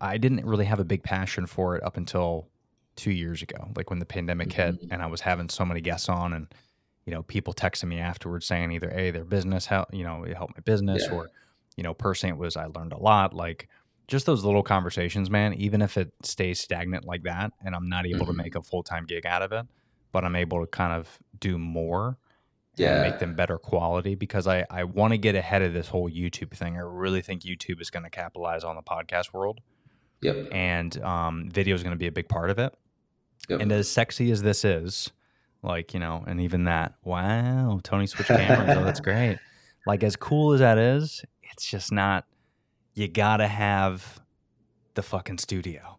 I 0.00 0.18
didn't 0.18 0.44
really 0.44 0.66
have 0.66 0.80
a 0.80 0.84
big 0.84 1.02
passion 1.02 1.46
for 1.46 1.76
it 1.76 1.82
up 1.84 1.96
until 1.96 2.48
two 2.96 3.10
years 3.10 3.42
ago, 3.42 3.68
like 3.76 3.90
when 3.90 3.98
the 3.98 4.06
pandemic 4.06 4.52
hit 4.52 4.76
and 4.90 5.02
I 5.02 5.06
was 5.06 5.20
having 5.22 5.48
so 5.48 5.64
many 5.64 5.80
guests 5.80 6.08
on 6.08 6.32
and 6.32 6.46
you 7.06 7.12
know, 7.12 7.22
people 7.22 7.52
texting 7.52 7.88
me 7.88 7.98
afterwards 7.98 8.46
saying 8.46 8.72
either 8.72 8.88
hey, 8.90 9.10
their 9.10 9.24
business 9.24 9.66
help 9.66 9.92
you 9.92 10.04
know, 10.04 10.24
it 10.24 10.36
helped 10.36 10.56
my 10.56 10.60
business 10.62 11.04
Yeah. 11.08 11.14
or, 11.16 11.30
you 11.76 11.82
know, 11.82 11.92
personally 11.94 12.32
it 12.36 12.38
was 12.38 12.56
I 12.56 12.66
learned 12.66 12.92
a 12.92 12.98
lot. 12.98 13.34
Like 13.34 13.68
just 14.06 14.26
those 14.26 14.44
little 14.44 14.62
conversations, 14.62 15.28
man, 15.30 15.54
even 15.54 15.82
if 15.82 15.96
it 15.96 16.12
stays 16.22 16.60
stagnant 16.60 17.04
like 17.04 17.22
that 17.24 17.52
and 17.64 17.74
I'm 17.74 17.88
not 17.88 18.06
able 18.06 18.26
Mhm. 18.26 18.28
to 18.28 18.32
make 18.34 18.54
a 18.54 18.62
full 18.62 18.82
time 18.82 19.06
gig 19.06 19.26
out 19.26 19.42
of 19.42 19.52
it, 19.52 19.66
but 20.12 20.24
I'm 20.24 20.36
able 20.36 20.60
to 20.60 20.66
kind 20.66 20.92
of 20.92 21.18
do 21.38 21.58
more 21.58 22.06
and 22.06 22.16
Yeah. 22.76 23.02
make 23.02 23.18
them 23.18 23.34
better 23.34 23.58
quality 23.58 24.14
because 24.14 24.46
I, 24.46 24.64
I 24.70 24.84
want 24.84 25.12
to 25.12 25.18
get 25.18 25.34
ahead 25.34 25.62
of 25.62 25.72
this 25.74 25.88
whole 25.88 26.08
YouTube 26.10 26.50
thing. 26.52 26.76
I 26.76 26.80
really 26.80 27.22
think 27.22 27.42
YouTube 27.42 27.80
is 27.80 27.90
going 27.90 28.02
to 28.04 28.10
capitalize 28.10 28.62
on 28.64 28.76
the 28.76 28.82
podcast 28.82 29.32
world 29.32 29.60
Yep. 30.22 30.48
and 30.52 31.02
um, 31.02 31.50
video 31.50 31.74
is 31.74 31.82
going 31.82 31.92
to 31.92 31.98
be 31.98 32.06
a 32.06 32.12
big 32.12 32.28
part 32.28 32.50
of 32.50 32.58
it. 32.58 32.74
Yep. 33.48 33.60
And 33.60 33.72
as 33.72 33.88
sexy 33.88 34.30
as 34.30 34.42
this 34.42 34.64
is, 34.64 35.10
like, 35.62 35.94
you 35.94 36.00
know, 36.00 36.24
and 36.26 36.40
even 36.40 36.64
that, 36.64 36.94
wow, 37.02 37.80
Tony 37.82 38.06
switched 38.06 38.28
cameras. 38.30 38.76
oh, 38.76 38.84
that's 38.84 39.00
great. 39.00 39.38
Like, 39.86 40.02
as 40.02 40.16
cool 40.16 40.54
as 40.54 40.60
that 40.60 40.78
is, 40.78 41.22
it's 41.42 41.66
just 41.70 41.92
not, 41.92 42.24
you 42.94 43.06
got 43.06 43.36
to 43.36 43.46
have 43.46 44.18
the 44.94 45.02
fucking 45.02 45.36
studio. 45.36 45.98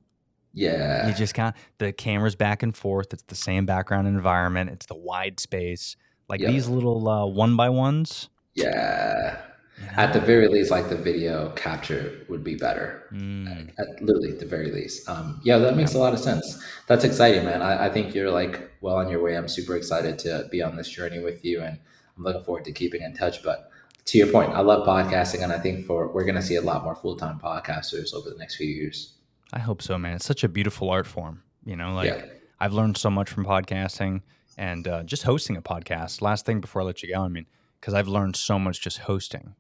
yeah. 0.54 1.08
You 1.08 1.14
just 1.14 1.36
got 1.36 1.56
the 1.78 1.94
cameras 1.94 2.36
back 2.36 2.64
and 2.64 2.76
forth. 2.76 3.14
It's 3.14 3.22
the 3.28 3.36
same 3.36 3.68
background 3.68 4.08
environment. 4.08 4.72
It's 4.72 4.88
the 4.88 4.96
wide 4.96 5.40
space. 5.40 5.98
Like 6.28 6.40
Yep. 6.42 6.50
these 6.50 6.68
little 6.68 7.08
uh, 7.08 7.28
one 7.28 7.56
by 7.56 7.70
ones. 7.70 8.30
yeah. 8.56 9.38
You 9.80 9.86
know? 9.86 9.92
At 9.98 10.14
the 10.14 10.20
very 10.20 10.48
least, 10.48 10.72
like 10.72 10.90
the 10.90 10.96
video 10.96 11.50
capture 11.56 12.26
would 12.30 12.44
be 12.44 12.56
better. 12.56 13.04
Mm, 13.12 13.72
At 13.78 14.02
literally 14.02 14.32
the 14.32 14.46
very 14.46 14.72
least. 14.72 15.08
Um, 15.10 15.40
yeah, 15.44 15.58
that 15.58 15.76
makes 15.76 15.94
a 15.94 16.00
lot 16.00 16.14
of 16.14 16.20
sense. 16.20 16.62
That's 16.88 17.04
exciting, 17.04 17.46
man. 17.46 17.62
I, 17.62 17.86
I 17.88 17.90
think 17.90 18.16
you're 18.16 18.32
like 18.32 18.72
well 18.82 18.96
on 18.96 19.10
your 19.10 19.22
way. 19.22 19.36
I'm 19.36 19.48
super 19.48 19.76
excited 19.76 20.18
to 20.20 20.48
be 20.52 20.62
on 20.62 20.76
this 20.76 20.90
journey 20.90 21.20
with 21.20 21.44
you, 21.44 21.62
and 21.62 21.78
I'm 22.18 22.24
looking 22.24 22.44
forward 22.44 22.66
to 22.66 22.72
keeping 22.72 23.02
in 23.02 23.14
touch. 23.16 23.44
But 23.44 23.70
to 24.06 24.18
your 24.18 24.28
point, 24.28 24.52
I 24.52 24.62
love 24.62 24.88
podcasting, 24.88 25.44
and 25.44 25.52
I 25.52 25.60
think 25.60 25.86
for 25.86 26.08
we're 26.12 26.24
going 26.26 26.36
to 26.36 26.42
see 26.42 26.56
a 26.56 26.62
lot 26.62 26.84
more 26.84 26.96
full 26.96 27.16
time 27.18 27.40
podcasters 27.40 28.14
over 28.14 28.30
the 28.30 28.38
next 28.38 28.56
few 28.56 28.68
years. 28.68 29.14
I 29.54 29.60
hope 29.60 29.82
so, 29.82 29.98
man. 29.98 30.16
It's 30.16 30.26
such 30.26 30.44
a 30.44 30.50
beautiful 30.50 30.90
art 30.90 31.08
form. 31.08 31.44
You 31.66 31.76
know, 31.76 31.94
like 31.94 32.10
Yeah. 32.10 32.26
I've 32.60 32.74
learned 32.74 32.98
so 32.98 33.10
much 33.10 33.30
from 33.30 33.46
podcasting 33.46 34.22
and 34.58 34.88
uh, 34.88 35.04
just 35.04 35.24
hosting 35.24 35.58
a 35.58 35.62
podcast. 35.62 36.22
Last 36.22 36.46
thing 36.46 36.62
before 36.62 36.82
I 36.82 36.86
let 36.86 37.04
you 37.04 37.14
go, 37.14 37.22
I 37.22 37.28
mean, 37.28 37.46
because 37.82 37.94
I've 37.94 38.08
learned 38.08 38.36
so 38.38 38.58
much 38.58 38.80
just 38.82 39.00
hosting 39.00 39.56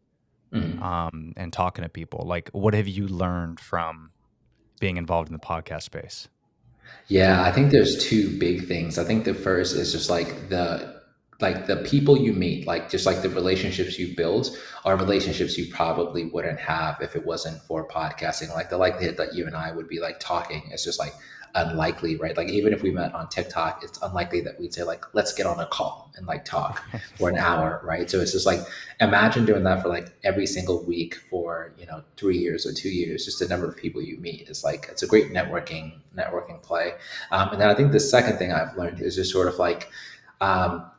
Mhm. 0.56 0.82
um, 0.82 1.34
and 1.36 1.52
talking 1.52 1.84
to 1.84 1.90
people. 1.90 2.26
Like, 2.26 2.50
what 2.54 2.74
have 2.74 2.88
you 2.88 3.08
learned 3.08 3.60
from 3.60 4.12
being 4.80 4.98
involved 4.98 5.30
in 5.30 5.34
the 5.34 5.40
podcast 5.40 5.84
space? 5.84 6.28
Yeah, 7.08 7.44
I 7.44 7.52
think 7.52 7.72
there's 7.72 8.04
two 8.04 8.38
big 8.40 8.68
things. 8.68 8.98
I 8.98 9.04
think 9.04 9.26
the 9.26 9.34
first 9.34 9.76
is 9.76 9.92
just 9.92 10.10
like 10.10 10.50
the 10.50 11.02
like 11.42 11.66
the 11.66 11.78
people 11.78 12.18
you 12.18 12.34
meet, 12.34 12.66
like 12.66 12.90
just 12.90 13.06
like 13.06 13.22
the 13.22 13.30
relationships 13.30 14.00
you 14.00 14.16
build 14.16 14.58
are 14.86 14.96
relationships 14.96 15.58
you 15.58 15.72
probably 15.74 16.26
wouldn't 16.26 16.60
have 16.60 17.02
if 17.02 17.16
it 17.16 17.26
wasn't 17.26 17.62
for 17.64 17.88
podcasting. 17.88 18.54
Like 18.54 18.70
the 18.70 18.78
likelihood 18.78 19.18
that 19.18 19.34
you 19.34 19.46
and 19.46 19.56
I 19.56 19.72
would 19.72 19.90
be 19.90 20.00
like 20.00 20.20
talking 20.20 20.70
is 20.72 20.84
just 20.84 21.00
like 21.00 21.14
unlikely, 21.56 22.18
right? 22.18 22.36
Like 22.38 22.50
even 22.50 22.74
if 22.74 22.84
we 22.84 22.92
met 22.92 23.14
on 23.14 23.28
TikTok, 23.30 23.84
it's 23.84 24.00
unlikely 24.02 24.42
that 24.42 24.60
we'd 24.60 24.74
say 24.74 24.84
like, 24.84 25.04
let's 25.14 25.34
get 25.34 25.46
on 25.46 25.60
a 25.60 25.66
call 25.66 26.12
and 26.16 26.28
like 26.28 26.46
talk 26.46 26.84
for 27.18 27.30
an 27.30 27.38
hour, 27.38 27.82
right? 27.84 28.10
So 28.10 28.20
it's 28.22 28.34
just 28.34 28.46
like 28.46 28.60
imagine 29.02 29.46
doing 29.46 29.64
that 29.64 29.82
for 29.82 29.90
like 29.90 30.14
every 30.24 30.46
single 30.46 30.86
week 30.86 31.16
for 31.30 31.74
you 31.78 31.86
know 31.86 32.04
three 32.18 32.38
years 32.38 32.66
or 32.66 32.74
two 32.74 32.90
years. 32.90 33.26
Just 33.26 33.40
the 33.40 33.48
number 33.48 33.68
of 33.68 33.76
people 33.76 34.02
you 34.02 34.18
meet 34.20 34.48
is 34.50 34.64
like 34.64 34.88
it's 34.90 35.04
a 35.04 35.08
great 35.08 35.32
networking 35.32 36.00
networking 36.16 36.62
play. 36.62 36.94
Um, 37.32 37.50
and 37.50 37.60
then 37.60 37.70
I 37.70 37.74
think 37.74 37.92
the 37.92 38.00
second 38.00 38.38
thing 38.38 38.54
I've 38.54 38.78
learned 38.78 39.02
is 39.02 39.16
just 39.16 39.32
sort 39.32 39.48
of 39.48 39.58
like 39.58 39.90
um, 40.42 40.92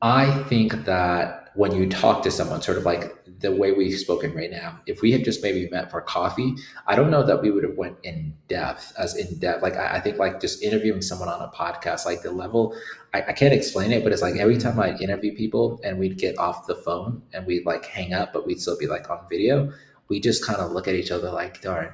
I 0.00 0.44
think 0.44 0.84
that 0.84 1.50
when 1.54 1.74
you 1.74 1.88
talk 1.88 2.22
to 2.22 2.30
someone, 2.30 2.62
sort 2.62 2.78
of 2.78 2.84
like 2.84 3.14
the 3.40 3.50
way 3.50 3.72
we've 3.72 3.98
spoken 3.98 4.32
right 4.34 4.50
now, 4.50 4.78
if 4.86 5.02
we 5.02 5.10
had 5.10 5.24
just 5.24 5.42
maybe 5.42 5.68
met 5.70 5.90
for 5.90 6.00
coffee, 6.00 6.54
I 6.86 6.94
don't 6.94 7.10
know 7.10 7.24
that 7.24 7.42
we 7.42 7.50
would 7.50 7.64
have 7.64 7.76
went 7.76 7.96
in 8.04 8.34
depth 8.46 8.92
as 8.96 9.16
in 9.16 9.38
depth. 9.38 9.62
Like 9.62 9.76
I, 9.76 9.96
I 9.96 10.00
think 10.00 10.18
like 10.18 10.40
just 10.40 10.62
interviewing 10.62 11.02
someone 11.02 11.28
on 11.28 11.40
a 11.40 11.48
podcast, 11.48 12.06
like 12.06 12.22
the 12.22 12.30
level, 12.30 12.76
I, 13.12 13.22
I 13.22 13.32
can't 13.32 13.52
explain 13.52 13.90
it, 13.90 14.04
but 14.04 14.12
it's 14.12 14.22
like 14.22 14.36
every 14.36 14.56
time 14.58 14.78
I'd 14.78 15.00
interview 15.00 15.36
people 15.36 15.80
and 15.82 15.98
we'd 15.98 16.16
get 16.16 16.38
off 16.38 16.66
the 16.66 16.76
phone 16.76 17.22
and 17.32 17.44
we'd 17.44 17.66
like 17.66 17.84
hang 17.84 18.12
up, 18.12 18.32
but 18.32 18.46
we'd 18.46 18.60
still 18.60 18.78
be 18.78 18.86
like 18.86 19.10
on 19.10 19.26
video, 19.28 19.72
we 20.08 20.20
just 20.20 20.44
kind 20.44 20.60
of 20.60 20.70
look 20.70 20.86
at 20.86 20.94
each 20.94 21.10
other 21.10 21.30
like, 21.30 21.60
darn, 21.60 21.90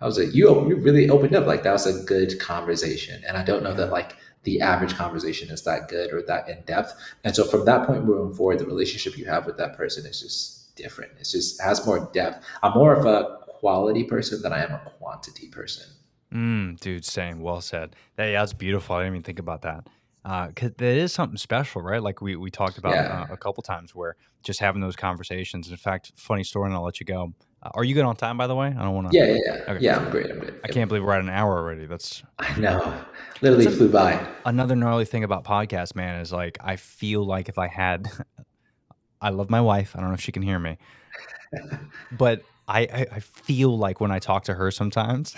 how 0.00 0.06
was 0.06 0.16
it? 0.16 0.34
You, 0.34 0.48
you 0.68 0.76
really 0.76 1.10
opened 1.10 1.34
up. 1.34 1.46
Like 1.46 1.62
that 1.64 1.72
was 1.72 1.86
a 1.86 2.04
good 2.04 2.38
conversation. 2.40 3.22
And 3.26 3.36
I 3.36 3.42
don't 3.42 3.62
know 3.62 3.74
that 3.74 3.90
like 3.90 4.16
the 4.44 4.60
average 4.60 4.94
conversation 4.94 5.50
is 5.50 5.62
that 5.64 5.88
good 5.88 6.12
or 6.12 6.22
that 6.22 6.48
in 6.48 6.62
depth. 6.66 6.94
And 7.24 7.34
so 7.34 7.44
from 7.44 7.64
that 7.66 7.86
point 7.86 8.04
moving 8.04 8.34
forward, 8.34 8.58
the 8.58 8.66
relationship 8.66 9.18
you 9.18 9.26
have 9.26 9.46
with 9.46 9.56
that 9.58 9.76
person 9.76 10.06
is 10.06 10.20
just 10.20 10.74
different. 10.76 11.12
It's 11.18 11.32
just 11.32 11.60
has 11.60 11.84
more 11.84 12.08
depth. 12.12 12.44
I'm 12.62 12.72
more 12.72 12.94
of 12.94 13.04
a 13.04 13.38
quality 13.48 14.04
person 14.04 14.40
than 14.42 14.52
I 14.52 14.62
am 14.62 14.72
a 14.72 14.78
quantity 14.98 15.48
person. 15.48 15.86
Mm, 16.32 16.78
dude, 16.80 17.04
same. 17.04 17.40
Well 17.40 17.60
said. 17.60 17.96
That, 18.16 18.26
yeah, 18.26 18.40
that's 18.40 18.52
beautiful. 18.52 18.96
I 18.96 19.00
didn't 19.00 19.14
even 19.14 19.22
think 19.24 19.38
about 19.38 19.62
that. 19.62 19.86
Because 20.54 20.72
that 20.72 20.82
is 20.96 21.12
something 21.12 21.38
special, 21.38 21.80
right? 21.80 22.02
Like 22.02 22.20
we, 22.20 22.36
we 22.36 22.50
talked 22.50 22.76
about 22.78 22.94
Yeah. 22.94 23.22
uh, 23.22 23.32
a 23.32 23.36
couple 23.36 23.62
times 23.62 23.94
where 23.94 24.14
just 24.44 24.60
having 24.60 24.80
those 24.82 24.94
conversations. 24.94 25.70
In 25.70 25.76
fact, 25.76 26.12
funny 26.16 26.44
story, 26.44 26.66
and 26.66 26.74
I'll 26.74 26.84
let 26.84 27.00
you 27.00 27.06
go. 27.06 27.32
Uh, 27.62 27.70
are 27.74 27.84
you 27.84 27.94
good 27.94 28.04
on 28.04 28.14
time, 28.16 28.36
by 28.36 28.46
the 28.46 28.54
way? 28.54 28.68
I 28.68 28.82
don't 28.82 28.94
want 28.94 29.10
to. 29.10 29.16
Yeah, 29.16 29.24
yeah, 29.26 29.38
yeah. 29.44 29.72
Okay. 29.72 29.84
Yeah, 29.84 29.98
I'm 29.98 30.10
great. 30.10 30.30
I'm 30.30 30.38
good. 30.38 30.60
I 30.64 30.68
can't 30.68 30.88
believe 30.88 31.02
we're 31.04 31.12
at 31.14 31.20
an 31.20 31.28
hour 31.28 31.56
already. 31.58 31.86
That's 31.86 32.22
I 32.38 32.58
know. 32.58 32.94
Literally 33.40 33.66
flew 33.66 33.88
by. 33.88 34.26
another 34.44 34.76
gnarly 34.76 35.04
thing 35.04 35.24
about 35.24 35.44
podcasts, 35.44 35.94
man, 35.94 36.20
is 36.20 36.32
like 36.32 36.58
I 36.60 36.76
feel 36.76 37.24
like 37.24 37.48
if 37.48 37.58
I 37.58 37.66
had, 37.68 38.10
I 39.20 39.30
love 39.30 39.50
my 39.50 39.60
wife. 39.60 39.94
I 39.96 40.00
don't 40.00 40.08
know 40.08 40.14
if 40.14 40.20
she 40.20 40.32
can 40.32 40.42
hear 40.42 40.58
me, 40.58 40.78
but 42.12 42.42
I, 42.68 42.80
I, 42.80 43.06
I 43.12 43.20
feel 43.20 43.76
like 43.76 44.00
when 44.00 44.10
I 44.10 44.18
talk 44.18 44.44
to 44.44 44.54
her 44.54 44.70
sometimes, 44.70 45.34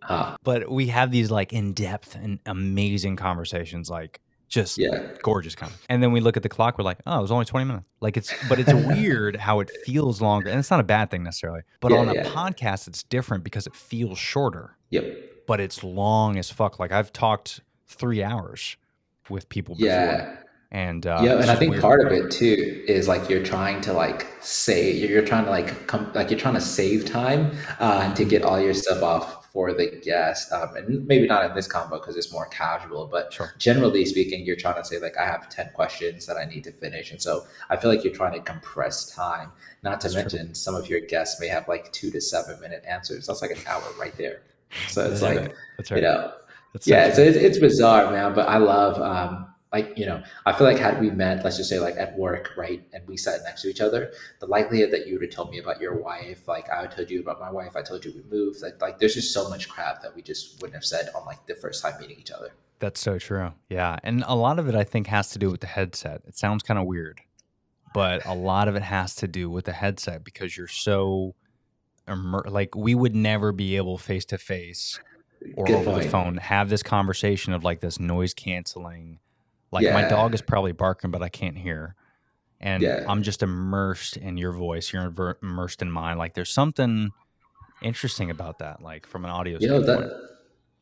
Huh. 0.00 0.36
but 0.42 0.70
we 0.70 0.86
have 0.86 1.10
these 1.10 1.30
like 1.30 1.52
in 1.52 1.72
depth 1.74 2.14
and 2.14 2.38
amazing 2.46 3.16
conversations, 3.16 3.90
like 3.90 4.20
just 4.48 4.78
Yeah. 4.78 5.08
gorgeous 5.22 5.54
kind 5.54 5.70
of. 5.72 5.80
And 5.88 6.02
then 6.02 6.10
we 6.12 6.20
look 6.20 6.36
at 6.36 6.42
the 6.42 6.48
clock, 6.48 6.78
we're 6.78 6.84
like, 6.84 6.98
oh, 7.06 7.18
it 7.18 7.22
was 7.22 7.30
only 7.30 7.44
20 7.44 7.66
minutes. 7.66 7.86
Like 8.00 8.16
it's, 8.16 8.32
but 8.48 8.58
it's 8.58 8.72
weird 8.96 9.36
how 9.36 9.60
it 9.60 9.70
feels 9.84 10.20
longer. 10.20 10.48
And 10.48 10.58
it's 10.58 10.70
not 10.70 10.80
a 10.80 10.84
bad 10.84 11.10
thing 11.10 11.22
necessarily, 11.22 11.60
but 11.80 11.92
Yeah, 11.92 11.98
on 11.98 12.08
a 12.08 12.14
yeah. 12.14 12.24
podcast, 12.24 12.88
it's 12.88 13.02
different 13.02 13.44
because 13.44 13.66
it 13.66 13.74
feels 13.76 14.18
shorter 14.18 14.76
Yep. 14.90 15.46
but 15.46 15.60
it's 15.60 15.84
long 15.84 16.38
as 16.38 16.50
fuck. 16.50 16.78
Like 16.78 16.92
I've 16.92 17.12
talked 17.12 17.60
three 17.86 18.22
hours 18.22 18.76
with 19.28 19.48
people 19.48 19.74
before. 19.74 19.88
Yeah. 19.90 20.36
And 20.70 21.06
uh, 21.06 21.20
yeah, 21.22 21.40
and 21.40 21.50
I 21.50 21.54
think 21.56 21.70
weird. 21.70 21.82
part 21.82 22.04
of 22.04 22.12
it 22.12 22.30
too 22.30 22.84
is 22.86 23.08
like 23.08 23.30
you're 23.30 23.42
trying 23.42 23.80
to 23.82 23.94
like 23.94 24.26
say 24.42 24.92
you're 24.92 25.24
trying 25.24 25.44
to 25.46 25.50
like 25.50 25.86
come 25.86 26.12
like 26.14 26.30
you're 26.30 26.38
trying 26.38 26.54
to 26.56 26.60
save 26.60 27.06
time 27.06 27.52
uh, 27.80 28.02
and 28.04 28.14
to 28.16 28.24
get 28.26 28.42
all 28.42 28.60
your 28.60 28.74
stuff 28.74 29.02
off 29.02 29.37
for 29.52 29.72
the 29.72 30.00
guest, 30.04 30.52
um, 30.52 30.76
and 30.76 31.06
maybe 31.06 31.26
not 31.26 31.44
in 31.48 31.54
this 31.54 31.66
combo 31.66 31.98
because 31.98 32.16
it's 32.16 32.30
more 32.32 32.46
casual, 32.46 33.06
but 33.06 33.32
Sure. 33.32 33.54
generally 33.58 34.04
speaking, 34.04 34.44
you're 34.44 34.56
trying 34.56 34.74
to 34.76 34.84
say 34.84 34.98
like 34.98 35.16
I 35.16 35.24
have 35.24 35.48
ten 35.48 35.70
questions 35.74 36.26
that 36.26 36.36
I 36.36 36.44
need 36.44 36.64
to 36.64 36.72
finish, 36.72 37.10
and 37.10 37.20
so 37.20 37.46
I 37.70 37.76
feel 37.76 37.90
like 37.90 38.04
you're 38.04 38.12
trying 38.14 38.34
to 38.34 38.40
compress 38.40 39.06
time. 39.14 39.50
Not 39.82 40.00
to 40.02 40.08
That's 40.08 40.14
true. 40.14 40.22
mention 40.38 40.54
some 40.54 40.74
of 40.74 40.88
your 40.88 41.00
guests 41.00 41.40
may 41.40 41.48
have 41.48 41.66
like 41.68 41.90
two 41.92 42.10
to 42.10 42.20
seven 42.20 42.60
minute 42.60 42.84
answers. 42.86 43.26
That's 43.26 43.40
like 43.42 43.52
an 43.52 43.58
hour 43.66 43.82
right 43.98 44.16
there. 44.16 44.42
So 44.88 45.10
it's 45.10 45.22
Yeah, 45.22 45.28
like 45.28 45.54
that's 45.78 45.90
you 45.90 46.00
know 46.02 46.32
That's 46.74 46.86
yeah, 46.86 47.06
true. 47.06 47.14
so 47.14 47.22
it's, 47.22 47.36
it's 47.38 47.58
bizarre, 47.58 48.10
man. 48.10 48.34
But 48.34 48.48
I 48.48 48.58
love, 48.58 49.00
um, 49.00 49.46
like, 49.72 49.98
you 49.98 50.06
know, 50.06 50.22
I 50.46 50.52
feel 50.52 50.66
like 50.66 50.78
had 50.78 51.00
we 51.00 51.10
met, 51.10 51.44
let's 51.44 51.58
just 51.58 51.68
say, 51.68 51.78
like 51.78 51.96
at 51.96 52.16
work, 52.16 52.52
right, 52.56 52.82
and 52.92 53.06
we 53.06 53.16
sat 53.16 53.40
next 53.44 53.62
to 53.62 53.68
each 53.68 53.80
other, 53.80 54.12
the 54.40 54.46
likelihood 54.46 54.90
that 54.92 55.06
you 55.06 55.14
would 55.14 55.22
have 55.22 55.30
told 55.30 55.50
me 55.50 55.58
about 55.58 55.80
your 55.80 55.96
wife, 55.96 56.48
like 56.48 56.70
I 56.70 56.86
told 56.86 57.10
you 57.10 57.20
about 57.20 57.38
my 57.38 57.50
wife, 57.50 57.76
I 57.76 57.82
told 57.82 58.04
you 58.04 58.12
we 58.14 58.22
moved, 58.30 58.62
like, 58.62 58.80
like 58.80 58.98
there's 58.98 59.14
just 59.14 59.32
so 59.32 59.48
much 59.48 59.68
crap 59.68 60.02
that 60.02 60.14
we 60.14 60.22
just 60.22 60.60
wouldn't 60.62 60.74
have 60.74 60.84
said 60.84 61.10
on 61.14 61.26
like 61.26 61.44
the 61.46 61.54
first 61.54 61.82
time 61.82 62.00
meeting 62.00 62.18
each 62.18 62.30
other. 62.30 62.52
That's 62.78 63.00
so 63.00 63.18
true. 63.18 63.52
Yeah. 63.68 63.98
And 64.02 64.24
a 64.26 64.36
lot 64.36 64.58
of 64.58 64.68
it, 64.68 64.74
I 64.74 64.84
think, 64.84 65.08
has 65.08 65.30
to 65.30 65.38
do 65.38 65.50
with 65.50 65.60
the 65.60 65.66
headset. 65.66 66.22
It 66.26 66.38
sounds 66.38 66.62
kind 66.62 66.78
of 66.78 66.86
weird, 66.86 67.20
but 67.92 68.24
a 68.24 68.34
lot 68.34 68.68
of 68.68 68.76
it 68.76 68.82
has 68.82 69.14
to 69.16 69.28
do 69.28 69.50
with 69.50 69.66
the 69.66 69.72
headset 69.72 70.24
because 70.24 70.56
you're 70.56 70.68
so, 70.68 71.34
immer- 72.06 72.46
like, 72.48 72.74
we 72.74 72.94
would 72.94 73.14
never 73.14 73.52
be 73.52 73.76
able 73.76 73.98
face 73.98 74.24
to 74.26 74.38
face 74.38 74.98
or 75.56 75.66
Good 75.66 75.86
over 75.86 76.02
the 76.02 76.08
phone 76.08 76.36
have 76.36 76.68
this 76.68 76.82
conversation 76.82 77.52
of 77.52 77.64
like 77.64 77.80
this 77.80 78.00
noise 78.00 78.34
canceling. 78.34 79.20
Like, 79.70 79.92
my 79.92 80.08
dog 80.08 80.34
is 80.34 80.42
probably 80.42 80.72
barking, 80.72 81.10
but 81.10 81.22
I 81.22 81.28
can't 81.28 81.56
hear. 81.58 81.94
And 82.60 82.82
Yeah. 82.82 83.04
I'm 83.08 83.22
just 83.22 83.42
immersed 83.42 84.16
in 84.16 84.36
your 84.36 84.52
voice. 84.52 84.92
You're 84.92 85.36
immersed 85.42 85.82
in 85.82 85.90
mine. 85.90 86.18
Like, 86.18 86.34
there's 86.34 86.50
something 86.50 87.10
interesting 87.82 88.30
about 88.30 88.58
that, 88.58 88.82
like, 88.82 89.06
from 89.06 89.24
an 89.24 89.30
audio 89.30 89.58
You 89.60 89.68
know 89.68 89.82
standpoint. 89.82 90.10
that 90.10 90.28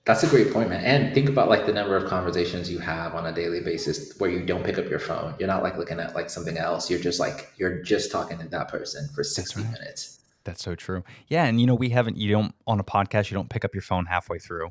that's 0.06 0.22
a 0.22 0.28
great 0.28 0.52
point, 0.52 0.70
man. 0.70 0.84
And 0.84 1.12
think 1.12 1.28
about 1.28 1.48
like 1.48 1.66
the 1.66 1.72
number 1.72 1.96
of 1.96 2.08
conversations 2.08 2.70
you 2.70 2.78
have 2.78 3.16
on 3.16 3.26
a 3.26 3.32
daily 3.32 3.60
basis 3.60 4.16
where 4.18 4.30
you 4.30 4.46
don't 4.46 4.62
pick 4.64 4.78
up 4.78 4.88
your 4.88 5.00
phone. 5.00 5.34
You're 5.40 5.48
not 5.48 5.64
like 5.64 5.76
looking 5.76 5.98
at 5.98 6.14
like 6.14 6.30
something 6.30 6.56
else. 6.56 6.88
You're 6.88 7.00
just 7.00 7.18
like 7.18 7.52
you're 7.56 7.82
just 7.82 8.12
talking 8.12 8.38
to 8.38 8.46
that 8.48 8.68
person 8.68 9.08
for 9.14 9.24
sixty 9.24 9.62
right. 9.62 9.72
minutes. 9.72 10.20
That's 10.44 10.62
so 10.62 10.76
true. 10.76 11.02
Yeah, 11.26 11.46
and 11.46 11.60
you 11.60 11.66
know 11.66 11.74
we 11.74 11.88
haven't. 11.90 12.16
You 12.16 12.30
don't 12.30 12.54
on 12.68 12.78
a 12.78 12.84
podcast. 12.84 13.32
You 13.32 13.34
don't 13.34 13.50
pick 13.50 13.64
up 13.64 13.74
your 13.74 13.82
phone 13.82 14.06
halfway 14.06 14.38
through. 14.38 14.68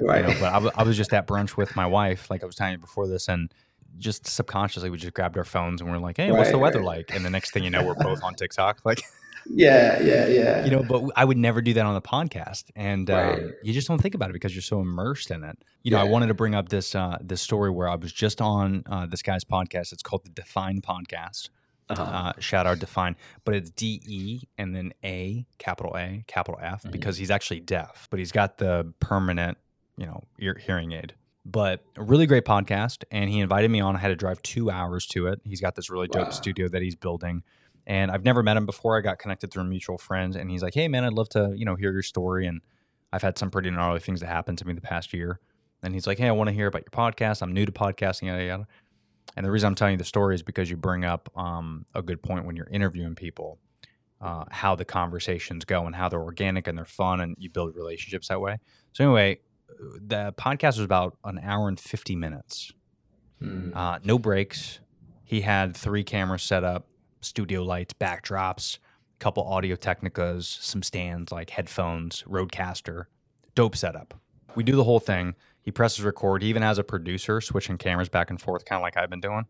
Right. 0.00 0.22
You 0.26 0.34
know, 0.34 0.40
but 0.40 0.48
I, 0.50 0.54
w- 0.54 0.72
I 0.74 0.82
was 0.82 0.96
just 0.96 1.12
at 1.14 1.26
brunch 1.26 1.56
with 1.56 1.76
my 1.76 1.86
wife, 1.86 2.30
like 2.30 2.42
I 2.42 2.46
was 2.46 2.56
telling 2.56 2.72
you 2.72 2.78
before 2.78 3.06
this, 3.06 3.28
and 3.28 3.52
just 3.98 4.26
subconsciously 4.26 4.90
we 4.90 4.98
just 4.98 5.14
grabbed 5.14 5.36
our 5.38 5.44
phones 5.44 5.80
and 5.80 5.88
we're 5.90 5.98
like, 5.98 6.16
"Hey, 6.16 6.32
what's 6.32 6.50
the 6.50 6.58
weather 6.58 6.80
right. 6.80 6.86
like?" 7.08 7.14
And 7.14 7.24
the 7.24 7.30
next 7.30 7.52
thing 7.52 7.62
you 7.64 7.70
know, 7.70 7.84
we're 7.84 7.94
both 7.94 8.22
on 8.24 8.34
TikTok. 8.34 8.80
Like, 8.84 9.02
yeah, 9.46 10.02
yeah, 10.02 10.26
yeah. 10.26 10.64
you 10.64 10.70
know, 10.72 10.82
but 10.82 11.04
I 11.14 11.24
would 11.24 11.36
never 11.38 11.60
do 11.62 11.74
that 11.74 11.86
on 11.86 11.94
the 11.94 12.02
podcast, 12.02 12.64
and 12.74 13.08
Right. 13.08 13.38
um, 13.38 13.52
you 13.62 13.72
just 13.72 13.86
don't 13.86 14.00
think 14.02 14.14
about 14.16 14.30
it 14.30 14.32
because 14.32 14.54
you're 14.54 14.62
so 14.62 14.80
immersed 14.80 15.30
in 15.30 15.44
it. 15.44 15.58
You 15.84 15.90
know, 15.92 15.98
I 15.98 16.04
wanted 16.04 16.26
to 16.26 16.34
bring 16.34 16.54
up 16.56 16.70
this 16.70 16.94
uh, 16.94 17.18
this 17.20 17.40
story 17.40 17.70
where 17.70 17.88
I 17.88 17.94
was 17.94 18.12
just 18.12 18.40
on 18.40 18.82
uh, 18.86 19.06
this 19.06 19.22
guy's 19.22 19.44
podcast. 19.44 19.92
It's 19.92 20.02
called 20.02 20.24
the 20.24 20.30
Define 20.30 20.80
Podcast. 20.80 21.50
Uh-huh. 21.90 22.02
uh, 22.02 22.32
shout 22.40 22.66
out 22.66 22.78
define, 22.78 23.14
but 23.44 23.54
it's 23.54 23.68
D 23.70 24.00
E 24.06 24.40
and 24.56 24.74
then 24.74 24.94
A, 25.04 25.44
capital 25.58 25.94
A, 25.98 26.24
capital 26.26 26.58
F, 26.62 26.82
Mhm. 26.82 26.90
because 26.92 27.18
he's 27.18 27.30
actually 27.30 27.60
deaf, 27.60 28.08
but 28.10 28.18
he's 28.18 28.32
got 28.32 28.56
the 28.56 28.90
permanent, 29.00 29.58
you 29.96 30.06
know, 30.06 30.22
ear 30.38 30.60
hearing 30.64 30.92
aid. 30.92 31.14
But 31.46 31.84
a 31.96 32.02
really 32.02 32.26
great 32.26 32.44
podcast, 32.44 33.04
and 33.10 33.28
he 33.28 33.40
invited 33.40 33.70
me 33.70 33.80
on. 33.80 33.96
I 33.96 33.98
had 33.98 34.08
to 34.08 34.16
drive 34.16 34.40
two 34.42 34.70
hours 34.70 35.06
to 35.08 35.26
it. 35.26 35.40
He's 35.44 35.60
got 35.60 35.74
this 35.74 35.90
really 35.90 36.08
dope 36.08 36.28
Wow. 36.28 36.30
studio 36.30 36.68
that 36.68 36.80
he's 36.80 36.96
building, 36.96 37.42
and 37.86 38.10
I've 38.10 38.24
never 38.24 38.42
met 38.42 38.56
him 38.56 38.64
before. 38.66 38.96
I 38.96 39.02
got 39.02 39.18
connected 39.18 39.52
through 39.52 39.64
mutual 39.64 39.98
friends, 39.98 40.36
and 40.36 40.50
he's 40.50 40.62
like, 40.62 40.72
"Hey, 40.74 40.88
man, 40.88 41.04
I'd 41.04 41.12
love 41.12 41.28
to, 41.30 41.52
you 41.54 41.66
know, 41.66 41.74
hear 41.74 41.92
your 41.92 42.02
story." 42.02 42.46
And 42.46 42.62
I've 43.12 43.22
had 43.22 43.36
some 43.36 43.50
pretty 43.50 43.70
gnarly 43.70 44.00
things 44.00 44.20
that 44.20 44.28
happened 44.28 44.56
to 44.58 44.66
me 44.66 44.72
the 44.72 44.80
past 44.80 45.12
year. 45.12 45.38
And 45.82 45.92
he's 45.92 46.06
like, 46.06 46.16
"Hey, 46.18 46.28
I 46.28 46.32
want 46.32 46.48
to 46.48 46.54
hear 46.54 46.66
about 46.66 46.82
your 46.82 46.90
podcast. 46.90 47.42
I'm 47.42 47.52
new 47.52 47.66
to 47.66 47.72
podcasting, 47.72 48.28
yada 48.28 48.42
yada." 48.44 48.66
And 49.36 49.44
the 49.44 49.50
reason 49.50 49.66
I'm 49.66 49.74
telling 49.74 49.92
you 49.92 49.98
the 49.98 50.04
story 50.04 50.34
is 50.34 50.42
because 50.42 50.70
you 50.70 50.76
bring 50.78 51.04
up 51.04 51.28
um, 51.36 51.84
a 51.94 52.00
good 52.02 52.22
point 52.22 52.46
when 52.46 52.56
you're 52.56 52.68
interviewing 52.70 53.14
people, 53.16 53.58
uh, 54.20 54.44
how 54.50 54.74
the 54.76 54.84
conversations 54.86 55.64
go 55.66 55.84
and 55.86 55.94
how 55.94 56.08
they're 56.08 56.22
organic 56.22 56.66
and 56.68 56.78
they're 56.78 56.84
fun, 56.86 57.20
and 57.20 57.36
you 57.38 57.50
build 57.50 57.76
relationships 57.76 58.28
that 58.28 58.40
way. 58.40 58.58
So 58.92 59.04
anyway, 59.04 59.40
the 59.78 60.34
podcast 60.36 60.76
was 60.76 60.80
about 60.80 61.16
an 61.24 61.38
hour 61.42 61.68
and 61.68 61.78
50 61.78 62.16
minutes, 62.16 62.72
Mm. 63.42 63.74
uh, 63.74 63.98
no 64.04 64.18
breaks. 64.18 64.80
He 65.24 65.40
had 65.42 65.76
three 65.76 66.04
cameras 66.04 66.42
set 66.42 66.64
up, 66.64 66.86
studio 67.20 67.62
lights, 67.62 67.92
backdrops, 67.94 68.78
a 68.78 69.18
couple 69.18 69.42
audio 69.44 69.76
technicas, 69.76 70.44
some 70.44 70.82
stands 70.82 71.32
like 71.32 71.50
headphones, 71.50 72.22
RODECaster, 72.28 73.04
dope 73.54 73.76
setup. 73.76 74.14
We 74.54 74.62
do 74.62 74.76
the 74.76 74.84
whole 74.84 75.00
thing. 75.00 75.34
He 75.62 75.70
presses 75.70 76.04
record. 76.04 76.42
He 76.42 76.48
even 76.48 76.62
has 76.62 76.78
a 76.78 76.84
producer 76.84 77.40
switching 77.40 77.78
cameras 77.78 78.08
back 78.08 78.30
and 78.30 78.40
forth, 78.40 78.64
kind 78.64 78.78
of 78.78 78.82
like 78.82 78.96
I've 78.96 79.10
been 79.10 79.20
doing. 79.20 79.46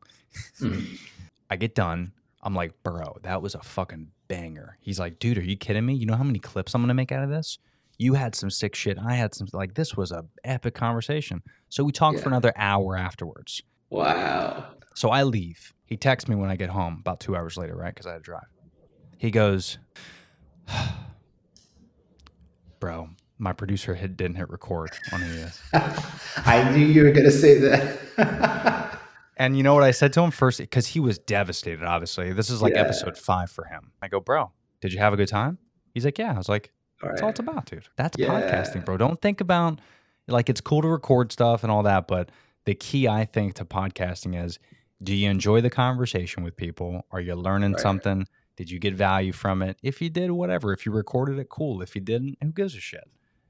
Mm. 0.61 0.99
I 1.51 1.57
get 1.57 1.75
done. 1.75 2.13
I'm 2.43 2.55
like, 2.55 2.83
bro, 2.83 3.19
that 3.23 3.43
was 3.43 3.55
a 3.55 3.61
fucking 3.63 4.09
banger. 4.29 4.77
He's 4.81 4.99
like, 4.99 5.19
dude, 5.19 5.39
are 5.39 5.43
you 5.43 5.57
kidding 5.57 5.85
me? 5.85 5.95
You 5.95 6.07
know 6.07 6.17
how 6.17 6.25
many 6.25 6.39
clips 6.39 6.75
I'm 6.75 6.83
gonna 6.83 6.95
make 6.95 7.13
out 7.13 7.23
of 7.25 7.31
this? 7.31 7.59
You 7.99 8.15
had 8.15 8.35
some 8.35 8.51
sick 8.51 8.75
shit. 8.75 8.99
I 8.99 9.15
had 9.15 9.35
some 9.35 9.47
like 9.53 9.75
this 9.75 9.97
was 9.97 10.11
a 10.13 10.25
epic 10.45 10.75
conversation. 10.75 11.43
So 11.69 11.85
we 11.85 11.93
talked 11.93 12.21
for 12.21 12.29
another 12.29 12.53
hour 12.57 12.97
afterwards. 12.97 13.63
Wow. 13.91 14.67
So 14.95 15.11
I 15.11 15.23
leave. 15.23 15.73
He 15.87 15.97
texts 15.97 16.29
me 16.29 16.35
when 16.37 16.51
I 16.51 16.57
get 16.57 16.71
home 16.71 16.97
about 17.01 17.21
two 17.21 17.37
hours 17.37 17.57
later, 17.57 17.77
right? 17.77 17.95
Because 17.95 18.07
I 18.07 18.13
had 18.13 18.19
to 18.19 18.23
drive. 18.23 18.47
He 19.19 19.31
goes, 19.31 19.79
Bro, 22.81 23.11
my 23.39 23.53
producer 23.53 23.95
hit, 23.95 24.17
didn't 24.17 24.37
hit 24.37 24.51
record 24.51 24.91
on 25.13 25.23
any 25.23 25.31
of 25.31 25.37
this. 25.37 25.61
I 26.37 26.71
knew 26.71 26.85
you 26.85 27.05
were 27.05 27.13
gonna 27.13 27.31
say 27.31 27.59
that. 27.59 28.91
And 29.37 29.57
you 29.57 29.65
know 29.65 29.75
what 29.75 29.83
I 29.83 29.91
said 29.91 30.13
to 30.13 30.21
him 30.23 30.31
first? 30.31 30.61
Because 30.61 30.87
he 30.87 31.01
was 31.01 31.19
devastated, 31.19 31.83
obviously. 31.83 32.33
This 32.33 32.51
is 32.51 32.63
like 32.63 32.75
Yeah. 32.75 32.83
episode 32.83 33.19
five 33.19 33.51
for 33.51 33.65
him. 33.65 33.91
I 34.01 34.07
go, 34.07 34.21
Bro, 34.21 34.53
did 34.81 34.93
you 34.93 35.01
have 35.01 35.13
a 35.13 35.17
good 35.17 35.27
time? 35.27 35.59
He's 35.93 36.05
like, 36.05 36.19
Yeah. 36.19 36.33
I 36.35 36.39
was 36.39 36.49
like, 36.49 36.71
all 37.07 37.13
Right. 37.13 37.23
All 37.23 37.29
it's 37.31 37.41
about, 37.41 37.67
dude. 37.67 37.89
That's 37.97 38.17
Yeah. 38.19 38.29
podcasting, 38.29 38.85
bro. 38.85 38.97
Don't 38.97 39.21
think 39.21 39.41
about 39.41 39.81
like 40.27 40.49
it's 40.49 40.61
cool 40.61 40.83
to 40.83 40.89
record 40.89 41.33
stuff 41.33 41.63
and 41.63 41.71
all 41.71 41.83
that, 41.83 42.07
but 42.09 42.31
the 42.65 42.75
key 42.75 43.07
I 43.07 43.25
think 43.25 43.55
to 43.55 43.65
podcasting 43.65 44.43
is 44.43 44.59
do 45.03 45.15
you 45.15 45.29
enjoy 45.29 45.61
the 45.61 45.69
conversation 45.71 46.43
with 46.43 46.57
people? 46.57 47.05
Are 47.11 47.21
you 47.21 47.35
learning 47.35 47.73
Right. 47.73 47.81
something? 47.81 48.27
Did 48.57 48.71
you 48.71 48.79
get 48.79 48.95
value 48.95 49.33
from 49.33 49.61
it? 49.63 49.77
If 49.83 50.01
you 50.01 50.09
did, 50.09 50.31
whatever. 50.31 50.73
If 50.73 50.87
you 50.87 50.93
recorded 50.93 51.39
it, 51.39 51.49
cool. 51.49 51.83
If 51.83 51.95
you 51.95 52.01
didn't, 52.01 52.39
who 52.41 52.53
gives 52.53 52.75
a 52.77 52.81
shit? 52.81 53.05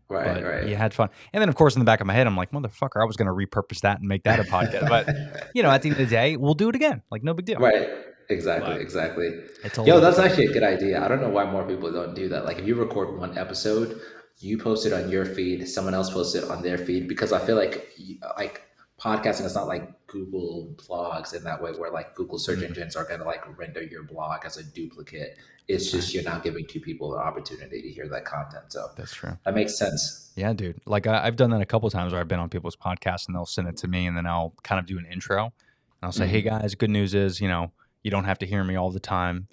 Right, 0.08 0.34
but 0.34 0.44
right. 0.44 0.66
you 0.68 0.76
had 0.76 0.92
fun. 0.94 1.08
And 1.32 1.40
then, 1.40 1.48
of 1.48 1.54
course, 1.54 1.74
in 1.74 1.80
the 1.80 1.84
back 1.84 2.00
of 2.00 2.06
my 2.06 2.12
head, 2.12 2.26
I'm 2.26 2.36
like, 2.36 2.50
motherfucker, 2.52 3.00
I 3.00 3.04
was 3.04 3.16
going 3.16 3.26
to 3.26 3.32
repurpose 3.32 3.80
that 3.80 3.98
and 4.00 4.08
make 4.08 4.24
that 4.24 4.38
a 4.38 4.44
podcast. 4.44 4.88
but, 4.88 5.48
you 5.54 5.62
know, 5.62 5.70
at 5.70 5.82
the 5.82 5.90
end 5.90 5.98
of 6.00 6.08
the 6.08 6.14
day, 6.14 6.36
we'll 6.36 6.54
do 6.54 6.68
it 6.68 6.74
again. 6.74 7.02
Like, 7.10 7.22
no 7.24 7.34
big 7.34 7.46
deal. 7.46 7.58
right. 7.58 7.88
Exactly, 8.30 8.72
But- 8.72 8.80
exactly. 8.80 9.26
It's 9.64 9.76
all 9.78 9.86
Yo, 9.86 9.98
about- 9.98 10.14
that's 10.16 10.18
actually 10.18 10.46
a 10.46 10.52
good 10.52 10.62
idea. 10.62 11.04
I 11.04 11.08
don't 11.08 11.20
know 11.20 11.28
why 11.28 11.44
more 11.44 11.62
people 11.66 11.92
don't 11.92 12.14
do 12.14 12.28
that. 12.30 12.46
Like 12.46 12.58
if 12.58 12.66
you 12.66 12.74
record 12.74 13.18
one 13.18 13.36
episode, 13.36 14.00
you 14.38 14.56
post 14.56 14.86
it 14.86 14.94
on 14.94 15.10
your 15.10 15.26
feed, 15.26 15.68
someone 15.68 15.92
else 15.92 16.08
posts 16.10 16.34
it 16.34 16.44
on 16.44 16.62
their 16.62 16.78
feed 16.78 17.06
because 17.06 17.32
I 17.34 17.38
feel 17.38 17.56
like 17.56 17.86
like 18.38 18.62
podcasting 18.98 19.44
is 19.44 19.54
not 19.54 19.66
like 19.66 19.92
Google 20.14 20.72
blogs 20.76 21.34
in 21.34 21.42
that 21.42 21.60
way 21.60 21.72
where 21.72 21.90
like 21.90 22.14
Google 22.14 22.38
search 22.38 22.58
Mm-hmm. 22.60 22.66
engines 22.66 22.94
are 22.94 23.04
going 23.04 23.18
to 23.18 23.26
like 23.26 23.42
render 23.58 23.82
your 23.82 24.04
blog 24.04 24.44
as 24.46 24.56
a 24.56 24.62
duplicate. 24.62 25.36
It's 25.66 25.90
just 25.90 26.14
you're 26.14 26.22
not 26.22 26.44
giving 26.44 26.66
two 26.66 26.78
people 26.78 27.10
the 27.10 27.18
opportunity 27.18 27.82
to 27.82 27.88
hear 27.88 28.08
that 28.10 28.24
content. 28.24 28.66
So 28.68 28.86
That's 28.96 29.12
true. 29.12 29.36
that 29.44 29.54
makes 29.54 29.76
sense. 29.76 30.30
Yeah, 30.36 30.52
dude. 30.52 30.80
Like 30.86 31.06
I, 31.08 31.24
I've 31.26 31.34
done 31.36 31.50
that 31.50 31.60
a 31.62 31.66
couple 31.66 31.90
times 31.90 32.12
where 32.12 32.20
I've 32.20 32.28
been 32.28 32.38
on 32.38 32.48
people's 32.48 32.76
podcasts 32.76 33.26
and 33.26 33.34
they'll 33.34 33.44
send 33.46 33.66
it 33.68 33.76
to 33.78 33.88
me 33.88 34.06
and 34.06 34.16
then 34.16 34.26
I'll 34.26 34.54
kind 34.62 34.78
of 34.78 34.86
do 34.86 34.98
an 34.98 35.06
intro 35.06 35.44
and 35.46 35.52
I'll 36.02 36.12
say, 36.12 36.26
"Hey 36.28 36.42
guys, 36.42 36.74
good 36.76 36.90
news 36.90 37.12
is, 37.14 37.40
you 37.40 37.48
know, 37.48 37.72
you 38.04 38.10
don't 38.12 38.24
have 38.24 38.38
to 38.40 38.46
hear 38.46 38.62
me 38.62 38.76
all 38.76 38.90
the 38.92 39.00
time. 39.00 39.48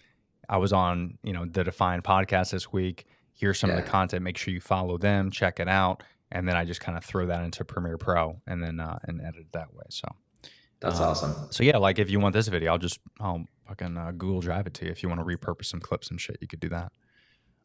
I 0.47 0.57
was 0.57 0.71
on, 0.73 1.17
you 1.23 1.33
know, 1.33 1.45
the 1.45 1.63
Define 1.63 2.01
podcast 2.03 2.51
this 2.51 2.71
week. 2.71 3.05
Here's 3.33 3.57
some 3.59 3.71
of 3.71 3.77
the 3.77 3.81
content. 3.83 4.21
Make 4.21 4.37
sure 4.37 4.53
you 4.53 4.61
follow 4.61 4.97
them, 4.99 5.31
check 5.31 5.59
it 5.59 5.67
out." 5.67 6.03
And 6.33 6.47
then 6.47 6.55
I 6.55 6.63
just 6.63 6.79
kind 6.79 6.97
of 6.97 7.03
throw 7.03 7.25
that 7.25 7.43
into 7.43 7.65
Premiere 7.65 7.97
Pro 7.97 8.39
and 8.47 8.63
then 8.63 8.79
uh, 8.79 8.99
and 9.03 9.19
edit 9.21 9.41
it 9.41 9.51
that 9.51 9.73
way. 9.73 9.83
So, 9.89 10.07
That's 10.81 10.99
Um, 10.99 11.09
awesome. 11.09 11.35
so 11.51 11.63
yeah, 11.63 11.77
like 11.77 11.99
if 11.99 12.09
you 12.09 12.19
want 12.19 12.33
this 12.33 12.47
video, 12.47 12.71
I'll 12.71 12.77
just 12.77 12.99
I'll 13.19 13.45
fucking 13.67 13.95
uh, 13.97 14.11
Google 14.11 14.41
Drive 14.41 14.67
it 14.67 14.73
to 14.75 14.85
you. 14.85 14.91
If 14.91 15.03
you 15.03 15.09
want 15.09 15.21
to 15.21 15.25
repurpose 15.25 15.65
some 15.65 15.79
clips 15.79 16.09
and 16.09 16.19
shit, 16.19 16.37
you 16.41 16.47
could 16.47 16.59
do 16.59 16.69
that. 16.69 16.91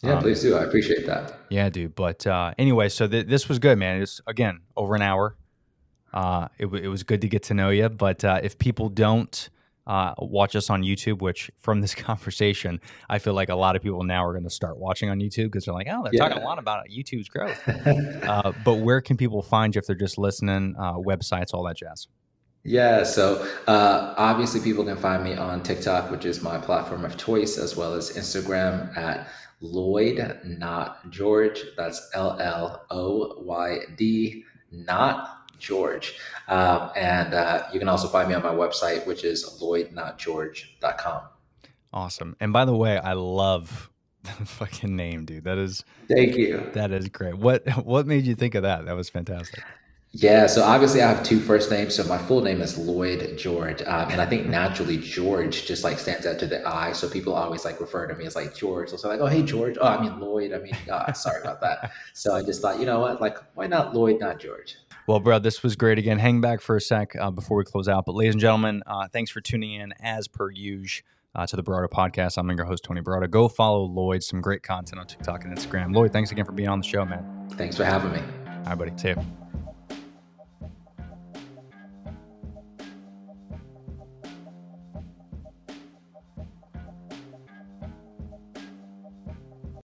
Yeah, 0.03 0.15
um, 0.15 0.23
please 0.23 0.43
do. 0.43 0.55
I 0.57 0.65
appreciate 0.65 1.07
that. 1.07 1.39
Yeah, 1.49 1.71
dude. 1.71 1.95
But 1.95 2.27
uh, 2.27 2.53
anyway, 2.59 2.91
so 2.91 3.09
th- 3.09 3.27
this 3.27 3.49
was 3.49 3.59
good, 3.59 3.79
man. 3.79 4.03
It's 4.03 4.21
again 4.27 4.61
over 4.77 4.95
an 4.95 5.03
hour. 5.03 5.37
Uh, 6.13 6.49
it, 6.59 6.65
w- 6.67 6.83
it 6.85 6.89
was 6.89 7.03
good 7.03 7.21
to 7.23 7.29
get 7.29 7.43
to 7.45 7.55
know 7.55 7.71
you. 7.71 7.89
But 7.89 8.23
uh, 8.25 8.41
if 8.43 8.59
people 8.59 8.91
don't 8.91 9.49
uh, 9.87 10.13
watch 10.19 10.55
us 10.55 10.69
on 10.69 10.83
YouTube, 10.83 11.23
which 11.23 11.51
from 11.59 11.81
this 11.81 11.95
conversation, 12.11 12.81
I 13.09 13.19
feel 13.19 13.33
like 13.33 13.49
a 13.49 13.55
lot 13.55 13.75
of 13.77 13.83
people 13.83 14.03
now 14.05 14.25
are 14.27 14.33
going 14.33 14.45
to 14.45 14.51
start 14.51 14.77
watching 14.79 15.09
on 15.09 15.19
YouTube 15.21 15.45
because 15.45 15.65
they're 15.65 15.75
like, 15.75 15.89
oh, 15.91 16.03
they're 16.05 16.13
talking 16.19 16.43
a 16.43 16.45
lot 16.45 16.59
about 16.59 16.85
YouTube's 16.91 17.31
growth. 17.31 17.67
uh, 17.69 18.53
but 18.65 18.75
where 18.75 19.01
can 19.01 19.17
people 19.17 19.41
find 19.41 19.75
you 19.75 19.79
if 19.79 19.87
they're 19.87 19.97
just 19.97 20.19
listening? 20.19 20.75
Uh, 20.79 20.95
websites, 20.95 21.55
all 21.55 21.63
that 21.65 21.77
jazz. 21.79 22.07
Yeah, 22.67 23.05
so 23.05 23.47
uh, 23.69 24.15
obviously 24.17 24.61
people 24.61 24.85
can 24.85 24.97
find 24.97 25.23
me 25.23 25.35
on 25.35 25.63
TikTok, 25.63 26.11
which 26.11 26.25
is 26.25 26.43
my 26.43 26.59
platform 26.59 27.05
of 27.05 27.17
choice, 27.17 27.59
as 27.59 27.77
well 27.77 27.95
as 27.95 28.17
Instagram 28.17 28.97
at 28.97 29.29
Lloyd, 29.61 30.41
not 30.45 31.09
George. 31.11 31.63
That's 31.77 32.11
L 32.13 32.37
L 32.41 32.85
O 32.91 33.41
Y 33.43 33.79
D, 33.97 34.45
not 34.73 35.49
George. 35.61 36.19
Um, 36.49 36.91
and 36.97 37.35
uh, 37.35 37.69
you 37.73 37.79
can 37.79 37.89
also 37.89 38.09
find 38.09 38.29
me 38.29 38.35
on 38.35 38.43
my 38.43 38.51
website, 38.51 39.07
which 39.07 39.23
is 39.23 39.45
lloydnotgeorge.com. 39.63 41.23
Awesome. 41.93 42.37
And 42.41 42.53
by 42.53 42.65
the 42.65 42.75
way, 42.75 42.99
I 42.99 43.13
love 43.13 43.91
the 44.23 44.45
fucking 44.45 44.95
name, 44.95 45.25
dude. 45.25 45.45
That 45.45 45.59
is 45.59 45.85
Thank 46.09 46.37
you. 46.37 46.69
that 46.75 46.91
is 46.91 47.09
great. 47.09 47.37
What 47.37 47.65
what 47.85 48.09
made 48.09 48.27
you 48.27 48.35
think 48.35 48.57
of 48.57 48.65
that? 48.65 48.87
That 48.87 48.97
was 48.97 49.09
fantastic. 49.09 49.63
Yeah, 50.19 50.47
so 50.47 50.63
obviously 50.63 51.03
I 51.03 51.09
have 51.13 51.23
two 51.23 51.41
first 51.41 51.71
names. 51.71 51.95
So 51.95 52.05
my 52.05 52.17
full 52.17 52.41
name 52.41 52.63
is 52.63 52.79
Lloyd 52.79 53.37
George, 53.37 53.83
um, 53.83 54.11
and 54.11 54.19
I 54.19 54.25
think 54.25 54.47
naturally 54.47 54.97
George 54.97 55.67
just 55.67 55.85
like 55.85 55.99
stands 55.99 56.25
out 56.25 56.39
to 56.39 56.47
the 56.47 56.67
eye. 56.67 56.93
So 56.93 57.07
people 57.07 57.35
always 57.35 57.67
like 57.67 57.81
refer 57.81 58.07
to 58.07 58.15
me 58.15 58.25
as 58.25 58.35
like 58.35 58.57
George. 58.57 58.89
So 58.89 59.09
like, 59.09 59.21
oh 59.21 59.27
hey 59.27 59.43
George. 59.43 59.77
Oh, 59.79 59.87
I 59.87 60.01
mean 60.01 60.19
Lloyd. 60.19 60.55
I 60.55 60.59
mean, 60.59 60.75
oh, 60.91 61.13
sorry 61.13 61.43
about 61.43 61.61
that. 61.61 61.93
So 62.15 62.35
I 62.35 62.43
just 62.43 62.63
thought, 62.63 62.81
you 62.81 62.87
know 62.87 63.01
what, 63.01 63.21
like 63.21 63.37
why 63.55 63.67
not 63.67 63.95
Lloyd, 63.95 64.19
not 64.19 64.41
George? 64.41 64.77
Well, 65.07 65.21
bro, 65.21 65.39
this 65.39 65.63
was 65.63 65.77
great 65.77 65.99
again. 65.99 66.19
Hang 66.19 66.41
back 66.41 66.63
for 66.63 66.77
a 66.77 66.81
sec 66.81 67.15
uh, 67.15 67.31
before 67.31 67.59
we 67.59 67.65
close 67.65 67.87
out. 67.89 68.07
But 68.07 68.15
ladies 68.15 68.35
and 68.35 68.41
gentlemen, 68.41 68.83
uh, 68.87 69.09
thanks 69.09 69.31
for 69.31 69.43
tuning 69.43 69.75
in 69.75 69.93
as 70.01 70.29
per 70.29 70.51
usual. 70.51 71.05
Uh, 71.35 71.47
to 71.47 71.55
the 71.55 71.63
Berardo 71.63 71.87
podcast. 71.89 72.39
I'm 72.39 72.49
your 72.49 72.65
host, 72.65 72.83
Tony 72.83 73.03
Berardo. 73.03 73.29
Go 73.29 73.47
follow 73.47 73.83
Lloyd. 73.83 74.23
Some 74.23 74.41
great 74.41 74.63
content 74.63 74.99
on 74.99 75.07
TikTok 75.07 75.45
and 75.45 75.55
Instagram. 75.55 75.95
Lloyd, 75.95 76.11
thanks 76.11 76.31
again 76.31 76.47
for 76.47 76.53
being 76.53 76.71
on 76.71 76.79
the 76.79 76.87
show, 76.87 77.05
man. 77.05 77.47
Thanks 77.51 77.77
for 77.77 77.85
having 77.85 78.11
me. 78.13 78.21
All 78.21 78.63
right, 78.65 78.79
buddy. 78.79 78.93
See 78.97 79.09
you. 79.09 79.46